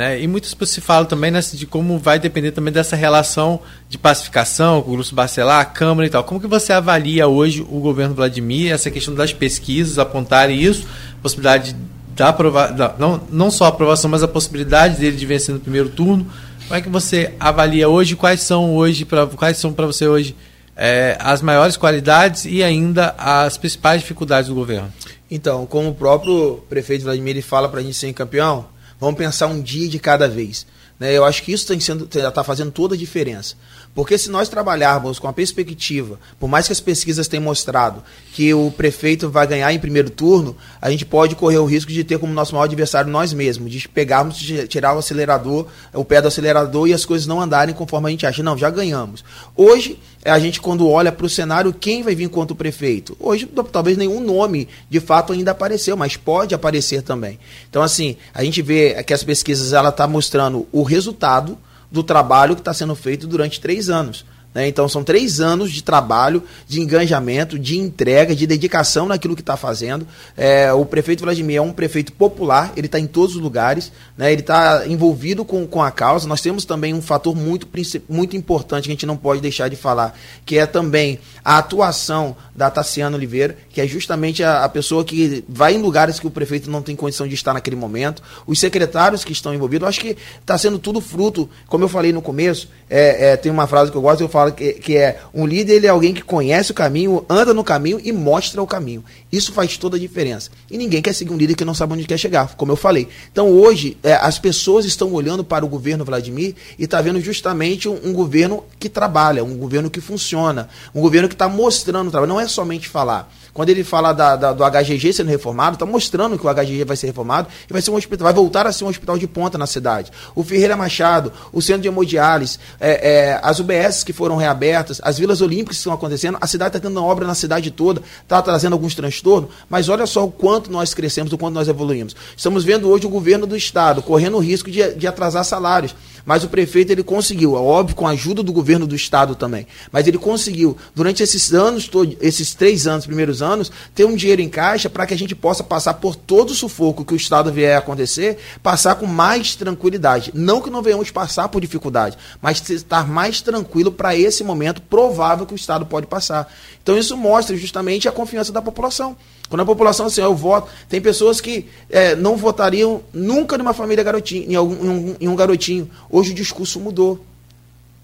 Né? 0.01 0.19
E 0.23 0.27
muitas 0.27 0.55
pessoas 0.55 0.71
se 0.71 0.81
falam 0.81 1.05
também 1.05 1.31
né, 1.31 1.41
de 1.41 1.67
como 1.67 1.99
vai 1.99 2.19
depender 2.19 2.53
também 2.53 2.73
dessa 2.73 2.97
relação 2.97 3.61
de 3.87 3.99
pacificação 3.99 4.81
com 4.81 4.93
o 4.93 4.95
Grupo 4.95 5.15
Bacelar, 5.15 5.61
a 5.61 5.65
Câmara 5.67 6.07
e 6.07 6.11
tal. 6.11 6.25
Como 6.25 6.41
que 6.41 6.47
você 6.47 6.73
avalia 6.73 7.29
hoje 7.29 7.61
o 7.61 7.81
governo 7.81 8.15
Vladimir, 8.15 8.73
essa 8.73 8.91
questão 8.91 9.15
das 9.15 9.35
pesquisas 9.35 9.99
apontarem 9.99 10.59
isso, 10.59 10.87
possibilidade 11.21 11.77
da 12.17 12.31
aprova 12.31 12.69
da, 12.69 12.95
não, 12.99 13.21
não 13.31 13.51
só 13.51 13.67
a 13.67 13.69
aprovação, 13.69 14.11
mas 14.11 14.23
a 14.23 14.29
possibilidade 14.29 14.99
dele 14.99 15.19
de 15.19 15.27
vencer 15.27 15.55
no 15.55 15.61
primeiro 15.61 15.91
turno. 15.91 16.27
Como 16.63 16.75
é 16.75 16.81
que 16.81 16.89
você 16.89 17.35
avalia 17.39 17.87
hoje? 17.87 18.17
Quais 18.17 18.41
são 18.41 18.75
hoje 18.75 19.05
para 19.05 19.27
quais 19.27 19.59
são 19.59 19.71
para 19.71 19.85
você 19.85 20.09
hoje 20.09 20.35
é, 20.75 21.15
as 21.21 21.43
maiores 21.43 21.77
qualidades 21.77 22.47
e 22.47 22.63
ainda 22.63 23.15
as 23.19 23.59
principais 23.59 24.01
dificuldades 24.01 24.49
do 24.49 24.55
governo? 24.55 24.91
Então, 25.31 25.67
como 25.67 25.91
o 25.91 25.95
próprio 25.95 26.65
prefeito 26.71 27.05
Vladimir 27.05 27.43
fala 27.45 27.69
para 27.69 27.81
a 27.81 27.83
gente 27.83 27.99
ser 27.99 28.11
campeão, 28.15 28.65
vamos 29.01 29.17
pensar 29.17 29.47
um 29.47 29.61
dia 29.61 29.89
de 29.89 29.99
cada 29.99 30.29
vez. 30.29 30.67
Né? 30.99 31.13
Eu 31.17 31.25
acho 31.25 31.43
que 31.43 31.53
isso 31.53 31.73
está 31.73 32.45
fazendo 32.45 32.71
toda 32.71 32.95
a 32.95 32.99
diferença. 32.99 33.57
Porque 33.95 34.17
se 34.17 34.31
nós 34.31 34.49
trabalharmos 34.49 35.19
com 35.19 35.27
a 35.27 35.33
perspectiva, 35.33 36.19
por 36.39 36.49
mais 36.49 36.67
que 36.67 36.73
as 36.73 36.81
pesquisas 36.81 37.27
tenham 37.27 37.43
mostrado 37.43 38.03
que 38.33 38.55
o 38.55 38.71
prefeito 38.71 39.29
vai 39.29 39.47
ganhar 39.47 39.73
em 39.73 39.81
primeiro 39.81 40.09
turno, 40.09 40.57
a 40.81 40.89
gente 40.91 41.05
pode 41.05 41.35
correr 41.35 41.59
o 41.59 41.65
risco 41.65 41.91
de 41.91 42.05
ter 42.05 42.19
como 42.19 42.33
nosso 42.33 42.55
maior 42.55 42.65
adversário 42.65 43.11
nós 43.11 43.33
mesmos, 43.33 43.73
de 43.73 43.89
pegarmos, 43.89 44.39
de 44.39 44.69
tirar 44.69 44.95
o 44.95 44.99
acelerador, 44.99 45.67
o 45.93 46.05
pé 46.05 46.23
do 46.23 46.29
acelerador 46.29 46.87
e 46.87 46.95
as 46.95 47.05
coisas 47.05 47.27
não 47.27 47.41
andarem 47.41 47.75
conforme 47.75 48.07
a 48.07 48.11
gente 48.11 48.25
acha. 48.25 48.45
Não, 48.45 48.57
já 48.57 48.71
ganhamos. 48.71 49.25
Hoje, 49.57 49.99
a 50.25 50.39
gente 50.39 50.61
quando 50.61 50.89
olha 50.89 51.11
para 51.11 51.27
o 51.27 51.29
cenário, 51.29 51.73
quem 51.73 52.05
vai 52.05 52.15
vir 52.15 52.29
contra 52.29 52.55
o 52.55 52.57
prefeito? 52.57 53.17
Hoje, 53.19 53.45
talvez 53.73 53.97
nenhum 53.97 54.21
nome 54.21 54.69
de 54.89 55.01
fato 55.01 55.33
ainda 55.33 55.51
apareceu, 55.51 55.97
mas 55.97 56.17
pode 56.17 56.55
aparecer 56.55 57.03
também. 57.03 57.41
Então, 57.69 57.83
assim, 57.83 58.17
a 58.33 58.45
gente 58.45 58.63
vê 58.63 59.03
que 59.03 59.13
as 59.13 59.25
pesquisas 59.25 59.73
ela 59.73 59.89
está 59.89 60.07
mostrando 60.07 60.69
o 60.71 60.85
resultado 60.85 61.59
do 61.91 62.03
trabalho 62.03 62.55
que 62.55 62.61
está 62.61 62.73
sendo 62.73 62.95
feito 62.95 63.27
durante 63.27 63.61
três 63.61 63.91
anos. 63.91 64.25
Né? 64.53 64.67
Então 64.67 64.89
são 64.89 65.05
três 65.05 65.41
anos 65.41 65.71
de 65.71 65.83
trabalho, 65.83 66.43
de 66.67 66.81
engajamento, 66.81 67.59
de 67.59 67.79
entrega, 67.79 68.35
de 68.35 68.47
dedicação 68.47 69.07
naquilo 69.07 69.37
que 69.37 69.43
está 69.43 69.57
fazendo. 69.57 70.07
É, 70.37 70.73
o 70.73 70.85
prefeito 70.85 71.23
Vladimir 71.23 71.57
é 71.57 71.61
um 71.61 71.73
prefeito 71.73 72.13
popular, 72.13 72.73
ele 72.77 72.87
está 72.87 72.99
em 72.99 73.07
todos 73.07 73.37
os 73.37 73.41
lugares, 73.41 73.93
né? 74.17 74.33
ele 74.33 74.41
está 74.41 74.87
envolvido 74.87 75.45
com, 75.45 75.67
com 75.67 75.83
a 75.83 75.91
causa. 75.91 76.27
Nós 76.27 76.41
temos 76.41 76.65
também 76.65 76.93
um 76.93 77.03
fator 77.03 77.35
muito, 77.37 77.69
muito 78.09 78.37
importante 78.37 78.85
que 78.85 78.91
a 78.91 78.95
gente 78.95 79.07
não 79.07 79.17
pode 79.17 79.41
deixar 79.41 79.69
de 79.69 79.77
falar, 79.77 80.19
que 80.45 80.59
é 80.59 80.67
também 80.67 81.21
a 81.45 81.59
atuação 81.59 82.37
da 82.55 82.71
Tassiana 82.71 83.17
Oliveira, 83.17 83.57
que 83.71 83.81
é 83.81 83.87
justamente 83.87 84.43
a, 84.43 84.65
a 84.65 84.69
pessoa 84.69 85.05
que 85.05 85.45
vai 85.49 85.75
em 85.75 85.79
lugares 85.79 86.19
que 86.19 86.27
o 86.27 86.31
prefeito 86.31 86.71
não 86.71 86.83
tem 86.83 86.97
condição 86.97 87.27
de 87.27 87.35
estar 87.35 87.55
naquele 87.55 87.77
momento. 87.77 88.23
Os 88.47 88.59
secretários 88.59 89.25
que 89.25 89.33
estão 89.33 89.55
envolvidos, 89.55 89.83
eu 89.83 89.89
acho 89.89 90.01
que 90.01 90.17
está 90.41 90.59
sendo 90.59 90.79
tudo 90.79 91.01
fruto, 91.01 91.49
como 91.69 91.85
eu 91.85 91.89
falei 91.89 92.13
no 92.13 92.21
começo, 92.21 92.69
é, 92.89 93.31
é, 93.31 93.37
tem 93.37 93.51
uma 93.51 93.67
frase 93.67 93.91
que 93.91 93.97
eu 93.97 94.03
gosto, 94.03 94.21
eu 94.21 94.29
falo 94.29 94.40
fala 94.41 94.53
que, 94.53 94.73
que 94.75 94.97
é 94.97 95.21
um 95.35 95.47
líder 95.47 95.75
ele 95.75 95.87
é 95.87 95.91
alguém 95.91 96.15
que 96.15 96.23
conhece 96.23 96.71
o 96.71 96.75
caminho, 96.75 97.25
anda 97.29 97.53
no 97.53 97.63
caminho 97.63 98.01
e 98.03 98.13
mostra 98.13 98.63
o 98.63 98.67
caminho. 98.67 99.05
Isso 99.31 99.53
faz 99.53 99.77
toda 99.77 99.97
a 99.97 100.01
diferença. 100.01 100.51
E 100.71 100.79
ninguém 100.79 101.03
quer 101.03 101.13
seguir 101.13 101.33
um 101.33 101.37
líder 101.37 101.55
que 101.55 101.65
não 101.65 101.75
sabe 101.75 101.93
onde 101.93 102.05
quer 102.05 102.19
chegar, 102.19 102.55
como 102.57 102.73
eu 102.73 102.77
falei. 102.77 103.09
Então 103.31 103.49
hoje 103.49 103.97
é, 104.03 104.15
as 104.15 104.39
pessoas 104.39 104.85
estão 104.85 105.13
olhando 105.13 105.45
para 105.45 105.65
o 105.65 105.69
governo 105.69 106.05
Vladimir 106.05 106.55
e 106.79 106.85
está 106.85 107.01
vendo 107.01 107.21
justamente 107.21 107.89
um, 107.89 107.99
um, 108.05 108.13
governo 108.13 108.65
que 108.79 108.89
trabalha, 108.89 109.45
um 109.45 109.57
governo 109.57 109.91
que 109.91 110.01
funciona, 110.01 110.69
um 110.95 111.01
governo 111.01 111.29
que 111.29 111.35
está 111.35 111.49
mostrando 111.49 112.09
o 112.09 112.11
trabalho. 112.11 112.33
Não 112.33 112.41
é 112.41 112.49
somente 112.49 112.89
falar. 112.89 113.31
Quando 113.53 113.69
ele 113.69 113.83
fala 113.83 114.13
da, 114.13 114.37
da, 114.37 114.53
do 114.53 114.65
HGG 114.65 115.13
sendo 115.13 115.29
reformado, 115.29 115.75
está 115.75 115.85
mostrando 115.85 116.39
que 116.39 116.47
o 116.47 116.55
HGG 116.55 116.85
vai 116.85 116.97
ser 116.97 117.09
reformado 117.09 117.49
e 117.69 117.73
vai 117.73 117.83
ser 117.83 117.91
um 117.91 117.97
hospital, 117.97 118.25
vai 118.25 118.33
voltar 118.33 118.67
a 118.67 118.73
ser 118.73 118.85
um 118.85 118.89
hospital 118.89 119.19
de 119.19 119.27
ponta 119.27 119.59
na 119.59 119.67
cidade. 119.67 120.13
O 120.35 120.45
Ferreira 120.45 120.77
Machado, 120.77 121.33
o 121.53 121.61
centro 121.61 121.83
de 121.83 121.89
hemodiálise, 121.89 122.59
é, 122.79 123.11
é, 123.11 123.41
as 123.43 123.59
UBS 123.59 124.05
que 124.05 124.13
foram 124.13 124.30
reabertas, 124.37 125.01
as 125.03 125.19
vilas 125.19 125.41
olímpicas 125.41 125.77
estão 125.77 125.93
acontecendo, 125.93 126.39
a 126.41 126.47
cidade 126.47 126.77
está 126.77 126.89
tendo 126.89 127.03
obra 127.03 127.27
na 127.27 127.35
cidade 127.35 127.71
toda, 127.71 128.03
está 128.23 128.41
trazendo 128.43 128.73
alguns 128.73 128.95
transtornos, 128.95 129.51
mas 129.69 129.89
olha 129.89 130.07
só 130.07 130.25
o 130.25 130.31
quanto 130.31 130.71
nós 130.71 130.95
crescemos, 130.95 131.33
o 131.33 131.39
quanto 131.39 131.55
nós 131.55 131.69
evoluímos. 131.69 132.15
Estamos 132.37 132.65
vendo 132.65 132.89
hoje 132.89 133.07
o 133.07 133.11
governo 133.11 133.47
do 133.47 133.57
estado 133.57 134.03
correndo 134.03 134.37
o 134.37 134.41
risco 134.41 134.71
de, 134.71 134.95
de 134.95 135.07
atrasar 135.07 135.45
salários. 135.45 135.95
Mas 136.25 136.45
o 136.45 136.49
prefeito 136.49 136.91
ele 136.91 137.03
conseguiu, 137.03 137.57
é 137.57 137.61
óbvio, 137.61 137.97
com 137.97 138.07
a 138.07 138.11
ajuda 138.11 138.43
do 138.43 138.53
governo 138.53 138.87
do 138.87 138.95
estado 138.95 139.35
também. 139.35 139.67
Mas 139.91 140.07
ele 140.07 140.19
conseguiu, 140.19 140.77
durante 140.95 141.23
esses 141.23 141.53
anos, 141.53 141.89
todos, 141.89 142.17
esses 142.21 142.55
três 142.55 142.87
anos, 142.87 143.07
primeiros 143.07 143.43
anos, 143.43 143.71
ter 143.95 144.05
um 144.05 144.15
dinheiro 144.15 144.43
em 144.43 144.49
caixa 144.49 144.89
para 144.89 145.07
que 145.07 145.15
a 145.15 145.19
gente 145.19 145.35
possa 145.35 145.63
passar 145.63 145.95
por 145.95 146.15
todo 146.15 146.51
o 146.51 146.55
sufoco 146.55 147.05
que 147.05 147.15
o 147.15 147.17
estado 147.17 147.53
vier 147.53 147.77
a 147.77 147.79
acontecer, 147.79 148.39
passar 148.63 148.95
com 148.95 149.07
mais 149.07 149.55
tranquilidade. 149.55 150.31
Não 150.35 150.61
que 150.61 150.71
não 150.71 150.83
venhamos 150.83 151.11
passar 151.11 151.49
por 151.49 151.61
dificuldade, 151.61 152.17
mas 152.41 152.69
estar 152.71 153.07
mais 153.09 153.41
tranquilo 153.41 153.93
para 153.93 154.17
esse 154.17 154.45
momento 154.45 154.83
provável 154.83 155.47
que 155.47 155.55
o 155.55 155.57
estado 155.57 155.87
pode 155.87 156.07
passar. 156.07 156.53
Então 156.83 156.97
isso 156.97 157.17
mostra 157.17 157.57
justamente 157.57 158.09
a 158.09 158.13
confiança 158.13 158.53
da 158.53 158.63
população. 158.63 159.17
Quando 159.51 159.63
a 159.63 159.67
população 159.67 160.07
assim, 160.07 160.23
eu 160.23 160.35
voto, 160.35 160.71
tem 160.89 161.01
pessoas 161.01 161.41
que 161.41 161.67
é, 161.91 162.15
não 162.15 162.37
votariam 162.37 163.03
nunca 163.13 163.59
numa 163.59 163.75
família 163.75 164.05
garotinho, 164.05 164.49
em, 164.49 164.55
algum, 164.55 164.75
em, 164.75 164.89
um, 164.89 165.17
em 165.21 165.29
um 165.29 165.35
garotinho. 165.35 165.91
Hoje 166.09 166.31
o 166.31 166.35
discurso 166.35 166.79
mudou. 166.79 167.21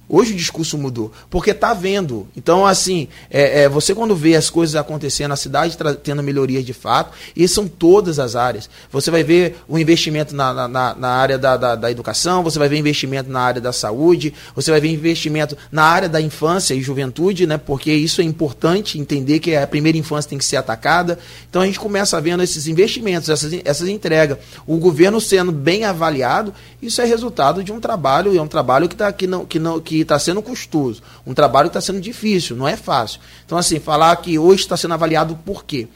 Hoje 0.08 0.34
o 0.34 0.36
discurso 0.36 0.78
mudou, 0.78 1.10
porque 1.28 1.50
está 1.50 1.74
vendo. 1.74 2.28
Então, 2.36 2.64
assim, 2.64 3.08
é, 3.28 3.62
é, 3.62 3.68
você 3.68 3.92
quando 3.92 4.14
vê 4.14 4.36
as 4.36 4.48
coisas 4.48 4.76
acontecendo, 4.76 5.32
a 5.32 5.36
cidade 5.36 5.76
tendo 6.02 6.22
melhorias 6.22 6.64
de 6.64 6.72
fato, 6.72 7.10
e 7.34 7.46
são 7.48 7.66
todas 7.66 8.20
as 8.20 8.36
áreas. 8.36 8.70
Você 8.92 9.10
vai 9.10 9.24
ver 9.24 9.56
o 9.66 9.76
investimento 9.76 10.32
na, 10.32 10.68
na, 10.68 10.94
na 10.94 11.08
área 11.08 11.36
da, 11.36 11.56
da, 11.56 11.74
da, 11.74 11.90
educação, 11.90 12.44
você 12.44 12.56
vai 12.56 12.68
ver 12.68 12.78
investimento 12.78 13.28
na 13.28 13.40
área 13.40 13.60
da 13.60 13.72
saúde, 13.72 14.32
você 14.54 14.70
vai 14.70 14.80
ver 14.80 14.92
investimento 14.92 15.56
na 15.72 15.82
área 15.82 16.08
da 16.08 16.20
infância 16.20 16.72
e 16.72 16.80
juventude, 16.80 17.44
né? 17.44 17.58
Porque 17.58 17.92
isso 17.92 18.20
é 18.20 18.24
importante 18.24 19.00
entender 19.00 19.40
que 19.40 19.56
a 19.56 19.66
primeira 19.66 19.98
infância 19.98 20.28
tem 20.28 20.38
que 20.38 20.44
ser 20.44 20.56
atacada. 20.56 21.18
Então 21.50 21.62
a 21.62 21.66
gente 21.66 21.80
começa 21.80 22.20
vendo 22.20 22.44
esses 22.44 22.68
investimentos, 22.68 23.28
essas, 23.28 23.52
essas 23.64 23.88
entregas, 23.88 24.38
o 24.68 24.76
governo 24.76 25.20
sendo 25.20 25.50
bem 25.50 25.84
avaliado, 25.84 26.54
isso 26.80 27.02
é 27.02 27.04
resultado 27.04 27.64
de 27.64 27.72
um 27.72 27.80
trabalho, 27.80 28.36
é 28.36 28.40
um 28.40 28.46
trabalho 28.46 28.88
que, 28.88 28.94
tá, 28.94 29.12
que 29.12 29.26
não. 29.26 29.44
Que 29.44 29.58
não 29.58 29.80
que 29.80 29.95
que 29.96 30.02
está 30.02 30.18
sendo 30.18 30.42
custoso, 30.42 31.02
um 31.26 31.34
trabalho 31.34 31.70
que 31.70 31.76
está 31.76 31.80
sendo 31.80 32.00
difícil, 32.00 32.56
não 32.56 32.66
é 32.66 32.76
fácil. 32.76 33.20
Então, 33.44 33.56
assim, 33.56 33.78
falar 33.78 34.16
que 34.16 34.38
hoje 34.38 34.62
está 34.62 34.76
sendo 34.76 34.94
avaliado 34.94 35.38
por 35.44 35.64
quê? 35.64 35.88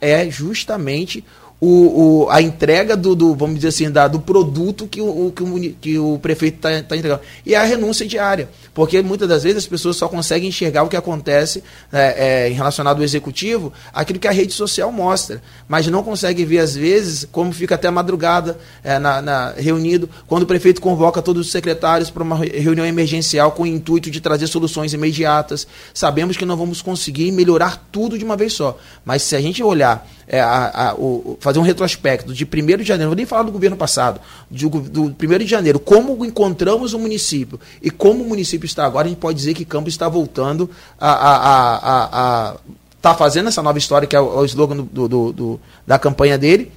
É 0.00 0.28
justamente 0.30 1.24
o, 1.64 2.24
o, 2.24 2.28
a 2.28 2.42
entrega 2.42 2.96
do, 2.96 3.14
do, 3.14 3.36
vamos 3.36 3.54
dizer 3.54 3.68
assim, 3.68 3.88
da, 3.88 4.08
do 4.08 4.18
produto 4.18 4.88
que 4.88 5.00
o, 5.00 5.30
que 5.30 5.42
o, 5.44 5.74
que 5.80 5.96
o 5.96 6.18
prefeito 6.18 6.56
está 6.56 6.70
tá 6.82 6.96
entregando. 6.96 7.20
E 7.46 7.54
a 7.54 7.62
renúncia 7.62 8.04
diária. 8.04 8.48
Porque 8.74 9.00
muitas 9.00 9.28
das 9.28 9.44
vezes 9.44 9.58
as 9.58 9.66
pessoas 9.66 9.96
só 9.96 10.08
conseguem 10.08 10.48
enxergar 10.48 10.82
o 10.82 10.88
que 10.88 10.96
acontece 10.96 11.62
é, 11.92 12.46
é, 12.46 12.50
em 12.50 12.54
relacionado 12.54 12.96
ao 12.96 13.04
executivo, 13.04 13.72
aquilo 13.94 14.18
que 14.18 14.26
a 14.26 14.32
rede 14.32 14.52
social 14.52 14.90
mostra. 14.90 15.40
Mas 15.68 15.86
não 15.86 16.02
consegue 16.02 16.44
ver, 16.44 16.58
às 16.58 16.74
vezes, 16.74 17.28
como 17.30 17.52
fica 17.52 17.76
até 17.76 17.86
a 17.86 17.92
madrugada 17.92 18.58
é, 18.82 18.98
na, 18.98 19.22
na, 19.22 19.52
reunido, 19.52 20.10
quando 20.26 20.42
o 20.42 20.46
prefeito 20.46 20.80
convoca 20.80 21.22
todos 21.22 21.46
os 21.46 21.52
secretários 21.52 22.10
para 22.10 22.24
uma 22.24 22.38
reunião 22.38 22.84
emergencial 22.84 23.52
com 23.52 23.62
o 23.62 23.66
intuito 23.68 24.10
de 24.10 24.20
trazer 24.20 24.48
soluções 24.48 24.94
imediatas. 24.94 25.68
Sabemos 25.94 26.36
que 26.36 26.44
não 26.44 26.56
vamos 26.56 26.82
conseguir 26.82 27.30
melhorar 27.30 27.86
tudo 27.92 28.18
de 28.18 28.24
uma 28.24 28.36
vez 28.36 28.52
só. 28.52 28.76
Mas 29.04 29.22
se 29.22 29.36
a 29.36 29.40
gente 29.40 29.62
olhar 29.62 30.04
é, 30.26 30.40
a, 30.40 30.88
a, 30.88 30.94
o, 30.94 31.36
fazer 31.40 31.51
um 31.58 31.62
retrospecto 31.62 32.32
de 32.32 32.44
1 32.44 32.78
de 32.78 32.84
janeiro, 32.84 33.04
não 33.04 33.08
vou 33.10 33.16
nem 33.16 33.26
falar 33.26 33.42
do 33.42 33.52
governo 33.52 33.76
passado, 33.76 34.20
de, 34.50 34.68
do 34.68 35.04
1 35.04 35.38
de 35.38 35.46
janeiro, 35.46 35.78
como 35.78 36.24
encontramos 36.24 36.94
o 36.94 36.98
município 36.98 37.58
e 37.80 37.90
como 37.90 38.24
o 38.24 38.28
município 38.28 38.66
está 38.66 38.84
agora, 38.84 39.06
a 39.06 39.08
gente 39.08 39.18
pode 39.18 39.36
dizer 39.38 39.54
que 39.54 39.64
Campos 39.64 39.92
está 39.92 40.08
voltando 40.08 40.70
a, 40.98 41.10
a, 41.10 42.50
a 42.50 42.56
está 42.96 43.14
fazendo 43.14 43.48
essa 43.48 43.60
nova 43.60 43.78
história, 43.78 44.06
que 44.06 44.14
é 44.14 44.20
o, 44.20 44.38
o 44.38 44.44
slogan 44.44 44.76
do, 44.76 45.08
do, 45.08 45.32
do, 45.32 45.60
da 45.84 45.98
campanha 45.98 46.38
dele, 46.38 46.70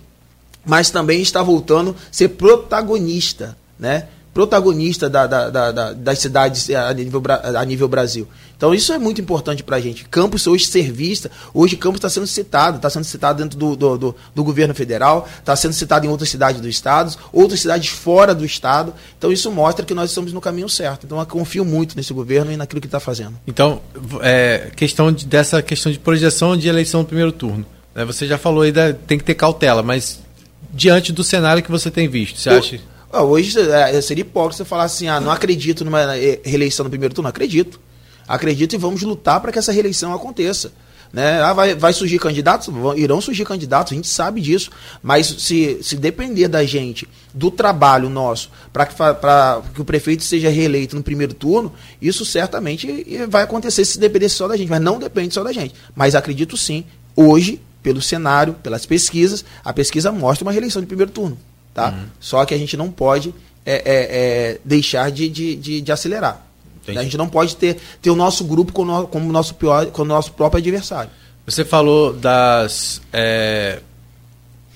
mas 0.65 0.89
também 0.89 1.21
está 1.21 1.43
voltando 1.43 1.91
a 1.91 1.93
ser 2.11 2.29
protagonista, 2.29 3.55
né? 3.79 4.07
Protagonista 4.35 5.09
da, 5.09 5.25
da, 5.25 5.49
da, 5.49 5.93
das 5.93 6.19
cidades 6.19 6.69
a 6.69 6.93
nível, 6.93 7.23
a 7.57 7.63
nível 7.63 7.87
Brasil. 7.87 8.27
Então 8.57 8.75
isso 8.75 8.91
é 8.91 8.99
muito 8.99 9.21
importante 9.21 9.63
para 9.63 9.77
a 9.77 9.79
gente. 9.79 10.03
Campos 10.09 10.45
hoje 10.45 10.65
ser 10.65 10.91
vista, 10.91 11.31
hoje 11.53 11.77
Campos 11.77 11.99
está 11.99 12.09
sendo 12.09 12.27
citado, 12.27 12.75
está 12.75 12.89
sendo 12.89 13.05
citado 13.05 13.41
dentro 13.41 13.57
do, 13.57 13.77
do, 13.77 13.97
do, 13.97 14.15
do 14.35 14.43
governo 14.43 14.75
federal, 14.75 15.25
está 15.39 15.55
sendo 15.55 15.71
citado 15.71 16.05
em 16.05 16.09
outras 16.09 16.29
cidades 16.29 16.59
do 16.59 16.67
estado, 16.67 17.15
outras 17.31 17.61
cidades 17.61 17.87
fora 17.87 18.35
do 18.35 18.43
estado. 18.43 18.93
Então 19.17 19.31
isso 19.31 19.49
mostra 19.49 19.85
que 19.85 19.93
nós 19.93 20.09
estamos 20.09 20.33
no 20.33 20.41
caminho 20.41 20.67
certo. 20.67 21.05
Então 21.05 21.17
eu 21.17 21.25
confio 21.25 21.63
muito 21.63 21.95
nesse 21.95 22.13
governo 22.13 22.51
e 22.51 22.57
naquilo 22.57 22.81
que 22.81 22.87
está 22.87 22.99
fazendo. 22.99 23.39
Então, 23.47 23.81
é, 24.21 24.69
questão 24.75 25.13
de, 25.13 25.25
dessa 25.25 25.61
questão 25.61 25.89
de 25.89 25.97
projeção 25.97 26.57
de 26.57 26.67
eleição 26.67 26.99
no 27.01 27.07
primeiro 27.07 27.31
turno. 27.31 27.65
Né? 27.95 28.03
Você 28.03 28.27
já 28.27 28.37
falou 28.37 28.63
aí, 28.63 28.73
da, 28.73 28.91
tem 28.91 29.17
que 29.17 29.23
ter 29.23 29.35
cautela, 29.35 29.81
mas 29.81 30.19
diante 30.73 31.13
do 31.13 31.23
cenário 31.23 31.63
que 31.63 31.71
você 31.71 31.89
tem 31.89 32.09
visto, 32.09 32.37
você 32.37 32.49
acha? 32.49 32.94
Hoje 33.21 33.59
é, 33.59 34.01
seria 34.01 34.21
hipócrita 34.21 34.65
falar 34.65 34.83
assim, 34.83 35.07
ah, 35.07 35.19
não 35.19 35.31
acredito 35.31 35.85
numa 35.85 36.17
eh, 36.17 36.39
reeleição 36.43 36.83
no 36.83 36.89
primeiro 36.89 37.13
turno. 37.13 37.29
Acredito. 37.29 37.79
Acredito 38.27 38.73
e 38.73 38.77
vamos 38.77 39.01
lutar 39.03 39.39
para 39.39 39.51
que 39.51 39.59
essa 39.59 39.71
reeleição 39.71 40.13
aconteça. 40.13 40.71
Né? 41.13 41.41
Ah, 41.41 41.53
vai, 41.53 41.75
vai 41.75 41.93
surgir 41.93 42.19
candidatos? 42.19 42.67
Irão 42.97 43.21
surgir 43.21 43.45
candidatos, 43.45 43.93
a 43.93 43.95
gente 43.95 44.07
sabe 44.07 44.41
disso. 44.41 44.69
Mas 45.01 45.27
se, 45.27 45.79
se 45.81 45.95
depender 45.95 46.47
da 46.47 46.65
gente, 46.65 47.07
do 47.33 47.49
trabalho 47.49 48.09
nosso, 48.09 48.51
para 48.73 48.85
que, 48.85 48.95
que 49.73 49.81
o 49.81 49.85
prefeito 49.85 50.23
seja 50.23 50.49
reeleito 50.49 50.95
no 50.95 51.03
primeiro 51.03 51.33
turno, 51.33 51.71
isso 52.01 52.25
certamente 52.25 53.25
vai 53.29 53.43
acontecer 53.43 53.85
se 53.85 53.99
depender 53.99 54.29
só 54.29 54.47
da 54.47 54.57
gente. 54.57 54.69
Mas 54.69 54.81
não 54.81 54.99
depende 54.99 55.33
só 55.33 55.43
da 55.43 55.53
gente. 55.53 55.73
Mas 55.95 56.15
acredito 56.15 56.57
sim, 56.57 56.83
hoje, 57.15 57.61
pelo 57.81 58.01
cenário, 58.01 58.55
pelas 58.55 58.85
pesquisas, 58.85 59.45
a 59.63 59.71
pesquisa 59.71 60.11
mostra 60.11 60.43
uma 60.43 60.51
reeleição 60.51 60.81
de 60.81 60.87
primeiro 60.87 61.11
turno. 61.11 61.37
Tá? 61.75 61.89
Uhum. 61.89 62.05
Só 62.21 62.45
que 62.45 62.53
a 62.53 62.57
gente 62.57 62.77
não 62.77 62.89
pode 62.89 63.35
é, 63.65 63.75
é, 63.75 63.83
é, 63.85 64.59
deixar 64.63 65.11
de, 65.11 65.27
de, 65.27 65.55
de, 65.57 65.81
de 65.81 65.91
acelerar. 65.91 66.41
Entendi. 66.81 66.97
A 66.97 67.03
gente 67.03 67.17
não 67.17 67.27
pode 67.27 67.57
ter, 67.57 67.77
ter 68.01 68.09
o 68.09 68.15
nosso 68.15 68.45
grupo 68.45 68.71
como, 68.71 69.07
como, 69.07 69.29
nosso, 69.31 69.53
pior, 69.55 69.87
como 69.87 70.07
nosso 70.07 70.31
próprio 70.31 70.59
adversário. 70.59 71.11
Você 71.45 71.65
falou 71.65 72.13
das 72.13 73.01
é, 73.11 73.81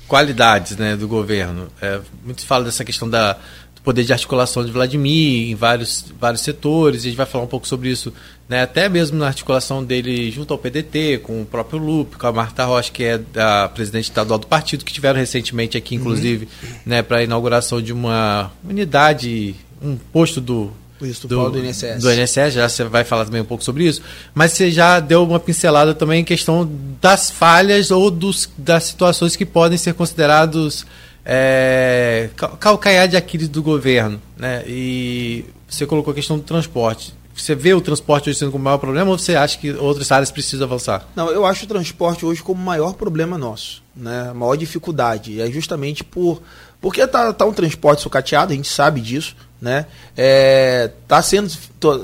qualidades 0.09 0.75
né, 0.75 0.97
do 0.97 1.07
governo. 1.07 1.69
É, 1.81 2.01
muito 2.25 2.41
se 2.41 2.47
fala 2.47 2.65
dessa 2.65 2.83
questão 2.83 3.09
da, 3.09 3.37
poder 3.83 4.03
de 4.03 4.11
articulação 4.11 4.65
de 4.65 4.71
Vladimir 4.71 5.49
em 5.49 5.55
vários, 5.55 6.05
vários 6.19 6.41
setores, 6.41 7.03
e 7.03 7.07
a 7.07 7.09
gente 7.11 7.17
vai 7.17 7.25
falar 7.25 7.45
um 7.45 7.47
pouco 7.47 7.67
sobre 7.67 7.89
isso, 7.89 8.13
né, 8.49 8.63
até 8.63 8.89
mesmo 8.89 9.19
na 9.19 9.27
articulação 9.27 9.83
dele 9.83 10.31
junto 10.31 10.51
ao 10.51 10.57
PDT, 10.57 11.19
com 11.19 11.43
o 11.43 11.45
próprio 11.45 11.79
Lupe, 11.79 12.17
com 12.17 12.25
a 12.25 12.31
Marta 12.31 12.65
Rocha, 12.65 12.91
que 12.91 13.03
é 13.03 13.21
a 13.37 13.69
presidente 13.69 14.05
estadual 14.05 14.39
do 14.39 14.47
partido, 14.47 14.83
que 14.83 14.91
tiveram 14.91 15.19
recentemente 15.19 15.77
aqui, 15.77 15.93
inclusive, 15.93 16.47
uhum. 16.63 16.69
né, 16.83 17.03
para 17.03 17.17
a 17.17 17.23
inauguração 17.23 17.79
de 17.79 17.93
uma 17.93 18.51
unidade, 18.67 19.55
um 19.79 19.95
posto 19.95 20.41
do 20.41 20.71
isso, 20.99 21.27
do, 21.27 21.49
do 21.49 21.59
INSS. 21.63 22.01
Do 22.01 22.11
INSS, 22.11 22.53
já 22.53 22.67
você 22.67 22.83
vai 22.83 23.03
falar 23.03 23.25
também 23.25 23.41
um 23.41 23.45
pouco 23.45 23.63
sobre 23.63 23.85
isso. 23.85 24.01
Mas 24.33 24.51
você 24.51 24.69
já 24.71 24.99
deu 24.99 25.23
uma 25.23 25.39
pincelada 25.39 25.93
também 25.93 26.21
em 26.21 26.25
questão 26.25 26.69
das 26.99 27.29
falhas 27.29 27.91
ou 27.91 28.11
dos, 28.11 28.49
das 28.57 28.85
situações 28.85 29.35
que 29.35 29.45
podem 29.45 29.77
ser 29.77 29.93
considerados 29.93 30.85
é, 31.23 32.29
calcanhar 32.59 33.07
de 33.07 33.15
Aquiles 33.15 33.47
do 33.47 33.61
governo. 33.61 34.19
Né? 34.37 34.63
E 34.67 35.45
você 35.69 35.85
colocou 35.85 36.11
a 36.11 36.15
questão 36.15 36.37
do 36.37 36.43
transporte. 36.43 37.13
Você 37.41 37.55
vê 37.55 37.73
o 37.73 37.81
transporte 37.81 38.29
hoje 38.29 38.39
sendo 38.39 38.51
como 38.51 38.61
o 38.61 38.65
maior 38.65 38.77
problema 38.77 39.11
ou 39.11 39.17
você 39.17 39.35
acha 39.35 39.57
que 39.57 39.71
outras 39.71 40.11
áreas 40.11 40.31
precisam 40.31 40.65
avançar? 40.65 41.07
Não, 41.15 41.29
eu 41.29 41.45
acho 41.45 41.65
o 41.65 41.67
transporte 41.67 42.25
hoje 42.25 42.41
como 42.43 42.61
o 42.61 42.65
maior 42.65 42.93
problema 42.93 43.37
nosso, 43.37 43.83
né? 43.95 44.29
a 44.29 44.33
maior 44.33 44.55
dificuldade. 44.55 45.41
É 45.41 45.49
justamente 45.49 46.03
por. 46.03 46.41
Porque 46.81 47.01
está 47.01 47.33
tá 47.33 47.45
um 47.45 47.53
transporte 47.53 48.01
sucateado, 48.01 48.53
a 48.53 48.55
gente 48.55 48.69
sabe 48.69 49.01
disso 49.01 49.35
né? 49.61 49.85
É, 50.15 50.91
tá 51.07 51.21
sendo 51.21 51.51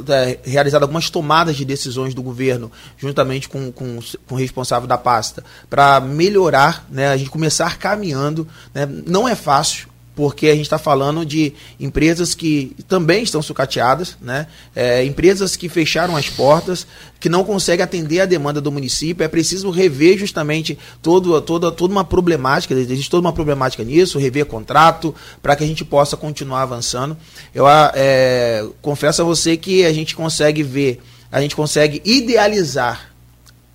é, 0.10 0.40
realizado 0.44 0.84
algumas 0.84 1.10
tomadas 1.10 1.56
de 1.56 1.64
decisões 1.64 2.14
do 2.14 2.22
governo, 2.22 2.72
juntamente 2.98 3.48
com, 3.48 3.72
com, 3.72 4.00
com 4.28 4.36
o 4.36 4.38
responsável 4.38 4.88
da 4.88 4.98
pasta, 4.98 5.44
para 5.70 6.00
melhorar, 6.02 6.86
né? 6.90 7.08
a 7.08 7.18
gente 7.18 7.30
começar 7.30 7.78
caminhando. 7.78 8.48
Né? 8.74 8.86
Não 8.86 9.28
é 9.28 9.36
fácil, 9.36 9.88
porque 10.16 10.48
a 10.48 10.56
gente 10.56 10.64
está 10.64 10.78
falando 10.78 11.26
de 11.26 11.54
empresas 11.80 12.34
que 12.34 12.76
também 12.88 13.24
estão 13.24 13.42
sucateadas, 13.42 14.18
né? 14.22 14.48
É, 14.76 15.04
empresas 15.04 15.56
que 15.56 15.68
fecharam 15.68 16.16
as 16.16 16.30
portas, 16.30 16.88
que 17.20 17.28
não 17.28 17.44
conseguem 17.44 17.84
atender 17.84 18.22
a 18.22 18.26
demanda 18.26 18.62
do 18.62 18.72
município. 18.72 19.24
É 19.24 19.28
preciso 19.28 19.70
rever 19.70 20.18
justamente 20.18 20.78
todo, 21.02 21.42
toda, 21.42 21.72
toda 21.72 21.92
uma 21.92 22.06
problemática, 22.06 22.74
existe 22.74 23.10
toda 23.10 23.22
uma 23.22 23.34
problemática 23.34 23.84
nisso, 23.84 24.18
rever 24.18 24.46
contrato, 24.46 25.14
para 25.42 25.56
que 25.56 25.64
a 25.64 25.68
gente 25.68 25.84
possa 25.84 26.16
continuar 26.16 26.62
avançando. 26.62 27.18
Eu 27.54 27.66
é, 27.68 28.66
confesso 28.82 29.22
a 29.22 29.26
você 29.26 29.58
que 29.58 29.86
a 29.86 29.92
gente 29.92 30.16
consegue 30.16 30.64
ver, 30.64 31.02
a 31.32 31.42
gente 31.42 31.56
consegue 31.56 32.02
idealizar 32.06 33.15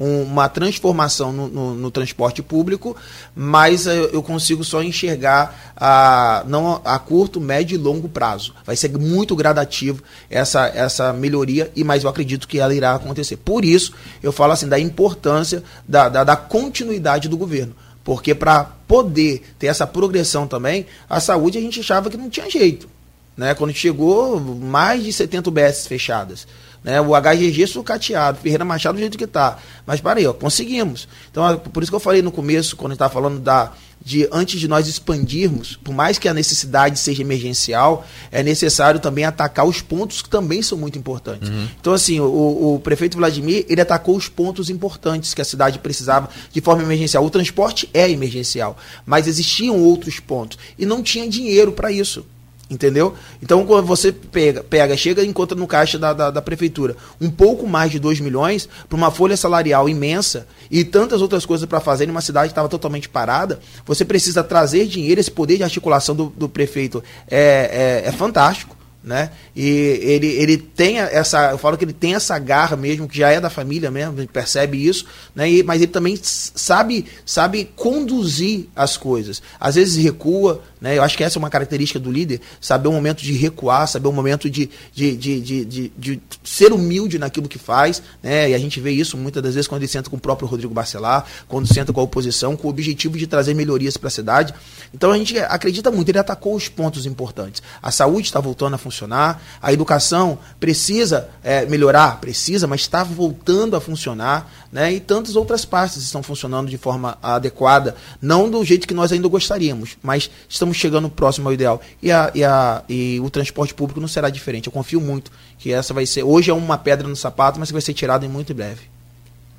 uma 0.01 0.49
transformação 0.49 1.31
no, 1.31 1.49
no, 1.49 1.75
no, 1.75 1.91
transporte 1.91 2.43
público, 2.43 2.97
mas 3.37 3.85
eu 3.87 4.23
consigo 4.23 4.65
só 4.65 4.83
enxergar 4.83 5.75
a, 5.77 6.43
não 6.47 6.81
a 6.83 6.99
curto, 6.99 7.39
médio 7.39 7.75
e 7.75 7.79
longo 7.79 8.09
prazo. 8.09 8.55
Vai 8.65 8.77
ser 8.77 8.97
muito 8.99 9.37
gradativo 9.37 10.03
essa, 10.31 10.69
essa 10.69 11.13
melhoria, 11.13 11.71
e 11.77 11.85
mas 11.85 12.03
eu 12.03 12.09
acredito 12.09 12.49
que 12.49 12.59
ela 12.59 12.75
irá 12.75 12.95
acontecer. 12.95 13.37
Por 13.37 13.63
isso, 13.63 13.93
eu 14.23 14.33
falo 14.33 14.55
assim 14.55 14.69
da 14.69 14.81
importância 14.81 15.63
da, 15.87 16.09
da, 16.09 16.25
da 16.25 16.37
continuidade 16.37 17.29
do 17.29 17.37
governo. 17.37 17.75
Porque 18.03 18.35
para 18.35 18.65
poder 18.65 19.43
ter 19.59 19.67
essa 19.67 19.87
progressão 19.87 20.47
também, 20.47 20.87
a 21.11 21.21
saúde 21.21 21.59
a 21.59 21.61
gente 21.61 21.81
achava 21.81 22.09
que 22.09 22.17
não 22.17 22.31
tinha 22.31 22.49
jeito. 22.49 22.89
Né? 23.37 23.55
Quando 23.55 23.73
chegou, 23.75 24.41
mais 24.41 25.05
de 25.05 25.13
70 25.13 25.49
UBS 25.51 25.87
fechadas. 25.87 26.47
Né? 26.83 27.01
O 27.01 27.13
HGG 27.15 27.67
sucateado, 27.67 28.39
Ferreira 28.39 28.65
Machado 28.65 28.97
do 28.97 29.01
jeito 29.01 29.19
que 29.19 29.25
está. 29.25 29.59
Mas 29.87 30.01
para 30.01 30.19
aí, 30.19 30.27
ó, 30.27 30.33
conseguimos. 30.33 31.07
Então, 31.31 31.59
por 31.59 31.83
isso 31.83 31.93
que 31.93 31.97
eu 31.97 32.01
falei 32.01 32.23
no 32.23 32.33
começo, 32.33 32.77
quando 32.77 32.93
a 32.93 32.95
gente 32.95 32.97
estava 32.97 33.13
falando 33.13 33.39
da, 33.39 33.73
de 34.03 34.27
antes 34.33 34.59
de 34.59 34.67
nós 34.67 34.89
expandirmos, 34.89 35.77
por 35.77 35.95
mais 35.95 36.19
que 36.19 36.27
a 36.27 36.33
necessidade 36.33 36.99
seja 36.99 37.21
emergencial, 37.21 38.07
é 38.33 38.43
necessário 38.43 38.99
também 38.99 39.25
atacar 39.25 39.67
os 39.67 39.83
pontos 39.83 40.23
que 40.23 40.31
também 40.31 40.63
são 40.63 40.79
muito 40.79 40.99
importantes. 40.99 41.51
Uhum. 41.51 41.69
Então, 41.79 41.93
assim, 41.93 42.19
o, 42.19 42.75
o, 42.75 42.81
prefeito 42.81 43.19
Vladimir, 43.19 43.67
ele 43.69 43.81
atacou 43.81 44.17
os 44.17 44.29
pontos 44.29 44.71
importantes 44.71 45.35
que 45.35 45.43
a 45.43 45.45
cidade 45.45 45.79
precisava 45.79 46.31
de 46.51 46.61
forma 46.63 46.83
emergencial. 46.83 47.25
O 47.25 47.31
transporte 47.31 47.91
é 47.93 48.11
emergencial, 48.11 48.77
mas 49.05 49.27
existiam 49.27 49.79
outros 49.79 50.19
pontos 50.19 50.59
e 50.79 50.87
não 50.87 51.03
tinha 51.03 51.29
dinheiro 51.29 51.73
para 51.73 51.93
isso. 51.93 52.25
Entendeu? 52.71 53.15
Então, 53.43 53.67
quando 53.67 53.85
você 53.85 54.13
pega, 54.13 54.63
pega 54.63 54.97
chega 54.97 55.25
e 55.25 55.27
encontra 55.27 55.59
no 55.59 55.67
caixa 55.67 55.99
da, 55.99 56.13
da, 56.13 56.31
da 56.31 56.41
prefeitura 56.41 56.97
um 57.21 57.29
pouco 57.29 57.67
mais 57.67 57.91
de 57.91 57.99
2 57.99 58.21
milhões 58.21 58.69
para 58.89 58.97
uma 58.97 59.11
folha 59.11 59.37
salarial 59.37 59.89
imensa 59.89 60.47
e 60.71 60.85
tantas 60.85 61.21
outras 61.21 61.45
coisas 61.45 61.67
para 61.67 61.81
fazer 61.81 62.07
em 62.07 62.11
uma 62.13 62.21
cidade 62.21 62.47
que 62.47 62.53
estava 62.53 62.69
totalmente 62.69 63.09
parada, 63.09 63.59
você 63.85 64.05
precisa 64.05 64.45
trazer 64.45 64.87
dinheiro, 64.87 65.21
esse 65.21 65.33
poder 65.33 65.57
de 65.57 65.65
articulação 65.65 66.15
do, 66.15 66.33
do 66.37 66.49
prefeito 66.49 67.03
é, 67.29 68.03
é, 68.05 68.09
é 68.09 68.13
fantástico 68.13 68.80
né? 69.03 69.31
E 69.57 69.67
ele, 69.67 70.27
ele 70.27 70.57
tem 70.59 70.99
essa, 70.99 71.51
eu 71.53 71.59
falo 71.59 71.77
que 71.77 71.85
ele 71.85 71.93
tem 71.93 72.15
essa 72.15 72.39
garra 72.39 72.77
mesmo, 72.77 73.09
que 73.09 73.17
já 73.17 73.31
é 73.31 73.41
da 73.41 73.49
família 73.49 73.91
mesmo, 73.91 74.19
a 74.19 74.21
gente 74.21 74.31
percebe 74.31 74.87
isso, 74.87 75.07
né? 75.35 75.51
E, 75.51 75.63
mas 75.63 75.81
ele 75.81 75.91
também 75.91 76.19
sabe, 76.23 77.07
sabe 77.25 77.71
conduzir 77.75 78.69
as 78.77 78.99
coisas. 78.99 79.43
Às 79.59 79.77
vezes 79.77 79.97
recua, 79.97 80.63
né? 80.81 80.99
Eu 80.99 81.03
acho 81.03 81.17
que 81.17 81.25
essa 81.25 81.39
é 81.39 81.41
uma 81.41 81.49
característica 81.49 81.99
do 81.99 82.13
líder, 82.13 82.41
saber 82.61 82.89
o 82.89 82.93
momento 82.93 83.23
de 83.23 83.33
recuar, 83.33 83.89
saber 83.89 84.09
o 84.09 84.13
momento 84.13 84.51
de, 84.51 84.69
de, 84.93 85.17
de, 85.17 85.41
de, 85.41 85.65
de, 85.65 85.93
de 85.97 86.21
ser 86.45 86.73
humilde 86.73 87.19
naquilo 87.19 87.49
que 87.49 87.59
faz, 87.59 88.03
né? 88.23 88.51
E 88.51 88.55
a 88.55 88.59
gente 88.59 88.81
vê 88.81 88.91
isso 88.91 89.17
muitas 89.17 89.43
das 89.43 89.55
vezes 89.55 89.67
quando 89.67 89.81
ele 89.83 89.91
senta 89.91 90.11
com 90.11 90.17
o 90.17 90.21
próprio 90.21 90.47
Rodrigo 90.47 90.75
Barcelar, 90.75 91.25
quando 91.49 91.67
senta 91.73 91.91
com 91.91 92.01
a 92.01 92.05
oposição, 92.05 92.55
com 92.55 92.69
o 92.69 92.71
objetivo 92.71 93.17
de 93.17 93.27
trazer 93.27 93.55
melhorias 93.55 93.97
para 93.97 94.09
a 94.09 94.11
cidade. 94.11 94.53
Então 94.93 95.11
a 95.11 95.17
gente 95.17 95.39
acredita 95.39 95.91
muito, 95.91 96.11
ele 96.11 96.19
atacou 96.19 96.55
os 96.55 96.69
pontos 96.69 97.07
importantes. 97.07 97.63
A 97.83 97.91
saúde 97.91 98.27
está 98.27 98.41
voltando 98.41 98.75
a 98.75 98.79
funcionar 98.79 98.90
funcionar, 98.91 99.43
a 99.63 99.73
educação 99.73 100.39
precisa 100.59 101.29
é, 101.43 101.65
melhorar, 101.67 102.21
precisa, 102.21 102.67
mas 102.67 102.81
está 102.83 103.03
voltando 103.05 103.77
a 103.77 103.81
funcionar, 103.81 104.51
né? 104.73 104.93
E 104.93 105.01
tantas 105.01 105.37
outras 105.37 105.65
partes 105.65 105.97
estão 105.99 106.23
funcionando 106.23 106.69
de 106.69 106.77
forma 106.77 107.17
adequada, 107.23 107.95
não 108.21 108.51
do 108.51 108.65
jeito 108.65 108.87
que 108.87 108.95
nós 108.95 109.13
ainda 109.13 109.29
gostaríamos, 109.29 109.97
mas 110.03 110.31
estamos 110.49 110.77
chegando 110.77 111.09
próximo 111.09 111.49
ao 111.49 111.55
ideal. 111.55 111.81
E, 112.03 112.11
a, 112.11 112.31
e, 112.35 112.45
a, 112.45 112.83
e 112.89 113.21
o 113.21 113.31
transporte 113.31 113.73
público 113.73 114.01
não 114.01 114.09
será 114.09 114.29
diferente. 114.29 114.67
Eu 114.67 114.73
confio 114.73 115.01
muito 115.01 115.31
que 115.59 115.73
essa 115.73 115.95
vai 115.95 116.07
ser. 116.07 116.23
Hoje 116.23 116.51
é 116.51 116.55
uma 116.55 116.77
pedra 116.77 117.07
no 117.07 117.17
sapato, 117.17 117.59
mas 117.59 117.71
vai 117.71 117.81
ser 117.81 117.95
tirada 117.95 118.27
em 118.27 118.29
muito 118.29 118.53
breve. 118.53 118.83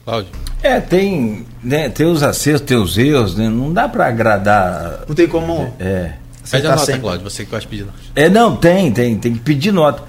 Cláudio. 0.03 0.31
É, 0.63 0.79
tem, 0.79 1.45
né, 1.63 1.89
tem 1.89 2.07
os 2.07 2.23
acertos, 2.23 2.61
tem 2.61 2.77
os 2.77 2.97
erros, 2.97 3.35
né? 3.35 3.47
Não 3.49 3.71
dá 3.71 3.87
para 3.87 4.07
agradar. 4.07 5.05
Não 5.07 5.15
tem 5.15 5.27
como. 5.27 5.73
É. 5.79 6.13
Você 6.43 6.57
Pede 6.57 6.67
tá 6.67 6.73
a 6.73 6.75
nota, 6.75 6.91
sem... 6.91 6.99
Cláudio, 7.01 7.29
você 7.29 7.45
que 7.45 7.51
gosta 7.51 7.61
de 7.61 7.67
pedir 7.67 7.85
nota. 7.85 7.97
É, 8.15 8.29
não, 8.29 8.55
tem, 8.55 8.91
tem, 8.91 9.17
tem 9.17 9.33
que 9.33 9.39
pedir 9.39 9.71
nota. 9.71 10.03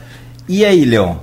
E 0.49 0.65
aí, 0.65 0.85
Leon? 0.85 1.17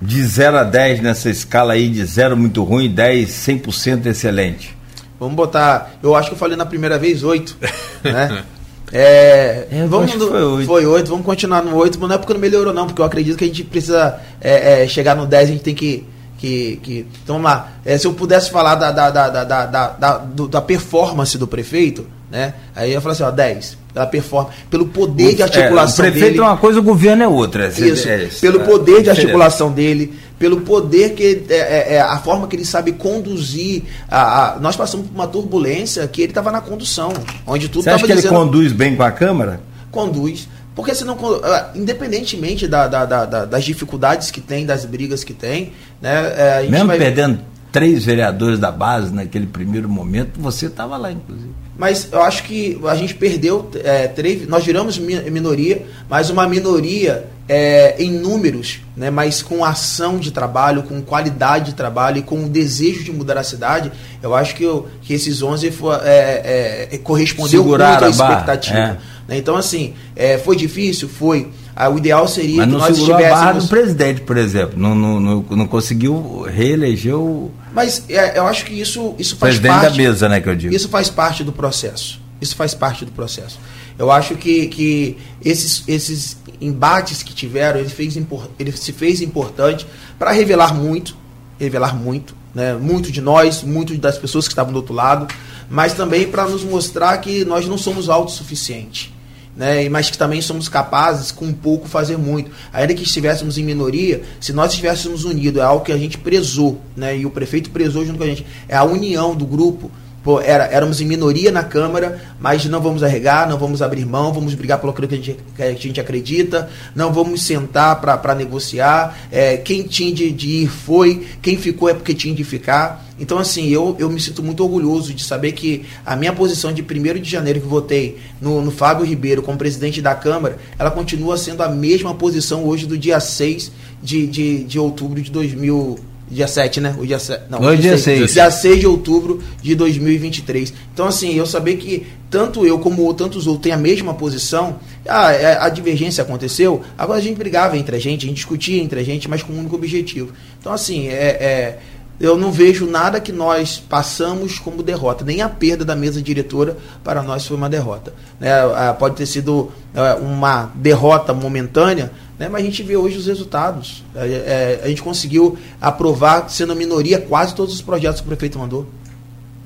De 0.00 0.22
0 0.22 0.58
a 0.58 0.64
10 0.64 1.00
nessa 1.00 1.30
escala 1.30 1.72
aí, 1.72 1.88
de 1.88 2.04
0 2.04 2.36
muito 2.36 2.62
ruim, 2.62 2.90
10 2.90 3.28
100% 3.30 4.06
excelente. 4.06 4.76
Vamos 5.18 5.34
botar, 5.34 5.94
eu 6.02 6.14
acho 6.14 6.28
que 6.28 6.34
eu 6.34 6.38
falei 6.38 6.56
na 6.56 6.66
primeira 6.66 6.98
vez 6.98 7.22
8, 7.22 7.56
né? 8.04 8.44
É, 8.92 9.66
é, 9.70 9.86
vamos 9.86 10.14
no, 10.14 10.28
foi, 10.28 10.42
8. 10.42 10.66
foi 10.66 10.86
8, 10.86 11.08
vamos 11.08 11.26
continuar 11.26 11.62
no 11.62 11.74
8, 11.74 11.98
mas 11.98 12.08
não 12.08 12.14
é 12.14 12.18
porque 12.18 12.34
não 12.34 12.40
melhorou 12.40 12.72
não, 12.72 12.86
porque 12.86 13.00
eu 13.00 13.04
acredito 13.06 13.36
que 13.36 13.44
a 13.44 13.46
gente 13.46 13.64
precisa 13.64 14.20
é, 14.40 14.84
é, 14.84 14.88
chegar 14.88 15.16
no 15.16 15.26
10, 15.26 15.48
a 15.48 15.52
gente 15.52 15.62
tem 15.62 15.74
que 15.74 16.06
que, 16.38 16.78
que 16.82 17.06
então 17.22 17.36
vamos 17.36 17.50
lá 17.50 17.72
é, 17.84 17.96
se 17.96 18.06
eu 18.06 18.12
pudesse 18.12 18.50
falar 18.50 18.74
da, 18.74 18.90
da, 18.90 19.10
da, 19.10 19.28
da, 19.28 19.44
da, 19.44 19.86
da, 19.88 20.18
do, 20.18 20.48
da 20.48 20.60
performance 20.60 21.36
do 21.38 21.46
prefeito 21.46 22.06
né 22.30 22.54
aí 22.74 22.92
eu 22.92 23.00
falo 23.00 23.12
assim 23.12 23.22
ó 23.22 23.30
10 23.30 23.86
pela 23.96 24.06
performance, 24.06 24.56
pelo 24.68 24.86
poder 24.86 25.34
de 25.34 25.42
articulação 25.42 26.04
é, 26.04 26.08
o 26.08 26.12
prefeito 26.12 26.32
dele. 26.34 26.44
é 26.44 26.48
uma 26.48 26.56
coisa, 26.58 26.80
o 26.80 26.82
governo 26.82 27.22
é 27.22 27.28
outra. 27.28 27.68
Isso, 27.68 28.06
é, 28.06 28.28
pelo 28.42 28.60
poder 28.60 29.02
de 29.02 29.08
articulação 29.08 29.72
dele, 29.72 30.12
pelo 30.38 30.60
poder 30.60 31.14
que 31.14 31.46
é, 31.48 31.54
é, 31.54 31.94
é, 31.94 32.00
a 32.00 32.18
forma 32.18 32.46
que 32.46 32.54
ele 32.54 32.64
sabe 32.66 32.92
conduzir. 32.92 33.84
A, 34.06 34.56
a 34.56 34.60
nós 34.60 34.76
passamos 34.76 35.06
por 35.06 35.14
uma 35.14 35.26
turbulência 35.26 36.06
que 36.06 36.20
ele 36.20 36.30
estava 36.30 36.52
na 36.52 36.60
condução, 36.60 37.10
onde 37.46 37.68
tudo 37.68 37.84
dizendo. 37.84 37.98
Você 37.98 38.04
acha 38.04 38.06
que 38.06 38.26
ele 38.26 38.28
conduz 38.28 38.72
bem 38.72 38.94
com 38.94 39.02
a 39.02 39.10
Câmara? 39.10 39.60
Conduz. 39.90 40.46
Porque 40.76 40.94
senão, 40.94 41.18
ah, 41.42 41.70
independentemente 41.74 42.68
da, 42.68 42.86
da, 42.86 43.04
da, 43.06 43.44
das 43.46 43.64
dificuldades 43.64 44.30
que 44.30 44.42
tem, 44.42 44.66
das 44.66 44.84
brigas 44.84 45.24
que 45.24 45.32
tem, 45.32 45.72
né? 46.00 46.60
É, 46.60 46.68
Mesmo 46.68 46.86
vai... 46.86 46.98
perdendo 46.98 47.40
três 47.72 48.04
vereadores 48.04 48.58
da 48.58 48.70
base 48.70 49.12
naquele 49.12 49.46
primeiro 49.46 49.88
momento, 49.88 50.38
você 50.38 50.66
estava 50.66 50.98
lá, 50.98 51.10
inclusive 51.10 51.66
mas 51.78 52.08
eu 52.10 52.22
acho 52.22 52.44
que 52.44 52.80
a 52.86 52.94
gente 52.94 53.14
perdeu 53.14 53.70
é, 53.84 54.08
três, 54.08 54.48
nós 54.48 54.64
viramos 54.64 54.98
minoria, 54.98 55.82
mas 56.08 56.30
uma 56.30 56.48
minoria 56.48 57.26
é, 57.46 58.02
em 58.02 58.10
números, 58.10 58.80
né, 58.96 59.10
mas 59.10 59.42
com 59.42 59.62
ação 59.64 60.18
de 60.18 60.30
trabalho, 60.30 60.82
com 60.84 61.02
qualidade 61.02 61.66
de 61.66 61.74
trabalho 61.74 62.18
e 62.18 62.22
com 62.22 62.44
o 62.44 62.48
desejo 62.48 63.04
de 63.04 63.12
mudar 63.12 63.36
a 63.36 63.44
cidade, 63.44 63.92
eu 64.22 64.34
acho 64.34 64.54
que, 64.54 64.64
eu, 64.64 64.88
que 65.02 65.12
esses 65.12 65.42
11 65.42 65.70
foi, 65.70 65.94
é, 65.96 66.88
é, 66.92 66.98
correspondeu 66.98 67.62
muito 67.62 67.82
à 67.82 68.08
expectativa. 68.08 68.98
Né? 69.28 69.38
Então, 69.38 69.56
assim, 69.56 69.94
é, 70.14 70.38
foi 70.38 70.56
difícil? 70.56 71.08
Foi. 71.08 71.48
Ah, 71.74 71.88
o 71.88 71.98
ideal 71.98 72.26
seria 72.26 72.58
Mas 72.58 72.66
que 72.66 72.72
nós 72.72 72.98
estivéssemos... 72.98 73.32
a 73.32 73.44
barra 73.44 73.52
do 73.52 73.68
presidente, 73.68 74.20
por 74.22 74.36
exemplo. 74.36 74.78
Não, 74.78 74.94
não, 74.94 75.20
não, 75.20 75.44
não 75.50 75.66
conseguiu 75.66 76.42
reeleger 76.42 77.14
o... 77.14 77.50
Mas 77.74 78.04
é, 78.08 78.38
eu 78.38 78.46
acho 78.46 78.64
que 78.64 78.72
isso, 78.72 79.14
isso 79.18 79.36
faz 79.36 79.56
presidente 79.56 79.80
parte... 79.80 79.90
da 79.90 79.96
mesa, 79.96 80.28
né, 80.28 80.40
que 80.40 80.48
eu 80.48 80.56
digo. 80.56 80.74
Isso 80.74 80.88
faz 80.88 81.10
parte 81.10 81.44
do 81.44 81.52
processo. 81.52 82.18
Isso 82.40 82.56
faz 82.56 82.72
parte 82.72 83.04
do 83.04 83.12
processo. 83.12 83.58
Eu 83.98 84.10
acho 84.10 84.36
que, 84.36 84.66
que 84.68 85.18
esses, 85.44 85.84
esses 85.86 86.38
embates 86.60 87.22
que 87.22 87.34
tiveram, 87.34 87.80
ele, 87.80 87.88
fez, 87.88 88.16
ele 88.58 88.72
se 88.72 88.92
fez 88.92 89.20
importante 89.20 89.86
para 90.18 90.30
revelar 90.32 90.74
muito, 90.74 91.16
revelar 91.58 91.94
muito, 91.94 92.34
né? 92.54 92.74
muito 92.74 93.12
de 93.12 93.20
nós, 93.20 93.62
muito 93.62 93.96
das 93.98 94.16
pessoas 94.16 94.46
que 94.46 94.52
estavam 94.52 94.72
do 94.72 94.76
outro 94.76 94.94
lado, 94.94 95.26
mas 95.68 95.92
também 95.92 96.26
para 96.26 96.46
nos 96.46 96.62
mostrar 96.62 97.18
que 97.18 97.44
nós 97.44 97.66
não 97.66 97.76
somos 97.76 98.08
autossuficientes. 98.08 99.10
Né, 99.56 99.88
mas 99.88 100.10
que 100.10 100.18
também 100.18 100.42
somos 100.42 100.68
capazes, 100.68 101.32
com 101.32 101.50
pouco, 101.50 101.88
fazer 101.88 102.18
muito. 102.18 102.50
Ainda 102.70 102.92
que 102.92 103.04
estivéssemos 103.04 103.56
em 103.56 103.64
minoria, 103.64 104.22
se 104.38 104.52
nós 104.52 104.72
estivéssemos 104.72 105.24
unidos, 105.24 105.62
é 105.62 105.64
algo 105.64 105.82
que 105.82 105.92
a 105.92 105.96
gente 105.96 106.18
prezou, 106.18 106.78
né, 106.94 107.16
e 107.16 107.24
o 107.24 107.30
prefeito 107.30 107.70
prezou 107.70 108.04
junto 108.04 108.18
com 108.18 108.24
a 108.24 108.26
gente, 108.26 108.44
é 108.68 108.76
a 108.76 108.84
união 108.84 109.34
do 109.34 109.46
grupo, 109.46 109.90
Pô, 110.26 110.40
era, 110.40 110.64
éramos 110.64 111.00
em 111.00 111.04
minoria 111.04 111.52
na 111.52 111.62
Câmara, 111.62 112.20
mas 112.40 112.64
não 112.64 112.80
vamos 112.80 113.04
arregar, 113.04 113.48
não 113.48 113.56
vamos 113.56 113.80
abrir 113.80 114.04
mão, 114.04 114.32
vamos 114.32 114.54
brigar 114.54 114.80
pelo 114.80 114.92
que 114.92 115.04
a 115.04 115.08
gente, 115.08 115.36
que 115.54 115.62
a 115.62 115.72
gente 115.72 116.00
acredita, 116.00 116.68
não 116.96 117.12
vamos 117.12 117.42
sentar 117.42 118.00
para 118.00 118.34
negociar. 118.34 119.16
É, 119.30 119.56
quem 119.56 119.84
tinha 119.84 120.12
de, 120.12 120.32
de, 120.32 120.48
ir 120.48 120.66
foi, 120.66 121.24
quem 121.40 121.56
ficou 121.56 121.88
é 121.88 121.94
porque 121.94 122.12
tinha 122.12 122.34
de 122.34 122.42
ficar. 122.42 123.05
Então, 123.18 123.38
assim, 123.38 123.68
eu, 123.68 123.96
eu 123.98 124.10
me 124.10 124.20
sinto 124.20 124.42
muito 124.42 124.62
orgulhoso 124.62 125.14
de 125.14 125.24
saber 125.24 125.52
que 125.52 125.84
a 126.04 126.14
minha 126.14 126.32
posição 126.32 126.72
de 126.72 126.82
1 126.82 127.20
de 127.20 127.30
janeiro 127.30 127.60
que 127.60 127.66
votei 127.66 128.18
no, 128.40 128.60
no 128.60 128.70
Fábio 128.70 129.06
Ribeiro 129.06 129.42
como 129.42 129.56
presidente 129.56 130.02
da 130.02 130.14
Câmara, 130.14 130.58
ela 130.78 130.90
continua 130.90 131.36
sendo 131.36 131.62
a 131.62 131.68
mesma 131.68 132.14
posição 132.14 132.64
hoje 132.64 132.86
do 132.86 132.98
dia 132.98 133.18
6 133.18 133.72
de, 134.02 134.26
de, 134.26 134.64
de 134.64 134.78
outubro 134.78 135.20
de 135.20 135.30
2020. 135.30 136.16
Dia 136.28 136.48
7, 136.48 136.80
né? 136.80 136.96
O 136.98 137.06
dia 137.06 137.20
7. 137.20 137.44
Não, 137.48 137.60
Hoje 137.60 137.82
dia 137.82 137.96
6. 137.96 138.18
6. 138.18 138.32
Dia 138.32 138.50
6 138.50 138.80
de 138.80 138.86
outubro 138.86 139.40
de 139.62 139.76
2023. 139.76 140.74
Então, 140.92 141.06
assim, 141.06 141.34
eu 141.34 141.46
saber 141.46 141.76
que 141.76 142.04
tanto 142.28 142.66
eu 142.66 142.80
como 142.80 143.14
tantos 143.14 143.46
outros 143.46 143.62
têm 143.62 143.72
a 143.72 143.76
mesma 143.76 144.12
posição, 144.12 144.80
a, 145.08 145.66
a, 145.66 145.68
divergência 145.68 146.22
aconteceu, 146.22 146.82
agora 146.98 147.20
a 147.20 147.22
gente 147.22 147.36
brigava 147.36 147.78
entre 147.78 147.94
a 147.94 147.98
gente, 148.00 148.26
a 148.26 148.28
gente 148.28 148.38
discutia 148.38 148.82
entre 148.82 148.98
a 148.98 149.04
gente, 149.04 149.30
mas 149.30 149.44
com 149.44 149.52
um 149.52 149.60
único 149.60 149.76
objetivo. 149.76 150.32
Então, 150.58 150.72
assim, 150.72 151.06
é, 151.06 151.12
é 151.12 151.78
eu 152.18 152.36
não 152.36 152.50
vejo 152.50 152.86
nada 152.86 153.20
que 153.20 153.32
nós 153.32 153.78
passamos 153.78 154.58
como 154.58 154.82
derrota, 154.82 155.24
nem 155.24 155.42
a 155.42 155.48
perda 155.48 155.84
da 155.84 155.94
mesa 155.94 156.22
diretora 156.22 156.76
para 157.04 157.22
nós 157.22 157.46
foi 157.46 157.56
uma 157.56 157.68
derrota. 157.68 158.14
Né? 158.40 158.50
Pode 158.98 159.16
ter 159.16 159.26
sido 159.26 159.70
é, 159.94 160.14
uma 160.14 160.70
derrota 160.74 161.34
momentânea, 161.34 162.10
né? 162.38 162.48
Mas 162.48 162.62
a 162.62 162.64
gente 162.64 162.82
vê 162.82 162.96
hoje 162.96 163.18
os 163.18 163.26
resultados. 163.26 164.02
É, 164.14 164.26
é, 164.26 164.80
a 164.84 164.88
gente 164.88 165.02
conseguiu 165.02 165.58
aprovar, 165.80 166.48
sendo 166.48 166.74
minoria, 166.74 167.20
quase 167.20 167.54
todos 167.54 167.74
os 167.74 167.82
projetos 167.82 168.20
que 168.20 168.26
o 168.26 168.28
prefeito 168.28 168.58
mandou. 168.58 168.86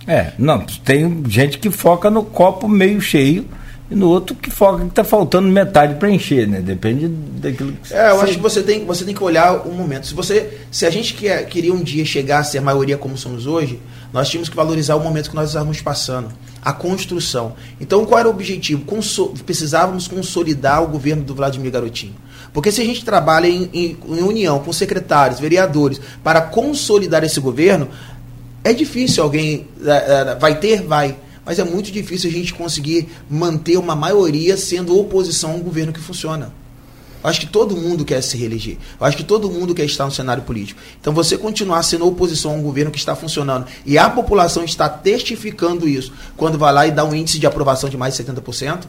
É, 0.06 0.32
não, 0.38 0.64
tem 0.84 1.22
gente 1.28 1.58
que 1.58 1.70
foca 1.70 2.10
no 2.10 2.24
copo 2.24 2.66
meio 2.68 3.00
cheio 3.00 3.46
e 3.90 3.94
no 3.94 4.08
outro 4.08 4.36
que 4.36 4.50
foca 4.50 4.84
que 4.84 4.90
está 4.90 5.02
faltando 5.02 5.48
metade 5.48 5.96
para 5.96 6.08
encher, 6.08 6.46
né? 6.46 6.60
Depende 6.60 7.08
daquilo 7.08 7.72
que 7.72 7.92
É, 7.92 8.10
eu 8.10 8.16
você... 8.16 8.24
acho 8.24 8.34
que 8.34 8.40
você 8.40 8.62
tem, 8.62 8.84
você 8.84 9.04
tem 9.04 9.14
que 9.14 9.22
olhar 9.24 9.66
o 9.66 9.72
momento. 9.72 10.06
Se 10.06 10.14
você, 10.14 10.60
se 10.70 10.86
a 10.86 10.90
gente 10.90 11.14
quer, 11.14 11.44
queria 11.46 11.72
um 11.74 11.82
dia 11.82 12.04
chegar 12.04 12.38
a 12.38 12.44
ser 12.44 12.58
a 12.58 12.62
maioria 12.62 12.96
como 12.96 13.18
somos 13.18 13.46
hoje, 13.46 13.80
nós 14.12 14.28
tínhamos 14.28 14.48
que 14.48 14.54
valorizar 14.54 14.94
o 14.94 15.00
momento 15.00 15.30
que 15.30 15.36
nós 15.36 15.48
estávamos 15.48 15.80
passando, 15.80 16.28
a 16.62 16.72
construção. 16.72 17.54
Então, 17.80 18.04
qual 18.06 18.20
era 18.20 18.28
o 18.28 18.30
objetivo? 18.30 18.84
Conso 18.84 19.34
precisávamos 19.44 20.06
consolidar 20.06 20.82
o 20.84 20.86
governo 20.86 21.24
do 21.24 21.34
Vladimir 21.34 21.72
Garotinho. 21.72 22.14
Porque 22.52 22.70
se 22.70 22.80
a 22.80 22.84
gente 22.84 23.04
trabalha 23.04 23.46
em, 23.48 23.68
em, 23.72 23.96
em 24.08 24.22
união 24.22 24.58
com 24.60 24.72
secretários, 24.72 25.40
vereadores, 25.40 26.00
para 26.22 26.40
consolidar 26.40 27.22
esse 27.24 27.40
governo, 27.40 27.88
é 28.62 28.72
difícil 28.72 29.22
alguém. 29.22 29.66
É, 29.84 30.30
é, 30.30 30.34
vai 30.36 30.58
ter? 30.58 30.82
Vai. 30.82 31.16
Mas 31.44 31.58
é 31.58 31.64
muito 31.64 31.90
difícil 31.90 32.30
a 32.30 32.32
gente 32.32 32.54
conseguir 32.54 33.08
manter 33.28 33.76
uma 33.78 33.96
maioria 33.96 34.56
sendo 34.56 34.98
oposição 34.98 35.52
a 35.52 35.54
um 35.54 35.60
governo 35.60 35.92
que 35.92 36.00
funciona. 36.00 36.52
Eu 37.22 37.28
acho 37.28 37.40
que 37.40 37.46
todo 37.46 37.76
mundo 37.76 38.04
quer 38.04 38.22
se 38.22 38.36
reeleger. 38.36 38.78
Eu 38.98 39.06
acho 39.06 39.16
que 39.16 39.24
todo 39.24 39.50
mundo 39.50 39.74
quer 39.74 39.84
estar 39.84 40.06
no 40.06 40.12
cenário 40.12 40.42
político. 40.42 40.80
Então, 40.98 41.12
você 41.12 41.36
continuar 41.36 41.82
sendo 41.82 42.06
oposição 42.06 42.52
a 42.52 42.54
um 42.54 42.62
governo 42.62 42.90
que 42.90 42.98
está 42.98 43.14
funcionando 43.14 43.66
e 43.84 43.98
a 43.98 44.08
população 44.08 44.64
está 44.64 44.88
testificando 44.88 45.86
isso 45.86 46.12
quando 46.36 46.58
vai 46.58 46.72
lá 46.72 46.86
e 46.86 46.90
dá 46.90 47.04
um 47.04 47.14
índice 47.14 47.38
de 47.38 47.46
aprovação 47.46 47.90
de 47.90 47.96
mais 47.96 48.16
de 48.16 48.24
70%, 48.24 48.84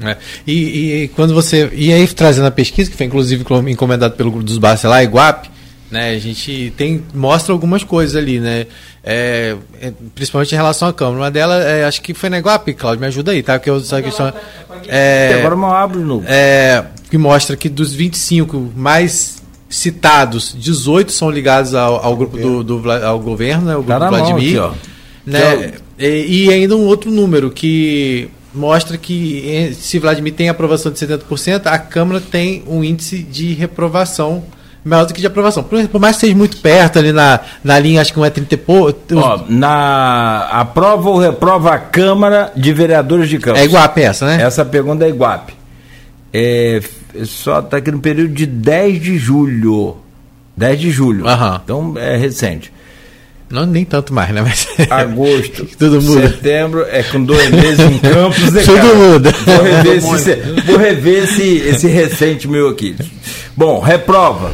é. 0.00 0.16
E, 0.46 0.52
e, 0.52 1.08
quando 1.08 1.34
você. 1.34 1.70
E 1.74 1.92
aí, 1.92 2.06
trazendo 2.06 2.46
a 2.46 2.50
pesquisa, 2.52 2.88
que 2.88 2.96
foi 2.96 3.06
inclusive 3.06 3.44
encomendado 3.68 4.14
pelo 4.14 4.30
grupo 4.30 4.46
dos 4.46 4.58
Barça 4.58 4.88
lá, 4.88 5.02
Iguape, 5.02 5.50
né, 5.90 6.10
a 6.10 6.18
gente 6.18 6.72
tem, 6.76 7.02
mostra 7.14 7.52
algumas 7.52 7.82
coisas 7.82 8.14
ali, 8.14 8.40
né? 8.40 8.66
É, 9.02 9.56
é, 9.80 9.92
principalmente 10.14 10.52
em 10.52 10.56
relação 10.56 10.88
à 10.88 10.92
Câmara. 10.92 11.16
Uma 11.16 11.30
delas, 11.30 11.64
é, 11.64 11.84
acho 11.84 12.02
que 12.02 12.12
foi 12.12 12.28
na 12.28 12.38
Iguape, 12.38 12.74
Claudio, 12.74 13.00
me 13.00 13.06
ajuda 13.06 13.32
aí, 13.32 13.42
tá? 13.42 13.58
Porque 13.58 13.70
eu, 13.70 13.78
essa 13.78 14.02
questão. 14.02 14.32
É, 14.86 15.36
agora 15.38 15.56
não 15.56 15.72
abro 15.72 15.98
de 15.98 16.04
novo. 16.04 16.24
É, 16.28 16.84
que 17.10 17.16
mostra 17.16 17.56
que 17.56 17.68
dos 17.70 17.94
25 17.94 18.72
mais 18.76 19.42
citados, 19.68 20.54
18 20.58 21.12
são 21.12 21.30
ligados 21.30 21.74
ao, 21.74 22.04
ao 22.04 22.16
grupo 22.16 22.36
do, 22.36 22.62
do, 22.64 22.90
ao 22.90 23.18
governo, 23.18 23.66
né, 23.66 23.76
o 23.76 23.82
grupo 23.82 24.00
tá 24.00 24.08
Vladimir. 24.08 24.60
Mão 24.60 24.70
aqui, 24.70 24.78
né, 25.26 25.72
e, 25.98 26.46
e 26.46 26.52
ainda 26.52 26.74
um 26.74 26.86
outro 26.86 27.10
número 27.10 27.50
que 27.50 28.30
mostra 28.54 28.96
que 28.96 29.44
eh, 29.46 29.72
se 29.72 29.98
Vladimir 29.98 30.32
tem 30.32 30.48
aprovação 30.48 30.90
de 30.90 30.98
70%, 30.98 31.66
a 31.66 31.78
Câmara 31.78 32.20
tem 32.20 32.62
um 32.66 32.82
índice 32.82 33.18
de 33.18 33.52
reprovação 33.52 34.44
maior 34.84 35.04
do 35.04 35.14
que 35.14 35.20
de 35.20 35.26
aprovação. 35.26 35.62
Por, 35.62 35.86
por 35.88 36.00
mais 36.00 36.16
que 36.16 36.20
seja 36.20 36.36
muito 36.36 36.56
perto 36.58 36.98
ali 36.98 37.12
na, 37.12 37.40
na 37.62 37.78
linha, 37.78 38.00
acho 38.00 38.12
que 38.12 38.18
não 38.18 38.24
é 38.24 38.30
30 38.30 38.54
e 38.54 38.56
pouco. 38.56 38.98
Ó, 39.14 39.40
na 39.48 40.48
aprova 40.50 41.08
ou 41.10 41.18
reprova 41.18 41.74
a 41.74 41.78
Câmara 41.78 42.52
de 42.56 42.72
Vereadores 42.72 43.28
de 43.28 43.38
Campos? 43.38 43.60
É 43.60 43.64
Iguape 43.64 44.02
essa, 44.02 44.26
né? 44.26 44.42
Essa 44.42 44.64
pergunta 44.64 45.04
é 45.04 45.08
Iguape. 45.08 45.54
É, 46.32 46.80
só 47.24 47.60
está 47.60 47.78
aqui 47.78 47.90
no 47.90 48.00
período 48.00 48.32
de 48.34 48.46
10 48.46 49.02
de 49.02 49.18
julho. 49.18 49.96
10 50.56 50.80
de 50.80 50.90
julho. 50.90 51.24
Uhum. 51.26 51.60
Então 51.64 51.94
é 51.96 52.16
recente. 52.16 52.72
Não, 53.50 53.64
nem 53.64 53.84
tanto 53.84 54.12
mais, 54.12 54.30
né? 54.30 54.42
Mas... 54.42 54.68
Agosto, 54.90 55.66
Tudo 55.78 56.02
muda. 56.02 56.28
setembro, 56.28 56.86
é 56.90 57.02
com 57.02 57.24
dois 57.24 57.50
meses 57.50 57.80
em 57.80 57.98
Campos. 57.98 58.52
Né, 58.52 58.62
Tudo 58.66 58.96
muda. 58.96 59.30
Vou 59.30 59.62
rever, 59.62 59.96
esse, 59.96 60.34
vou 60.66 60.76
rever 60.76 61.24
esse, 61.24 61.56
esse 61.56 61.86
recente 61.88 62.46
meu 62.46 62.68
aqui. 62.68 62.94
Bom, 63.58 63.80
reprova, 63.80 64.52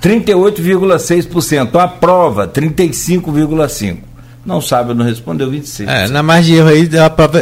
38,6%. 0.00 1.74
Aprova, 1.80 2.46
35,5%. 2.46 3.96
Não 4.44 4.60
sabe, 4.60 4.94
não 4.94 5.04
respondeu 5.04 5.50
26. 5.50 5.88
É, 5.88 6.06
na 6.06 6.22
margem 6.22 6.54
de 6.54 6.60
erro 6.60 6.68
aí, 6.68 6.88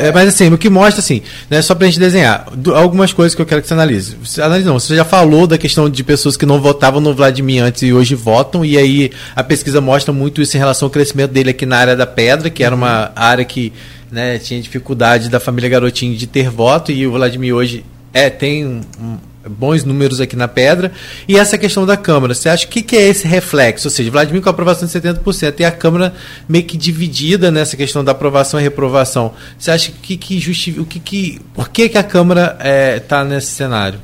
é. 0.00 0.12
mas 0.12 0.28
assim, 0.28 0.50
o 0.50 0.56
que 0.56 0.70
mostra 0.70 1.00
assim, 1.02 1.20
né, 1.50 1.60
só 1.60 1.74
pra 1.74 1.86
gente 1.88 2.00
desenhar, 2.00 2.46
algumas 2.74 3.12
coisas 3.12 3.34
que 3.34 3.42
eu 3.42 3.44
quero 3.44 3.60
que 3.60 3.68
você 3.68 3.74
analise. 3.74 4.16
Você 4.16 4.40
analise 4.40 4.66
não, 4.66 4.80
você 4.80 4.96
já 4.96 5.04
falou 5.04 5.46
da 5.46 5.58
questão 5.58 5.90
de 5.90 6.02
pessoas 6.02 6.38
que 6.38 6.46
não 6.46 6.58
votavam 6.58 7.02
no 7.02 7.14
Vladimir 7.14 7.62
antes 7.62 7.82
e 7.82 7.92
hoje 7.92 8.14
votam, 8.14 8.64
e 8.64 8.78
aí 8.78 9.12
a 9.36 9.44
pesquisa 9.44 9.82
mostra 9.82 10.10
muito 10.10 10.40
isso 10.40 10.56
em 10.56 10.58
relação 10.58 10.86
ao 10.86 10.90
crescimento 10.90 11.32
dele 11.32 11.50
aqui 11.50 11.66
na 11.66 11.76
área 11.76 11.94
da 11.94 12.06
pedra, 12.06 12.48
que 12.48 12.64
era 12.64 12.74
uma 12.74 13.12
área 13.14 13.44
que 13.44 13.74
né, 14.10 14.38
tinha 14.38 14.58
dificuldade 14.58 15.28
da 15.28 15.38
família 15.38 15.68
Garotinho 15.68 16.16
de 16.16 16.26
ter 16.26 16.48
voto, 16.48 16.90
e 16.90 17.06
o 17.06 17.12
Vladimir 17.12 17.54
hoje 17.54 17.84
é, 18.14 18.30
tem 18.30 18.64
um, 18.64 18.80
um 18.98 19.18
bons 19.48 19.84
números 19.84 20.20
aqui 20.20 20.36
na 20.36 20.48
pedra. 20.48 20.92
E 21.28 21.36
essa 21.36 21.58
questão 21.58 21.84
da 21.84 21.96
Câmara, 21.96 22.34
você 22.34 22.48
acha 22.48 22.66
que, 22.66 22.82
que 22.82 22.96
é 22.96 23.08
esse 23.08 23.26
reflexo? 23.26 23.88
Ou 23.88 23.90
seja, 23.90 24.10
Vladimir 24.10 24.42
com 24.42 24.48
aprovação 24.48 24.86
de 24.86 24.94
70% 24.94 25.60
e 25.60 25.64
a 25.64 25.70
Câmara 25.70 26.14
meio 26.48 26.64
que 26.64 26.76
dividida 26.76 27.50
nessa 27.50 27.76
questão 27.76 28.04
da 28.04 28.12
aprovação 28.12 28.58
e 28.58 28.62
reprovação. 28.62 29.32
Você 29.58 29.70
acha 29.70 29.92
que, 29.92 30.16
que 30.16 30.38
justifica. 30.38 30.82
O 30.82 30.86
que, 30.86 31.00
que, 31.00 31.40
por 31.52 31.68
que, 31.68 31.88
que 31.88 31.98
a 31.98 32.02
Câmara 32.02 32.56
está 32.58 32.68
é, 32.68 33.00
tá 33.00 33.24
nesse 33.24 33.48
cenário? 33.48 34.00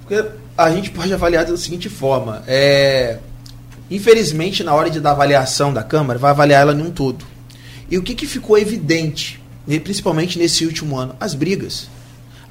Porque 0.00 0.24
a 0.56 0.70
gente 0.70 0.90
pode 0.90 1.12
avaliar 1.12 1.44
da 1.44 1.56
seguinte 1.56 1.88
forma. 1.88 2.42
É, 2.46 3.18
infelizmente, 3.90 4.62
na 4.62 4.74
hora 4.74 4.90
de 4.90 5.00
dar 5.00 5.12
avaliação 5.12 5.72
da 5.72 5.82
Câmara, 5.82 6.18
vai 6.18 6.30
avaliar 6.30 6.62
ela 6.62 6.74
em 6.74 6.82
um 6.82 6.90
todo. 6.90 7.24
E 7.90 7.98
o 7.98 8.02
que, 8.02 8.14
que 8.14 8.26
ficou 8.26 8.56
evidente, 8.58 9.40
principalmente 9.84 10.38
nesse 10.38 10.64
último 10.64 10.98
ano? 10.98 11.14
As 11.20 11.34
brigas 11.34 11.88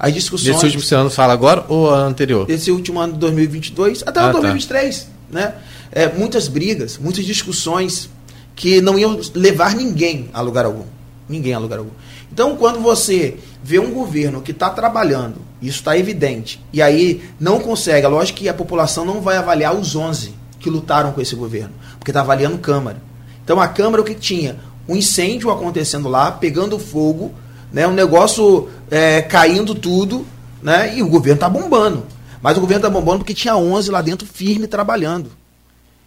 as 0.02 0.12
discussões. 0.12 0.56
Esse 0.56 0.76
último 0.76 1.00
ano 1.00 1.10
fala 1.10 1.32
agora 1.32 1.64
ou 1.68 1.88
anterior? 1.94 2.50
Esse 2.50 2.72
último 2.72 2.98
ano 2.98 3.12
de 3.12 3.20
2022, 3.20 4.02
até 4.04 4.18
ah, 4.18 4.30
o 4.30 4.32
2023, 4.32 5.00
tá. 5.00 5.08
né? 5.30 5.54
É, 5.92 6.08
muitas 6.12 6.48
brigas, 6.48 6.98
muitas 6.98 7.24
discussões 7.24 8.10
que 8.56 8.80
não 8.80 8.98
iam 8.98 9.20
levar 9.32 9.76
ninguém 9.76 10.28
a 10.34 10.40
lugar 10.40 10.64
algum. 10.64 10.86
Ninguém 11.28 11.54
a 11.54 11.58
lugar 11.58 11.78
algum. 11.78 11.92
Então, 12.32 12.56
quando 12.56 12.80
você 12.80 13.36
vê 13.62 13.78
um 13.78 13.92
governo 13.92 14.42
que 14.42 14.50
está 14.50 14.70
trabalhando, 14.70 15.36
isso 15.60 15.78
está 15.78 15.96
evidente, 15.96 16.60
e 16.72 16.82
aí 16.82 17.22
não 17.38 17.60
consegue, 17.60 18.04
é 18.04 18.08
lógico 18.08 18.40
que 18.40 18.48
a 18.48 18.54
população 18.54 19.04
não 19.04 19.20
vai 19.20 19.36
avaliar 19.36 19.72
os 19.76 19.94
11 19.94 20.34
que 20.58 20.68
lutaram 20.68 21.12
com 21.12 21.20
esse 21.20 21.36
governo, 21.36 21.72
porque 21.98 22.10
está 22.10 22.22
avaliando 22.22 22.58
Câmara. 22.58 23.00
Então, 23.44 23.60
a 23.60 23.68
Câmara, 23.68 24.02
o 24.02 24.04
que 24.04 24.14
tinha? 24.14 24.56
Um 24.88 24.96
incêndio 24.96 25.50
acontecendo 25.50 26.08
lá, 26.08 26.32
pegando 26.32 26.78
fogo, 26.78 27.32
né? 27.72 27.86
Um 27.86 27.92
negócio 27.92 28.68
é, 28.90 29.22
caindo 29.22 29.74
tudo, 29.74 30.26
né? 30.62 30.96
E 30.96 31.02
o 31.02 31.08
governo 31.08 31.36
está 31.36 31.48
bombando. 31.48 32.04
Mas 32.42 32.56
o 32.56 32.60
governo 32.60 32.86
está 32.86 32.90
bombando 32.90 33.18
porque 33.18 33.34
tinha 33.34 33.56
11 33.56 33.90
lá 33.90 34.02
dentro 34.02 34.26
firme 34.26 34.66
trabalhando. 34.66 35.30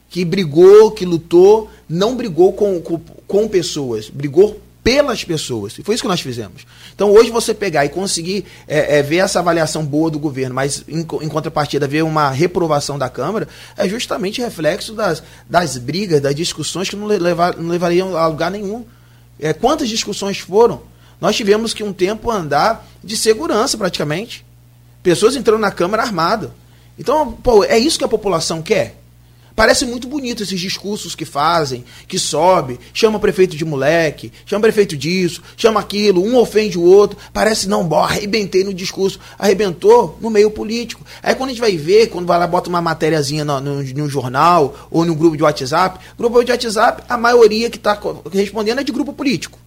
Que 0.09 0.23
brigou, 0.23 0.91
que 0.91 1.05
lutou, 1.05 1.69
não 1.89 2.15
brigou 2.15 2.53
com, 2.53 2.79
com, 2.81 2.99
com 3.25 3.47
pessoas, 3.47 4.09
brigou 4.09 4.61
pelas 4.83 5.23
pessoas. 5.23 5.79
E 5.79 5.83
foi 5.83 5.95
isso 5.95 6.03
que 6.03 6.07
nós 6.07 6.21
fizemos. 6.21 6.63
Então, 6.93 7.11
hoje 7.11 7.31
você 7.31 7.55
pegar 7.55 7.85
e 7.85 7.89
conseguir 7.89 8.45
é, 8.67 8.99
é, 8.99 9.01
ver 9.01 9.17
essa 9.17 9.39
avaliação 9.39 9.83
boa 9.83 10.11
do 10.11 10.19
governo, 10.19 10.53
mas 10.53 10.83
em, 10.87 10.99
em, 10.99 11.27
contrapartida 11.27 11.87
ver 11.87 12.03
uma 12.03 12.29
reprovação 12.29 12.95
da 12.95 13.09
Câmara, 13.09 13.47
é 13.75 13.89
justamente 13.89 14.41
reflexo 14.41 14.93
das, 14.93 15.23
das 15.49 15.77
brigas, 15.79 16.21
das 16.21 16.35
discussões 16.35 16.87
que 16.87 16.95
não, 16.95 17.07
levar, 17.07 17.57
não 17.57 17.71
levariam 17.71 18.15
a 18.15 18.27
lugar 18.27 18.51
nenhum. 18.51 18.85
É, 19.39 19.53
quantas 19.53 19.89
discussões 19.89 20.37
foram? 20.37 20.81
Nós 21.25 21.35
tivemos 21.35 21.73
que 21.73 21.83
um 21.83 21.91
tempo 21.91 22.29
andar 22.29 22.87
de 23.03 23.17
segurança 23.17 23.75
praticamente. 23.75 24.45
Pessoas 25.01 25.35
entrando 25.35 25.59
na 25.59 25.71
Câmara 25.71 26.03
armado. 26.03 26.53
Então, 26.99 27.31
pô, 27.31 27.63
é 27.63 27.79
isso 27.79 27.97
que 27.97 28.05
a 28.05 28.07
população 28.07 28.61
quer? 28.61 29.01
Parece 29.55 29.87
muito 29.87 30.07
bonito 30.07 30.43
esses 30.43 30.59
discursos 30.59 31.15
que 31.15 31.25
fazem, 31.25 31.83
que 32.07 32.19
sobe, 32.19 32.79
chama 32.93 33.17
o 33.17 33.19
prefeito 33.19 33.57
de 33.57 33.65
moleque, 33.65 34.31
chama 34.45 34.59
o 34.59 34.61
prefeito 34.61 34.95
disso, 34.95 35.41
chama 35.57 35.79
aquilo, 35.79 36.23
um 36.23 36.37
ofende 36.37 36.77
o 36.77 36.83
outro. 36.83 37.17
Parece, 37.33 37.67
não, 37.67 37.83
bó, 37.83 38.03
arrebentei 38.03 38.63
no 38.63 38.71
discurso. 38.71 39.19
Arrebentou 39.39 40.19
no 40.21 40.29
meio 40.29 40.51
político. 40.51 41.03
Aí 41.23 41.33
quando 41.33 41.49
a 41.49 41.53
gente 41.53 41.61
vai 41.61 41.75
ver, 41.75 42.09
quando 42.09 42.27
vai 42.27 42.37
lá, 42.37 42.45
bota 42.45 42.69
uma 42.69 42.83
matériazinha 42.83 43.43
no, 43.43 43.59
no, 43.59 43.81
no 43.81 44.07
jornal 44.07 44.75
ou 44.91 45.03
no 45.03 45.15
grupo 45.15 45.35
de 45.35 45.41
WhatsApp, 45.41 45.97
grupo 46.15 46.43
de 46.43 46.51
WhatsApp, 46.51 47.01
a 47.09 47.17
maioria 47.17 47.67
que 47.67 47.77
está 47.77 47.99
respondendo 48.31 48.81
é 48.81 48.83
de 48.83 48.91
grupo 48.91 49.11
político. 49.11 49.64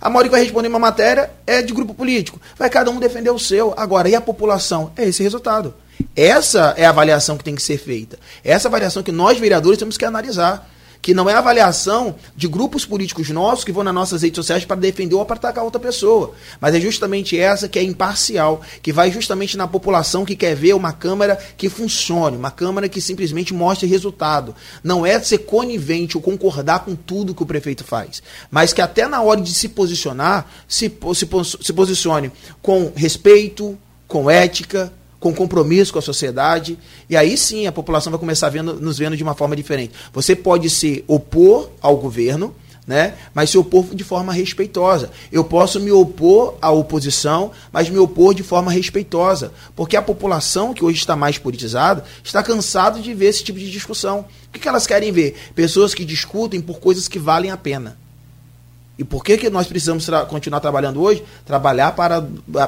A 0.00 0.08
maioria 0.08 0.30
que 0.30 0.36
vai 0.36 0.42
responder 0.42 0.68
uma 0.68 0.78
matéria 0.78 1.30
é 1.46 1.60
de 1.62 1.72
grupo 1.72 1.94
político. 1.94 2.40
Vai 2.56 2.70
cada 2.70 2.90
um 2.90 2.98
defender 2.98 3.30
o 3.30 3.38
seu. 3.38 3.74
Agora, 3.76 4.08
e 4.08 4.14
a 4.14 4.20
população? 4.20 4.92
É 4.96 5.04
esse 5.04 5.22
resultado. 5.22 5.74
Essa 6.14 6.74
é 6.76 6.86
a 6.86 6.90
avaliação 6.90 7.36
que 7.36 7.44
tem 7.44 7.54
que 7.54 7.62
ser 7.62 7.78
feita. 7.78 8.18
Essa 8.44 8.68
avaliação 8.68 9.02
que 9.02 9.12
nós, 9.12 9.38
vereadores, 9.38 9.78
temos 9.78 9.96
que 9.96 10.04
analisar. 10.04 10.68
Que 11.08 11.14
não 11.14 11.26
é 11.26 11.32
avaliação 11.32 12.16
de 12.36 12.46
grupos 12.46 12.84
políticos 12.84 13.30
nossos 13.30 13.64
que 13.64 13.72
vão 13.72 13.82
nas 13.82 13.94
nossas 13.94 14.20
redes 14.20 14.36
sociais 14.36 14.66
para 14.66 14.76
defender 14.76 15.14
ou 15.14 15.24
para 15.24 15.36
atacar 15.36 15.64
outra 15.64 15.80
pessoa. 15.80 16.34
Mas 16.60 16.74
é 16.74 16.80
justamente 16.82 17.34
essa 17.40 17.66
que 17.66 17.78
é 17.78 17.82
imparcial, 17.82 18.60
que 18.82 18.92
vai 18.92 19.10
justamente 19.10 19.56
na 19.56 19.66
população 19.66 20.22
que 20.22 20.36
quer 20.36 20.54
ver 20.54 20.74
uma 20.74 20.92
Câmara 20.92 21.38
que 21.56 21.70
funcione, 21.70 22.36
uma 22.36 22.50
Câmara 22.50 22.90
que 22.90 23.00
simplesmente 23.00 23.54
mostre 23.54 23.88
resultado. 23.88 24.54
Não 24.84 25.06
é 25.06 25.18
ser 25.18 25.38
conivente 25.38 26.14
ou 26.14 26.22
concordar 26.22 26.80
com 26.80 26.94
tudo 26.94 27.34
que 27.34 27.42
o 27.42 27.46
prefeito 27.46 27.84
faz, 27.84 28.22
mas 28.50 28.74
que 28.74 28.82
até 28.82 29.08
na 29.08 29.22
hora 29.22 29.40
de 29.40 29.54
se 29.54 29.70
posicionar, 29.70 30.46
se, 30.68 30.92
se, 31.14 31.26
se 31.62 31.72
posicione 31.72 32.30
com 32.60 32.92
respeito, 32.94 33.78
com 34.06 34.30
ética, 34.30 34.92
com 35.20 35.34
compromisso 35.34 35.92
com 35.92 35.98
a 35.98 36.02
sociedade, 36.02 36.78
e 37.08 37.16
aí 37.16 37.36
sim 37.36 37.66
a 37.66 37.72
população 37.72 38.10
vai 38.10 38.20
começar 38.20 38.48
vendo, 38.48 38.74
nos 38.74 38.98
vendo 38.98 39.16
de 39.16 39.22
uma 39.22 39.34
forma 39.34 39.56
diferente. 39.56 39.92
Você 40.12 40.36
pode 40.36 40.70
se 40.70 41.04
opor 41.06 41.70
ao 41.80 41.96
governo, 41.96 42.54
né? 42.86 43.14
mas 43.34 43.50
se 43.50 43.58
opor 43.58 43.94
de 43.94 44.02
forma 44.02 44.32
respeitosa. 44.32 45.10
Eu 45.30 45.44
posso 45.44 45.78
me 45.78 45.92
opor 45.92 46.56
à 46.62 46.70
oposição, 46.70 47.50
mas 47.70 47.90
me 47.90 47.98
opor 47.98 48.32
de 48.32 48.42
forma 48.42 48.72
respeitosa. 48.72 49.52
Porque 49.76 49.96
a 49.96 50.02
população 50.02 50.72
que 50.72 50.82
hoje 50.82 50.96
está 50.96 51.14
mais 51.14 51.36
politizada 51.36 52.02
está 52.24 52.42
cansada 52.42 52.98
de 52.98 53.12
ver 53.12 53.26
esse 53.26 53.44
tipo 53.44 53.58
de 53.58 53.70
discussão. 53.70 54.20
O 54.48 54.52
que, 54.52 54.58
que 54.58 54.68
elas 54.68 54.86
querem 54.86 55.12
ver? 55.12 55.36
Pessoas 55.54 55.94
que 55.94 56.04
discutem 56.04 56.62
por 56.62 56.80
coisas 56.80 57.08
que 57.08 57.18
valem 57.18 57.50
a 57.50 57.58
pena. 57.58 57.98
E 58.98 59.04
por 59.04 59.22
que, 59.22 59.38
que 59.38 59.48
nós 59.48 59.68
precisamos 59.68 60.04
tra 60.04 60.24
continuar 60.24 60.58
trabalhando 60.58 61.00
hoje? 61.00 61.22
Trabalhar 61.46 61.92
para, 61.92 62.20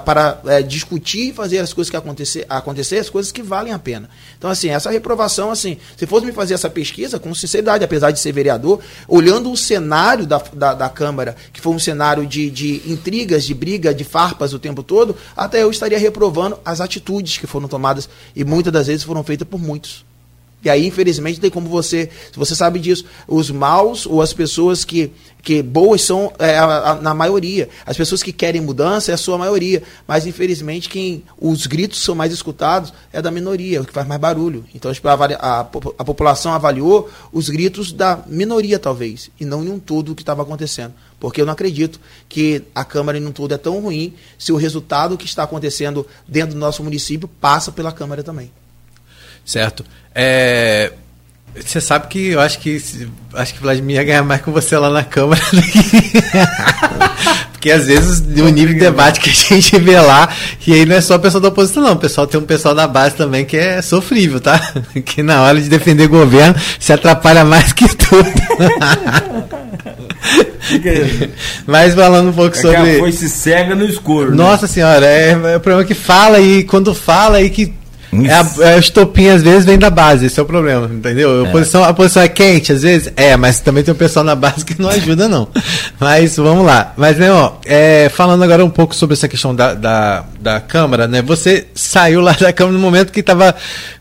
para 0.04 0.40
é, 0.46 0.62
discutir 0.62 1.30
e 1.30 1.32
fazer 1.32 1.58
as 1.58 1.72
coisas 1.72 1.90
que 1.90 1.96
acontecer, 1.96 2.46
acontecer, 2.48 2.98
as 2.98 3.10
coisas 3.10 3.32
que 3.32 3.42
valem 3.42 3.72
a 3.72 3.78
pena. 3.80 4.08
Então, 4.38 4.48
assim, 4.48 4.68
essa 4.68 4.90
reprovação, 4.90 5.50
assim, 5.50 5.76
se 5.96 6.06
fosse 6.06 6.24
me 6.24 6.30
fazer 6.30 6.54
essa 6.54 6.70
pesquisa, 6.70 7.18
com 7.18 7.34
sinceridade, 7.34 7.82
apesar 7.82 8.12
de 8.12 8.20
ser 8.20 8.30
vereador, 8.30 8.78
olhando 9.08 9.50
o 9.50 9.56
cenário 9.56 10.24
da, 10.24 10.40
da, 10.52 10.72
da 10.72 10.88
Câmara, 10.88 11.34
que 11.52 11.60
foi 11.60 11.72
um 11.72 11.80
cenário 11.80 12.24
de, 12.24 12.48
de 12.48 12.80
intrigas, 12.86 13.44
de 13.44 13.52
briga, 13.52 13.92
de 13.92 14.04
farpas 14.04 14.52
o 14.52 14.58
tempo 14.60 14.84
todo, 14.84 15.16
até 15.36 15.64
eu 15.64 15.70
estaria 15.70 15.98
reprovando 15.98 16.60
as 16.64 16.80
atitudes 16.80 17.38
que 17.38 17.46
foram 17.48 17.66
tomadas 17.66 18.08
e 18.36 18.44
muitas 18.44 18.72
das 18.72 18.86
vezes 18.86 19.02
foram 19.02 19.24
feitas 19.24 19.48
por 19.48 19.60
muitos. 19.60 20.08
E 20.62 20.68
aí, 20.68 20.86
infelizmente, 20.86 21.40
tem 21.40 21.50
como 21.50 21.68
você, 21.68 22.10
você 22.34 22.54
sabe 22.54 22.78
disso, 22.78 23.04
os 23.26 23.50
maus 23.50 24.04
ou 24.04 24.20
as 24.20 24.32
pessoas 24.32 24.84
que, 24.84 25.10
que 25.42 25.62
boas 25.62 26.02
são 26.02 26.32
é, 26.38 26.58
a, 26.58 26.90
a, 26.90 26.94
na 26.96 27.14
maioria. 27.14 27.68
As 27.86 27.96
pessoas 27.96 28.22
que 28.22 28.30
querem 28.30 28.60
mudança 28.60 29.10
é 29.10 29.14
a 29.14 29.18
sua 29.18 29.38
maioria. 29.38 29.82
Mas, 30.06 30.26
infelizmente, 30.26 30.88
quem 30.88 31.24
os 31.38 31.66
gritos 31.66 32.02
são 32.02 32.14
mais 32.14 32.30
escutados 32.30 32.92
é 33.10 33.22
da 33.22 33.30
minoria, 33.30 33.80
o 33.80 33.86
que 33.86 33.92
faz 33.92 34.06
mais 34.06 34.20
barulho. 34.20 34.64
Então, 34.74 34.92
tipo, 34.92 35.08
a, 35.08 35.14
a, 35.14 35.60
a 35.60 36.04
população 36.04 36.52
avaliou 36.52 37.10
os 37.32 37.48
gritos 37.48 37.90
da 37.90 38.22
minoria, 38.26 38.78
talvez, 38.78 39.30
e 39.40 39.46
não 39.46 39.64
em 39.64 39.70
um 39.70 39.78
todo 39.78 40.12
o 40.12 40.14
que 40.14 40.22
estava 40.22 40.42
acontecendo. 40.42 40.92
Porque 41.18 41.40
eu 41.40 41.46
não 41.46 41.54
acredito 41.54 41.98
que 42.28 42.62
a 42.74 42.84
Câmara 42.84 43.16
em 43.16 43.24
um 43.24 43.32
todo 43.32 43.52
é 43.52 43.58
tão 43.58 43.80
ruim 43.80 44.14
se 44.38 44.52
o 44.52 44.56
resultado 44.56 45.16
que 45.16 45.26
está 45.26 45.42
acontecendo 45.42 46.06
dentro 46.28 46.54
do 46.54 46.60
nosso 46.60 46.82
município 46.84 47.28
passa 47.40 47.72
pela 47.72 47.92
Câmara 47.92 48.22
também. 48.22 48.50
Certo. 49.44 49.84
É, 50.14 50.92
você 51.54 51.80
sabe 51.80 52.06
que 52.08 52.28
eu 52.28 52.40
acho 52.40 52.58
que 52.58 52.80
acho 53.34 53.54
que 53.54 53.60
Vladimir 53.60 53.96
ia 53.96 54.04
ganhar 54.04 54.22
mais 54.22 54.40
com 54.40 54.52
você 54.52 54.76
lá 54.76 54.90
na 54.90 55.02
Câmara. 55.04 55.40
Porque 57.52 57.70
às 57.70 57.86
vezes 57.86 58.20
o 58.20 58.48
nível 58.48 58.72
de 58.72 58.80
debate 58.80 59.20
que 59.20 59.28
a 59.28 59.32
gente 59.34 59.78
vê 59.78 60.00
lá, 60.00 60.30
e 60.66 60.72
aí 60.72 60.86
não 60.86 60.96
é 60.96 61.00
só 61.00 61.16
o 61.16 61.18
pessoal 61.18 61.42
da 61.42 61.48
oposição, 61.48 61.82
não. 61.82 61.92
O 61.92 61.96
pessoal 61.96 62.26
tem 62.26 62.40
um 62.40 62.44
pessoal 62.44 62.74
da 62.74 62.88
base 62.88 63.16
também 63.16 63.44
que 63.44 63.54
é 63.54 63.82
sofrível, 63.82 64.40
tá? 64.40 64.58
Que 65.04 65.22
na 65.22 65.42
hora 65.42 65.60
de 65.60 65.68
defender 65.68 66.08
governo 66.08 66.54
se 66.78 66.90
atrapalha 66.90 67.44
mais 67.44 67.74
que 67.74 67.86
tudo. 67.96 68.32
Mas 71.66 71.94
falando 71.94 72.30
um 72.30 72.32
pouco 72.32 72.56
é 72.56 72.60
sobre. 72.60 72.98
foi 72.98 73.12
se 73.12 73.28
cega 73.28 73.74
no 73.74 73.84
escuro. 73.84 74.30
Né? 74.30 74.36
Nossa 74.36 74.66
né? 74.66 74.72
senhora, 74.72 75.04
é, 75.04 75.30
é 75.32 75.56
o 75.56 75.60
problema 75.60 75.84
que 75.84 75.94
fala 75.94 76.40
e 76.40 76.64
quando 76.64 76.94
fala 76.94 77.42
e 77.42 77.50
que 77.50 77.74
é 78.12 78.32
a, 78.32 78.68
é, 78.68 78.74
a 78.74 78.78
estopinha 78.78 79.34
às 79.34 79.42
vezes 79.42 79.64
vem 79.64 79.78
da 79.78 79.88
base, 79.88 80.26
esse 80.26 80.38
é 80.38 80.42
o 80.42 80.46
problema, 80.46 80.90
entendeu? 80.92 81.44
A, 81.44 81.48
é. 81.48 81.52
posição, 81.52 81.84
a 81.84 81.94
posição 81.94 82.22
é 82.22 82.28
quente, 82.28 82.72
às 82.72 82.82
vezes 82.82 83.12
é, 83.16 83.36
mas 83.36 83.60
também 83.60 83.84
tem 83.84 83.94
um 83.94 83.96
pessoal 83.96 84.24
na 84.24 84.34
base 84.34 84.64
que 84.64 84.80
não 84.80 84.88
ajuda, 84.88 85.28
não. 85.28 85.48
Mas 85.98 86.36
vamos 86.36 86.66
lá. 86.66 86.92
Mas, 86.96 87.18
né, 87.18 87.32
ó, 87.32 87.52
é, 87.64 88.08
falando 88.08 88.42
agora 88.42 88.64
um 88.64 88.70
pouco 88.70 88.94
sobre 88.94 89.14
essa 89.14 89.28
questão 89.28 89.54
da, 89.54 89.74
da, 89.74 90.24
da 90.40 90.60
Câmara, 90.60 91.06
né? 91.06 91.22
Você 91.22 91.66
saiu 91.74 92.20
lá 92.20 92.32
da 92.40 92.52
Câmara 92.52 92.76
no 92.76 92.82
momento 92.82 93.12
que 93.12 93.20
estava 93.20 93.54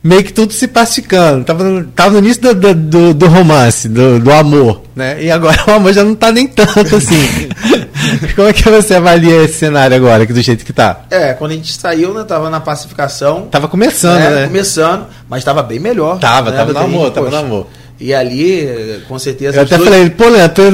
meio 0.04 0.24
que 0.24 0.34
tudo 0.34 0.54
se 0.54 0.68
pacificando, 0.68 1.46
tava, 1.46 1.86
tava 1.96 2.12
no 2.12 2.20
início 2.20 2.42
do, 2.42 2.74
do, 2.74 3.14
do 3.14 3.28
romance, 3.28 3.88
do, 3.88 4.20
do 4.20 4.32
amor, 4.32 4.82
né? 5.00 5.24
E 5.24 5.32
agora 5.32 5.58
o 5.66 5.72
amor 5.72 5.94
já 5.94 6.04
não 6.04 6.14
tá 6.14 6.32
nem 6.32 6.46
tanto 6.46 6.98
assim. 6.98 7.50
Como 8.36 8.48
é 8.48 8.54
que 8.54 8.70
você 8.70 8.96
avalia 8.96 9.44
esse 9.44 9.56
cenário 9.60 9.96
agora, 9.96 10.26
que 10.26 10.34
do 10.34 10.42
jeito 10.42 10.66
que 10.66 10.74
tá? 10.74 11.02
É, 11.10 11.34
quando 11.34 11.52
a 11.52 11.56
gente 11.56 11.74
saiu, 11.74 12.14
né, 12.14 12.24
tava 12.24 12.50
na 12.50 12.60
pacificação. 12.60 13.48
Tava 13.50 13.68
começando, 13.68 14.20
né? 14.20 14.30
né? 14.30 14.48
Começando, 14.48 15.08
mas 15.28 15.44
tava 15.44 15.64
bem 15.64 15.80
melhor. 15.80 16.20
Tava, 16.20 16.52
né, 16.52 16.58
tava 16.58 16.74
no 16.74 16.80
amor, 16.80 17.12
tava 17.12 17.30
no 17.30 17.38
amor. 17.38 17.68
E 18.00 18.14
ali, 18.14 19.04
com 19.10 19.20
certeza. 19.20 19.58
Eu 19.58 19.64
até 19.64 19.78
dois... 19.78 19.90
falei, 19.90 20.10
pô, 20.10 20.30
Leandro, 20.30 20.72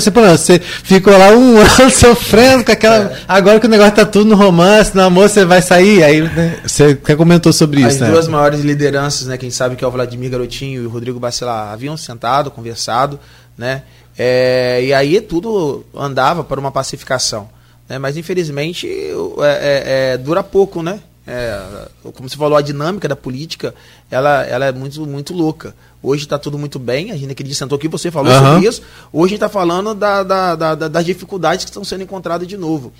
você, 0.00 0.10
pô, 0.10 0.20
você 0.22 0.58
ficou 0.58 1.16
lá 1.16 1.30
um 1.30 1.58
ano 1.62 1.90
sofrendo 1.90 2.64
com 2.64 2.72
aquela. 2.72 2.96
É. 2.96 3.16
Agora 3.28 3.60
que 3.60 3.66
o 3.66 3.70
negócio 3.70 3.94
tá 3.94 4.04
tudo 4.04 4.30
no 4.30 4.34
romance, 4.34 4.90
no 4.92 5.02
amor, 5.02 5.28
você 5.28 5.44
vai 5.44 5.62
sair. 5.62 6.02
Aí 6.02 6.22
né, 6.22 6.58
você 6.66 6.96
comentou 6.96 7.52
sobre 7.52 7.84
As 7.84 7.94
isso, 7.94 8.02
As 8.02 8.08
né? 8.08 8.14
duas 8.14 8.26
maiores 8.26 8.60
lideranças, 8.62 9.28
né? 9.28 9.38
Quem 9.38 9.50
sabe 9.50 9.76
que 9.76 9.84
é 9.84 9.86
o 9.86 9.90
Vladimir 9.92 10.28
Garotinho 10.28 10.82
e 10.82 10.86
o 10.86 10.90
Rodrigo 10.90 11.20
Bacelar, 11.20 11.72
haviam 11.72 11.96
sentado, 11.96 12.50
conversado, 12.50 13.20
né? 13.56 13.82
É, 14.18 14.82
e 14.82 14.94
aí 14.94 15.20
tudo 15.20 15.84
andava 15.94 16.42
para 16.42 16.58
uma 16.60 16.70
pacificação. 16.70 17.48
Né? 17.88 17.98
Mas 17.98 18.16
infelizmente 18.16 18.88
é, 18.88 19.12
é, 19.42 20.12
é, 20.12 20.18
dura 20.18 20.42
pouco, 20.42 20.82
né? 20.82 21.00
É, 21.28 21.88
como 22.14 22.28
você 22.28 22.36
falou, 22.36 22.56
a 22.56 22.62
dinâmica 22.62 23.08
da 23.08 23.16
política 23.16 23.74
ela, 24.08 24.44
ela 24.44 24.66
é 24.66 24.72
muito, 24.72 25.04
muito 25.06 25.34
louca. 25.34 25.74
Hoje 26.02 26.22
está 26.22 26.38
tudo 26.38 26.56
muito 26.56 26.78
bem, 26.78 27.10
a 27.10 27.16
gente 27.16 27.42
dia 27.42 27.54
sentou 27.54 27.76
aqui, 27.76 27.88
você 27.88 28.12
falou 28.12 28.32
uhum. 28.32 28.38
sobre 28.38 28.68
isso. 28.68 28.82
Hoje 29.12 29.24
a 29.24 29.28
gente 29.30 29.34
está 29.34 29.48
falando 29.48 29.92
da, 29.92 30.22
da, 30.22 30.54
da, 30.54 30.74
das 30.88 31.04
dificuldades 31.04 31.64
que 31.64 31.70
estão 31.70 31.82
sendo 31.82 32.04
encontradas 32.04 32.46
de 32.46 32.56
novo. 32.56 32.92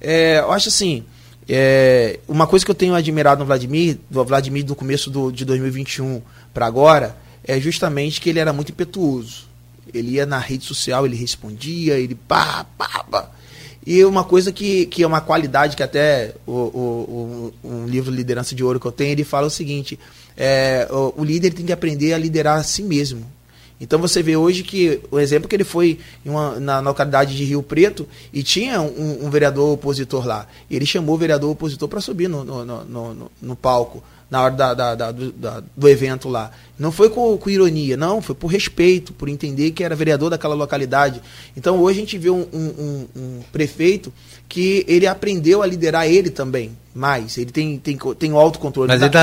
É, 0.00 0.38
eu 0.38 0.50
acho 0.50 0.68
assim, 0.68 1.04
é, 1.46 2.20
uma 2.26 2.46
coisa 2.46 2.64
que 2.64 2.70
eu 2.70 2.74
tenho 2.74 2.94
admirado 2.94 3.40
no 3.40 3.46
Vladimir, 3.46 3.98
do 4.10 4.24
Vladimir 4.24 4.64
do 4.64 4.74
começo 4.74 5.10
do, 5.10 5.30
de 5.30 5.44
2021 5.44 6.22
para 6.54 6.64
agora, 6.64 7.16
é 7.44 7.60
justamente 7.60 8.20
que 8.20 8.30
ele 8.30 8.38
era 8.38 8.52
muito 8.52 8.72
impetuoso. 8.72 9.44
Ele 9.92 10.12
ia 10.12 10.26
na 10.26 10.38
rede 10.38 10.64
social, 10.64 11.04
ele 11.04 11.16
respondia, 11.16 11.98
ele 11.98 12.14
pá, 12.14 12.64
pá, 12.76 13.04
pá. 13.10 13.30
E 13.86 14.02
uma 14.04 14.24
coisa 14.24 14.50
que, 14.50 14.86
que 14.86 15.02
é 15.02 15.06
uma 15.06 15.20
qualidade 15.20 15.76
que 15.76 15.82
até 15.82 16.34
o, 16.46 16.52
o, 16.52 17.52
o 17.62 17.68
um 17.68 17.86
livro 17.86 18.10
Liderança 18.10 18.54
de 18.54 18.64
Ouro 18.64 18.80
que 18.80 18.86
eu 18.86 18.92
tenho, 18.92 19.12
ele 19.12 19.24
fala 19.24 19.46
o 19.46 19.50
seguinte: 19.50 19.98
é, 20.36 20.88
o, 20.90 21.20
o 21.20 21.24
líder 21.24 21.52
tem 21.52 21.66
que 21.66 21.72
aprender 21.72 22.14
a 22.14 22.18
liderar 22.18 22.58
a 22.58 22.62
si 22.62 22.82
mesmo. 22.82 23.26
Então 23.80 23.98
você 23.98 24.22
vê 24.22 24.36
hoje 24.36 24.62
que 24.62 25.00
o 25.10 25.18
exemplo 25.18 25.48
que 25.48 25.54
ele 25.54 25.64
foi 25.64 25.98
uma, 26.24 26.58
na, 26.60 26.80
na, 26.80 26.90
localidade 26.90 27.36
de 27.36 27.44
Rio 27.44 27.62
Preto 27.62 28.08
e 28.32 28.42
tinha 28.42 28.80
um, 28.80 29.26
um, 29.26 29.30
vereador 29.30 29.74
opositor 29.74 30.26
lá. 30.26 30.46
Ele 30.70 30.86
chamou 30.86 31.16
o 31.16 31.18
vereador 31.18 31.50
opositor 31.50 31.88
para 31.88 32.00
subir 32.00 32.28
no, 32.28 32.44
no, 32.44 32.64
no, 32.64 33.30
no, 33.42 33.56
palco 33.56 34.02
na 34.30 34.42
hora 34.42 34.54
da, 34.54 34.74
da, 34.74 34.94
da, 34.94 35.12
do, 35.12 35.32
do, 35.76 35.88
evento 35.88 36.28
lá. 36.28 36.50
Não 36.78 36.90
foi 36.90 37.08
com, 37.10 37.36
com, 37.36 37.50
ironia, 37.50 37.96
não, 37.96 38.20
foi 38.20 38.34
por 38.34 38.48
respeito, 38.48 39.12
por 39.12 39.28
entender 39.28 39.70
que 39.70 39.84
era 39.84 39.94
vereador 39.94 40.30
daquela 40.30 40.54
localidade. 40.54 41.20
Então 41.56 41.78
hoje 41.80 41.98
a 41.98 42.00
gente 42.00 42.18
vê 42.18 42.30
um, 42.30 42.46
um, 42.52 43.06
um 43.14 43.40
prefeito 43.52 44.12
que 44.48 44.84
ele 44.88 45.06
aprendeu 45.06 45.62
a 45.62 45.66
liderar 45.66 46.06
ele 46.06 46.30
também 46.30 46.72
mais. 46.94 47.36
Ele 47.36 47.50
tem, 47.50 47.76
tem, 47.76 47.98
tem 48.16 48.32
o 48.32 48.38
autocontrole. 48.38 48.88
Mas 48.88 49.02
ele 49.02 49.10
tá 49.10 49.22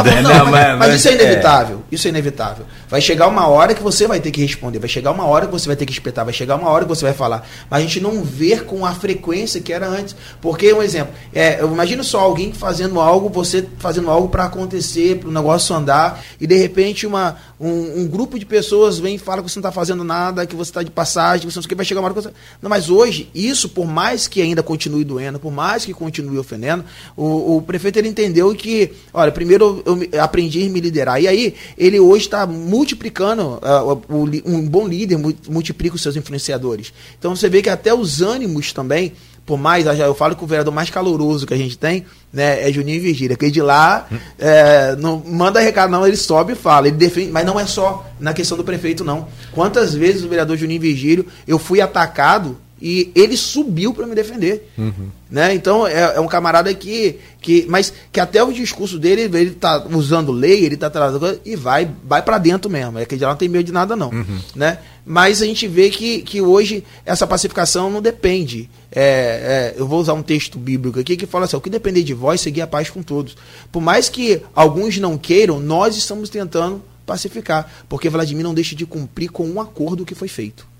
ainda. 0.00 0.22
Não, 0.22 0.22
não, 0.22 0.50
mas, 0.50 0.78
mas, 0.78 0.94
isso 0.94 1.08
é 1.08 1.14
inevitável. 1.14 1.82
É. 1.90 1.94
Isso 1.94 2.06
é 2.06 2.10
inevitável. 2.10 2.64
Vai 2.88 3.00
chegar 3.00 3.28
uma 3.28 3.46
hora 3.46 3.74
que 3.74 3.82
você 3.82 4.06
vai 4.06 4.20
ter 4.20 4.30
que 4.30 4.40
responder. 4.40 4.78
Vai 4.78 4.88
chegar 4.88 5.10
uma 5.10 5.26
hora 5.26 5.46
que 5.46 5.52
você 5.52 5.66
vai 5.66 5.76
ter 5.76 5.84
que 5.84 5.92
espetar. 5.92 6.24
Vai 6.24 6.32
chegar 6.32 6.56
uma 6.56 6.70
hora 6.70 6.84
que 6.84 6.88
você 6.88 7.04
vai 7.04 7.12
falar. 7.12 7.46
Mas 7.68 7.80
a 7.80 7.82
gente 7.82 8.00
não 8.00 8.24
vê 8.24 8.56
com 8.56 8.86
a 8.86 8.92
frequência 8.92 9.60
que 9.60 9.72
era 9.72 9.86
antes. 9.86 10.16
Porque, 10.40 10.72
um 10.72 10.82
exemplo, 10.82 11.12
é, 11.34 11.60
eu 11.60 11.70
imagino 11.70 12.02
só 12.02 12.20
alguém 12.20 12.52
fazendo 12.54 12.98
algo, 12.98 13.28
você 13.28 13.68
fazendo 13.78 14.10
algo 14.10 14.28
para 14.30 14.44
acontecer, 14.44 15.18
para 15.18 15.28
o 15.28 15.32
negócio 15.32 15.76
andar, 15.76 16.22
e 16.40 16.46
de 16.46 16.56
repente 16.56 17.06
uma, 17.06 17.36
um, 17.60 18.00
um, 18.00 18.08
grupo 18.08 18.38
de 18.38 18.46
pessoas 18.46 18.98
vem 18.98 19.16
e 19.16 19.18
fala 19.18 19.42
que 19.42 19.50
você 19.50 19.58
não 19.58 19.68
está 19.68 19.72
fazendo 19.72 20.04
nada, 20.04 20.46
que 20.46 20.56
você 20.56 20.70
está 20.70 20.82
de 20.82 20.90
passagem, 20.90 21.46
que 21.46 21.52
você 21.52 21.58
não 21.58 21.62
sei 21.62 21.66
o 21.66 21.68
que, 21.68 21.74
vai 21.74 21.84
chegar 21.84 22.00
uma 22.00 22.06
hora 22.06 22.14
que 22.14 22.22
você... 22.22 22.30
Não, 22.60 22.70
mas 22.70 22.88
hoje, 22.88 23.30
isso, 23.34 23.68
por 23.68 23.86
mais 23.86 24.26
que 24.26 24.40
ainda 24.40 24.62
continue 24.62 25.04
doendo, 25.04 25.38
por 25.38 25.52
mais 25.52 25.84
que 25.84 25.92
continue 25.92 26.38
ofendendo, 26.38 26.61
entendendo? 26.62 26.84
O, 27.16 27.56
o 27.56 27.62
prefeito 27.62 27.98
ele 27.98 28.08
entendeu 28.08 28.54
que, 28.54 28.92
olha, 29.12 29.32
primeiro 29.32 29.82
eu, 29.84 30.08
eu 30.10 30.22
aprendi 30.22 30.64
a 30.64 30.70
me 30.70 30.80
liderar. 30.80 31.20
E 31.20 31.26
aí, 31.26 31.54
ele 31.76 31.98
hoje 31.98 32.26
está 32.26 32.46
multiplicando, 32.46 33.58
uh, 33.62 34.02
o, 34.08 34.28
um 34.46 34.66
bom 34.66 34.86
líder 34.86 35.18
multiplica 35.48 35.96
os 35.96 36.02
seus 36.02 36.16
influenciadores. 36.16 36.92
Então 37.18 37.34
você 37.34 37.48
vê 37.48 37.60
que 37.60 37.68
até 37.68 37.92
os 37.92 38.22
ânimos 38.22 38.72
também, 38.72 39.12
por 39.44 39.58
mais, 39.58 39.86
eu 39.98 40.14
falo 40.14 40.36
que 40.36 40.44
o 40.44 40.46
vereador 40.46 40.72
mais 40.72 40.88
caloroso 40.88 41.46
que 41.46 41.54
a 41.54 41.56
gente 41.56 41.76
tem, 41.76 42.04
né, 42.32 42.68
é 42.68 42.72
Juninho 42.72 43.02
Virgília, 43.02 43.36
que 43.36 43.50
de 43.50 43.60
lá 43.60 44.08
é, 44.38 44.94
não 44.96 45.20
manda 45.26 45.58
recado 45.58 45.90
não, 45.90 46.06
ele 46.06 46.16
sobe 46.16 46.52
e 46.52 46.56
fala, 46.56 46.86
ele 46.86 46.96
defende, 46.96 47.32
mas 47.32 47.44
não 47.44 47.58
é 47.58 47.66
só 47.66 48.06
na 48.20 48.32
questão 48.32 48.56
do 48.56 48.62
prefeito 48.62 49.02
não. 49.02 49.26
Quantas 49.50 49.94
vezes 49.94 50.22
o 50.22 50.28
vereador 50.28 50.56
Juninho 50.56 50.80
Virgílio, 50.80 51.26
eu 51.46 51.58
fui 51.58 51.80
atacado 51.80 52.56
e 52.82 53.12
ele 53.14 53.36
subiu 53.36 53.94
para 53.94 54.08
me 54.08 54.14
defender. 54.14 54.68
Uhum. 54.76 55.08
Né? 55.30 55.54
Então 55.54 55.86
é, 55.86 56.16
é, 56.16 56.20
um 56.20 56.26
camarada 56.26 56.74
que, 56.74 57.16
que. 57.40 57.64
Mas 57.68 57.92
que 58.10 58.18
até 58.18 58.42
o 58.42 58.52
discurso 58.52 58.98
dele, 58.98 59.22
ele 59.22 59.52
tá 59.52 59.86
usando 59.88 60.32
lei, 60.32 60.64
ele 60.64 60.76
tá 60.76 60.90
trazendo 60.90 61.40
e 61.44 61.54
vai, 61.54 61.88
vai 62.04 62.22
para 62.22 62.38
dentro 62.38 62.68
mesmo. 62.68 62.98
É 62.98 63.06
que 63.06 63.16
já 63.16 63.28
não 63.28 63.36
tem 63.36 63.48
medo 63.48 63.64
de 63.64 63.72
nada, 63.72 63.94
não. 63.94 64.10
Uhum. 64.10 64.40
Né? 64.56 64.78
Mas 65.06 65.40
a 65.40 65.46
gente 65.46 65.68
vê 65.68 65.90
que, 65.90 66.22
que 66.22 66.40
hoje 66.40 66.82
essa 67.06 67.24
pacificação 67.24 67.88
não 67.88 68.02
depende. 68.02 68.68
É, 68.90 69.74
é, 69.76 69.80
eu 69.80 69.86
vou 69.86 70.00
usar 70.00 70.14
um 70.14 70.22
texto 70.22 70.58
bíblico 70.58 70.98
aqui 70.98 71.16
que 71.16 71.24
fala 71.24 71.44
assim: 71.44 71.56
o 71.56 71.60
que 71.60 71.70
depender 71.70 72.02
de 72.02 72.14
vós, 72.14 72.40
seguir 72.40 72.62
a 72.62 72.66
paz 72.66 72.90
com 72.90 73.00
todos. 73.00 73.36
Por 73.70 73.80
mais 73.80 74.08
que 74.08 74.42
alguns 74.52 74.98
não 74.98 75.16
queiram, 75.16 75.60
nós 75.60 75.96
estamos 75.96 76.28
tentando 76.28 76.82
pacificar. 77.06 77.70
Porque 77.88 78.08
Vladimir 78.08 78.42
não 78.42 78.52
deixa 78.54 78.74
de 78.74 78.84
cumprir 78.84 79.28
com 79.28 79.48
um 79.48 79.60
acordo 79.60 80.04
que 80.04 80.16
foi 80.16 80.26
feito. 80.26 80.71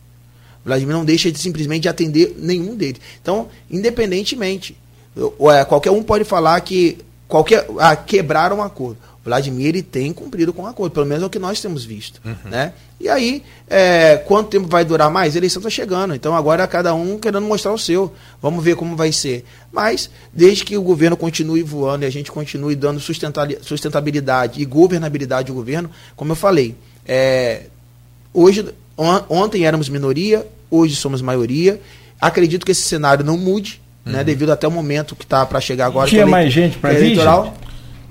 Vladimir 0.65 0.95
não 0.95 1.05
deixa 1.05 1.31
de 1.31 1.39
simplesmente 1.39 1.89
atender 1.89 2.35
nenhum 2.39 2.77
deles. 2.77 3.01
Então, 3.21 3.49
independentemente, 3.71 4.77
qualquer 5.69 5.91
um 5.91 6.03
pode 6.03 6.25
falar 6.25 6.61
que 6.61 6.99
qualquer 7.29 7.67
ah, 7.79 7.97
quebraram 7.97 8.59
um 8.59 8.63
acordo. 8.63 8.99
Vladimir 9.25 9.69
ele 9.69 9.83
tem 9.83 10.13
cumprido 10.13 10.53
com 10.53 10.63
o 10.63 10.67
acordo, 10.67 10.93
pelo 10.93 11.07
menos 11.07 11.23
é 11.23 11.27
o 11.27 11.31
que 11.31 11.39
nós 11.39 11.61
temos 11.61 11.85
visto. 11.85 12.21
Uhum. 12.25 12.51
Né? 12.51 12.73
E 13.01 13.09
aí, 13.09 13.43
é, 13.69 14.17
quanto 14.17 14.49
tempo 14.49 14.67
vai 14.67 14.85
durar 14.85 15.11
mais? 15.11 15.35
A 15.35 15.39
eleição 15.39 15.61
está 15.61 15.71
chegando, 15.71 16.15
então 16.15 16.35
agora 16.35 16.67
cada 16.67 16.93
um 16.95 17.19
querendo 17.19 17.47
mostrar 17.47 17.73
o 17.73 17.79
seu. 17.79 18.13
Vamos 18.41 18.65
ver 18.65 18.75
como 18.75 18.97
vai 18.97 19.13
ser. 19.13 19.45
Mas, 19.71 20.11
desde 20.33 20.65
que 20.65 20.77
o 20.77 20.83
governo 20.83 21.17
continue 21.17 21.63
voando 21.63 22.05
e 22.05 22.07
a 22.07 22.11
gente 22.11 22.33
continue 22.33 22.75
dando 22.75 23.01
sustentabilidade 23.01 24.61
e 24.61 24.65
governabilidade 24.65 25.51
ao 25.51 25.57
governo, 25.57 25.89
como 26.17 26.33
eu 26.33 26.37
falei, 26.37 26.75
é, 27.07 27.67
hoje 28.35 28.75
Ontem 28.97 29.65
éramos 29.65 29.89
minoria, 29.89 30.47
hoje 30.71 30.97
somos 30.97 31.23
maioria. 31.23 31.81
Acredito 32.21 32.65
que 32.65 32.73
esse 32.73 32.83
cenário 32.83 33.25
não 33.25 33.37
mude, 33.37 33.81
né, 34.05 34.13
uhum. 34.13 34.19
né, 34.19 34.25
devido 34.25 34.51
até 34.51 34.67
o 34.67 34.71
momento 34.71 35.17
que 35.17 35.25
está 35.25 35.45
para 35.45 35.61
chegar 35.61 35.87
agora. 35.87 36.09
Tinha 36.09 36.27
mais 36.27 36.53
gente 36.53 36.79
para 36.79 36.93
vir? 36.93 37.19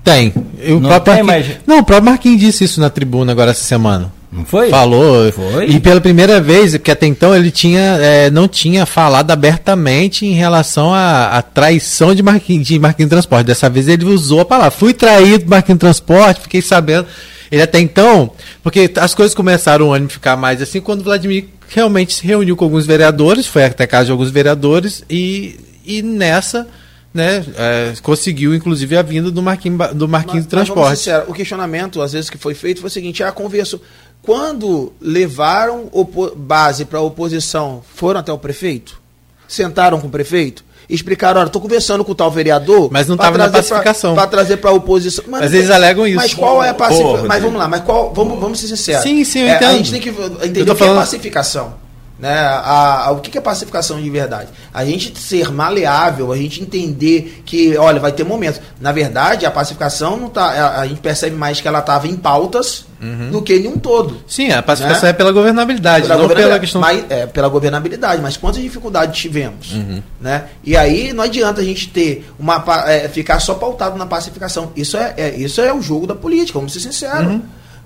Tem. 0.04 0.32
O 0.68 0.80
não, 0.80 1.00
tem 1.00 1.22
mais... 1.22 1.46
não, 1.66 1.78
o 1.78 1.84
próprio 1.84 2.10
Marquinhos 2.10 2.40
disse 2.40 2.64
isso 2.64 2.80
na 2.80 2.90
tribuna 2.90 3.32
agora 3.32 3.52
essa 3.52 3.64
semana. 3.64 4.12
Não 4.32 4.46
foi? 4.46 4.70
Falou. 4.70 5.30
Foi. 5.30 5.66
E 5.66 5.78
pela 5.78 6.00
primeira 6.00 6.40
vez, 6.40 6.74
que 6.78 6.90
até 6.90 7.06
então 7.06 7.36
ele 7.36 7.50
tinha, 7.50 7.98
é, 8.00 8.30
não 8.30 8.48
tinha 8.48 8.86
falado 8.86 9.30
abertamente 9.30 10.24
em 10.24 10.32
relação 10.32 10.92
à, 10.94 11.36
à 11.36 11.42
traição 11.42 12.14
de 12.14 12.22
Marquinhos, 12.22 12.66
de 12.66 12.78
Marquinhos 12.78 13.10
Transporte. 13.10 13.46
Dessa 13.46 13.68
vez 13.68 13.88
ele 13.88 14.06
usou 14.06 14.40
a 14.40 14.44
palavra. 14.44 14.70
Fui 14.70 14.94
traído 14.94 15.44
Marquinhos 15.48 15.78
Transporte, 15.78 16.40
fiquei 16.40 16.62
sabendo. 16.62 17.06
Ele 17.52 17.60
até 17.60 17.78
então, 17.78 18.32
porque 18.62 18.90
as 18.96 19.14
coisas 19.14 19.34
começaram 19.34 19.92
a 19.92 20.00
ficar 20.08 20.38
mais 20.38 20.62
assim 20.62 20.80
quando 20.80 21.02
o 21.02 21.04
Vladimir 21.04 21.48
realmente 21.68 22.14
se 22.14 22.26
reuniu 22.26 22.56
com 22.56 22.64
alguns 22.64 22.86
vereadores, 22.86 23.46
foi 23.46 23.64
até 23.64 23.86
casa 23.86 24.06
de 24.06 24.10
alguns 24.10 24.30
vereadores 24.30 25.04
e, 25.08 25.60
e 25.84 26.00
nessa 26.00 26.66
né, 27.12 27.44
é, 27.54 27.92
conseguiu 28.02 28.54
inclusive 28.54 28.96
a 28.96 29.02
vinda 29.02 29.30
do 29.30 29.42
Marquinhos, 29.42 29.94
do 29.94 30.08
Marquinhos 30.08 30.46
mas, 30.46 30.50
Transporte. 30.50 30.96
Sincero, 30.96 31.26
o 31.28 31.34
questionamento 31.34 32.00
às 32.00 32.14
vezes 32.14 32.30
que 32.30 32.38
foi 32.38 32.54
feito 32.54 32.80
foi 32.80 32.88
o 32.88 32.90
seguinte: 32.90 33.22
a 33.22 33.28
ah, 33.28 33.32
conversa 33.32 33.78
quando 34.22 34.94
levaram 34.98 35.90
base 36.34 36.86
para 36.86 37.00
a 37.00 37.02
oposição, 37.02 37.82
foram 37.94 38.20
até 38.20 38.32
o 38.32 38.38
prefeito? 38.38 38.98
Sentaram 39.46 40.00
com 40.00 40.06
o 40.06 40.10
prefeito? 40.10 40.64
Explicaram, 40.88 41.40
olha, 41.40 41.46
estou 41.46 41.60
conversando 41.60 42.04
com 42.04 42.12
o 42.12 42.14
tal 42.14 42.30
vereador. 42.30 42.88
Mas 42.90 43.06
não 43.06 43.14
estava 43.14 43.38
na 43.38 43.48
pacificação. 43.48 44.14
Para 44.14 44.26
trazer 44.26 44.56
para 44.58 44.70
a 44.70 44.74
oposição. 44.74 45.24
Mas, 45.28 45.42
mas, 45.42 45.54
eles 45.54 45.70
alegam 45.70 46.06
isso. 46.06 46.16
Mas 46.16 46.34
qual 46.34 46.62
é 46.62 46.70
a 46.70 46.74
pacificação? 46.74 47.26
Mas 47.26 47.42
vamos 47.42 47.58
lá, 47.58 47.68
mas 47.68 47.82
qual. 47.82 48.12
Vamos, 48.12 48.38
vamos 48.38 48.60
ser 48.60 48.68
sinceros. 48.68 49.02
Sim, 49.02 49.24
sim, 49.24 49.40
eu 49.40 49.48
entendo. 49.48 49.62
É, 49.62 49.66
a 49.66 49.76
gente 49.76 49.90
tem 49.90 50.00
que 50.00 50.08
entender 50.08 50.70
o 50.70 50.74
que 50.74 50.84
é 50.84 50.94
pacificação. 50.94 51.81
Né? 52.22 52.38
A, 52.38 53.06
a, 53.06 53.10
o 53.10 53.20
que 53.20 53.36
é 53.36 53.40
pacificação 53.40 54.00
de 54.00 54.08
verdade? 54.08 54.48
A 54.72 54.84
gente 54.84 55.18
ser 55.18 55.50
maleável, 55.50 56.30
a 56.30 56.36
gente 56.36 56.62
entender 56.62 57.42
que, 57.44 57.76
olha, 57.76 57.98
vai 57.98 58.12
ter 58.12 58.22
momentos. 58.22 58.60
Na 58.80 58.92
verdade, 58.92 59.44
a 59.44 59.50
pacificação 59.50 60.16
não 60.16 60.28
tá. 60.28 60.44
A, 60.44 60.82
a 60.82 60.86
gente 60.86 61.00
percebe 61.00 61.34
mais 61.34 61.60
que 61.60 61.66
ela 61.66 61.80
estava 61.80 62.06
em 62.06 62.14
pautas 62.14 62.84
uhum. 63.02 63.32
do 63.32 63.42
que 63.42 63.56
em 63.56 63.66
um 63.66 63.76
todo. 63.76 64.22
Sim, 64.28 64.52
a 64.52 64.62
pacificação 64.62 65.02
né? 65.02 65.10
é 65.10 65.12
pela 65.12 65.32
governabilidade, 65.32 66.02
pela 66.02 66.14
não 66.14 66.28
governabilidade, 66.28 66.48
pela 66.48 66.60
questão. 66.60 66.80
Mas, 66.80 67.10
é, 67.10 67.26
pela 67.26 67.48
governabilidade, 67.48 68.22
mas 68.22 68.36
quantas 68.36 68.62
dificuldades 68.62 69.20
tivemos? 69.20 69.72
Uhum. 69.72 70.00
Né? 70.20 70.44
E 70.62 70.76
aí 70.76 71.12
não 71.12 71.24
adianta 71.24 71.60
a 71.60 71.64
gente 71.64 71.88
ter 71.88 72.30
uma. 72.38 72.62
É, 72.86 73.08
ficar 73.08 73.40
só 73.40 73.54
pautado 73.54 73.98
na 73.98 74.06
pacificação. 74.06 74.70
Isso 74.76 74.96
é, 74.96 75.12
é, 75.16 75.34
isso 75.34 75.60
é 75.60 75.74
o 75.74 75.82
jogo 75.82 76.06
da 76.06 76.14
política, 76.14 76.56
vamos 76.56 76.72
ser 76.72 76.78
sinceros. 76.78 77.32
Uhum. 77.32 77.42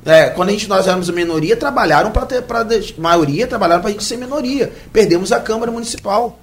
É, 0.06 0.30
quando 0.30 0.50
a 0.50 0.52
gente, 0.52 0.68
nós 0.68 0.86
éramos 0.86 1.10
minoria, 1.10 1.56
trabalharam 1.56 2.12
para 2.12 2.24
ter. 2.24 2.42
Pra, 2.42 2.64
maioria 2.96 3.44
trabalharam 3.48 3.82
para 3.82 3.90
a 3.90 3.92
gente 3.92 4.04
ser 4.04 4.16
minoria. 4.16 4.72
Perdemos 4.92 5.32
a 5.32 5.40
Câmara 5.40 5.72
Municipal. 5.72 6.38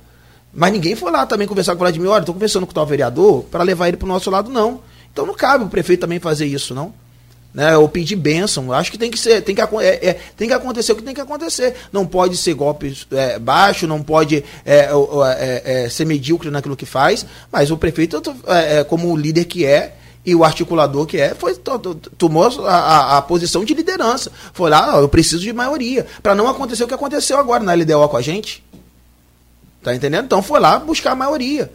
Mas 0.53 0.71
ninguém 0.73 0.95
foi 0.95 1.11
lá 1.11 1.25
também 1.25 1.47
conversar 1.47 1.71
com 1.71 1.77
o 1.77 1.79
Vladimir, 1.79 2.09
olha, 2.09 2.19
estou 2.19 2.35
conversando 2.35 2.65
com 2.67 2.71
o 2.71 2.75
tal 2.75 2.85
vereador 2.85 3.43
para 3.45 3.63
levar 3.63 3.87
ele 3.87 3.97
para 3.97 4.05
o 4.05 4.09
nosso 4.09 4.29
lado, 4.29 4.51
não. 4.51 4.81
Então 5.11 5.25
não 5.25 5.33
cabe 5.33 5.63
o 5.63 5.69
prefeito 5.69 6.01
também 6.01 6.19
fazer 6.19 6.45
isso, 6.45 6.75
não. 6.75 6.93
Né, 7.53 7.77
ou 7.77 7.87
pedir 7.87 8.15
bênção. 8.15 8.73
Acho 8.73 8.91
que 8.91 8.97
tem 8.97 9.09
que 9.09 9.17
ser, 9.17 9.41
tem 9.41 9.55
que, 9.55 9.61
é, 9.61 10.09
é, 10.09 10.19
tem 10.35 10.47
que 10.47 10.53
acontecer 10.53 10.91
o 10.91 10.95
que 10.95 11.03
tem 11.03 11.13
que 11.13 11.21
acontecer. 11.21 11.75
Não 11.91 12.05
pode 12.05 12.35
ser 12.35 12.53
golpe 12.55 12.97
é, 13.11 13.39
baixo, 13.39 13.87
não 13.87 14.01
pode 14.01 14.43
é, 14.65 14.89
é, 14.89 15.83
é, 15.85 15.89
ser 15.89 16.05
medíocre 16.05 16.49
naquilo 16.49 16.75
que 16.75 16.85
faz, 16.85 17.25
mas 17.51 17.71
o 17.71 17.77
prefeito, 17.77 18.21
como 18.89 19.11
o 19.11 19.17
líder 19.17 19.45
que 19.45 19.65
é, 19.65 19.95
e 20.25 20.33
o 20.33 20.43
articulador 20.43 21.05
que 21.05 21.17
é, 21.17 21.35
foi, 21.35 21.55
tomou 22.17 22.43
a, 22.65 22.75
a, 22.75 23.17
a 23.17 23.21
posição 23.21 23.65
de 23.65 23.73
liderança. 23.73 24.31
Foi 24.53 24.69
lá, 24.69 24.97
eu 24.97 25.09
preciso 25.09 25.41
de 25.41 25.51
maioria. 25.51 26.05
Para 26.21 26.33
não 26.33 26.47
acontecer 26.47 26.83
o 26.83 26.87
que 26.87 26.93
aconteceu 26.93 27.37
agora 27.37 27.63
na 27.63 27.73
LDO 27.73 28.07
com 28.09 28.17
a 28.17 28.21
gente. 28.21 28.63
Tá 29.81 29.93
entendendo? 29.93 30.25
Então 30.25 30.41
foi 30.41 30.59
lá 30.59 30.79
buscar 30.79 31.11
a 31.11 31.15
maioria. 31.15 31.71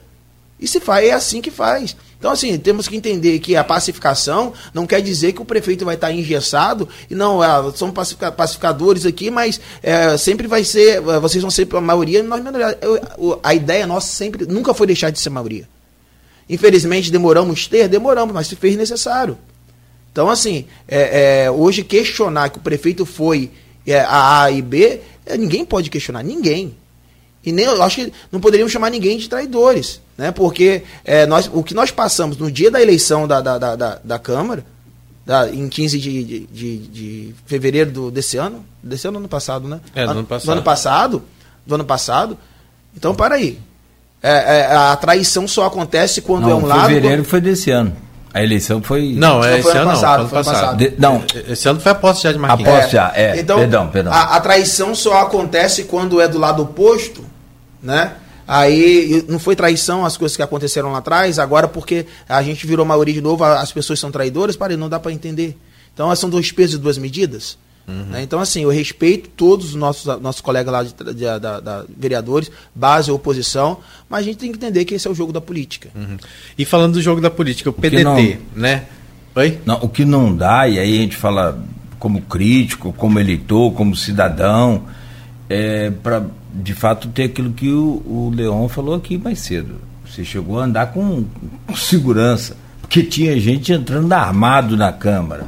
E 0.59 0.67
se 0.67 0.81
faz, 0.81 1.07
é 1.07 1.13
assim 1.13 1.41
que 1.41 1.51
faz. 1.51 1.95
Então, 2.19 2.33
assim, 2.33 2.59
temos 2.59 2.89
que 2.89 2.97
entender 2.97 3.39
que 3.39 3.55
a 3.55 3.63
pacificação 3.63 4.53
não 4.75 4.87
quer 4.87 5.01
dizer 5.01 5.33
que 5.33 5.41
o 5.41 5.45
prefeito 5.45 5.85
vai 5.85 5.95
estar 5.95 6.13
engessado 6.13 6.89
e 7.09 7.15
não, 7.15 7.45
é, 7.45 7.49
são 7.77 7.93
pacificadores 7.93 9.07
aqui, 9.07 9.31
mas 9.31 9.61
é, 9.81 10.17
sempre 10.17 10.49
vai 10.49 10.65
ser, 10.65 11.01
vocês 11.01 11.41
vão 11.41 11.51
ser 11.51 11.69
a 11.73 11.81
maioria, 11.81 12.21
nós 12.25 12.43
A 13.41 13.55
ideia 13.55 13.87
nossa 13.87 14.09
sempre, 14.09 14.47
nunca 14.47 14.75
foi 14.75 14.89
deixar 14.89 15.11
de 15.11 15.21
ser 15.21 15.31
maioria. 15.31 15.69
Infelizmente 16.49 17.11
demoramos 17.11 17.67
ter, 17.67 17.89
demoramos, 17.89 18.35
mas 18.35 18.47
se 18.47 18.57
fez 18.57 18.77
necessário. 18.77 19.39
Então, 20.11 20.31
assim, 20.31 20.65
é, 20.87 21.45
é, 21.45 21.51
hoje 21.51 21.85
questionar 21.85 22.49
que 22.49 22.59
o 22.59 22.63
prefeito 22.63 23.05
foi 23.05 23.51
é, 23.87 24.01
a 24.01 24.43
A 24.43 24.51
e 24.51 24.63
B, 24.63 25.01
é, 25.27 25.37
ninguém 25.37 25.65
pode 25.65 25.91
questionar, 25.91 26.23
ninguém. 26.23 26.75
E 27.45 27.53
nem, 27.53 27.67
eu 27.67 27.83
acho 27.83 27.97
que 27.97 28.13
não 28.33 28.41
poderíamos 28.41 28.73
chamar 28.73 28.91
ninguém 28.91 29.17
de 29.17 29.29
traidores, 29.29 30.01
né? 30.17 30.33
Porque 30.33 30.83
é, 31.05 31.25
nós, 31.25 31.49
o 31.53 31.63
que 31.63 31.73
nós 31.73 31.91
passamos 31.91 32.37
no 32.37 32.51
dia 32.51 32.71
da 32.71 32.83
eleição 32.83 33.29
da, 33.29 33.41
da, 33.41 33.59
da, 33.59 34.01
da 34.03 34.19
Câmara, 34.19 34.67
da, 35.25 35.49
em 35.49 35.69
15 35.69 35.99
de, 35.99 36.25
de, 36.25 36.41
de, 36.47 36.79
de 36.79 37.35
fevereiro 37.47 37.91
do, 37.91 38.11
desse 38.11 38.37
ano. 38.37 38.65
Desse 38.83 39.07
ano, 39.07 39.19
ano 39.19 39.29
passado, 39.29 39.69
né? 39.69 39.81
É, 39.95 40.05
do 40.05 40.11
ano 40.11 40.25
passado. 40.25 40.47
Do 40.47 40.53
ano 40.53 40.63
passado. 40.63 41.23
Do 41.67 41.75
ano 41.75 41.85
passado. 41.85 42.39
Então, 42.97 43.15
para 43.15 43.37
aí. 43.37 43.59
É, 44.23 44.31
é, 44.61 44.67
a 44.75 44.97
traição 44.97 45.47
só 45.47 45.67
acontece 45.67 46.21
quando 46.21 46.43
Não, 46.43 46.51
é 46.51 46.55
um 46.55 46.67
lado. 46.67 46.87
fevereiro 46.89 47.25
foi 47.25 47.41
desse 47.41 47.71
ano. 47.71 47.95
A 48.35 48.43
eleição 48.43 48.83
foi. 48.83 49.13
Não, 49.15 49.43
é 49.45 49.57
Não, 49.57 49.63
foi 49.63 49.71
esse 49.71 49.71
ano 49.71 49.79
ano 49.79 49.85
não, 49.87 49.93
passado, 49.95 50.13
foi 50.15 50.21
ano 50.21 50.29
foi 50.29 50.39
ano 50.39 50.45
passado. 50.45 50.61
passado. 50.63 50.79
De- 50.79 50.95
não. 51.01 51.25
Esse 51.53 51.69
ano 51.69 51.81
foi 51.81 51.93
a 51.93 51.95
posse 51.95 52.23
já 52.25 52.33
de 52.33 52.39
A 52.39 52.41
Marquinhos. 52.41 52.73
posse 52.73 52.93
já, 52.93 53.13
é. 53.15 53.39
Então, 53.41 53.59
perdão, 53.59 53.89
perdão. 53.89 54.13
A, 54.13 54.37
a 54.37 54.41
traição 54.41 54.95
só 54.95 55.21
acontece 55.23 55.85
quando 55.85 56.21
é 56.21 56.29
do 56.29 56.39
lado 56.39 56.63
oposto, 56.63 57.25
né? 57.83 58.13
Aí 58.47 59.25
não 59.29 59.39
foi 59.39 59.55
traição 59.55 60.05
as 60.05 60.17
coisas 60.17 60.37
que 60.37 60.43
aconteceram 60.43 60.91
lá 60.93 60.99
atrás, 60.99 61.39
agora 61.39 61.69
porque 61.69 62.07
a 62.29 62.43
gente 62.43 62.67
virou 62.67 62.85
maioria 62.85 63.15
de 63.15 63.21
novo, 63.21 63.45
a- 63.45 63.61
as 63.61 63.71
pessoas 63.73 64.01
são 64.01 64.11
traidores, 64.11 64.57
parei, 64.57 64.77
não 64.77 64.89
dá 64.89 64.99
para 64.99 65.13
entender. 65.13 65.57
Então 65.95 66.15
são 66.17 66.29
dois 66.31 66.51
pesos 66.53 66.77
e 66.77 66.79
duas 66.79 66.97
medidas. 66.99 67.59
Né? 67.89 68.23
Então, 68.23 68.39
assim, 68.39 68.63
eu 68.65 68.71
respeito 68.71 69.31
todos 69.31 69.71
os 69.71 69.75
nossos, 69.75 70.05
nossos 70.21 70.41
colegas 70.41 70.73
lá 70.73 70.83
de, 70.83 70.93
de- 71.15 71.39
da, 71.41 71.59
da- 71.61 71.85
vereadores, 71.97 72.51
base 72.75 73.11
ou 73.11 73.17
oposição, 73.17 73.79
mas 74.11 74.21
a 74.21 74.23
gente 74.25 74.37
tem 74.39 74.51
que 74.51 74.57
entender 74.59 74.85
que 74.85 74.95
esse 74.95 75.09
é 75.09 75.11
o 75.11 75.15
jogo 75.15 75.33
da 75.33 75.41
política. 75.41 75.89
Uhum. 75.95 76.17
E 76.59 76.65
falando 76.65 76.95
do 76.95 77.01
jogo 77.03 77.21
da 77.21 77.31
política, 77.31 77.71
o 77.71 77.73
que 77.73 77.81
PDT, 77.81 78.05
não- 78.05 78.61
né? 78.63 78.85
Oi? 79.35 79.59
Não, 79.65 79.77
o 79.83 79.89
que 79.89 80.05
não 80.05 80.35
dá, 80.37 80.69
e 80.69 80.79
aí 80.79 80.99
a 80.99 81.01
gente 81.03 81.17
fala 81.17 81.63
como 81.99 82.21
crítico, 82.23 82.93
como 82.93 83.19
eleitor, 83.19 83.73
como 83.73 83.97
cidadão, 83.97 84.85
é 85.49 85.91
para 85.91 86.25
de 86.53 86.75
fato 86.75 87.09
ter 87.09 87.25
aquilo 87.25 87.53
que 87.53 87.71
o, 87.71 88.03
o 88.07 88.33
Leon 88.35 88.69
falou 88.69 88.95
aqui 88.95 89.17
mais 89.17 89.39
cedo. 89.41 89.77
Você 90.07 90.25
chegou 90.25 90.59
a 90.61 90.65
andar 90.65 90.87
com, 90.93 91.25
com 91.67 91.77
segurança, 91.77 92.57
porque 92.81 93.03
tinha 93.03 93.39
gente 93.39 93.73
entrando 93.73 94.13
armado 94.13 94.77
na 94.77 94.93
Câmara. 94.93 95.47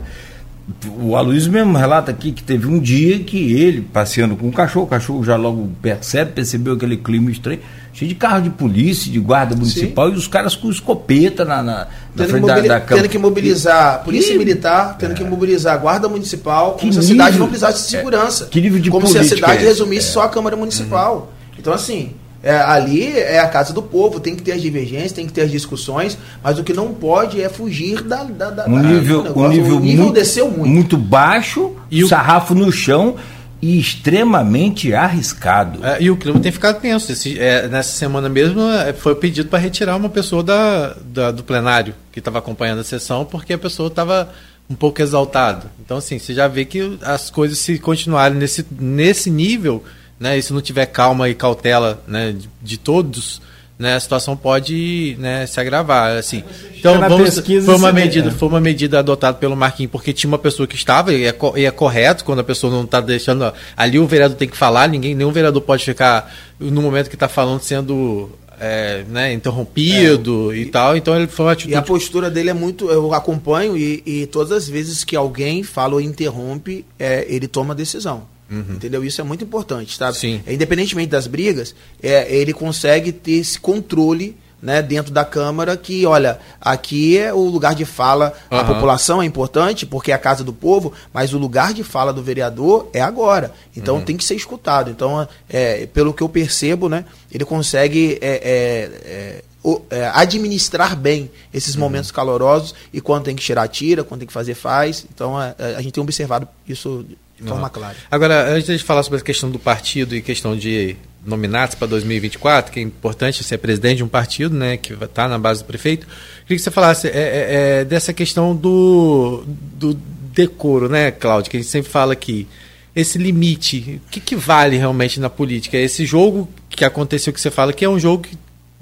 O 1.00 1.16
Aloysio 1.16 1.50
mesmo 1.52 1.76
relata 1.76 2.10
aqui 2.10 2.32
que 2.32 2.42
teve 2.42 2.66
um 2.66 2.78
dia 2.78 3.18
que 3.20 3.52
ele, 3.52 3.80
passeando 3.82 4.36
com 4.36 4.48
o 4.48 4.52
cachorro, 4.52 4.86
o 4.86 4.88
cachorro 4.88 5.24
já 5.24 5.36
logo 5.36 5.68
percebe, 5.82 6.32
percebeu 6.32 6.74
aquele 6.74 6.96
clima 6.96 7.30
estranho, 7.30 7.60
cheio 7.92 8.08
de 8.08 8.14
carro 8.14 8.42
de 8.42 8.50
polícia, 8.50 9.10
de 9.10 9.18
guarda 9.18 9.54
municipal, 9.56 10.08
e 10.10 10.14
os 10.14 10.26
caras 10.28 10.54
com 10.54 10.70
escopeta 10.70 11.44
na, 11.44 11.62
na, 11.62 11.88
na 12.14 12.24
que 12.24 12.30
frente 12.30 12.46
da, 12.46 12.54
da 12.60 12.80
Câmara. 12.80 12.86
tendo 13.02 13.08
que 13.08 13.18
mobilizar 13.18 13.94
a 13.94 13.98
polícia 13.98 14.32
Que- 14.32 14.38
militar, 14.38 14.96
tendo 14.98 15.14
que 15.14 15.24
mobilizar 15.24 15.74
a 15.74 15.78
guarda 15.78 16.08
municipal, 16.08 16.72
como 16.72 16.88
Que 16.88 16.92
se 16.92 16.98
a 16.98 17.02
cidade 17.02 17.30
nível- 17.32 17.40
não 17.40 17.48
precisasse 17.48 17.82
de 17.84 17.88
segurança. 17.90 18.44
é, 18.44 18.48
que 18.48 18.60
nível 18.60 18.78
de 18.80 18.90
como 18.90 19.06
se 19.06 19.18
a 19.18 19.24
cidade 19.24 19.64
é 19.64 19.66
resumisse 19.68 20.08
É. 20.08 20.12
só 20.12 20.22
a 20.22 20.28
Câmara 20.28 20.56
Municipal. 20.56 21.32
Então, 21.58 21.72
assim, 21.72 22.12
é, 22.42 22.56
ali 22.56 23.06
é 23.18 23.38
a 23.38 23.48
casa 23.48 23.72
do 23.72 23.82
povo, 23.82 24.18
tem 24.20 24.34
que 24.34 24.42
ter 24.42 24.52
as 24.52 24.62
divergências, 24.62 25.12
tem 25.12 25.26
que 25.26 25.32
ter 25.32 25.42
as 25.42 25.50
discussões, 25.50 26.16
mas 26.42 26.58
o 26.58 26.64
que 26.64 26.72
não 26.72 26.94
pode 26.94 27.40
é 27.42 27.48
fugir 27.48 28.02
da. 28.02 28.24
da, 28.24 28.50
da 28.50 28.66
um 28.66 28.80
da- 28.80 28.88
nível, 28.88 29.22
do 29.24 29.38
um 29.38 29.48
nível, 29.48 29.76
o 29.76 29.80
nível 29.80 30.04
muito, 30.04 30.14
desceu 30.14 30.50
muito. 30.50 30.66
muito 30.68 30.96
baixo, 30.96 31.72
E 31.90 32.02
o- 32.04 32.08
sarrafo 32.08 32.54
no 32.54 32.72
chão 32.72 33.16
e 33.62 33.78
extremamente 33.78 34.92
arriscado. 34.94 35.84
É, 35.84 36.02
e 36.02 36.10
o 36.10 36.16
clima 36.16 36.40
tem 36.40 36.50
ficado 36.50 36.80
tenso. 36.80 37.12
Esse- 37.12 37.38
é, 37.38 37.68
nessa 37.68 37.92
semana 37.96 38.28
mesmo 38.28 38.60
é, 38.62 38.92
foi 38.92 39.14
pedido 39.14 39.48
para 39.48 39.58
retirar 39.58 39.96
uma 39.96 40.08
pessoa 40.08 40.42
da, 40.42 40.96
da- 41.04 41.30
do 41.30 41.42
plenário 41.44 41.94
que 42.10 42.18
estava 42.20 42.38
acompanhando 42.38 42.80
a 42.80 42.84
sessão 42.84 43.24
porque 43.24 43.52
a 43.52 43.58
pessoa 43.58 43.88
estava 43.88 44.30
um 44.68 44.74
pouco 44.74 45.02
exaltada. 45.02 45.66
Então, 45.84 45.96
assim, 45.98 46.18
você 46.18 46.32
já 46.32 46.46
vê 46.48 46.64
que 46.64 46.96
as 47.02 47.28
coisas 47.28 47.58
se 47.58 47.78
continuarem 47.78 48.38
nesse, 48.38 48.64
nesse 48.80 49.28
nível, 49.30 49.82
né, 50.20 50.36
e 50.36 50.42
se 50.42 50.52
não 50.52 50.60
tiver 50.60 50.84
calma 50.84 51.30
e 51.30 51.34
cautela 51.34 52.02
né, 52.06 52.32
de, 52.32 52.48
de 52.62 52.78
todos, 52.78 53.40
né, 53.78 53.94
a 53.94 54.00
situação 54.00 54.36
pode 54.36 55.16
né, 55.18 55.46
se 55.46 55.58
agravar. 55.58 56.18
Assim. 56.18 56.44
Então, 56.78 56.98
na 56.98 57.08
vamos, 57.08 57.38
foi, 57.38 57.74
uma 57.74 57.90
medida, 57.90 58.28
é. 58.28 58.30
foi 58.30 58.48
uma 58.48 58.60
medida 58.60 58.98
adotada 58.98 59.38
pelo 59.38 59.56
Marquinhos 59.56 59.90
porque 59.90 60.12
tinha 60.12 60.28
uma 60.28 60.38
pessoa 60.38 60.66
que 60.66 60.76
estava, 60.76 61.14
e 61.14 61.24
é, 61.24 61.34
e 61.56 61.64
é 61.64 61.70
correto 61.70 62.22
quando 62.22 62.40
a 62.40 62.44
pessoa 62.44 62.70
não 62.70 62.84
está 62.84 63.00
deixando. 63.00 63.50
Ali 63.74 63.98
o 63.98 64.06
vereador 64.06 64.36
tem 64.36 64.46
que 64.46 64.56
falar, 64.56 64.86
ninguém, 64.86 65.14
nenhum 65.14 65.32
vereador 65.32 65.62
pode 65.62 65.82
ficar 65.82 66.30
no 66.60 66.82
momento 66.82 67.08
que 67.08 67.16
está 67.16 67.26
falando 67.26 67.62
sendo 67.62 68.28
é, 68.60 69.02
né, 69.08 69.32
interrompido 69.32 70.54
e 70.54 70.66
tal. 70.66 70.94
Então 70.94 71.16
ele 71.16 71.26
foi 71.26 71.46
uma 71.46 71.52
atitude. 71.52 71.72
E 71.72 71.76
a 71.76 71.80
postura 71.80 72.30
dele 72.30 72.50
é 72.50 72.54
muito. 72.54 72.90
Eu 72.90 73.14
acompanho 73.14 73.78
e, 73.78 74.02
e 74.04 74.26
todas 74.26 74.52
as 74.52 74.68
vezes 74.68 75.02
que 75.02 75.16
alguém 75.16 75.62
fala 75.62 75.94
ou 75.94 76.00
interrompe, 76.02 76.84
é, 76.98 77.24
ele 77.26 77.48
toma 77.48 77.74
decisão. 77.74 78.24
Entendeu? 78.50 79.04
Isso 79.04 79.20
é 79.20 79.24
muito 79.24 79.44
importante, 79.44 79.96
sabe? 79.96 80.16
Sim. 80.16 80.42
É, 80.46 80.52
independentemente 80.52 81.08
das 81.10 81.26
brigas, 81.28 81.74
é, 82.02 82.34
ele 82.34 82.52
consegue 82.52 83.12
ter 83.12 83.32
esse 83.32 83.60
controle 83.60 84.36
né, 84.62 84.82
dentro 84.82 85.10
da 85.12 85.24
Câmara 85.24 85.74
que, 85.76 86.04
olha, 86.04 86.38
aqui 86.60 87.16
é 87.16 87.32
o 87.32 87.38
lugar 87.44 87.74
de 87.74 87.84
fala, 87.86 88.34
a 88.50 88.58
Aham. 88.58 88.74
população 88.74 89.22
é 89.22 89.24
importante, 89.24 89.86
porque 89.86 90.10
é 90.12 90.14
a 90.14 90.18
casa 90.18 90.44
do 90.44 90.52
povo, 90.52 90.92
mas 91.14 91.32
o 91.32 91.38
lugar 91.38 91.72
de 91.72 91.82
fala 91.82 92.12
do 92.12 92.22
vereador 92.22 92.90
é 92.92 93.00
agora. 93.00 93.52
Então 93.74 93.96
Uhum. 93.96 94.04
tem 94.04 94.16
que 94.18 94.24
ser 94.24 94.34
escutado. 94.34 94.90
Então, 94.90 95.26
é, 95.48 95.86
pelo 95.86 96.12
que 96.12 96.22
eu 96.22 96.28
percebo, 96.28 96.88
né, 96.90 97.06
ele 97.32 97.44
consegue 97.46 98.18
é, 98.20 98.28
é, 98.28 98.90
é, 99.10 99.42
o- 99.64 99.80
é, 99.90 100.10
administrar 100.12 100.94
bem 100.94 101.30
esses 101.54 101.74
Uhum. 101.74 101.80
momentos 101.80 102.10
calorosos 102.10 102.74
e 102.92 103.00
quando 103.00 103.24
tem 103.24 103.36
que 103.36 103.42
tirar, 103.42 103.66
tira, 103.68 104.04
quando 104.04 104.20
tem 104.20 104.26
que 104.26 104.32
fazer, 104.32 104.54
faz. 104.54 105.06
Então, 105.14 105.38
a 105.38 105.80
gente 105.80 105.92
tem 105.92 106.02
observado 106.02 106.46
isso 106.68 107.06
de 107.40 107.48
forma 107.48 107.62
Não. 107.62 107.70
clara. 107.70 107.96
Agora, 108.10 108.52
antes 108.52 108.78
de 108.78 108.84
falar 108.84 109.02
sobre 109.02 109.20
a 109.20 109.22
questão 109.22 109.50
do 109.50 109.58
partido 109.58 110.14
e 110.14 110.22
questão 110.22 110.56
de 110.56 110.96
nominatos 111.24 111.74
para 111.74 111.86
2024, 111.88 112.72
que 112.72 112.80
é 112.80 112.82
importante 112.82 113.42
ser 113.44 113.58
presidente 113.58 113.98
de 113.98 114.04
um 114.04 114.08
partido, 114.08 114.54
né, 114.54 114.76
que 114.76 114.92
está 114.92 115.28
na 115.28 115.38
base 115.38 115.62
do 115.62 115.66
prefeito, 115.66 116.06
queria 116.42 116.56
que 116.56 116.58
você 116.58 116.70
falasse 116.70 117.08
é, 117.08 117.10
é, 117.10 117.80
é, 117.80 117.84
dessa 117.84 118.12
questão 118.12 118.54
do, 118.54 119.44
do 119.46 119.94
decoro, 120.32 120.88
né, 120.88 121.10
Cláudio, 121.10 121.50
que 121.50 121.56
a 121.56 121.60
gente 121.60 121.70
sempre 121.70 121.90
fala 121.90 122.12
aqui. 122.12 122.46
Esse 122.94 123.18
limite, 123.18 124.00
o 124.06 124.10
que, 124.10 124.20
que 124.20 124.34
vale 124.34 124.76
realmente 124.76 125.20
na 125.20 125.30
política? 125.30 125.76
Esse 125.76 126.04
jogo 126.04 126.48
que 126.68 126.84
aconteceu 126.84 127.32
que 127.32 127.40
você 127.40 127.50
fala 127.50 127.72
que 127.72 127.84
é 127.84 127.88
um 127.88 127.98
jogo 127.98 128.26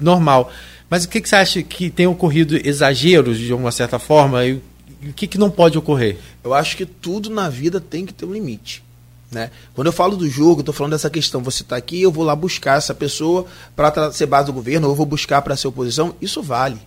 normal. 0.01 0.51
Mas 0.89 1.05
o 1.05 1.09
que, 1.09 1.20
que 1.20 1.28
você 1.28 1.36
acha 1.36 1.62
que 1.62 1.90
tem 1.90 2.06
ocorrido 2.06 2.56
exageros 2.56 3.36
de 3.36 3.52
uma 3.52 3.70
certa 3.70 3.98
forma? 3.98 4.47
E 4.47 4.60
o 5.02 5.12
que, 5.12 5.26
que 5.26 5.38
não 5.38 5.50
pode 5.50 5.78
ocorrer? 5.78 6.18
Eu 6.42 6.54
acho 6.54 6.76
que 6.76 6.86
tudo 6.86 7.30
na 7.30 7.48
vida 7.48 7.80
tem 7.80 8.04
que 8.04 8.12
ter 8.12 8.24
um 8.24 8.32
limite. 8.32 8.82
Né? 9.30 9.50
Quando 9.74 9.88
eu 9.88 9.92
falo 9.92 10.16
do 10.16 10.28
jogo, 10.28 10.60
estou 10.60 10.74
falando 10.74 10.92
dessa 10.92 11.10
questão. 11.10 11.42
Você 11.42 11.62
está 11.62 11.76
aqui, 11.76 12.00
eu 12.00 12.10
vou 12.10 12.24
lá 12.24 12.34
buscar 12.34 12.78
essa 12.78 12.94
pessoa 12.94 13.46
para 13.76 14.10
ser 14.10 14.26
base 14.26 14.46
do 14.46 14.52
governo, 14.52 14.86
ou 14.86 14.92
eu 14.92 14.96
vou 14.96 15.06
buscar 15.06 15.42
para 15.42 15.56
ser 15.56 15.68
oposição. 15.68 16.14
Isso 16.20 16.42
vale. 16.42 16.80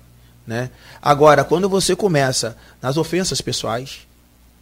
Né? 0.45 0.69
Agora, 1.01 1.43
quando 1.43 1.69
você 1.69 1.95
começa 1.95 2.57
nas 2.81 2.97
ofensas 2.97 3.39
pessoais, 3.41 3.99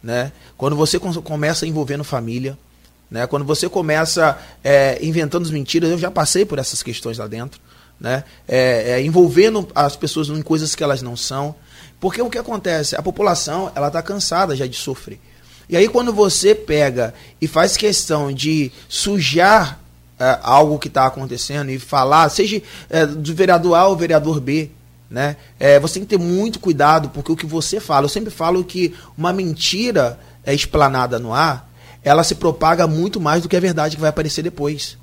né? 0.02 0.30
quando 0.56 0.76
você 0.76 0.98
com- 0.98 1.12
começa 1.22 1.66
envolvendo 1.66 2.04
família, 2.04 2.56
né? 3.10 3.26
quando 3.26 3.44
você 3.44 3.68
começa 3.68 4.38
é, 4.62 4.98
inventando 5.04 5.44
as 5.44 5.50
mentiras, 5.50 5.90
eu 5.90 5.98
já 5.98 6.10
passei 6.10 6.44
por 6.44 6.58
essas 6.58 6.82
questões 6.82 7.18
lá 7.18 7.26
dentro, 7.26 7.60
né? 7.98 8.24
É, 8.48 8.92
é, 8.92 9.02
envolvendo 9.02 9.68
as 9.74 9.94
pessoas 9.94 10.28
em 10.28 10.40
coisas 10.40 10.74
que 10.74 10.82
elas 10.82 11.02
não 11.02 11.14
são. 11.16 11.54
Porque 12.00 12.22
o 12.22 12.30
que 12.30 12.38
acontece? 12.38 12.96
A 12.96 13.02
população 13.02 13.70
ela 13.74 13.88
está 13.88 14.02
cansada 14.02 14.56
já 14.56 14.66
de 14.66 14.76
sofrer. 14.76 15.20
E 15.68 15.76
aí 15.76 15.86
quando 15.88 16.12
você 16.12 16.54
pega 16.54 17.14
e 17.40 17.46
faz 17.46 17.76
questão 17.76 18.32
de 18.32 18.72
sujar 18.88 19.78
é, 20.18 20.38
algo 20.42 20.78
que 20.78 20.88
está 20.88 21.06
acontecendo 21.06 21.70
e 21.70 21.78
falar, 21.78 22.28
seja 22.28 22.60
é, 22.88 23.06
do 23.06 23.34
vereador 23.34 23.74
A 23.74 23.86
ou 23.86 23.96
vereador 23.96 24.40
B, 24.40 24.70
né? 25.10 25.36
É, 25.58 25.80
você 25.80 25.94
tem 25.94 26.02
que 26.04 26.10
ter 26.10 26.18
muito 26.18 26.60
cuidado, 26.60 27.08
porque 27.08 27.32
o 27.32 27.36
que 27.36 27.46
você 27.46 27.80
fala, 27.80 28.04
eu 28.04 28.08
sempre 28.08 28.30
falo 28.30 28.62
que 28.62 28.94
uma 29.16 29.32
mentira 29.32 30.18
é 30.44 30.54
explanada 30.54 31.18
no 31.18 31.34
ar, 31.34 31.70
ela 32.02 32.22
se 32.22 32.34
propaga 32.34 32.86
muito 32.86 33.20
mais 33.20 33.42
do 33.42 33.48
que 33.48 33.56
a 33.56 33.60
verdade 33.60 33.96
que 33.96 34.00
vai 34.00 34.10
aparecer 34.10 34.42
depois. 34.42 34.96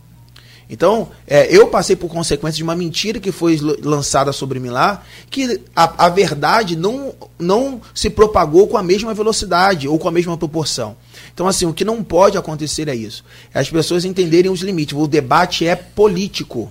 Então, 0.70 1.10
é, 1.26 1.48
eu 1.56 1.68
passei 1.68 1.96
por 1.96 2.10
consequência 2.10 2.58
de 2.58 2.64
uma 2.64 2.76
mentira 2.76 3.20
que 3.22 3.32
foi 3.32 3.58
lançada 3.82 4.34
sobre 4.34 4.60
mim 4.60 4.68
lá, 4.70 5.02
que 5.30 5.62
a, 5.74 6.06
a 6.06 6.10
verdade 6.10 6.76
não, 6.76 7.14
não 7.40 7.82
se 7.96 8.10
propagou 8.10 8.68
com 8.68 8.76
a 8.78 8.84
mesma 8.84 9.14
velocidade 9.14 9.88
ou 9.88 9.98
com 9.98 10.10
a 10.10 10.12
mesma 10.12 10.38
proporção. 10.38 10.98
Então, 11.34 11.48
assim, 11.48 11.66
o 11.66 11.74
que 11.74 11.86
não 11.86 12.04
pode 12.04 12.38
acontecer 12.38 12.90
é 12.90 12.96
isso. 12.96 13.24
É 13.54 13.60
as 13.60 13.70
pessoas 13.70 14.04
entenderem 14.04 14.52
os 14.52 14.60
limites. 14.60 14.98
O 14.98 15.08
debate 15.08 15.66
é 15.66 15.74
político. 15.76 16.70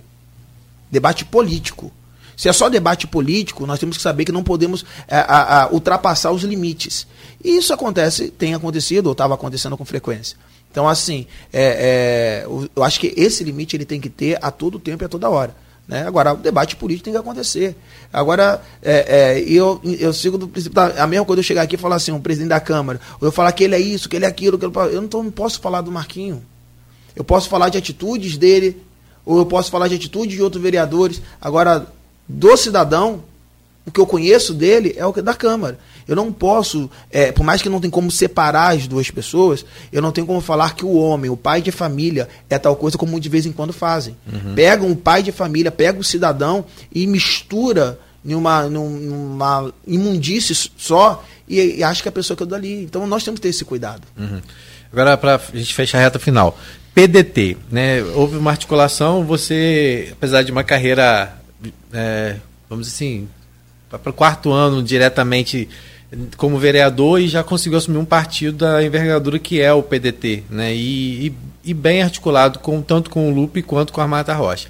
Debate 0.90 1.24
político. 1.24 1.90
Se 2.36 2.51
é 2.51 2.52
só 2.52 2.68
debate 2.68 3.06
político, 3.06 3.66
nós 3.66 3.78
temos 3.78 3.97
que 3.97 4.02
saber 4.02 4.27
que 4.27 4.32
não 4.32 4.43
podemos 4.43 4.85
é, 5.09 5.16
a- 5.16 5.62
a- 5.62 5.68
ultrapassar 5.73 6.32
os 6.32 6.43
limites. 6.43 7.06
E 7.43 7.56
isso 7.56 7.73
acontece, 7.73 8.28
tem 8.31 8.52
acontecido, 8.55 9.06
ou 9.06 9.12
estava 9.12 9.32
acontecendo 9.35 9.74
com 9.77 9.86
frequência. 9.86 10.36
Então, 10.77 10.86
assim, 10.86 11.27
é, 11.51 12.44
é, 12.44 12.47
eu 12.77 12.85
acho 12.85 13.01
que 13.01 13.15
esse 13.16 13.43
limite 13.43 13.74
ele 13.74 13.86
tem 13.86 13.98
que 13.98 14.11
ter 14.11 14.39
a 14.43 14.51
todo 14.51 14.78
tempo 14.78 15.03
e 15.03 15.07
a 15.07 15.09
toda 15.09 15.31
hora. 15.31 15.57
Né? 15.89 16.07
Agora, 16.07 16.35
o 16.35 16.36
debate 16.36 16.77
político 16.77 17.05
tem 17.05 17.15
que 17.15 17.19
acontecer. 17.19 17.74
Agora, 18.12 18.61
é, 18.82 19.39
é, 19.39 19.40
eu, 19.40 19.81
eu 19.98 20.12
sigo 20.12 20.36
do 20.36 20.47
princípio. 20.47 20.74
da- 20.74 21.03
A 21.03 21.07
mesma 21.07 21.24
coisa 21.24 21.40
eu 21.40 21.43
chegar 21.43 21.62
aqui 21.62 21.77
e 21.77 21.78
falar 21.78 21.97
assim, 21.97 22.12
um 22.12 22.20
presidente 22.20 22.51
da 22.51 22.61
Câmara, 22.61 23.01
ou 23.19 23.27
eu 23.27 23.32
falar 23.32 23.53
que 23.53 23.65
ele 23.65 23.74
é 23.74 23.78
isso, 23.81 24.07
que 24.07 24.16
ele 24.16 24.27
é 24.27 24.28
aquilo, 24.28 24.59
que 24.59 24.66
ele, 24.66 24.73
eu 24.94 25.01
não, 25.01 25.09
tô- 25.09 25.23
não 25.23 25.31
posso 25.31 25.61
falar 25.62 25.81
do 25.81 25.90
Marquinho. 25.90 26.43
Eu 27.15 27.24
posso 27.24 27.48
falar 27.48 27.70
de 27.70 27.78
atitudes 27.78 28.36
dele, 28.36 28.77
ou 29.24 29.39
eu 29.39 29.47
posso 29.47 29.70
falar 29.70 29.89
de 29.89 29.94
atitudes 29.94 30.36
de 30.36 30.43
outros 30.43 30.62
vereadores. 30.62 31.23
Agora, 31.40 31.86
do 32.28 32.55
cidadão, 32.55 33.23
O 33.86 33.90
que 33.93 34.01
eu 34.01 34.07
conheço 34.07 34.53
dele 34.53 34.94
é 34.98 35.07
o 35.07 35.12
da 35.12 35.32
Câmara. 35.32 35.78
Eu 36.07 36.15
não 36.15 36.33
posso, 36.33 36.89
é, 37.11 37.33
por 37.33 37.45
mais 37.45 37.61
que 37.61 37.69
não 37.69 37.81
tenha 37.81 37.91
como 37.91 38.11
separar 38.11 38.74
as 38.74 38.87
duas 38.87 39.11
pessoas, 39.11 39.65
eu 39.93 40.01
não 40.01 40.12
tenho 40.12 40.27
como 40.27 40.41
falar 40.41 40.74
que 40.74 40.85
o 40.85 40.95
homem, 40.95 41.31
o 41.31 41.37
pai 41.37 41.61
de 41.61 41.73
família, 41.73 42.28
é 42.49 42.59
tal 42.59 42.77
coisa 42.77 42.97
como 42.97 43.19
de 43.19 43.28
vez 43.28 43.45
em 43.45 43.53
quando 43.53 43.73
fazem. 43.73 44.16
Uhum. 44.33 44.55
Pegam 44.55 44.91
o 44.91 44.97
pai 44.97 45.23
de 45.23 45.33
família, 45.33 45.70
pega 45.70 45.99
o 45.99 46.05
cidadão 46.05 46.65
e 46.95 47.07
mistura 47.07 47.99
numa, 48.24 48.69
numa 48.69 49.73
imundície 49.87 50.55
só 50.77 51.24
e, 51.49 51.77
e 51.78 51.83
acha 51.83 52.03
que 52.03 52.09
é 52.09 52.11
a 52.11 52.12
pessoa 52.12 52.37
que 52.37 52.43
eu 52.43 52.47
dou 52.47 52.57
ali. 52.57 52.85
Então 52.85 53.07
nós 53.07 53.24
temos 53.24 53.39
que 53.39 53.43
ter 53.43 53.49
esse 53.49 53.65
cuidado. 53.65 54.03
Uhum. 54.16 54.41
Agora, 54.93 55.16
para 55.16 55.37
a 55.37 55.57
gente 55.57 55.74
fechar 55.74 55.99
a 55.99 56.03
reta 56.03 56.19
final. 56.19 56.59
PDT, 56.95 57.59
né? 57.70 58.03
Houve 58.15 58.39
uma 58.39 58.51
articulação, 58.51 59.23
você, 59.24 60.09
apesar 60.12 60.43
de 60.43 60.51
uma 60.51 60.65
carreira, 60.65 61.37
é, 61.93 62.37
vamos 62.70 62.87
dizer 62.87 62.97
assim, 62.97 63.28
para 63.91 64.11
o 64.11 64.15
quarto 64.15 64.51
ano 64.51 64.83
diretamente 64.83 65.69
como 66.37 66.59
vereador 66.59 67.20
e 67.20 67.28
já 67.28 67.43
conseguiu 67.43 67.78
assumir 67.78 67.99
um 67.99 68.05
partido 68.05 68.59
da 68.59 68.83
envergadura 68.85 69.39
que 69.39 69.61
é 69.61 69.73
o 69.73 69.83
PDT, 69.83 70.45
né? 70.49 70.74
E, 70.74 71.28
e, 71.28 71.35
e 71.65 71.74
bem 71.74 72.03
articulado 72.03 72.59
com 72.61 72.81
tanto 72.81 73.11
com 73.11 73.31
o 73.31 73.35
Lupe 73.35 73.62
quanto 73.62 73.93
com 73.93 74.01
a 74.01 74.07
Marta 74.07 74.33
Rocha. 74.35 74.69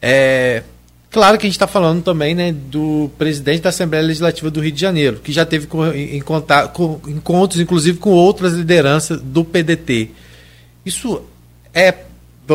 É, 0.00 0.62
claro 1.10 1.38
que 1.38 1.46
a 1.46 1.48
gente 1.48 1.56
está 1.56 1.66
falando 1.66 2.02
também 2.02 2.34
né, 2.34 2.52
do 2.52 3.10
presidente 3.18 3.60
da 3.60 3.68
Assembleia 3.68 4.04
Legislativa 4.04 4.50
do 4.50 4.60
Rio 4.60 4.72
de 4.72 4.80
Janeiro, 4.80 5.20
que 5.22 5.30
já 5.30 5.44
teve 5.44 5.68
em, 5.94 6.20
contato, 6.20 7.00
encontros, 7.06 7.60
inclusive, 7.60 7.98
com 7.98 8.10
outras 8.10 8.54
lideranças 8.54 9.20
do 9.20 9.44
PDT. 9.44 10.10
Isso 10.84 11.22
é, 11.72 11.94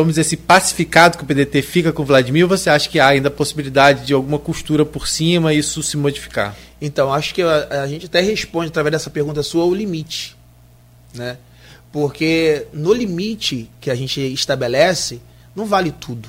vamos 0.00 0.16
dizer 0.16 0.22
assim, 0.22 0.36
pacificado 0.36 1.16
que 1.16 1.24
o 1.24 1.26
PDT 1.26 1.62
fica 1.62 1.92
com 1.92 2.02
o 2.02 2.06
Vladimir 2.06 2.44
ou 2.44 2.48
você 2.48 2.70
acha 2.70 2.88
que 2.88 2.98
há 2.98 3.08
ainda 3.08 3.28
a 3.28 3.30
possibilidade 3.30 4.06
de 4.06 4.14
alguma 4.14 4.38
costura 4.38 4.84
por 4.84 5.06
cima 5.06 5.52
e 5.52 5.58
isso 5.58 5.82
se 5.82 5.96
modificar? 5.96 6.56
Então, 6.80 7.12
acho 7.12 7.34
que 7.34 7.42
a, 7.42 7.82
a, 7.82 7.86
gente 7.86 8.06
até 8.06 8.20
responde 8.20 8.68
através 8.68 8.92
dessa 8.92 9.10
pergunta 9.10 9.42
sua 9.42 9.64
o 9.64 9.74
limite. 9.74 10.36
Né? 11.14 11.36
Porque 11.92 12.66
no 12.72 12.92
limite 12.92 13.70
que 13.80 13.90
a 13.90 13.94
gente 13.94 14.20
estabelece, 14.20 15.20
não 15.54 15.66
vale 15.66 15.90
tudo. 15.90 16.28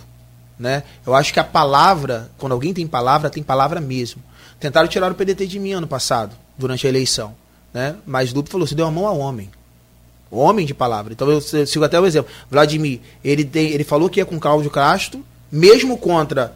Né? 0.58 0.84
Eu 1.06 1.14
acho 1.14 1.32
que 1.32 1.40
a 1.40 1.44
palavra, 1.44 2.30
quando 2.38 2.54
alguém 2.54 2.74
tem 2.74 2.88
palavra, 2.88 3.30
tem 3.30 3.44
palavra 3.44 3.80
mesmo. 3.80 4.22
Tentaram 4.60 4.88
tirar 4.88 5.12
o 5.12 5.16
PDT 5.16 5.48
de 5.48 5.60
mim 5.60 5.72
ano 5.72 5.88
passado, 5.88 6.36
durante 6.58 6.86
a 6.86 6.90
eleição. 6.90 7.36
Né? 7.74 7.96
Mas 8.06 8.34
Lupe 8.34 8.50
falou: 8.50 8.68
você 8.68 8.76
deu 8.76 8.88
a 8.88 8.91
mão 8.91 9.06
ao 9.06 9.20
homem. 9.20 9.50
Homem 10.31 10.65
de 10.65 10.73
palavra. 10.73 11.14
Então 11.14 11.30
eu 11.30 11.41
sigo 11.41 11.84
até 11.84 11.99
o 11.99 12.06
exemplo. 12.06 12.31
Vladimir, 12.49 12.99
ele, 13.23 13.43
tem, 13.43 13.69
ele 13.69 13.84
falou 13.84 14.10
que 14.10 14.19
ia 14.19 14.26
com 14.26 14.39
Cláudio 14.39 14.69
Castro, 14.69 15.23
mesmo 15.51 15.97
contra 15.97 16.56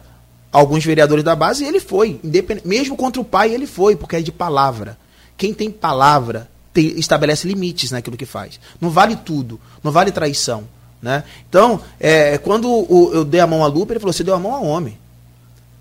alguns 0.52 0.84
vereadores 0.84 1.24
da 1.24 1.34
base, 1.34 1.64
ele 1.64 1.80
foi. 1.80 2.20
Mesmo 2.64 2.96
contra 2.96 3.20
o 3.20 3.24
pai, 3.24 3.52
ele 3.52 3.66
foi, 3.66 3.96
porque 3.96 4.16
é 4.16 4.22
de 4.22 4.30
palavra. 4.30 4.96
Quem 5.36 5.52
tem 5.52 5.70
palavra 5.70 6.48
tem, 6.72 6.98
estabelece 6.98 7.48
limites 7.48 7.90
naquilo 7.90 8.16
que 8.16 8.24
faz. 8.24 8.60
Não 8.80 8.90
vale 8.90 9.16
tudo, 9.16 9.60
não 9.82 9.90
vale 9.90 10.12
traição. 10.12 10.64
Né? 11.02 11.24
Então, 11.48 11.80
é, 11.98 12.38
quando 12.38 12.70
o, 12.70 13.10
eu 13.12 13.24
dei 13.24 13.40
a 13.40 13.46
mão 13.46 13.64
a 13.64 13.66
Lupa, 13.66 13.92
ele 13.92 14.00
falou: 14.00 14.12
você 14.12 14.24
deu 14.24 14.34
a 14.34 14.38
mão 14.38 14.54
a 14.54 14.60
homem. 14.60 14.96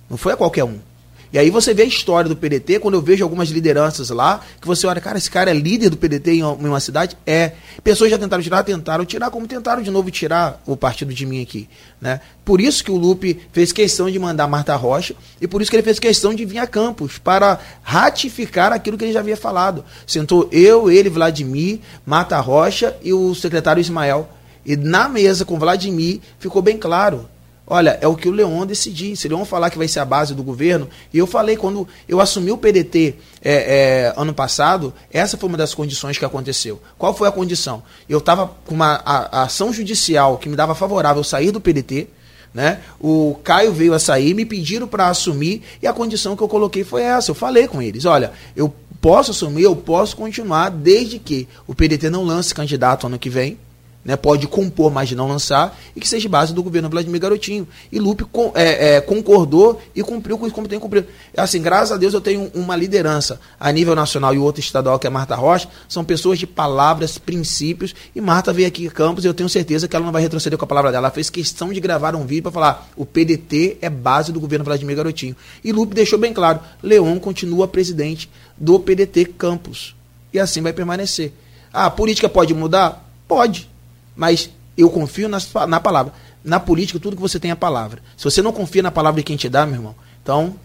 Não 0.10 0.18
foi 0.18 0.34
a 0.34 0.38
qualquer 0.38 0.64
um. 0.64 0.80
E 1.34 1.40
aí 1.40 1.50
você 1.50 1.74
vê 1.74 1.82
a 1.82 1.86
história 1.86 2.30
do 2.30 2.36
PDT, 2.36 2.78
quando 2.78 2.94
eu 2.94 3.02
vejo 3.02 3.24
algumas 3.24 3.50
lideranças 3.50 4.12
lá, 4.12 4.42
que 4.62 4.68
você 4.68 4.86
olha, 4.86 5.02
cara, 5.02 5.18
esse 5.18 5.32
cara 5.32 5.50
é 5.50 5.54
líder 5.56 5.90
do 5.90 5.98
PDT 5.98 6.32
em 6.32 6.44
uma 6.44 6.80
cidade? 6.80 7.18
É. 7.26 7.54
Pessoas 7.84 8.12
já 8.12 8.20
tentaram 8.20 8.44
tirar, 8.44 8.62
tentaram 8.62 9.04
tirar, 9.04 9.32
como 9.32 9.48
tentaram 9.48 9.82
de 9.82 9.90
novo 9.90 10.12
tirar 10.12 10.62
o 10.64 10.78
partido 10.78 11.12
de 11.12 11.26
mim 11.26 11.42
aqui. 11.42 11.68
Né? 12.00 12.22
Por 12.46 12.62
isso 12.62 12.84
que 12.84 12.92
o 12.92 12.98
Lupe 12.98 13.42
fez 13.52 13.72
questão 13.72 14.12
de 14.12 14.20
mandar 14.20 14.48
Marta 14.48 14.76
Rocha, 14.76 15.16
e 15.42 15.48
por 15.48 15.60
isso 15.60 15.72
que 15.72 15.76
ele 15.76 15.82
fez 15.82 15.98
questão 15.98 16.36
de 16.36 16.46
vir 16.46 16.60
a 16.60 16.68
Campos, 16.68 17.18
para 17.18 17.60
ratificar 17.82 18.72
aquilo 18.72 18.96
que 18.96 19.04
ele 19.04 19.14
já 19.14 19.22
havia 19.22 19.36
falado. 19.36 19.84
Sentou 20.06 20.48
eu, 20.52 20.92
ele, 20.92 21.10
Vladimir, 21.10 21.80
Marta 22.06 22.40
Rocha 22.40 22.96
e 23.02 23.12
o 23.12 23.34
secretário 23.34 23.82
Ismael. 23.82 24.30
E 24.64 24.78
na 24.78 25.10
mesa 25.10 25.44
com 25.44 25.58
Vladimir 25.58 26.22
ficou 26.38 26.62
bem 26.62 26.78
claro 26.78 27.28
Olha, 27.66 27.98
é 28.02 28.08
o 28.08 28.16
que 28.16 28.28
o 28.28 28.32
Leon 28.32 28.66
decidir. 28.66 29.16
Se 29.16 29.28
o 29.28 29.30
Leon 29.30 29.46
falar 29.46 29.70
que 29.70 29.78
vai 29.78 29.88
ser 29.88 30.00
a 30.00 30.06
base 30.06 30.36
do 30.36 30.44
governo, 30.44 30.90
e 31.14 31.18
eu 31.18 31.26
falei 31.26 31.56
quando 31.56 31.88
eu 32.08 32.20
assumi 32.20 32.52
o 32.52 32.58
PDT 32.58 33.16
é, 33.42 33.54
é, 33.54 34.14
ano 34.18 34.34
passado, 34.34 34.94
essa 35.12 35.38
foi 35.38 35.48
uma 35.48 35.58
das 35.58 35.74
condições 35.74 36.18
que 36.18 36.26
aconteceu. 36.26 36.82
Qual 36.98 37.14
foi 37.14 37.28
a 37.28 37.32
condição? 37.32 37.82
Eu 38.08 38.18
estava 38.18 38.52
com 38.66 38.76
uma 38.76 39.02
a, 39.06 39.40
a 39.40 39.44
ação 39.44 39.72
judicial 39.72 40.38
que 40.38 40.50
me 40.50 40.58
dava 40.58 40.76
favorável 40.76 41.24
sair 41.24 41.52
do 41.52 41.62
PDT, 41.62 42.10
né? 42.54 42.82
O 43.00 43.40
Caio 43.44 43.72
veio 43.72 43.94
a 43.94 44.00
sair, 44.00 44.34
me 44.34 44.46
pediram 44.46 44.88
para 44.88 45.08
assumir 45.08 45.64
e 45.82 45.88
a 45.88 45.94
condição 45.94 46.36
que 46.36 46.44
eu 46.44 46.50
coloquei 46.50 46.84
foi 46.84 47.02
essa. 47.02 47.32
Eu 47.32 47.36
falei 47.36 47.68
com 47.68 47.82
eles, 47.82 48.04
olha, 48.04 48.34
eu 48.56 48.74
posso 49.00 49.32
assumir, 49.32 49.64
eu 49.64 49.76
posso 49.76 50.16
continuar 50.18 50.70
desde 50.70 51.18
que 51.18 51.48
o 51.66 51.74
PDT 51.74 52.10
não 52.10 52.24
lance 52.24 52.54
candidato 52.54 53.08
ano 53.08 53.18
que 53.18 53.30
vem, 53.30 53.58
né, 54.04 54.16
pode 54.16 54.48
compor, 54.48 54.92
mas 54.92 55.12
não 55.12 55.28
lançar, 55.28 55.78
e 55.96 56.00
que 56.00 56.08
seja 56.08 56.28
base 56.28 56.54
do 56.54 56.62
governo 56.62 56.90
Vladimir 56.90 57.22
Garotinho. 57.22 57.68
E 57.92 58.00
Lupe 58.00 58.26
com, 58.26 58.52
é, 58.54 58.96
é, 58.96 59.02
concordou 59.02 59.82
e 59.96 60.04
cumpriu 60.04 60.38
com 60.38 60.50
como 60.50 60.68
tem 60.68 60.80
cumprido. 60.80 61.08
Assim, 61.36 61.62
graças 61.62 61.92
a 61.92 61.98
Deus 61.98 62.14
eu 62.14 62.22
tenho 62.22 62.52
uma 62.54 62.76
liderança 62.76 63.40
a 63.60 63.72
nível 63.72 63.96
nacional 63.96 64.36
e 64.36 64.38
outra 64.38 64.60
estadual, 64.60 65.00
que 65.00 65.08
é 65.08 65.10
Marta 65.10 65.36
Rocha, 65.36 65.70
são 65.88 66.04
pessoas 66.04 66.38
de 66.38 66.46
palavras, 66.46 67.18
princípios, 67.18 67.96
e 68.16 68.20
Marta 68.20 68.52
veio 68.52 68.68
aqui 68.68 68.86
em 68.86 68.90
Campos 68.90 69.24
e 69.24 69.28
eu 69.28 69.34
tenho 69.34 69.50
certeza 69.50 69.88
que 69.88 69.96
ela 69.96 70.06
não 70.06 70.12
vai 70.12 70.22
retroceder 70.22 70.58
com 70.58 70.66
a 70.66 70.68
palavra 70.68 70.92
dela. 70.92 71.08
Ela 71.08 71.12
fez 71.12 71.30
questão 71.30 71.72
de 71.72 71.80
gravar 71.80 72.16
um 72.16 72.26
vídeo 72.26 72.44
para 72.44 72.52
falar, 72.52 72.90
o 72.96 73.06
PDT 73.06 73.78
é 73.82 73.90
base 73.90 74.32
do 74.32 74.40
governo 74.40 74.66
Vladimir 74.66 74.96
Garotinho. 74.96 75.36
E 75.64 75.72
Lupe 75.72 75.96
deixou 75.96 76.20
bem 76.20 76.34
claro, 76.34 76.60
Leon 76.82 77.20
continua 77.20 77.68
presidente 77.68 78.30
do 78.58 78.80
PDT 78.80 79.26
Campos. 79.38 79.96
E 80.32 80.40
assim 80.40 80.62
vai 80.62 80.74
permanecer. 80.74 81.32
Ah, 81.72 81.86
a 81.86 81.92
política 81.92 82.28
pode 82.28 82.54
mudar? 82.54 83.10
Pode 83.28 83.73
mas 84.16 84.50
eu 84.78 84.90
confio 84.90 85.30
na, 85.30 85.40
na 85.68 85.80
palavra. 85.80 86.14
Na 86.44 86.60
política, 86.60 87.00
tudo 87.00 87.16
que 87.16 87.22
você 87.22 87.40
tem 87.40 87.52
é 87.52 87.54
a 87.54 87.58
palavra. 87.58 88.00
Se 88.18 88.26
você 88.26 88.42
não 88.42 88.52
confia 88.52 88.84
na 88.84 88.92
palavra 88.92 89.22
de 89.22 89.24
quem 89.24 89.38
te 89.38 89.48
dá, 89.48 89.66
meu 89.66 89.76
irmão, 89.76 89.96
então 90.22 90.56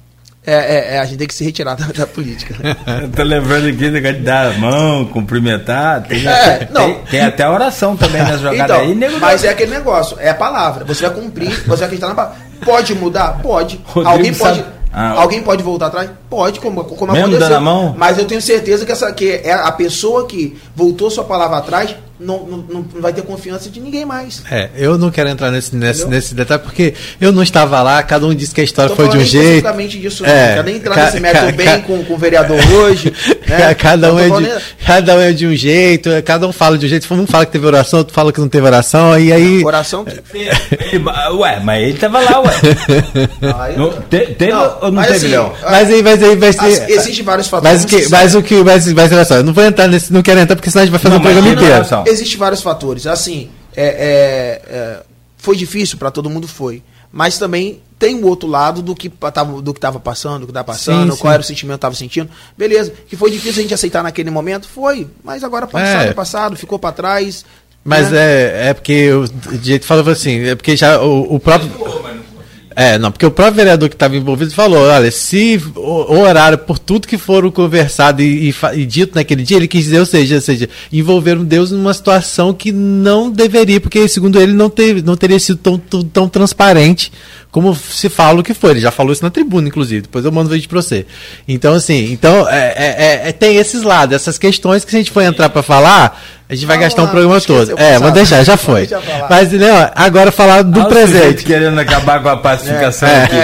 é, 0.45 0.55
é, 0.55 0.95
é, 0.95 0.99
a 0.99 1.05
gente 1.05 1.19
tem 1.19 1.29
que 1.29 1.35
se 1.35 1.45
retirar 1.45 1.75
da, 1.75 1.87
da 1.87 2.07
política. 2.07 2.55
Tô 3.15 3.23
lembrando 3.23 3.69
aqui 3.69 3.91
de 3.91 4.13
dar 4.15 4.53
a 4.53 4.59
mão, 4.59 5.05
cumprimentar. 5.05 6.03
Tem, 6.05 6.27
é, 6.27 6.65
tem, 6.65 6.95
tem, 7.11 7.21
até 7.21 7.43
a 7.43 7.53
oração 7.53 7.97
também 7.97 8.23
nas 8.23 8.41
jogadas 8.41 8.77
então, 8.77 8.81
aí. 8.81 8.95
Nego 8.95 9.21
mas 9.21 9.45
é 9.45 9.51
aquele 9.51 9.73
negócio, 9.73 10.17
é 10.19 10.31
a 10.31 10.35
palavra. 10.35 10.85
Você 10.87 11.07
vai 11.07 11.15
cumprir, 11.15 11.51
você 11.51 11.77
vai 11.77 11.85
acreditar 11.85 12.09
na 12.09 12.15
palavra. 12.15 12.39
Pode 12.65 12.95
mudar? 12.95 13.41
Pode. 13.43 13.79
Rodrigo 13.85 14.09
Alguém 14.09 14.35
pode. 14.35 14.65
Ah, 14.91 15.21
Alguém 15.21 15.43
pode 15.43 15.63
voltar 15.63 15.89
atrás? 15.89 16.11
Pode, 16.31 16.61
como, 16.61 16.83
como 16.83 17.13
mesmo 17.13 17.27
aconteceu. 17.27 17.49
Dando 17.49 17.59
a 17.59 17.61
mão? 17.61 17.95
Mas 17.97 18.19
eu 18.19 18.25
tenho 18.25 18.41
certeza 18.41 18.87
que, 18.87 18.93
essa, 18.93 19.13
que 19.13 19.31
é 19.45 19.53
a 19.53 19.71
pessoa 19.71 20.27
que 20.27 20.59
voltou 20.75 21.11
sua 21.11 21.25
palavra 21.25 21.59
atrás 21.59 21.95
não, 22.21 22.45
não, 22.45 22.65
não, 22.69 23.01
vai 23.01 23.13
ter 23.13 23.23
confiança 23.23 23.71
de 23.71 23.81
ninguém 23.81 24.05
mais. 24.05 24.43
É, 24.51 24.71
eu 24.77 24.99
não 24.99 25.11
quero 25.11 25.29
entrar 25.29 25.51
nesse, 25.51 25.75
nesse, 25.77 26.07
nesse 26.07 26.35
detalhe, 26.35 26.63
porque 26.63 26.95
eu 27.21 27.31
não 27.31 27.43
estava 27.43 27.81
lá, 27.81 28.03
cada 28.03 28.27
um 28.27 28.35
disse 28.35 28.55
que 28.55 28.61
a 28.61 28.65
história 28.65 28.95
foi 28.95 29.09
de 29.09 29.19
um 29.19 29.25
jeito. 29.25 29.67
disso, 29.89 30.25
é, 30.25 30.29
não. 30.29 30.55
quero 30.55 30.67
nem 30.67 30.77
entrar 30.77 30.95
ca, 30.95 31.05
nesse 31.05 31.21
método 31.21 31.53
bem 31.53 31.81
com, 31.83 32.05
com 32.05 32.15
o 32.15 32.19
vereador 32.19 32.59
hoje. 32.73 33.13
Né? 33.49 33.75
cada, 33.75 34.13
um 34.13 34.19
é 34.19 34.29
de, 34.29 34.63
cada 34.85 35.17
um 35.17 35.21
é 35.21 35.33
de 35.33 35.47
um 35.47 35.55
jeito, 35.55 36.11
cada 36.23 36.47
um 36.47 36.53
fala 36.53 36.77
de 36.77 36.85
um 36.85 36.89
jeito, 36.89 37.15
um 37.15 37.27
fala 37.27 37.47
que 37.47 37.53
teve 37.53 37.67
oração, 37.67 38.01
outro 38.01 38.13
fala 38.13 38.31
que 38.31 38.39
não 38.41 38.49
teve 38.49 38.67
oração, 38.67 39.19
e 39.19 39.33
aí. 39.33 39.65
Oração 39.65 40.05
que. 40.05 40.21
ué, 41.33 41.61
mas 41.65 41.83
ele 41.83 41.93
estava 41.93 42.21
lá, 42.21 42.41
ué. 42.41 42.53
Ah, 43.59 43.71
eu... 43.71 43.91
te, 44.11 44.35
teve 44.35 44.53
não, 44.53 44.77
ou 44.83 44.91
não 44.91 44.93
mas, 44.93 45.07
teve, 45.07 45.35
assim, 45.35 45.53
Mas 45.63 45.91
aí, 45.91 46.03
mas 46.03 46.23
aí 46.23 46.37
vai 46.37 46.53
ser. 46.53 46.91
Existem 46.91 47.25
vários 47.25 47.49
fatores. 47.49 47.85
Mas, 47.85 47.85
que, 47.87 48.09
mas 48.11 48.35
o 48.35 48.43
que. 48.43 48.63
Mas, 48.63 48.93
mas 48.93 49.13
olha 49.13 49.25
só, 49.25 49.37
eu 49.37 49.45
não 49.45 49.55
vou 49.55 49.65
entrar 49.65 49.89
nesse. 49.89 50.13
Não 50.13 50.23
quero 50.23 50.41
entrar 50.41 50.57
porque 50.57 50.71
senão 50.71 50.83
a 50.83 50.87
gente 50.87 50.93
vai 50.93 51.01
fazer 51.01 51.15
não, 51.15 51.21
um 51.21 51.23
programa 51.23 51.49
inteiro. 51.49 52.08
Existem 52.09 52.39
vários 52.39 52.63
fatores. 52.63 53.07
Assim, 53.07 53.51
é, 53.77 53.87
é, 53.87 54.63
é, 54.67 55.03
foi 55.37 55.57
difícil 55.57 55.99
para 55.99 56.11
todo 56.11 56.29
mundo, 56.31 56.49
foi. 56.49 56.83
Mas 57.13 57.39
também 57.39 57.81
tem 57.99 58.15
o 58.17 58.27
outro 58.27 58.49
lado 58.49 58.81
do 58.81 58.95
que 58.95 59.09
estava 59.09 59.61
do 59.61 59.75
que 59.75 59.81
tava 59.81 59.99
passando, 59.99 60.41
do 60.41 60.47
que 60.47 60.53
tá 60.53 60.63
passando, 60.63 61.13
sim, 61.13 61.19
qual 61.19 61.31
sim. 61.31 61.35
era 61.35 61.41
o 61.41 61.45
sentimento 61.45 61.75
que 61.75 61.79
estava 61.79 61.95
sentindo. 61.95 62.31
Beleza, 62.57 62.93
que 63.09 63.17
foi 63.17 63.31
difícil 63.31 63.61
a 63.61 63.63
gente 63.63 63.75
aceitar 63.75 64.03
naquele 64.03 64.31
momento, 64.31 64.69
foi. 64.69 65.09
Mas 65.25 65.43
agora 65.43 65.67
passado 65.67 66.07
é, 66.07 66.09
é 66.09 66.15
passado, 66.15 66.57
ficou 66.57 66.79
para 66.79 66.93
trás. 66.93 67.45
Mas 67.85 68.11
né? 68.11 68.19
é, 68.19 68.69
é 68.69 68.75
porque 68.75 69.11
o 69.13 69.27
jeito 69.63 69.87
falava 69.87 70.13
assim, 70.13 70.47
é 70.47 70.55
porque 70.55 70.77
já 70.77 71.01
o, 71.01 71.35
o 71.35 71.41
próprio 71.41 71.71
é, 72.81 72.97
não, 72.97 73.11
porque 73.11 73.27
o 73.27 73.31
próprio 73.33 73.57
vereador 73.57 73.89
que 73.89 73.97
estava 73.97 74.17
envolvido 74.17 74.55
falou: 74.55 74.87
olha, 74.87 75.11
se 75.11 75.61
o, 75.75 76.21
horário, 76.21 76.57
por 76.57 76.79
tudo 76.79 77.09
que 77.09 77.19
foram 77.19 77.51
conversado 77.51 78.23
e, 78.23 78.51
e, 78.51 78.55
e, 78.75 78.87
dito 78.87 79.17
naquele 79.17 79.43
dia, 79.43 79.57
ele 79.57 79.67
quis 79.67 79.83
dizer, 79.83 79.99
ou 79.99 80.07
seja, 80.07 80.37
ou 80.37 80.41
seja, 80.41 80.69
envolveram 80.93 81.45
Deus 81.45 81.73
numa 81.73 81.93
situação 81.93 82.55
que 82.55 82.71
não 82.71 83.33
deveria, 83.33 83.81
porque 83.81 84.07
segundo 84.07 84.41
ele 84.41 84.53
não, 84.53 84.71
teve, 84.71 85.03
não 85.03 85.17
teria 85.17 85.41
sido 85.41 85.59
tão, 85.59 85.77
tão, 85.77 86.05
tão 86.05 86.29
transparente 86.29 87.11
como 87.51 87.75
se 87.75 88.09
fala 88.09 88.39
o 88.39 88.45
que 88.45 88.55
foi. 88.55 88.71
Ele 88.71 88.81
já 88.81 88.93
falou 88.93 89.13
isso 89.13 89.25
na 89.25 89.31
tribuna, 89.31 89.67
inclusive. 89.67 90.03
Depois 90.03 90.25
eu 90.25 90.31
mando 90.31 90.49
o 90.49 90.53
vídeo 90.53 90.69
para 90.69 90.81
você. 90.81 91.05
Então, 91.49 91.75
assim, 91.75 92.13
então 92.13 92.49
é, 92.49 92.75
é, 92.77 92.87
é, 92.87 93.29
é, 93.29 93.33
tem 93.33 93.57
esses 93.57 93.83
lados, 93.83 94.15
essas 94.15 94.39
questões 94.39 94.85
que 94.85 94.93
se 94.93 94.97
a 94.97 95.01
gente 95.01 95.11
for 95.11 95.23
entrar 95.23 95.49
para 95.49 95.65
falar, 95.65 96.23
A 96.49 96.55
gente 96.55 96.67
vai 96.67 96.77
Vamos 96.79 96.87
gastar 96.95 97.03
um 97.03 97.09
programa 97.09 97.37
esqueceu, 97.37 97.67
todo. 97.77 97.79
É, 97.79 97.93
vou 97.99 98.05
sabe? 98.09 98.13
deixar, 98.13 98.43
já 98.43 98.57
foi. 98.57 98.87
Deixa. 98.89 99.27
Mas, 99.29 99.53
Leão, 99.53 99.91
agora 99.95 100.33
falar 100.33 100.63
do 100.63 100.79
Olha 100.81 100.87
o 100.87 100.89
presente. 100.89 101.45
querendo 101.45 101.79
acabar 101.79 102.23
com 102.23 102.29
a 102.31 102.37
pacificação 102.39 103.07
É, 103.09 103.25
aqui. 103.25 103.37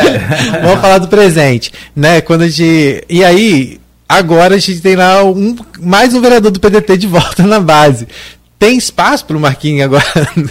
Vamos 0.62 0.80
falar 0.80 0.98
do 0.98 1.08
presente, 1.08 1.70
né? 1.94 2.20
Quando 2.22 2.42
a 2.42 2.48
gente. 2.48 3.04
E 3.10 3.22
aí, 3.22 3.78
agora 4.08 4.54
a 4.54 4.58
gente 4.58 4.80
tem 4.80 4.96
lá 4.96 5.22
um, 5.22 5.54
mais 5.80 6.14
um 6.14 6.20
vereador 6.20 6.50
do 6.50 6.58
PDT 6.58 6.96
de 6.96 7.06
volta 7.06 7.42
na 7.46 7.60
base. 7.60 8.08
Tem 8.58 8.78
espaço 8.78 9.26
para 9.26 9.36
o 9.36 9.40
Marquinhos 9.40 9.84
agora 9.84 10.04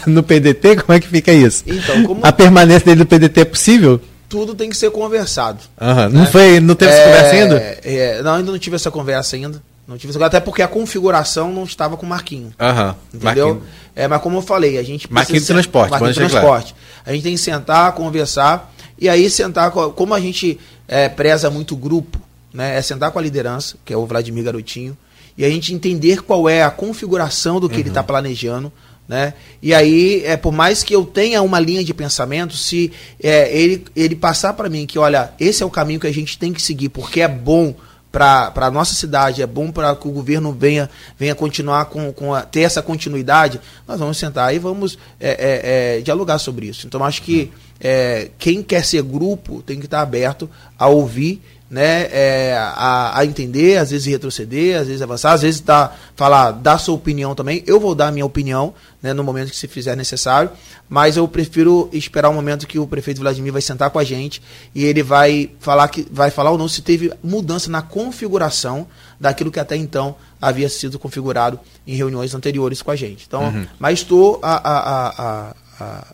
no 0.06 0.22
PDT? 0.22 0.76
Como 0.76 0.96
é 0.96 1.00
que 1.00 1.08
fica 1.08 1.32
isso? 1.32 1.64
Então, 1.66 2.04
como 2.04 2.20
A 2.24 2.32
permanência 2.32 2.86
dele 2.86 3.00
no 3.00 3.06
PDT 3.08 3.42
é 3.42 3.46
possível? 3.46 4.00
tudo 4.30 4.56
tem 4.56 4.68
que 4.70 4.76
ser 4.78 4.90
conversado. 4.90 5.60
Aham. 5.80 6.10
Não 6.10 6.26
foi, 6.26 6.60
não 6.60 6.74
teve 6.74 6.92
essa 6.92 7.02
É, 7.02 7.06
conversa 7.06 7.36
ainda? 7.36 7.56
é, 7.84 8.22
não, 8.24 8.34
ainda 8.36 8.52
não 8.52 8.58
tive 8.60 8.76
essa 8.76 8.90
conversa 8.90 9.36
ainda. 9.36 9.62
Não 9.88 9.98
tive 9.98 10.24
até 10.24 10.40
porque 10.40 10.62
a 10.62 10.68
configuração 10.68 11.52
não 11.52 11.64
estava 11.64 11.98
com 11.98 12.06
o 12.06 12.10
Marquinho. 12.10 12.54
Aham. 12.60 12.96
Entendeu? 13.14 13.48
Marquinhos. 13.48 13.70
É, 13.96 14.08
mas 14.08 14.22
como 14.22 14.38
eu 14.38 14.42
falei, 14.42 14.78
a 14.78 14.84
gente 14.84 15.12
Marquinhos 15.12 15.44
precisa 15.44 15.54
do 15.54 15.56
transporte, 15.58 15.92
do 15.92 16.00
vamos 16.00 16.16
deixar 16.16 16.30
transporte. 16.30 16.76
A 17.06 17.12
gente 17.12 17.24
tem 17.24 17.34
que 17.34 17.40
sentar, 17.42 17.92
conversar 17.94 18.74
e 18.98 19.10
aí 19.10 19.30
sentar 19.30 19.72
com, 19.72 19.90
como 19.92 20.14
a 20.14 20.20
gente 20.20 20.58
é, 20.88 21.10
preza 21.10 21.50
muito 21.50 21.74
o 21.74 21.78
grupo, 21.78 22.20
né? 22.54 22.78
É 22.78 22.82
sentar 22.82 23.12
com 23.12 23.20
a 23.20 23.22
liderança, 23.22 23.76
que 23.84 23.94
é 23.94 23.98
o 23.98 24.06
Vladimir 24.06 24.44
Garotinho, 24.46 24.98
e 25.38 25.44
a 25.44 25.50
gente 25.50 25.74
entender 25.74 26.22
qual 26.22 26.48
é 26.48 26.64
a 26.64 26.72
configuração 26.72 27.60
do 27.60 27.68
que 27.68 27.76
ele 27.76 27.84
Uhum. 27.84 27.90
está 27.90 28.04
planejando. 28.04 28.72
Né? 29.06 29.34
E 29.62 29.74
aí, 29.74 30.24
é, 30.26 30.38
por 30.38 30.54
mais 30.54 30.82
que 30.82 30.96
eu 30.96 31.04
tenha 31.04 31.42
uma 31.42 31.60
linha 31.60 31.84
de 31.84 31.94
pensamento, 31.94 32.56
se 32.56 32.90
é, 33.22 33.54
ele, 33.56 33.84
ele 33.94 34.16
passar 34.16 34.54
para 34.54 34.70
mim 34.70 34.86
que, 34.86 34.98
olha, 34.98 35.34
esse 35.38 35.62
é 35.62 35.66
o 35.66 35.70
caminho 35.70 36.00
que 36.00 36.08
a 36.08 36.14
gente 36.14 36.38
tem 36.38 36.54
que 36.54 36.62
seguir, 36.62 36.88
porque 36.88 37.20
é 37.20 37.28
bom 37.28 37.76
para 38.14 38.54
a 38.68 38.70
nossa 38.70 38.94
cidade, 38.94 39.42
é 39.42 39.48
bom 39.48 39.72
para 39.72 39.96
que 39.96 40.08
o 40.08 40.12
governo 40.12 40.54
venha, 40.54 40.88
venha 41.18 41.34
continuar 41.34 41.86
com, 41.86 42.14
com 42.14 42.32
a, 42.32 42.44
ter 42.44 42.62
essa 42.62 42.80
continuidade, 42.80 43.60
nós 43.88 44.00
vamos 44.00 44.20
sentar 44.20 44.54
e 44.54 44.60
vamos 44.60 45.00
é, 45.20 45.30
é, 45.30 45.98
é, 45.98 46.02
dialogar 46.02 46.38
sobre 46.38 46.68
isso. 46.68 46.86
Então, 46.86 47.04
acho 47.04 47.24
que 47.24 47.52
é, 47.82 48.30
quem 48.38 48.62
quer 48.62 48.86
ser 48.86 49.02
grupo 49.02 49.64
tem 49.64 49.80
que 49.80 49.86
estar 49.86 50.02
aberto 50.02 50.48
a 50.78 50.88
ouvir, 50.88 51.42
né, 51.74 52.08
é, 52.12 52.56
a, 52.56 53.18
a 53.18 53.26
entender, 53.26 53.78
às 53.78 53.90
vezes 53.90 54.06
retroceder, 54.06 54.80
às 54.80 54.86
vezes 54.86 55.02
avançar, 55.02 55.34
às 55.34 55.42
vezes 55.42 55.60
dar, 55.60 56.00
falar, 56.16 56.52
dar 56.52 56.78
sua 56.78 56.94
opinião 56.94 57.34
também. 57.34 57.64
Eu 57.66 57.80
vou 57.80 57.96
dar 57.96 58.10
a 58.10 58.12
minha 58.12 58.28
opinião 58.28 58.76
né, 59.02 59.12
no 59.12 59.24
momento 59.24 59.50
que 59.50 59.56
se 59.56 59.68
fizer 59.68 59.98
necessário, 59.98 60.52
mas 60.88 61.18
eu 61.18 61.28
prefiro 61.28 61.90
esperar 61.92 62.30
o 62.30 62.34
momento 62.34 62.68
que 62.68 62.78
o 62.78 62.86
prefeito 62.86 63.22
Vladimir 63.22 63.52
vai 63.52 63.62
sentar 63.62 63.90
com 63.90 63.98
a 63.98 64.04
gente 64.04 64.40
e 64.76 64.86
ele 64.86 65.02
vai 65.02 65.50
falar 65.60 65.88
que 65.88 66.06
vai 66.12 66.30
falar 66.30 66.52
ou 66.52 66.60
não 66.60 66.68
se 66.68 66.84
teve 66.84 67.12
mudança 67.24 67.72
na 67.72 67.82
configuração 67.82 68.86
daquilo 69.20 69.52
que 69.52 69.60
até 69.60 69.76
então 69.76 70.16
havia 70.40 70.70
sido 70.70 71.00
configurado 71.00 71.60
em 71.88 71.96
reuniões 71.96 72.36
anteriores 72.36 72.84
com 72.84 72.92
a 72.92 72.96
gente. 72.96 73.26
Então, 73.28 73.52
mas 73.80 73.98
estou 73.98 74.40
a, 74.44 74.54
a, 74.54 75.08
a, 75.08 75.56
a 75.80 76.06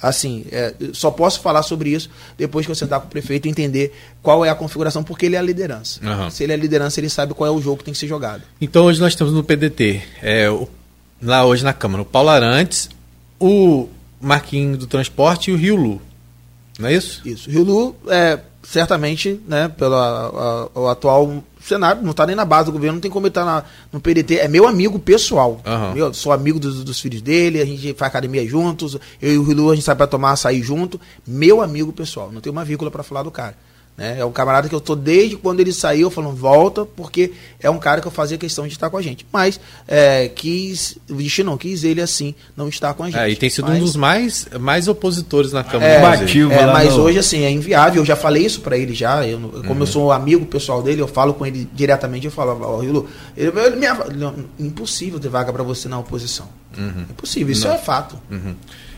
assim, 0.00 0.44
é, 0.52 0.74
só 0.92 1.10
posso 1.10 1.40
falar 1.40 1.62
sobre 1.62 1.90
isso 1.90 2.10
depois 2.36 2.66
que 2.66 2.72
eu 2.72 2.76
sentar 2.76 3.00
com 3.00 3.06
o 3.06 3.10
prefeito 3.10 3.46
e 3.46 3.50
entender 3.50 3.94
qual 4.22 4.44
é 4.44 4.50
a 4.50 4.54
configuração, 4.54 5.02
porque 5.02 5.26
ele 5.26 5.36
é 5.36 5.38
a 5.38 5.42
liderança. 5.42 6.00
Aham. 6.06 6.30
Se 6.30 6.42
ele 6.44 6.52
é 6.52 6.54
a 6.54 6.58
liderança, 6.58 7.00
ele 7.00 7.08
sabe 7.08 7.32
qual 7.34 7.46
é 7.48 7.50
o 7.56 7.60
jogo 7.60 7.78
que 7.78 7.84
tem 7.84 7.92
que 7.94 7.98
ser 8.00 8.06
jogado. 8.08 8.42
Então 8.60 8.84
hoje 8.84 9.00
nós 9.00 9.12
estamos 9.12 9.32
no 9.32 9.42
PDT. 9.42 10.02
É, 10.22 10.50
o- 10.50 10.68
lá 11.22 11.44
hoje 11.44 11.64
na 11.64 11.72
Câmara, 11.72 12.02
o 12.02 12.06
Paulo 12.06 12.28
Arantes, 12.28 12.88
o 13.40 13.88
Marquinhos 14.20 14.78
do 14.78 14.86
Transporte 14.86 15.50
e 15.50 15.54
o 15.54 15.56
Rio 15.56 15.76
Lu. 15.76 16.02
Não 16.78 16.88
é 16.88 16.94
isso? 16.94 17.22
Isso. 17.24 17.50
Rio 17.50 17.62
Lu, 17.64 17.96
é, 18.08 18.38
certamente, 18.62 19.40
né, 19.48 19.68
pelo 19.68 19.94
a- 19.94 20.68
a- 20.74 20.78
o 20.80 20.88
atual 20.88 21.42
cenário, 21.68 22.02
não 22.02 22.10
está 22.10 22.26
nem 22.26 22.36
na 22.36 22.44
base 22.44 22.66
do 22.66 22.72
governo, 22.72 22.94
não 22.94 23.00
tem 23.00 23.10
como 23.10 23.26
ele 23.26 23.30
estar 23.30 23.68
no 23.92 24.00
PDT. 24.00 24.38
É 24.38 24.48
meu 24.48 24.66
amigo 24.66 24.98
pessoal. 24.98 25.60
Aham. 25.64 25.94
Meu, 25.94 26.14
sou 26.14 26.32
amigo 26.32 26.58
dos, 26.58 26.84
dos 26.84 27.00
filhos 27.00 27.20
dele, 27.22 27.60
a 27.60 27.64
gente 27.64 27.94
faz 27.94 28.10
academia 28.10 28.46
juntos, 28.46 28.96
eu 29.20 29.34
e 29.34 29.38
o 29.38 29.42
Rio 29.42 29.56
Lu, 29.56 29.70
a 29.70 29.74
gente 29.74 29.84
sai 29.84 29.94
para 29.94 30.06
tomar 30.06 30.32
açaí 30.32 30.62
junto. 30.62 31.00
Meu 31.26 31.62
amigo 31.62 31.92
pessoal, 31.92 32.30
não 32.32 32.40
tem 32.40 32.50
uma 32.50 32.64
vírgula 32.64 32.90
para 32.90 33.02
falar 33.02 33.22
do 33.22 33.30
cara. 33.30 33.54
Né? 33.96 34.18
É 34.18 34.24
um 34.26 34.30
camarada 34.30 34.68
que 34.68 34.74
eu 34.74 34.80
tô 34.80 34.94
desde 34.94 35.36
quando 35.36 35.60
ele 35.60 35.72
saiu 35.72 36.10
falando 36.10 36.36
volta, 36.36 36.84
porque 36.84 37.32
é 37.58 37.70
um 37.70 37.78
cara 37.78 38.00
que 38.02 38.06
eu 38.06 38.10
fazia 38.12 38.36
questão 38.36 38.66
de 38.66 38.74
estar 38.74 38.90
com 38.90 38.98
a 38.98 39.00
gente. 39.02 39.24
Mas 39.32 39.58
é, 39.88 40.28
quis, 40.28 40.98
o 41.08 41.14
destino 41.14 41.50
não 41.52 41.56
quis 41.56 41.82
ele 41.82 42.02
assim, 42.02 42.34
não 42.54 42.68
estar 42.68 42.92
com 42.92 43.04
a 43.04 43.06
gente. 43.06 43.18
É, 43.18 43.30
e 43.30 43.34
tem 43.36 43.48
sido 43.48 43.68
Mas- 43.68 43.78
um 43.78 43.80
dos 43.80 43.96
mais, 43.96 44.48
mais 44.60 44.86
opositores 44.86 45.50
na 45.52 45.64
Câmara. 45.64 45.90
é. 45.90 45.96
Combativo 46.00 46.52
é, 46.52 46.66
mas 46.66 46.94
no- 46.94 47.04
hoje, 47.04 47.18
assim, 47.18 47.44
é 47.44 47.50
inviável. 47.50 48.02
Eu 48.02 48.06
já 48.06 48.16
falei 48.16 48.44
isso 48.44 48.60
pra 48.60 48.76
ele 48.76 48.92
já. 48.94 49.26
Eu, 49.26 49.40
não- 49.40 49.62
como 49.62 49.82
eu 49.82 49.86
sou 49.86 50.08
um 50.08 50.12
amigo 50.12 50.44
pessoal 50.44 50.82
dele, 50.82 51.00
eu 51.00 51.08
falo 51.08 51.32
com 51.32 51.46
ele 51.46 51.66
diretamente. 51.72 52.26
Eu 52.26 52.32
falo, 52.32 52.58
ó, 52.62 52.78
Rilo, 52.80 53.08
ele, 53.34 53.50
ele 53.58 53.76
não, 54.16 54.34
impossível 54.58 55.18
ter 55.18 55.30
vaga 55.30 55.50
pra 55.54 55.62
você 55.62 55.88
na 55.88 55.98
oposição. 55.98 56.48
Impossível, 57.10 57.50
isso 57.52 57.66
é 57.66 57.78
fato. 57.78 58.18
Uhum. 58.30 58.54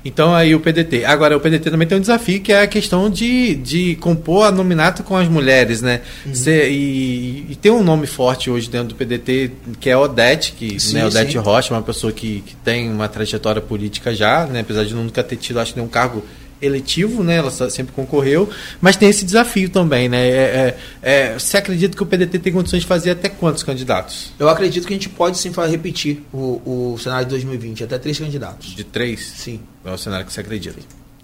Então 0.09 0.35
aí 0.35 0.55
o 0.55 0.61
PDT. 0.61 1.05
Agora 1.05 1.37
o 1.37 1.41
PDT 1.41 1.71
também 1.71 1.87
tem 1.87 1.99
um 1.99 2.01
desafio 2.01 2.41
que 2.41 2.51
é 2.51 2.63
a 2.63 2.67
questão 2.67 3.11
de, 3.11 3.55
de 3.57 3.95
compor 3.97 4.47
a 4.47 4.51
nominato 4.51 5.03
com 5.03 5.15
as 5.17 5.29
mulheres, 5.29 5.83
né? 5.83 6.01
Uhum. 6.25 6.35
Cê- 6.35 6.71
e, 6.71 7.47
e 7.51 7.55
tem 7.57 7.71
um 7.71 7.83
nome 7.83 8.07
forte 8.07 8.51
hoje 8.51 8.71
dentro 8.71 8.89
do 8.89 8.95
PDT 8.95 9.51
que 9.79 9.91
é 9.91 9.97
Odete, 9.97 10.53
que 10.53 10.81
Sim, 10.81 10.95
né, 10.95 11.07
Odete 11.07 11.33
sim. 11.33 11.39
Rocha, 11.39 11.75
uma 11.75 11.83
pessoa 11.83 12.11
que, 12.11 12.43
que 12.47 12.57
tem 12.57 12.91
uma 12.91 13.07
trajetória 13.07 13.61
política 13.61 14.15
já, 14.15 14.47
né? 14.47 14.61
Apesar 14.61 14.85
de 14.85 14.95
nunca 14.95 15.23
ter 15.23 15.37
tido, 15.37 15.61
acho 15.61 15.75
nenhum 15.77 15.89
cargo 15.89 16.25
eletivo, 16.61 17.23
né? 17.23 17.37
Ela 17.37 17.51
sempre 17.51 17.93
concorreu, 17.93 18.49
mas 18.81 18.97
tem 18.97 19.09
esse 19.09 19.25
desafio 19.25 19.69
também, 19.71 20.09
né? 20.09 20.29
É, 20.29 20.33
é, 20.33 20.79
é, 21.03 21.39
você 21.39 21.57
acredita 21.57 21.97
que 21.97 22.03
o 22.03 22.07
PDT 22.07 22.39
tem 22.39 22.53
condições 22.53 22.81
de 22.81 22.87
fazer 22.87 23.11
até 23.11 23.29
quantos 23.29 23.63
candidatos? 23.63 24.33
Eu 24.39 24.49
acredito 24.49 24.87
que 24.87 24.93
a 24.93 24.97
gente 24.97 25.09
pode 25.09 25.39
sim 25.39 25.53
repetir 25.71 26.23
o, 26.33 26.93
o 26.95 26.99
cenário 26.99 27.25
de 27.25 27.31
2020, 27.31 27.85
até 27.85 27.99
três 27.99 28.19
candidatos. 28.19 28.75
De 28.75 28.85
três? 28.85 29.33
Sim, 29.37 29.61
É 29.85 29.91
o 29.91 29.99
cenário 29.99 30.27
que 30.27 30.33
você 30.33 30.41
acredita. 30.41 30.79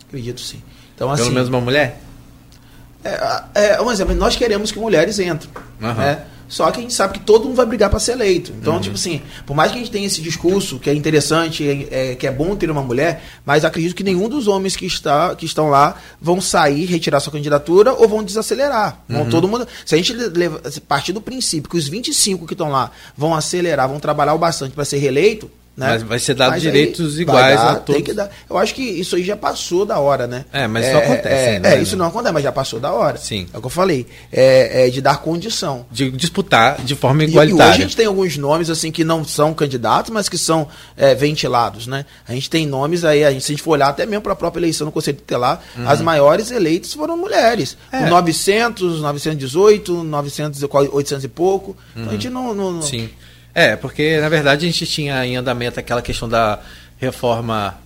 acredito 0.08 0.40
sim. 0.40 0.62
Então, 0.94 1.10
assim, 1.10 1.24
Pelo 1.24 1.34
menos 1.34 1.48
uma 1.48 1.60
mulher? 1.60 2.00
É, 3.04 3.42
é, 3.54 3.82
um 3.82 3.90
exemplo, 3.90 4.14
nós 4.14 4.36
queremos 4.36 4.72
que 4.72 4.78
mulheres 4.78 5.18
entrem. 5.18 5.50
Aham. 5.82 5.94
Né? 5.94 6.24
Só 6.54 6.70
que 6.70 6.78
a 6.78 6.82
gente 6.82 6.94
sabe 6.94 7.14
que 7.14 7.24
todo 7.24 7.46
mundo 7.46 7.56
vai 7.56 7.66
brigar 7.66 7.90
para 7.90 7.98
ser 7.98 8.12
eleito. 8.12 8.52
Então, 8.60 8.80
tipo 8.80 8.94
assim, 8.94 9.20
por 9.44 9.56
mais 9.56 9.72
que 9.72 9.76
a 9.78 9.80
gente 9.80 9.90
tenha 9.90 10.06
esse 10.06 10.22
discurso 10.22 10.78
que 10.78 10.88
é 10.88 10.94
interessante, 10.94 11.68
é, 11.90 12.12
é- 12.12 12.14
que 12.14 12.28
é 12.28 12.30
bom 12.30 12.54
ter 12.54 12.70
uma 12.70 12.80
mulher, 12.80 13.24
mas 13.44 13.64
acredito 13.64 13.92
que 13.92 14.04
nenhum 14.04 14.28
dos 14.28 14.46
homens 14.46 14.76
que, 14.76 14.86
está, 14.86 15.34
que 15.34 15.44
estão 15.44 15.68
lá 15.68 15.96
vão 16.20 16.40
sair, 16.40 16.84
retirar 16.84 17.18
sua 17.18 17.32
candidatura 17.32 17.92
ou 17.92 18.06
vão 18.06 18.22
desacelerar. 18.22 19.02
Vão 19.08 19.28
todo 19.28 19.48
mundo. 19.48 19.66
Se 19.84 19.96
a 19.96 19.98
gente 19.98 20.12
leva, 20.12 20.70
se 20.70 20.80
partir 20.80 21.12
do 21.12 21.20
princípio 21.20 21.68
que 21.68 21.76
os 21.76 21.88
25 21.88 22.46
que 22.46 22.54
estão 22.54 22.70
lá 22.70 22.92
vão 23.16 23.34
acelerar, 23.34 23.88
vão 23.88 23.98
trabalhar 23.98 24.34
o 24.34 24.38
bastante 24.38 24.74
para 24.76 24.84
ser 24.84 24.98
reeleito. 24.98 25.50
Né? 25.76 25.88
Mas 25.88 26.02
vai 26.04 26.18
ser 26.20 26.34
dado 26.34 26.50
Mas 26.52 26.62
direitos 26.62 27.18
iguais 27.18 27.56
dar, 27.56 27.70
a 27.72 27.74
tem 27.74 27.84
todos. 27.96 28.02
que 28.02 28.12
dar. 28.14 28.30
Eu 28.48 28.56
acho 28.56 28.72
que 28.76 28.80
isso 28.82 29.16
aí 29.16 29.24
já 29.24 29.36
passou 29.36 29.84
da 29.84 29.98
hora, 29.98 30.24
né? 30.28 30.44
É, 30.52 30.68
mas 30.68 30.86
isso 30.86 30.96
acontece 30.96 31.34
É, 31.34 31.48
ainda, 31.56 31.68
é, 31.68 31.76
né? 31.76 31.82
isso 31.82 31.96
não 31.96 32.06
acontece, 32.06 32.32
mas 32.32 32.44
já 32.44 32.52
passou 32.52 32.78
da 32.78 32.92
hora. 32.92 33.16
Sim. 33.18 33.48
É 33.52 33.58
o 33.58 33.60
que 33.60 33.66
eu 33.66 33.70
falei. 33.70 34.06
É, 34.32 34.86
é 34.86 34.90
de 34.90 35.00
dar 35.00 35.18
condição. 35.18 35.84
de 35.90 36.12
disputar 36.12 36.80
de 36.80 36.94
forma 36.94 37.24
E, 37.24 37.26
e 37.26 37.28
hoje 37.30 37.38
a 37.40 37.44
igualitária. 37.44 37.74
gente 37.74 37.96
tem 37.96 38.06
alguns 38.06 38.36
nomes 38.36 38.70
assim 38.70 38.92
que 38.92 39.02
não 39.02 39.24
são 39.24 39.52
candidatos, 39.52 40.12
mas 40.12 40.28
que 40.28 40.38
são 40.38 40.68
é, 40.96 41.12
ventilados, 41.12 41.88
né? 41.88 42.04
A 42.28 42.32
gente 42.32 42.48
tem 42.48 42.66
nomes 42.68 43.04
aí, 43.04 43.24
a 43.24 43.32
gente, 43.32 43.44
se 43.44 43.50
a 43.50 43.54
gente 43.56 43.62
for 43.64 43.72
olhar 43.72 43.88
até 43.88 44.06
mesmo 44.06 44.22
para 44.22 44.32
a 44.34 44.36
própria 44.36 44.60
eleição 44.60 44.84
no 44.84 44.92
Conselho 44.92 45.16
Tutelar, 45.16 45.60
as 45.86 46.00
maiores 46.00 46.52
eleitas 46.52 46.94
foram 46.94 47.16
mulheres. 47.16 47.76
Uhum. 47.92 47.98
É. 47.98 48.02
Com 48.04 48.10
900, 48.10 49.00
918, 49.00 50.04
900, 50.04 50.62
e 50.62 50.68
qual- 50.68 50.88
800 50.92 51.24
e 51.24 51.28
pouco. 51.28 51.76
Então 51.96 52.10
a 52.10 52.12
gente 52.12 52.30
não... 52.30 52.54
não- 52.54 52.70
não- 52.70 52.74
Uhum. 52.74 52.82
Sim. 52.82 53.10
É, 53.54 53.76
porque 53.76 54.20
na 54.20 54.28
verdade 54.28 54.66
a 54.66 54.68
gente 54.68 54.86
tinha 54.86 55.24
em 55.24 55.36
andamento 55.36 55.78
aquela 55.78 56.02
questão 56.02 56.28
da 56.28 56.58
reforma 56.98 57.78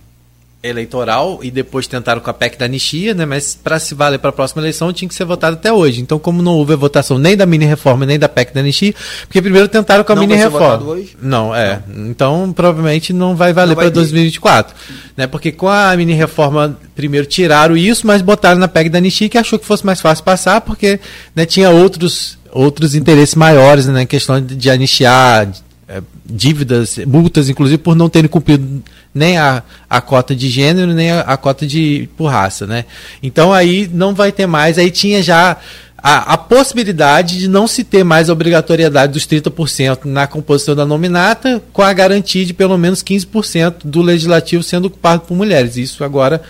eleitoral 0.61 1.39
e 1.41 1.49
depois 1.49 1.87
tentaram 1.87 2.19
com 2.19 2.29
a 2.29 2.33
PEC 2.33 2.57
da 2.57 2.65
anistia, 2.65 3.13
né? 3.13 3.25
Mas 3.25 3.55
para 3.55 3.79
se 3.79 3.95
valer 3.95 4.19
para 4.19 4.29
a 4.29 4.33
próxima 4.33 4.61
eleição 4.61 4.91
tinha 4.91 5.07
que 5.07 5.15
ser 5.15 5.23
votado 5.23 5.55
até 5.55 5.71
hoje. 5.71 6.01
Então, 6.01 6.19
como 6.19 6.41
não 6.41 6.53
houve 6.53 6.73
a 6.73 6.75
votação 6.75 7.17
nem 7.17 7.37
da 7.37 7.45
mini 7.45 7.65
reforma 7.65 8.05
nem 8.05 8.19
da 8.19 8.27
PEC 8.27 8.53
da 8.53 8.59
anistia, 8.59 8.93
porque 9.21 9.41
primeiro 9.41 9.69
tentaram 9.69 10.03
com 10.03 10.11
a 10.11 10.15
Não 10.15 10.23
mini 10.23 10.35
reforma. 10.35 10.77
votado 10.77 10.89
hoje? 10.89 11.15
Não, 11.21 11.55
é. 11.55 11.81
Então, 11.95 12.51
provavelmente 12.51 13.13
não 13.13 13.35
vai 13.37 13.53
valer 13.53 13.69
Não 13.69 13.75
para 13.75 13.85
ter. 13.85 13.91
2024, 13.91 14.75
né? 15.15 15.27
Porque 15.27 15.51
com 15.51 15.69
a 15.69 15.95
mini 15.95 16.13
reforma 16.13 16.77
primeiro 16.93 17.25
tiraram 17.25 17.77
isso, 17.77 18.05
mas 18.05 18.21
botaram 18.21 18.59
na 18.59 18.67
PEC 18.67 18.89
da 18.89 18.97
anistia 18.97 19.29
que 19.29 19.37
achou 19.37 19.57
que 19.57 19.65
fosse 19.65 19.85
mais 19.85 20.01
fácil 20.01 20.25
passar, 20.25 20.59
porque 20.59 20.99
né, 21.33 21.45
tinha 21.45 21.69
outros 21.69 22.37
outros 22.51 22.95
interesses 22.95 23.35
maiores 23.35 23.87
né, 23.87 24.05
questão 24.05 24.41
de, 24.41 24.55
de 24.55 24.69
anistiar 24.69 25.47
é, 25.87 26.01
dívidas, 26.25 26.97
multas, 27.05 27.49
inclusive 27.49 27.77
por 27.77 27.95
não 27.95 28.09
terem 28.09 28.29
cumprido 28.29 28.83
nem 29.13 29.37
a, 29.37 29.63
a 29.89 29.99
cota 29.99 30.35
de 30.35 30.47
gênero, 30.47 30.93
nem 30.93 31.11
a, 31.11 31.21
a 31.21 31.37
cota 31.37 31.65
de 31.65 32.07
por 32.15 32.27
raça, 32.27 32.67
né? 32.67 32.85
Então 33.23 33.51
aí 33.51 33.89
não 33.91 34.13
vai 34.13 34.31
ter 34.31 34.45
mais, 34.45 34.77
aí 34.77 34.91
tinha 34.91 35.23
já 35.23 35.57
a, 36.01 36.33
a 36.33 36.37
possibilidade 36.37 37.39
de 37.39 37.47
não 37.47 37.67
se 37.67 37.83
ter 37.83 38.03
mais 38.03 38.29
a 38.29 38.33
obrigatoriedade 38.33 39.13
dos 39.13 39.27
30% 39.27 40.05
na 40.05 40.27
composição 40.27 40.75
da 40.75 40.85
nominata, 40.85 41.61
com 41.73 41.81
a 41.81 41.91
garantia 41.91 42.45
de 42.45 42.53
pelo 42.53 42.77
menos 42.77 43.03
15% 43.03 43.77
do 43.83 44.01
legislativo 44.01 44.63
sendo 44.63 44.85
ocupado 44.85 45.23
por 45.23 45.35
mulheres. 45.35 45.75
Isso 45.75 46.03
agora 46.03 46.41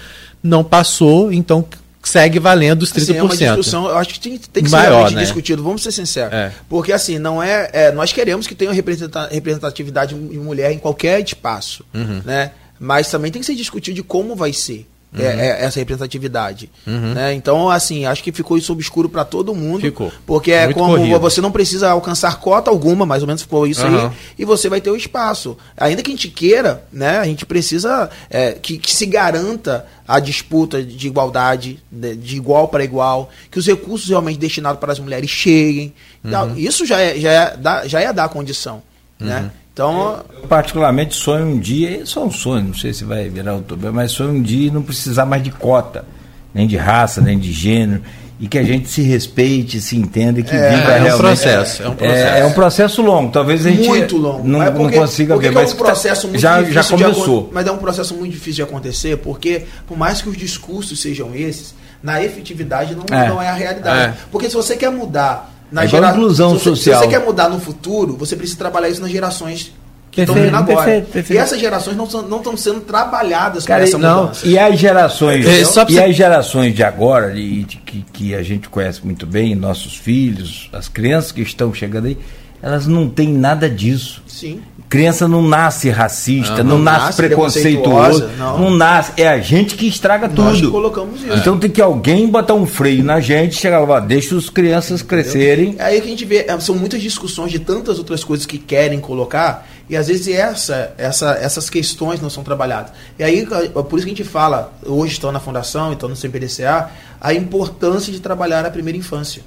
não 0.43 0.63
passou, 0.63 1.31
então 1.31 1.65
segue 2.03 2.39
valendo 2.39 2.83
os 2.83 2.91
30%. 2.91 3.01
Assim, 3.01 3.17
é 3.17 3.23
uma 3.23 3.35
discussão, 3.35 3.89
eu 3.89 3.97
acho 3.97 4.13
que 4.13 4.19
tem, 4.19 4.37
tem 4.37 4.63
que 4.63 4.69
Maior, 4.69 5.09
ser 5.09 5.15
né? 5.15 5.21
discutido, 5.21 5.63
vamos 5.63 5.83
ser 5.83 5.91
sinceros. 5.91 6.33
É. 6.33 6.51
Porque 6.67 6.91
assim, 6.91 7.19
não 7.19 7.41
é, 7.41 7.69
é, 7.73 7.91
Nós 7.91 8.13
queremos 8.13 8.47
que 8.47 8.55
tenha 8.55 8.71
representatividade 8.71 10.15
de 10.15 10.37
mulher 10.37 10.71
em 10.71 10.79
qualquer 10.79 11.21
espaço. 11.23 11.85
Uhum. 11.93 12.21
Né? 12.23 12.51
Mas 12.79 13.09
também 13.11 13.31
tem 13.31 13.41
que 13.41 13.45
ser 13.45 13.55
discutido 13.55 13.95
de 13.95 14.03
como 14.03 14.35
vai 14.35 14.53
ser. 14.53 14.87
É, 15.11 15.21
uhum. 15.21 15.39
É, 15.39 15.65
essa 15.65 15.79
representatividade. 15.79 16.69
Uhum. 16.85 17.15
Né? 17.15 17.33
Então, 17.33 17.67
assim, 17.67 18.05
acho 18.05 18.23
que 18.23 18.31
ficou 18.31 18.57
isso 18.57 18.71
obscuro 18.71 19.09
para 19.09 19.25
todo 19.25 19.55
mundo. 19.55 19.81
Ficou. 19.81 20.11
Porque 20.23 20.51
é 20.51 20.65
Muito 20.65 20.77
como 20.77 20.97
corrido. 20.97 21.19
você 21.19 21.41
não 21.41 21.51
precisa 21.51 21.89
alcançar 21.89 22.39
cota 22.39 22.69
alguma, 22.69 23.07
mais 23.07 23.23
ou 23.23 23.27
menos 23.27 23.41
ficou 23.41 23.65
isso 23.65 23.83
uhum. 23.83 24.05
aí, 24.05 24.11
e 24.37 24.45
você 24.45 24.69
vai 24.69 24.79
ter 24.79 24.91
o 24.91 24.95
espaço. 24.95 25.57
Ainda 25.75 26.03
que 26.03 26.11
a 26.11 26.13
gente 26.13 26.27
queira, 26.27 26.83
né, 26.93 27.17
a 27.17 27.25
gente 27.25 27.43
precisa 27.43 28.07
é, 28.29 28.51
que, 28.51 28.77
que, 28.77 28.95
se 28.95 29.07
garanta 29.07 29.87
a 30.07 30.19
disputa 30.19 30.83
de 30.83 31.07
igualdade, 31.07 31.79
de, 31.91 32.15
de 32.15 32.35
igual 32.35 32.67
para 32.67 32.83
igual, 32.83 33.31
que 33.49 33.57
os 33.57 33.65
recursos 33.65 34.07
realmente 34.07 34.37
destinados 34.37 34.79
para 34.79 34.91
as 34.91 34.99
mulheres 34.99 35.29
cheguem. 35.29 35.91
Uhum. 36.23 36.55
Isso 36.55 36.85
já 36.85 36.99
é, 36.99 37.19
já, 37.19 37.31
é, 37.31 37.87
já 37.87 37.99
é 37.99 38.13
dar 38.13 38.29
condição. 38.29 38.83
Né? 39.19 39.51
Então, 39.79 40.19
eu, 40.35 40.45
particularmente 40.49 41.15
sonho 41.15 41.45
um 41.45 41.57
dia, 41.57 42.05
só 42.05 42.25
um 42.25 42.29
sonho, 42.29 42.65
não 42.65 42.73
sei 42.73 42.93
se 42.93 43.05
vai 43.05 43.29
virar 43.29 43.53
outubro, 43.53 43.93
mas 43.93 44.11
sonho 44.11 44.31
um 44.31 44.41
dia 44.41 44.69
não 44.69 44.81
precisar 44.81 45.25
mais 45.25 45.41
de 45.41 45.51
cota, 45.51 46.03
nem 46.53 46.67
de 46.67 46.75
raça, 46.75 47.21
nem 47.21 47.39
de 47.39 47.53
gênero, 47.53 48.01
e 48.41 48.47
que 48.49 48.57
a 48.57 48.63
gente 48.63 48.89
se 48.89 49.01
respeite, 49.01 49.79
se 49.79 49.95
entenda 49.95 50.41
e 50.41 50.43
que 50.43 50.53
é, 50.53 50.69
viva 50.69 50.91
é 50.91 50.99
realmente. 50.99 51.13
Um 51.13 51.17
processo, 51.17 51.83
é, 51.83 51.87
um 51.87 51.95
processo. 51.95 52.27
É, 52.27 52.39
é, 52.41 52.45
um 52.45 52.51
processo 52.51 53.01
longo, 53.01 53.31
talvez 53.31 53.65
a 53.65 53.69
gente 53.69 53.87
muito 53.87 54.17
longo. 54.17 54.45
não, 54.45 54.59
porque, 54.59 54.83
não 54.83 54.91
consiga 54.91 55.33
porque 55.35 55.47
ver, 55.47 55.55
mas 55.55 55.71
é 55.71 55.73
um 55.73 55.77
processo 55.77 56.27
muito 56.27 56.41
já, 56.41 56.61
já 56.61 56.83
começou. 56.83 57.49
mas 57.53 57.65
é 57.65 57.71
um 57.71 57.77
processo 57.77 58.13
muito 58.15 58.33
difícil 58.33 58.65
de 58.65 58.69
acontecer, 58.69 59.17
porque 59.19 59.63
por 59.87 59.97
mais 59.97 60.21
que 60.21 60.27
os 60.27 60.35
discursos 60.35 60.99
sejam 60.99 61.33
esses, 61.33 61.73
na 62.03 62.21
efetividade 62.21 62.95
não 62.95 63.05
é, 63.17 63.29
não 63.29 63.41
é 63.41 63.47
a 63.47 63.53
realidade. 63.53 64.11
É. 64.11 64.13
Porque 64.29 64.49
se 64.49 64.55
você 64.55 64.75
quer 64.75 64.91
mudar 64.91 65.58
na 65.71 65.83
é 65.83 65.87
gera... 65.87 66.11
inclusão 66.11 66.57
se 66.57 66.63
você, 66.63 66.69
social. 66.69 66.99
Se 66.99 67.05
você 67.05 67.11
quer 67.11 67.25
mudar 67.25 67.49
no 67.49 67.59
futuro, 67.59 68.15
você 68.15 68.35
precisa 68.35 68.57
trabalhar 68.57 68.89
isso 68.89 69.01
nas 69.01 69.11
gerações 69.11 69.73
que 70.11 70.21
estão 70.21 70.35
vindo 70.35 70.55
agora. 70.55 70.85
Perfeito, 70.85 71.11
perfeito. 71.11 71.33
E 71.33 71.37
essas 71.37 71.59
gerações 71.59 71.95
não, 71.95 72.09
são, 72.09 72.21
não 72.23 72.37
estão 72.37 72.57
sendo 72.57 72.81
trabalhadas 72.81 73.65
para 73.65 73.83
essa 73.83 73.97
não, 73.97 74.23
mudança. 74.23 74.47
E 74.47 74.57
as 74.57 74.79
gerações, 74.79 75.45
é, 75.45 75.63
e 75.89 75.99
as 75.99 76.15
gerações 76.15 76.75
de 76.75 76.83
agora, 76.83 77.33
de, 77.33 77.63
de, 77.63 77.77
que, 77.77 78.05
que 78.11 78.35
a 78.35 78.43
gente 78.43 78.69
conhece 78.69 79.05
muito 79.05 79.25
bem, 79.25 79.55
nossos 79.55 79.95
filhos, 79.95 80.69
as 80.73 80.87
crianças 80.87 81.31
que 81.31 81.41
estão 81.41 81.73
chegando 81.73 82.07
aí, 82.07 82.17
elas 82.61 82.87
não 82.87 83.07
têm 83.07 83.29
nada 83.29 83.69
disso. 83.69 84.21
Sim. 84.27 84.61
Criança 84.89 85.27
não 85.27 85.43
nasce 85.43 85.87
racista, 85.91 86.63
não, 86.63 86.71
não, 86.71 86.77
não 86.77 86.83
nasce, 86.83 87.05
nasce 87.05 87.17
preconceituoso, 87.17 88.27
não. 88.39 88.59
não. 88.59 88.69
nasce. 88.71 89.11
É 89.17 89.27
a 89.27 89.39
gente 89.39 89.75
que 89.75 89.87
estraga 89.87 90.27
Nós 90.27 90.59
tudo. 90.59 90.71
colocamos 90.71 91.21
isso. 91.21 91.31
Então 91.31 91.59
tem 91.59 91.69
que 91.69 91.79
alguém 91.79 92.27
botar 92.27 92.55
um 92.55 92.65
freio 92.65 93.03
na 93.03 93.19
gente, 93.19 93.55
chegar 93.55 93.81
lá, 93.81 93.99
deixa 93.99 94.33
os 94.33 94.49
crianças 94.49 95.01
Entendeu? 95.01 95.23
crescerem. 95.23 95.75
É 95.77 95.83
aí 95.83 96.01
que 96.01 96.07
a 96.07 96.09
gente 96.09 96.25
vê, 96.25 96.45
é, 96.47 96.59
são 96.59 96.73
muitas 96.73 96.99
discussões 97.03 97.51
de 97.51 97.59
tantas 97.59 97.99
outras 97.99 98.23
coisas 98.23 98.47
que 98.47 98.57
querem 98.57 98.99
colocar, 98.99 99.67
e 99.87 99.95
às 99.95 100.07
vezes 100.07 100.27
essa, 100.27 100.91
essa, 100.97 101.33
essas 101.33 101.69
questões 101.69 102.19
não 102.19 102.29
são 102.29 102.43
trabalhadas. 102.43 102.91
E 103.19 103.23
aí, 103.23 103.45
por 103.45 103.97
isso 103.97 104.07
que 104.07 104.13
a 104.13 104.15
gente 104.15 104.23
fala, 104.23 104.73
hoje 104.83 105.13
estão 105.13 105.31
na 105.31 105.39
fundação, 105.39 105.93
estão 105.93 106.09
no 106.09 106.15
CPDCA, 106.15 106.89
a 107.21 107.31
importância 107.31 108.11
de 108.11 108.19
trabalhar 108.19 108.65
a 108.65 108.71
primeira 108.71 108.97
infância. 108.97 109.43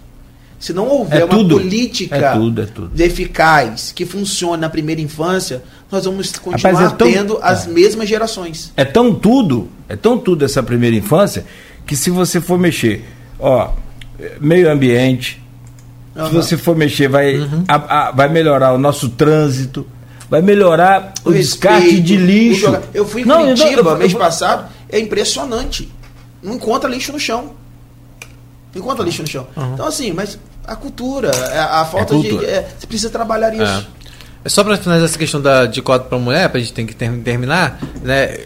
Se 0.62 0.72
não 0.72 0.86
houver 0.86 1.22
é 1.22 1.24
uma 1.24 1.44
política 1.48 2.16
é 2.16 2.32
tudo, 2.34 2.62
é 2.62 2.66
tudo. 2.66 3.01
eficaz 3.01 3.90
que 3.90 4.06
funcione 4.06 4.60
na 4.60 4.70
primeira 4.70 5.01
infância, 5.01 5.60
nós 5.90 6.05
vamos 6.05 6.30
continuar 6.39 6.72
Rapaz, 6.74 6.93
é 6.93 6.97
tão, 6.97 7.12
tendo 7.12 7.39
as 7.43 7.66
mesmas 7.66 8.09
gerações. 8.09 8.72
É 8.76 8.84
tão 8.84 9.12
tudo, 9.12 9.68
é 9.89 9.97
tão 9.97 10.16
tudo 10.16 10.44
essa 10.44 10.62
primeira 10.62 10.94
infância, 10.94 11.44
que 11.84 11.97
se 11.97 12.10
você 12.10 12.40
for 12.40 12.60
mexer, 12.60 13.05
ó, 13.40 13.72
meio 14.40 14.70
ambiente, 14.70 15.43
uhum. 16.14 16.26
se 16.26 16.32
você 16.32 16.56
for 16.56 16.76
mexer, 16.76 17.09
vai, 17.09 17.40
uhum. 17.40 17.64
a, 17.66 17.74
a, 17.74 18.10
vai 18.12 18.28
melhorar 18.28 18.72
o 18.72 18.78
nosso 18.78 19.09
trânsito, 19.09 19.84
vai 20.30 20.43
melhorar 20.43 21.12
o, 21.24 21.30
o 21.30 21.32
descarte 21.32 22.01
de 22.01 22.16
lixo. 22.16 22.72
Eu 22.94 23.05
fui 23.05 23.22
em 23.22 23.24
não, 23.24 23.47
Curitiba 23.47 23.80
eu, 23.80 23.89
eu, 23.89 23.98
mês 23.98 24.14
passado, 24.14 24.70
é 24.89 25.01
impressionante. 25.01 25.90
Não 26.40 26.55
encontra 26.55 26.89
lixo 26.89 27.10
no 27.10 27.18
chão. 27.18 27.51
Não 28.72 28.80
encontra 28.80 29.05
lixo 29.05 29.22
no 29.22 29.28
chão. 29.28 29.48
Uhum. 29.56 29.74
Então, 29.74 29.86
assim, 29.86 30.12
mas 30.12 30.39
a 30.66 30.76
cultura, 30.76 31.30
a, 31.34 31.55
é, 31.55 31.59
a 31.59 31.84
falta 31.84 32.14
é 32.14 32.18
de. 32.18 32.44
É, 32.44 32.68
você 32.78 32.86
precisa 32.86 33.10
trabalhar 33.10 33.52
isso. 33.52 33.62
É. 33.62 33.84
é 34.44 34.48
só 34.48 34.62
para 34.62 34.76
finalizar 34.76 35.09
essa 35.09 35.18
questão 35.18 35.40
da, 35.40 35.66
de 35.66 35.82
cota 35.82 36.05
para 36.05 36.18
mulher, 36.18 36.48
para 36.48 36.59
a 36.59 36.60
gente 36.60 36.72
tem 36.72 36.86
que 36.86 36.94
ter, 36.94 37.10
terminar, 37.18 37.78
né? 38.02 38.39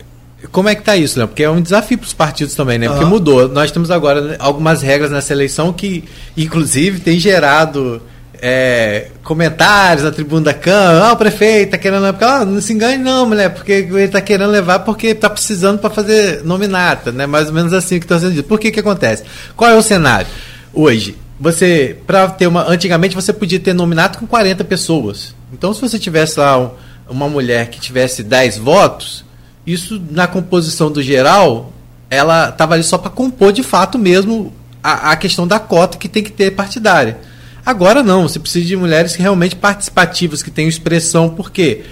Como 0.53 0.69
é 0.69 0.75
que 0.75 0.83
tá 0.83 0.97
isso, 0.97 1.19
Léo? 1.19 1.29
Porque 1.29 1.43
é 1.43 1.51
um 1.51 1.61
desafio 1.61 1.99
para 1.99 2.07
os 2.07 2.13
partidos 2.13 2.55
também, 2.55 2.79
né? 2.79 2.89
Porque 2.89 3.05
uhum. 3.05 3.11
mudou. 3.11 3.49
Nós 3.49 3.71
temos 3.71 3.91
agora 3.91 4.21
né, 4.21 4.37
algumas 4.39 4.83
regras 4.83 5.11
nessa 5.11 5.33
eleição 5.33 5.73
que, 5.73 6.05
inclusive, 6.37 7.01
tem 7.01 7.19
gerado 7.19 8.03
é, 8.41 9.09
comentários 9.23 10.05
na 10.05 10.11
tribuna 10.11 10.45
da 10.45 10.55
Câmara. 10.55 11.07
Ah, 11.07 11.13
o 11.13 11.17
prefeito 11.17 11.71
tá 11.71 11.79
querendo 11.79 12.03
levar. 12.03 12.41
Ah, 12.41 12.45
não 12.45 12.61
se 12.61 12.73
engane, 12.73 13.03
não, 13.03 13.27
mulher, 13.27 13.51
porque 13.51 13.73
ele 13.73 14.09
tá 14.09 14.21
querendo 14.21 14.51
levar 14.51 14.81
porque 14.81 15.15
tá 15.15 15.31
precisando 15.31 15.79
para 15.79 15.91
fazer 15.91 16.43
nominata, 16.45 17.11
né? 17.11 17.27
Mais 17.27 17.49
ou 17.49 17.55
menos 17.55 17.73
assim 17.73 17.99
que 17.99 18.05
está 18.05 18.19
sendo 18.19 18.35
dito. 18.35 18.49
Por 18.49 18.61
que 18.61 18.71
que 18.71 18.81
acontece? 18.81 19.25
Qual 19.57 19.71
é 19.71 19.75
o 19.75 19.83
cenário? 19.83 20.29
Hoje, 20.73 21.17
você, 21.39 21.97
para 22.07 22.29
ter 22.31 22.47
uma. 22.47 22.69
Antigamente 22.69 23.15
você 23.15 23.33
podia 23.33 23.61
ter 23.61 23.75
nominato 23.75 24.19
com 24.19 24.27
40 24.27 24.65
pessoas. 24.65 25.35
Então, 25.53 25.73
se 25.75 25.81
você 25.81 25.99
tivesse 25.99 26.39
lá 26.41 26.59
um, 26.59 26.71
uma 27.09 27.29
mulher 27.29 27.69
que 27.69 27.79
tivesse 27.79 28.23
10 28.23 28.59
votos, 28.59 29.25
isso 29.67 30.03
na 30.11 30.27
composição 30.27 30.91
do 30.91 31.03
geral, 31.03 31.73
ela 32.09 32.49
estava 32.49 32.75
ali 32.75 32.83
só 32.83 32.97
para 32.97 33.11
compor 33.11 33.53
de 33.53 33.63
fato 33.63 33.99
mesmo 33.99 34.53
a, 34.83 35.13
a, 35.13 35.17
questão 35.17 35.47
da 35.47 35.59
cota 35.59 35.99
que 35.99 36.09
tem 36.09 36.23
que 36.23 36.33
ter 36.33 36.53
partidária. 36.53 37.19
Agora 37.65 38.03
não, 38.03 38.23
você 38.23 38.39
precisa 38.39 38.65
de 38.65 38.77
mulheres 38.77 39.15
realmente 39.15 39.57
participativas, 39.57 40.43
que 40.43 40.51
tenham 40.51 40.69
expressão, 40.69 41.31
porque 41.31 41.83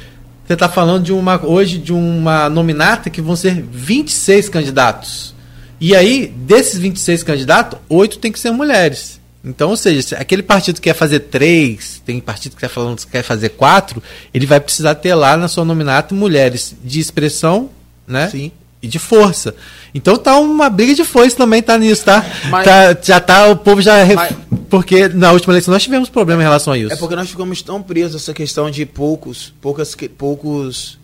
você 0.46 0.52
está 0.54 0.68
falando 0.68 1.04
de 1.04 1.12
uma 1.12 1.44
hoje 1.44 1.78
de 1.78 1.92
uma 1.92 2.48
nominata 2.48 3.10
que 3.10 3.20
vão 3.20 3.34
ser 3.34 3.60
26 3.60 4.48
candidatos. 4.48 5.34
E 5.80 5.94
aí, 5.94 6.28
desses 6.28 6.78
26 6.78 7.24
candidatos, 7.24 7.78
oito 7.88 8.18
tem 8.18 8.30
que 8.30 8.38
ser 8.38 8.52
mulheres. 8.52 9.20
Então, 9.44 9.68
ou 9.68 9.76
seja, 9.76 10.00
se 10.00 10.14
aquele 10.14 10.42
partido 10.42 10.76
que 10.76 10.82
quer 10.82 10.94
fazer 10.94 11.20
três, 11.20 12.00
tem 12.04 12.18
partido 12.18 12.52
que 12.52 12.64
está 12.64 12.68
falando 12.68 12.98
que 12.98 13.06
quer 13.06 13.22
fazer 13.22 13.50
quatro, 13.50 14.02
ele 14.32 14.46
vai 14.46 14.58
precisar 14.58 14.94
ter 14.94 15.14
lá 15.14 15.36
na 15.36 15.48
sua 15.48 15.64
nominata 15.64 16.14
mulheres 16.14 16.74
de 16.82 16.98
expressão, 16.98 17.68
né? 18.06 18.30
Sim. 18.30 18.50
E 18.80 18.88
de 18.88 18.98
força. 18.98 19.54
Então 19.94 20.16
tá 20.16 20.38
uma 20.38 20.70
briga 20.70 20.94
de 20.94 21.04
foice 21.04 21.36
também, 21.36 21.62
tá 21.62 21.76
nisso, 21.76 22.04
tá? 22.04 22.24
Mas, 22.50 22.64
tá 22.64 22.96
já 23.02 23.20
tá, 23.20 23.48
o 23.48 23.56
povo 23.56 23.82
já. 23.82 24.04
Mas, 24.06 24.34
porque 24.70 25.08
na 25.08 25.32
última 25.32 25.52
eleição 25.52 25.72
nós 25.72 25.82
tivemos 25.82 26.08
problema 26.08 26.42
em 26.42 26.44
relação 26.44 26.72
a 26.72 26.78
isso. 26.78 26.92
É 26.92 26.96
porque 26.96 27.14
nós 27.14 27.28
ficamos 27.28 27.60
tão 27.60 27.82
presos 27.82 28.14
a 28.14 28.18
essa 28.18 28.34
questão 28.34 28.70
de 28.70 28.86
poucos, 28.86 29.52
poucas, 29.60 29.94
poucos, 30.16 30.98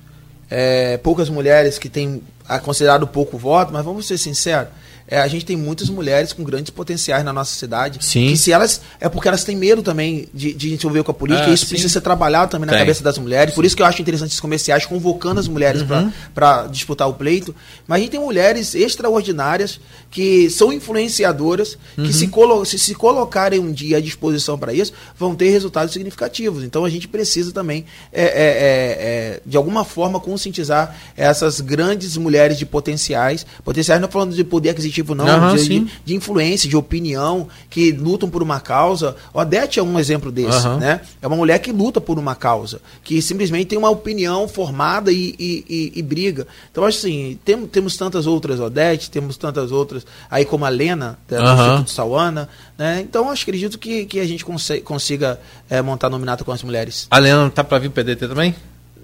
é, 0.51 0.97
poucas 0.99 1.29
mulheres 1.29 1.79
que 1.79 1.89
têm 1.89 2.23
considerado 2.63 3.07
pouco 3.07 3.39
voto, 3.39 3.73
mas 3.73 3.85
vamos 3.85 4.07
ser 4.07 4.19
sinceros 4.19 4.69
é, 5.11 5.19
a 5.19 5.27
gente 5.27 5.45
tem 5.45 5.57
muitas 5.57 5.91
mulheres 5.91 6.33
com 6.33 6.45
grandes 6.45 6.71
potenciais 6.71 7.25
na 7.25 7.33
nossa 7.33 7.53
cidade. 7.53 7.99
Sim. 8.01 8.29
Que 8.29 8.37
se 8.37 8.53
elas. 8.53 8.81
É 9.01 9.09
porque 9.09 9.27
elas 9.27 9.43
têm 9.43 9.57
medo 9.57 9.83
também 9.83 10.29
de, 10.33 10.55
de 10.55 10.73
envolver 10.73 11.03
com 11.03 11.11
a 11.11 11.15
política. 11.15 11.49
Ah, 11.49 11.51
e 11.51 11.55
isso 11.55 11.65
sim. 11.65 11.71
precisa 11.71 11.93
ser 11.93 12.01
trabalhado 12.01 12.53
também 12.53 12.67
na 12.67 12.73
tem. 12.73 12.81
cabeça 12.83 13.03
das 13.03 13.19
mulheres. 13.19 13.53
Por 13.53 13.65
isso 13.65 13.75
que 13.75 13.83
eu 13.83 13.87
acho 13.87 14.01
interessante 14.01 14.29
esses 14.29 14.41
comerciais 14.41 14.87
convocando 14.87 15.41
as 15.41 15.49
mulheres 15.49 15.83
uhum. 15.83 16.13
para 16.33 16.69
disputar 16.69 17.09
o 17.09 17.15
pleito. 17.15 17.53
Mas 17.89 17.97
a 17.97 18.01
gente 18.03 18.13
tem 18.13 18.21
mulheres 18.21 18.73
extraordinárias 18.77 19.81
que 20.13 20.49
são 20.49 20.73
influenciadoras, 20.73 21.77
uhum. 21.99 22.05
que 22.05 22.13
se, 22.13 22.29
colo 22.29 22.65
se 22.65 22.79
se 22.79 22.95
colocarem 22.95 23.59
um 23.59 23.73
dia 23.73 23.97
à 23.97 24.01
disposição 24.01 24.57
para 24.57 24.73
isso, 24.73 24.93
vão 25.19 25.35
ter 25.35 25.51
resultados 25.51 25.93
significativos. 25.93 26.63
Então 26.63 26.85
a 26.85 26.91
gente 26.91 27.09
precisa 27.09 27.51
também, 27.51 27.85
é, 28.13 28.23
é, 28.23 28.27
é, 28.27 28.31
é 28.31 29.41
de 29.45 29.57
alguma 29.57 29.85
forma, 29.85 30.21
conscientizar 30.21 30.97
essas 31.17 31.61
grandes 31.61 32.17
mulheres 32.17 32.57
de 32.57 32.65
potenciais. 32.65 33.45
Potenciais 33.65 34.01
não 34.01 34.09
falando 34.09 34.37
de 34.37 34.45
poder 34.45 34.71
aquisitivo 34.71 35.00
positivo, 35.01 35.15
não, 35.15 35.51
uhum, 35.51 35.57
de, 35.57 35.69
de, 35.69 35.87
de, 36.05 36.15
influência, 36.15 36.69
de 36.69 36.77
opinião, 36.77 37.49
que 37.69 37.93
lutam 37.93 38.29
por 38.29 38.43
uma 38.43 38.61
causa. 38.61 39.17
O 39.33 39.41
Odete 39.41 39.79
é 39.79 39.83
um 39.83 39.99
exemplo 39.99 40.31
desse, 40.31 40.67
uhum. 40.67 40.79
né? 40.79 41.01
É 41.21 41.27
uma 41.27 41.37
mulher 41.37 41.59
que 41.59 41.73
luta 41.73 42.01
por 42.01 42.19
uma 42.19 42.35
causa, 42.35 42.81
que 43.03 43.21
simplesmente 43.21 43.67
tem 43.67 43.79
uma 43.79 43.91
opinião 43.91 44.47
formada 44.47 45.11
e, 45.11 45.35
e, 45.39 45.65
e, 45.69 45.93
e 45.97 46.03
briga. 46.03 46.47
Então, 46.71 46.85
assim, 46.85 47.39
tem, 47.45 47.67
temos 47.67 47.97
tantas 47.97 48.27
outras 48.27 48.61
Odete, 48.61 49.11
temos 49.11 49.37
tantas 49.37 49.73
outras, 49.73 50.07
aí 50.31 50.45
como 50.45 50.65
a 50.65 50.69
Lena, 50.69 51.19
da 51.29 51.43
uhum. 51.43 51.61
Instituto 51.61 51.91
Sauana, 51.91 52.49
né? 52.77 53.01
Então, 53.01 53.31
acho, 53.31 53.43
acredito 53.43 53.79
que, 53.79 54.05
que 54.05 54.21
a 54.21 54.27
gente 54.27 54.45
consiga, 54.45 54.81
consiga 54.83 55.41
é, 55.69 55.81
montar 55.83 56.09
nominato 56.09 56.45
com 56.45 56.53
as 56.53 56.63
mulheres. 56.63 57.07
A 57.11 57.19
Lena 57.19 57.51
tá 57.51 57.65
para 57.65 57.79
vir 57.79 57.89
o 57.89 57.91
PDT 57.91 58.29
também? 58.29 58.55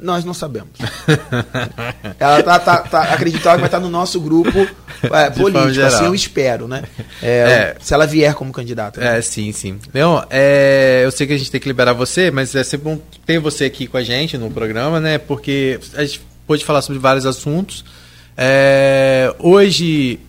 Nós 0.00 0.24
não 0.24 0.34
sabemos. 0.34 0.70
Ela 2.18 2.42
tá, 2.42 2.58
tá, 2.58 2.78
tá 2.78 3.02
acreditando 3.14 3.54
que 3.54 3.60
vai 3.60 3.66
estar 3.66 3.80
no 3.80 3.88
nosso 3.88 4.20
grupo 4.20 4.66
é, 5.02 5.30
político, 5.30 5.84
assim 5.84 6.04
eu 6.04 6.14
espero, 6.14 6.68
né? 6.68 6.82
É, 7.22 7.28
é, 7.28 7.76
se 7.80 7.94
ela 7.94 8.06
vier 8.06 8.34
como 8.34 8.52
candidata. 8.52 9.00
Né? 9.00 9.18
É, 9.18 9.22
sim, 9.22 9.52
sim. 9.52 9.78
Leon, 9.92 10.22
é, 10.30 11.02
eu 11.04 11.10
sei 11.10 11.26
que 11.26 11.32
a 11.32 11.38
gente 11.38 11.50
tem 11.50 11.60
que 11.60 11.68
liberar 11.68 11.92
você, 11.92 12.30
mas 12.30 12.54
é 12.54 12.62
sempre 12.62 12.90
bom 12.90 13.00
ter 13.24 13.38
você 13.38 13.64
aqui 13.64 13.86
com 13.86 13.96
a 13.96 14.02
gente 14.02 14.36
no 14.36 14.50
programa, 14.50 15.00
né? 15.00 15.18
Porque 15.18 15.80
a 15.94 16.04
gente 16.04 16.20
pode 16.46 16.64
falar 16.64 16.82
sobre 16.82 16.98
vários 16.98 17.24
assuntos. 17.24 17.84
É, 18.36 19.34
hoje 19.38 20.20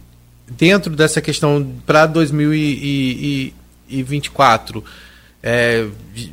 dentro 0.50 0.96
dessa 0.96 1.22
questão 1.22 1.70
para 1.86 2.06
2024, 2.06 4.84
é, 5.44 5.86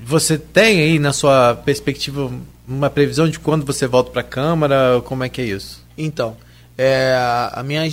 você 0.04 0.38
tem 0.38 0.80
aí 0.80 0.98
na 0.98 1.12
sua 1.12 1.54
perspectiva 1.54 2.32
uma 2.66 2.90
previsão 2.90 3.28
de 3.28 3.38
quando 3.38 3.64
você 3.64 3.86
volta 3.86 4.10
para 4.10 4.20
a 4.20 4.24
Câmara? 4.24 5.02
Como 5.04 5.22
é 5.24 5.28
que 5.28 5.40
é 5.40 5.44
isso? 5.44 5.82
Então, 5.96 6.36
é, 6.76 7.14
a 7.52 7.62
minha 7.62 7.90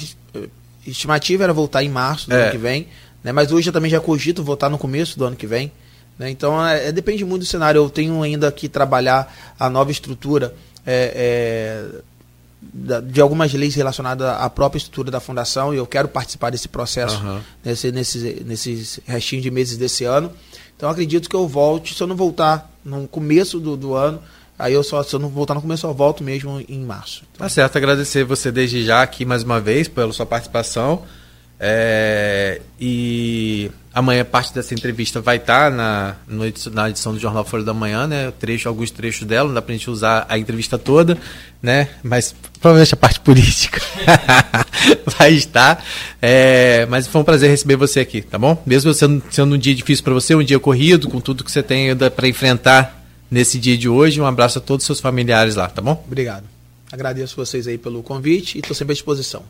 estimativa 0.86 1.44
era 1.44 1.54
voltar 1.54 1.84
em 1.84 1.90
março 1.90 2.30
do 2.30 2.36
é. 2.36 2.44
ano 2.44 2.52
que 2.52 2.58
vem, 2.58 2.88
né, 3.24 3.32
mas 3.32 3.52
hoje 3.52 3.70
eu 3.70 3.74
também 3.74 3.92
já 3.92 4.00
cogito 4.00 4.44
voltar 4.44 4.70
no 4.70 4.78
começo 4.78 5.18
do 5.18 5.26
ano 5.26 5.36
que 5.36 5.46
vem. 5.46 5.72
Né, 6.18 6.30
então, 6.30 6.66
é, 6.66 6.88
é 6.88 6.92
depende 6.92 7.24
muito 7.24 7.42
do 7.42 7.48
cenário. 7.48 7.80
Eu 7.80 7.90
tenho 7.90 8.22
ainda 8.22 8.52
que 8.52 8.68
trabalhar 8.68 9.54
a 9.60 9.70
nova 9.70 9.92
estrutura. 9.92 10.54
É, 10.86 11.92
é 11.96 12.02
de 12.62 13.20
algumas 13.20 13.52
leis 13.54 13.74
relacionadas 13.74 14.28
à 14.28 14.48
própria 14.50 14.78
estrutura 14.78 15.10
da 15.10 15.20
fundação 15.20 15.74
e 15.74 15.78
eu 15.78 15.88
quero 15.88 16.08
participar 16.08 16.52
desse 16.52 16.68
processo 16.68 17.20
uhum. 17.24 17.40
nesse, 17.66 17.92
nesses, 17.92 18.46
nesses 18.46 19.00
restinhos 19.06 19.42
de 19.44 19.50
meses 19.50 19.78
desse 19.78 20.04
ano. 20.04 20.32
Então 20.78 20.90
acredito 20.90 21.28
que 21.28 21.36
eu 21.36 21.48
volte, 21.48 21.96
se 21.96 22.02
eu 22.02 22.08
não 22.08 22.16
voltar 22.16 22.72
no 22.86 23.08
começo 23.08 23.60
do, 23.60 23.76
do 23.76 23.96
ano, 23.96 24.22
aí 24.62 24.74
eu 24.74 24.84
só, 24.84 25.04
se 25.04 25.14
eu 25.14 25.20
não 25.20 25.30
voltar 25.30 25.54
no 25.54 25.62
começo, 25.62 25.86
eu 25.86 25.94
volto 25.94 26.24
mesmo 26.24 26.64
em 26.70 26.80
março. 26.80 27.24
Então, 27.34 27.46
tá 27.46 27.50
certo, 27.50 27.78
agradecer 27.78 28.24
você 28.24 28.52
desde 28.52 28.86
já 28.86 29.02
aqui 29.02 29.26
mais 29.26 29.44
uma 29.44 29.60
vez 29.60 29.88
pela 29.88 30.14
sua 30.14 30.26
participação. 30.26 31.04
É, 31.64 32.60
e 32.80 33.70
amanhã 33.94 34.26
parte 34.26 34.52
dessa 34.52 34.74
entrevista 34.74 35.22
vai 35.22 35.38
estar 35.38 35.70
na, 35.70 36.16
na 36.72 36.90
edição 36.90 37.14
do 37.14 37.20
Jornal 37.20 37.46
Folha 37.46 37.64
da 37.64 37.72
Manhã, 37.72 38.08
né? 38.08 38.34
Trecho, 38.40 38.68
alguns 38.68 38.90
trechos 38.90 39.28
dela, 39.28 39.48
não 39.48 39.54
dá 39.54 39.62
pra 39.62 39.74
gente 39.74 39.88
usar 39.88 40.26
a 40.28 40.40
entrevista 40.40 40.80
toda, 40.80 41.16
né? 41.62 41.90
Mas 42.02 42.34
provavelmente 42.60 42.96
a 42.96 42.98
parte 42.98 43.20
política 43.20 43.80
vai 45.20 45.34
estar. 45.34 45.86
É, 46.20 46.88
mas 46.90 47.06
foi 47.06 47.22
um 47.22 47.24
prazer 47.24 47.52
receber 47.52 47.76
você 47.76 48.00
aqui, 48.00 48.24
tá 48.24 48.40
bom? 48.40 48.60
Mesmo 48.66 48.92
sendo, 48.92 49.22
sendo 49.30 49.54
um 49.54 49.58
dia 49.60 49.76
difícil 49.76 50.04
para 50.04 50.14
você, 50.14 50.34
um 50.34 50.44
dia 50.44 50.60
corrido, 50.60 51.10
com 51.10 51.22
tudo 51.22 51.44
que 51.44 51.52
você 51.52 51.62
tem 51.62 51.96
para 51.96 52.28
enfrentar 52.28 53.01
nesse 53.32 53.58
dia 53.58 53.78
de 53.78 53.88
hoje, 53.88 54.20
um 54.20 54.26
abraço 54.26 54.60
a 54.60 54.62
todos 54.62 54.84
os 54.84 54.88
seus 54.88 55.00
familiares 55.00 55.56
lá, 55.56 55.70
tá 55.70 55.82
bom? 55.82 56.04
Obrigado. 56.06 56.44
Agradeço 56.92 57.38
vocês 57.38 57.66
aí 57.68 57.78
pelo 57.78 58.04
convite 58.04 58.58
e 58.58 58.60
estou 58.60 58.76
sempre 58.76 58.92
à 58.92 58.96
disposição. 58.96 59.44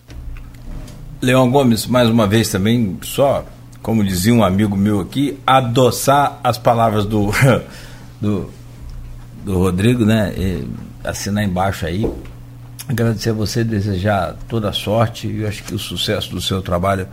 Leão 1.20 1.50
Gomes, 1.50 1.88
mais 1.88 2.08
uma 2.08 2.28
vez 2.28 2.50
também, 2.50 3.00
só, 3.02 3.44
como 3.82 4.04
dizia 4.04 4.34
um 4.34 4.44
amigo 4.44 4.78
meu 4.78 5.00
aqui, 5.00 5.40
adoçar 5.46 6.40
as 6.44 6.60
palavras 6.60 7.06
do, 7.06 7.32
do, 8.22 8.52
do 9.44 9.58
Rodrigo, 9.58 10.06
né? 10.06 10.34
E 10.38 10.68
assinar 11.04 11.44
embaixo 11.44 11.86
aí. 11.88 12.08
Agradecer 12.88 13.32
a 13.32 13.34
você, 13.34 13.64
desejar 13.64 14.36
toda 14.48 14.70
a 14.70 14.74
sorte. 14.74 15.28
Eu 15.28 15.48
acho 15.48 15.64
que 15.64 15.74
o 15.74 15.80
sucesso 15.80 16.30
do 16.30 16.42
seu 16.42 16.62
trabalho 16.62 17.08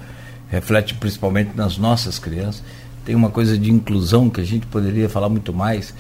reflete 0.50 0.94
principalmente 0.94 1.52
nas 1.54 1.78
nossas 1.78 2.18
crianças. 2.18 2.62
Tem 3.04 3.14
uma 3.14 3.30
coisa 3.30 3.56
de 3.56 3.70
inclusão 3.70 4.28
que 4.28 4.40
a 4.40 4.44
gente 4.44 4.66
poderia 4.66 5.08
falar 5.08 5.28
muito 5.28 5.52
mais 5.52 5.94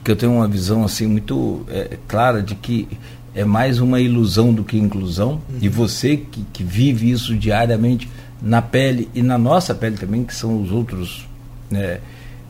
que 0.00 0.10
eu 0.10 0.16
tenho 0.16 0.32
uma 0.32 0.48
visão 0.48 0.84
assim 0.84 1.06
muito 1.06 1.64
é, 1.68 1.98
clara 2.08 2.42
de 2.42 2.54
que 2.54 2.88
é 3.34 3.44
mais 3.44 3.80
uma 3.80 4.00
ilusão 4.00 4.52
do 4.52 4.64
que 4.64 4.78
inclusão. 4.78 5.40
Uhum. 5.48 5.58
E 5.60 5.68
você 5.68 6.16
que, 6.16 6.44
que 6.52 6.62
vive 6.62 7.10
isso 7.10 7.36
diariamente 7.36 8.08
na 8.40 8.60
pele 8.60 9.08
e 9.14 9.22
na 9.22 9.38
nossa 9.38 9.74
pele 9.74 9.96
também, 9.96 10.24
que 10.24 10.34
são 10.34 10.60
os 10.60 10.70
outros 10.70 11.26
né, 11.70 12.00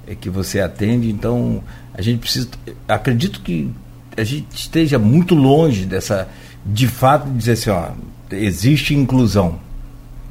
é, 0.06 0.14
que 0.14 0.31
você 0.31 0.60
atende. 0.60 1.10
Então, 1.10 1.62
a 1.94 2.02
gente 2.02 2.19
precisa. 2.19 2.48
Acredito 2.89 3.40
que 3.40 3.70
a 4.16 4.24
gente 4.24 4.47
esteja 4.55 4.98
muito 4.98 5.35
longe 5.35 5.85
dessa. 5.85 6.28
De 6.64 6.86
fato, 6.86 7.28
dizer 7.31 7.52
assim: 7.52 7.70
ó, 7.70 7.90
existe 8.31 8.94
inclusão. 8.94 9.59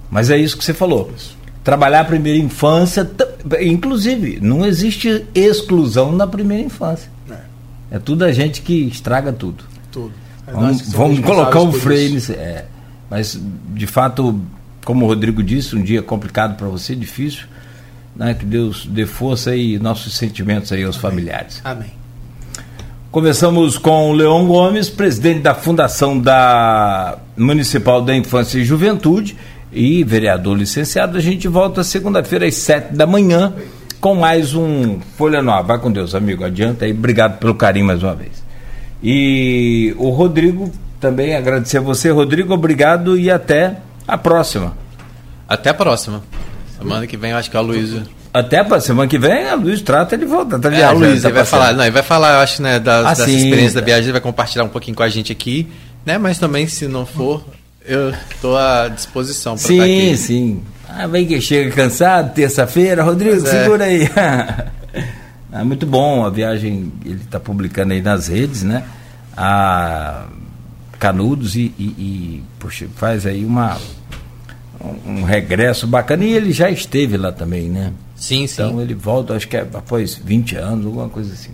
Mas 0.10 0.30
é 0.30 0.38
isso 0.38 0.58
que 0.58 0.64
você 0.64 0.74
falou. 0.74 1.12
Isso. 1.16 1.38
Trabalhar 1.64 2.02
a 2.02 2.06
primeira 2.06 2.40
infância, 2.40 3.10
inclusive, 3.62 4.40
não 4.42 4.66
existe 4.66 5.26
exclusão 5.36 6.12
na 6.12 6.26
primeira 6.26 6.64
infância. 6.64 7.10
É, 7.30 7.96
é 7.98 8.00
tudo 8.00 8.26
a 8.26 8.32
gente 8.32 8.62
que 8.62 8.88
estraga 8.88 9.32
tudo. 9.32 9.64
Tudo. 9.92 10.14
É 10.48 10.52
vamos, 10.52 10.92
vamos 10.92 11.20
colocar 11.20 11.60
um 11.60 11.72
freio 11.72 12.12
nisso. 12.12 12.32
É, 12.32 12.66
mas, 13.10 13.40
de 13.74 13.86
fato, 13.86 14.42
como 14.84 15.06
o 15.06 15.08
Rodrigo 15.08 15.44
disse, 15.44 15.76
um 15.76 15.84
dia 15.84 16.02
complicado 16.02 16.58
para 16.58 16.68
você, 16.68 16.96
difícil. 16.96 17.46
Né, 18.14 18.34
que 18.34 18.46
Deus 18.46 18.86
dê 18.86 19.06
força 19.06 19.56
e 19.56 19.80
nossos 19.80 20.16
sentimentos 20.16 20.72
aí 20.74 20.84
aos 20.84 20.98
Amém. 20.98 21.02
familiares. 21.02 21.62
Amém. 21.64 21.92
Começamos 23.12 23.78
com 23.78 24.10
o 24.10 24.14
Leon 24.14 24.48
Gomes, 24.48 24.90
presidente 24.90 25.42
da 25.42 25.54
Fundação 25.54 26.20
da 26.20 27.18
Municipal 27.38 28.02
da 28.02 28.16
Infância 28.16 28.58
e 28.58 28.64
Juventude 28.64 29.36
e 29.72 30.04
vereador 30.04 30.58
licenciado. 30.58 31.18
A 31.18 31.22
gente 31.22 31.48
volta 31.48 31.84
segunda-feira 31.84 32.46
às 32.46 32.56
sete 32.56 32.94
da 32.94 33.06
manhã 33.06 33.54
com 34.00 34.16
mais 34.16 34.54
um 34.54 35.00
Folha 35.18 35.42
Nova. 35.42 35.64
Vai 35.64 35.80
com 35.80 35.92
Deus, 35.92 36.16
amigo. 36.16 36.44
Adianta 36.44 36.86
aí. 36.86 36.92
Obrigado 36.92 37.38
pelo 37.38 37.56
carinho 37.56 37.86
mais 37.86 38.02
uma 38.04 38.16
vez. 38.16 38.44
E 39.04 39.96
o 39.98 40.10
Rodrigo, 40.10 40.72
também 41.00 41.36
agradecer 41.36 41.80
a 41.80 41.82
você, 41.82 42.12
Rodrigo, 42.12 42.54
obrigado 42.54 43.18
e 43.18 43.32
até 43.32 43.78
a 44.08 44.18
próxima. 44.18 44.78
Até 45.48 45.72
a 45.72 45.74
próxima. 45.74 46.22
Semana 46.78 47.08
que 47.08 47.18
vem 47.18 47.34
acho 47.34 47.50
que 47.50 47.58
é 47.58 47.60
o 47.60 47.64
Luiz. 47.64 48.02
Até 48.34 48.60
a 48.60 48.80
semana 48.80 49.10
que 49.10 49.18
vem 49.18 49.50
a 49.50 49.56
Luiz 49.56 49.82
trata 49.82 50.16
ele 50.16 50.26
volta. 50.26 50.58
Tá 50.58 50.74
é, 50.74 50.84
a 50.84 50.92
Luiz, 50.92 51.22
tá 51.22 51.30
ele 51.30 51.36
vai 51.36 51.46
falar, 51.46 51.74
não, 51.74 51.84
ele 51.84 51.92
vai 51.92 52.04
falar, 52.04 52.36
eu 52.36 52.40
acho, 52.40 52.62
né, 52.62 52.80
das, 52.80 53.06
ah, 53.06 53.10
dessa 53.10 53.26
sim, 53.26 53.36
experiência 53.36 53.74
tá. 53.74 53.80
da 53.82 53.86
viagem, 53.86 54.06
ele 54.06 54.12
vai 54.14 54.22
compartilhar 54.22 54.64
um 54.64 54.70
pouquinho 54.70 54.96
com 54.96 55.04
a 55.04 55.10
gente 55.10 55.32
aqui, 55.32 55.68
né? 56.06 56.18
Mas 56.18 56.40
também, 56.40 56.68
se 56.68 56.88
não 56.88 57.06
for, 57.06 57.44
eu 57.86 58.10
estou 58.10 58.58
à 58.58 58.88
disposição 58.88 59.56
para 59.56 59.64
estar 59.64 59.76
tá 59.76 59.84
aqui. 59.84 60.10
Sim, 60.10 60.16
sim. 60.18 60.64
Ah, 60.88 61.08
vem 61.08 61.26
que 61.26 61.40
chega 61.40 61.72
cansado, 61.72 62.34
terça-feira, 62.34 63.04
Rodrigo, 63.04 63.42
pois 63.42 63.54
é. 63.54 63.64
segura 63.64 63.86
é. 63.86 63.90
aí. 63.90 64.10
É 65.52 65.64
muito 65.64 65.86
bom 65.86 66.26
a 66.26 66.30
viagem, 66.30 66.92
ele 67.06 67.22
está 67.22 67.40
publicando 67.40 67.94
aí 67.94 68.02
nas 68.02 68.28
redes, 68.28 68.64
né? 68.64 68.84
A 69.36 70.26
Canudos 71.00 71.56
e, 71.56 71.74
e, 71.80 71.84
e 71.84 72.44
poxa, 72.60 72.88
faz 72.96 73.26
aí 73.26 73.44
uma, 73.44 73.78
um, 75.06 75.24
regresso 75.24 75.88
bacana. 75.88 76.26
E 76.26 76.34
ele 76.34 76.52
já 76.52 76.70
esteve 76.70 77.18
lá 77.18 77.32
também, 77.32 77.70
né? 77.70 77.94
Sim, 78.16 78.46
sim. 78.46 78.62
Então 78.62 78.82
ele 78.82 78.94
volta, 78.94 79.34
acho 79.34 79.48
que 79.48 79.58
é 79.58 79.62
após 79.62 80.16
20 80.16 80.58
anos, 80.58 80.86
alguma 80.86 81.10
coisa 81.10 81.34
assim. 81.34 81.52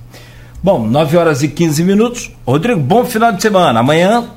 Bom, 0.61 0.85
9 0.85 1.15
horas 1.15 1.43
e 1.43 1.47
15 1.47 1.83
minutos. 1.83 2.31
Rodrigo, 2.45 2.81
bom 2.81 3.05
final 3.05 3.31
de 3.31 3.41
semana. 3.41 3.79
Amanhã 3.79 4.27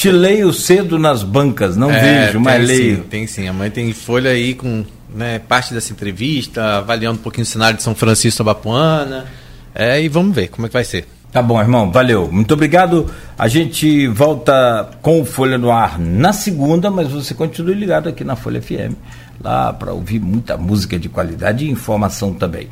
te 0.00 0.10
leio 0.10 0.50
cedo 0.50 0.98
nas 0.98 1.22
bancas, 1.22 1.76
não 1.76 1.90
é, 1.90 2.24
vejo, 2.24 2.40
mas 2.40 2.66
leio. 2.66 2.96
Sim, 2.96 3.02
tem 3.02 3.26
sim. 3.26 3.46
Amanhã 3.46 3.70
tem 3.70 3.92
folha 3.92 4.30
aí 4.30 4.54
com 4.54 4.82
né, 5.14 5.38
parte 5.38 5.74
dessa 5.74 5.92
entrevista, 5.92 6.78
avaliando 6.78 7.18
um 7.18 7.22
pouquinho 7.22 7.42
o 7.42 7.46
cenário 7.46 7.76
de 7.76 7.82
São 7.82 7.94
Francisco 7.94 8.40
Abapuana. 8.40 9.26
É, 9.74 10.02
e 10.02 10.08
vamos 10.08 10.34
ver 10.34 10.48
como 10.48 10.64
é 10.64 10.70
que 10.70 10.72
vai 10.72 10.84
ser. 10.84 11.06
Tá 11.30 11.42
bom, 11.42 11.60
irmão, 11.60 11.92
valeu. 11.92 12.32
Muito 12.32 12.54
obrigado. 12.54 13.10
A 13.38 13.46
gente 13.46 14.06
volta 14.06 14.88
com 15.02 15.20
o 15.20 15.24
Folha 15.26 15.58
no 15.58 15.70
Ar 15.70 15.98
na 15.98 16.32
segunda, 16.32 16.90
mas 16.90 17.08
você 17.08 17.34
continue 17.34 17.74
ligado 17.74 18.08
aqui 18.08 18.24
na 18.24 18.36
Folha 18.36 18.62
FM, 18.62 18.94
lá 19.38 19.70
para 19.70 19.92
ouvir 19.92 20.18
muita 20.18 20.56
música 20.56 20.98
de 20.98 21.10
qualidade 21.10 21.66
e 21.66 21.70
informação 21.70 22.32
também. 22.32 22.68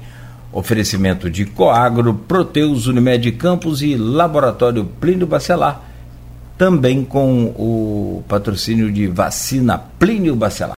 Oferecimento 0.50 1.28
de 1.28 1.44
Coagro, 1.44 2.14
Proteus 2.14 2.86
Unimed 2.86 3.30
Campos 3.32 3.82
e 3.82 3.96
Laboratório 3.96 4.86
Plínio 4.98 5.26
Bacelar, 5.26 5.87
também 6.58 7.04
com 7.04 7.44
o 7.56 8.24
patrocínio 8.26 8.90
de 8.90 9.06
vacina 9.06 9.78
Plínio 9.78 10.34
Bacelar. 10.34 10.66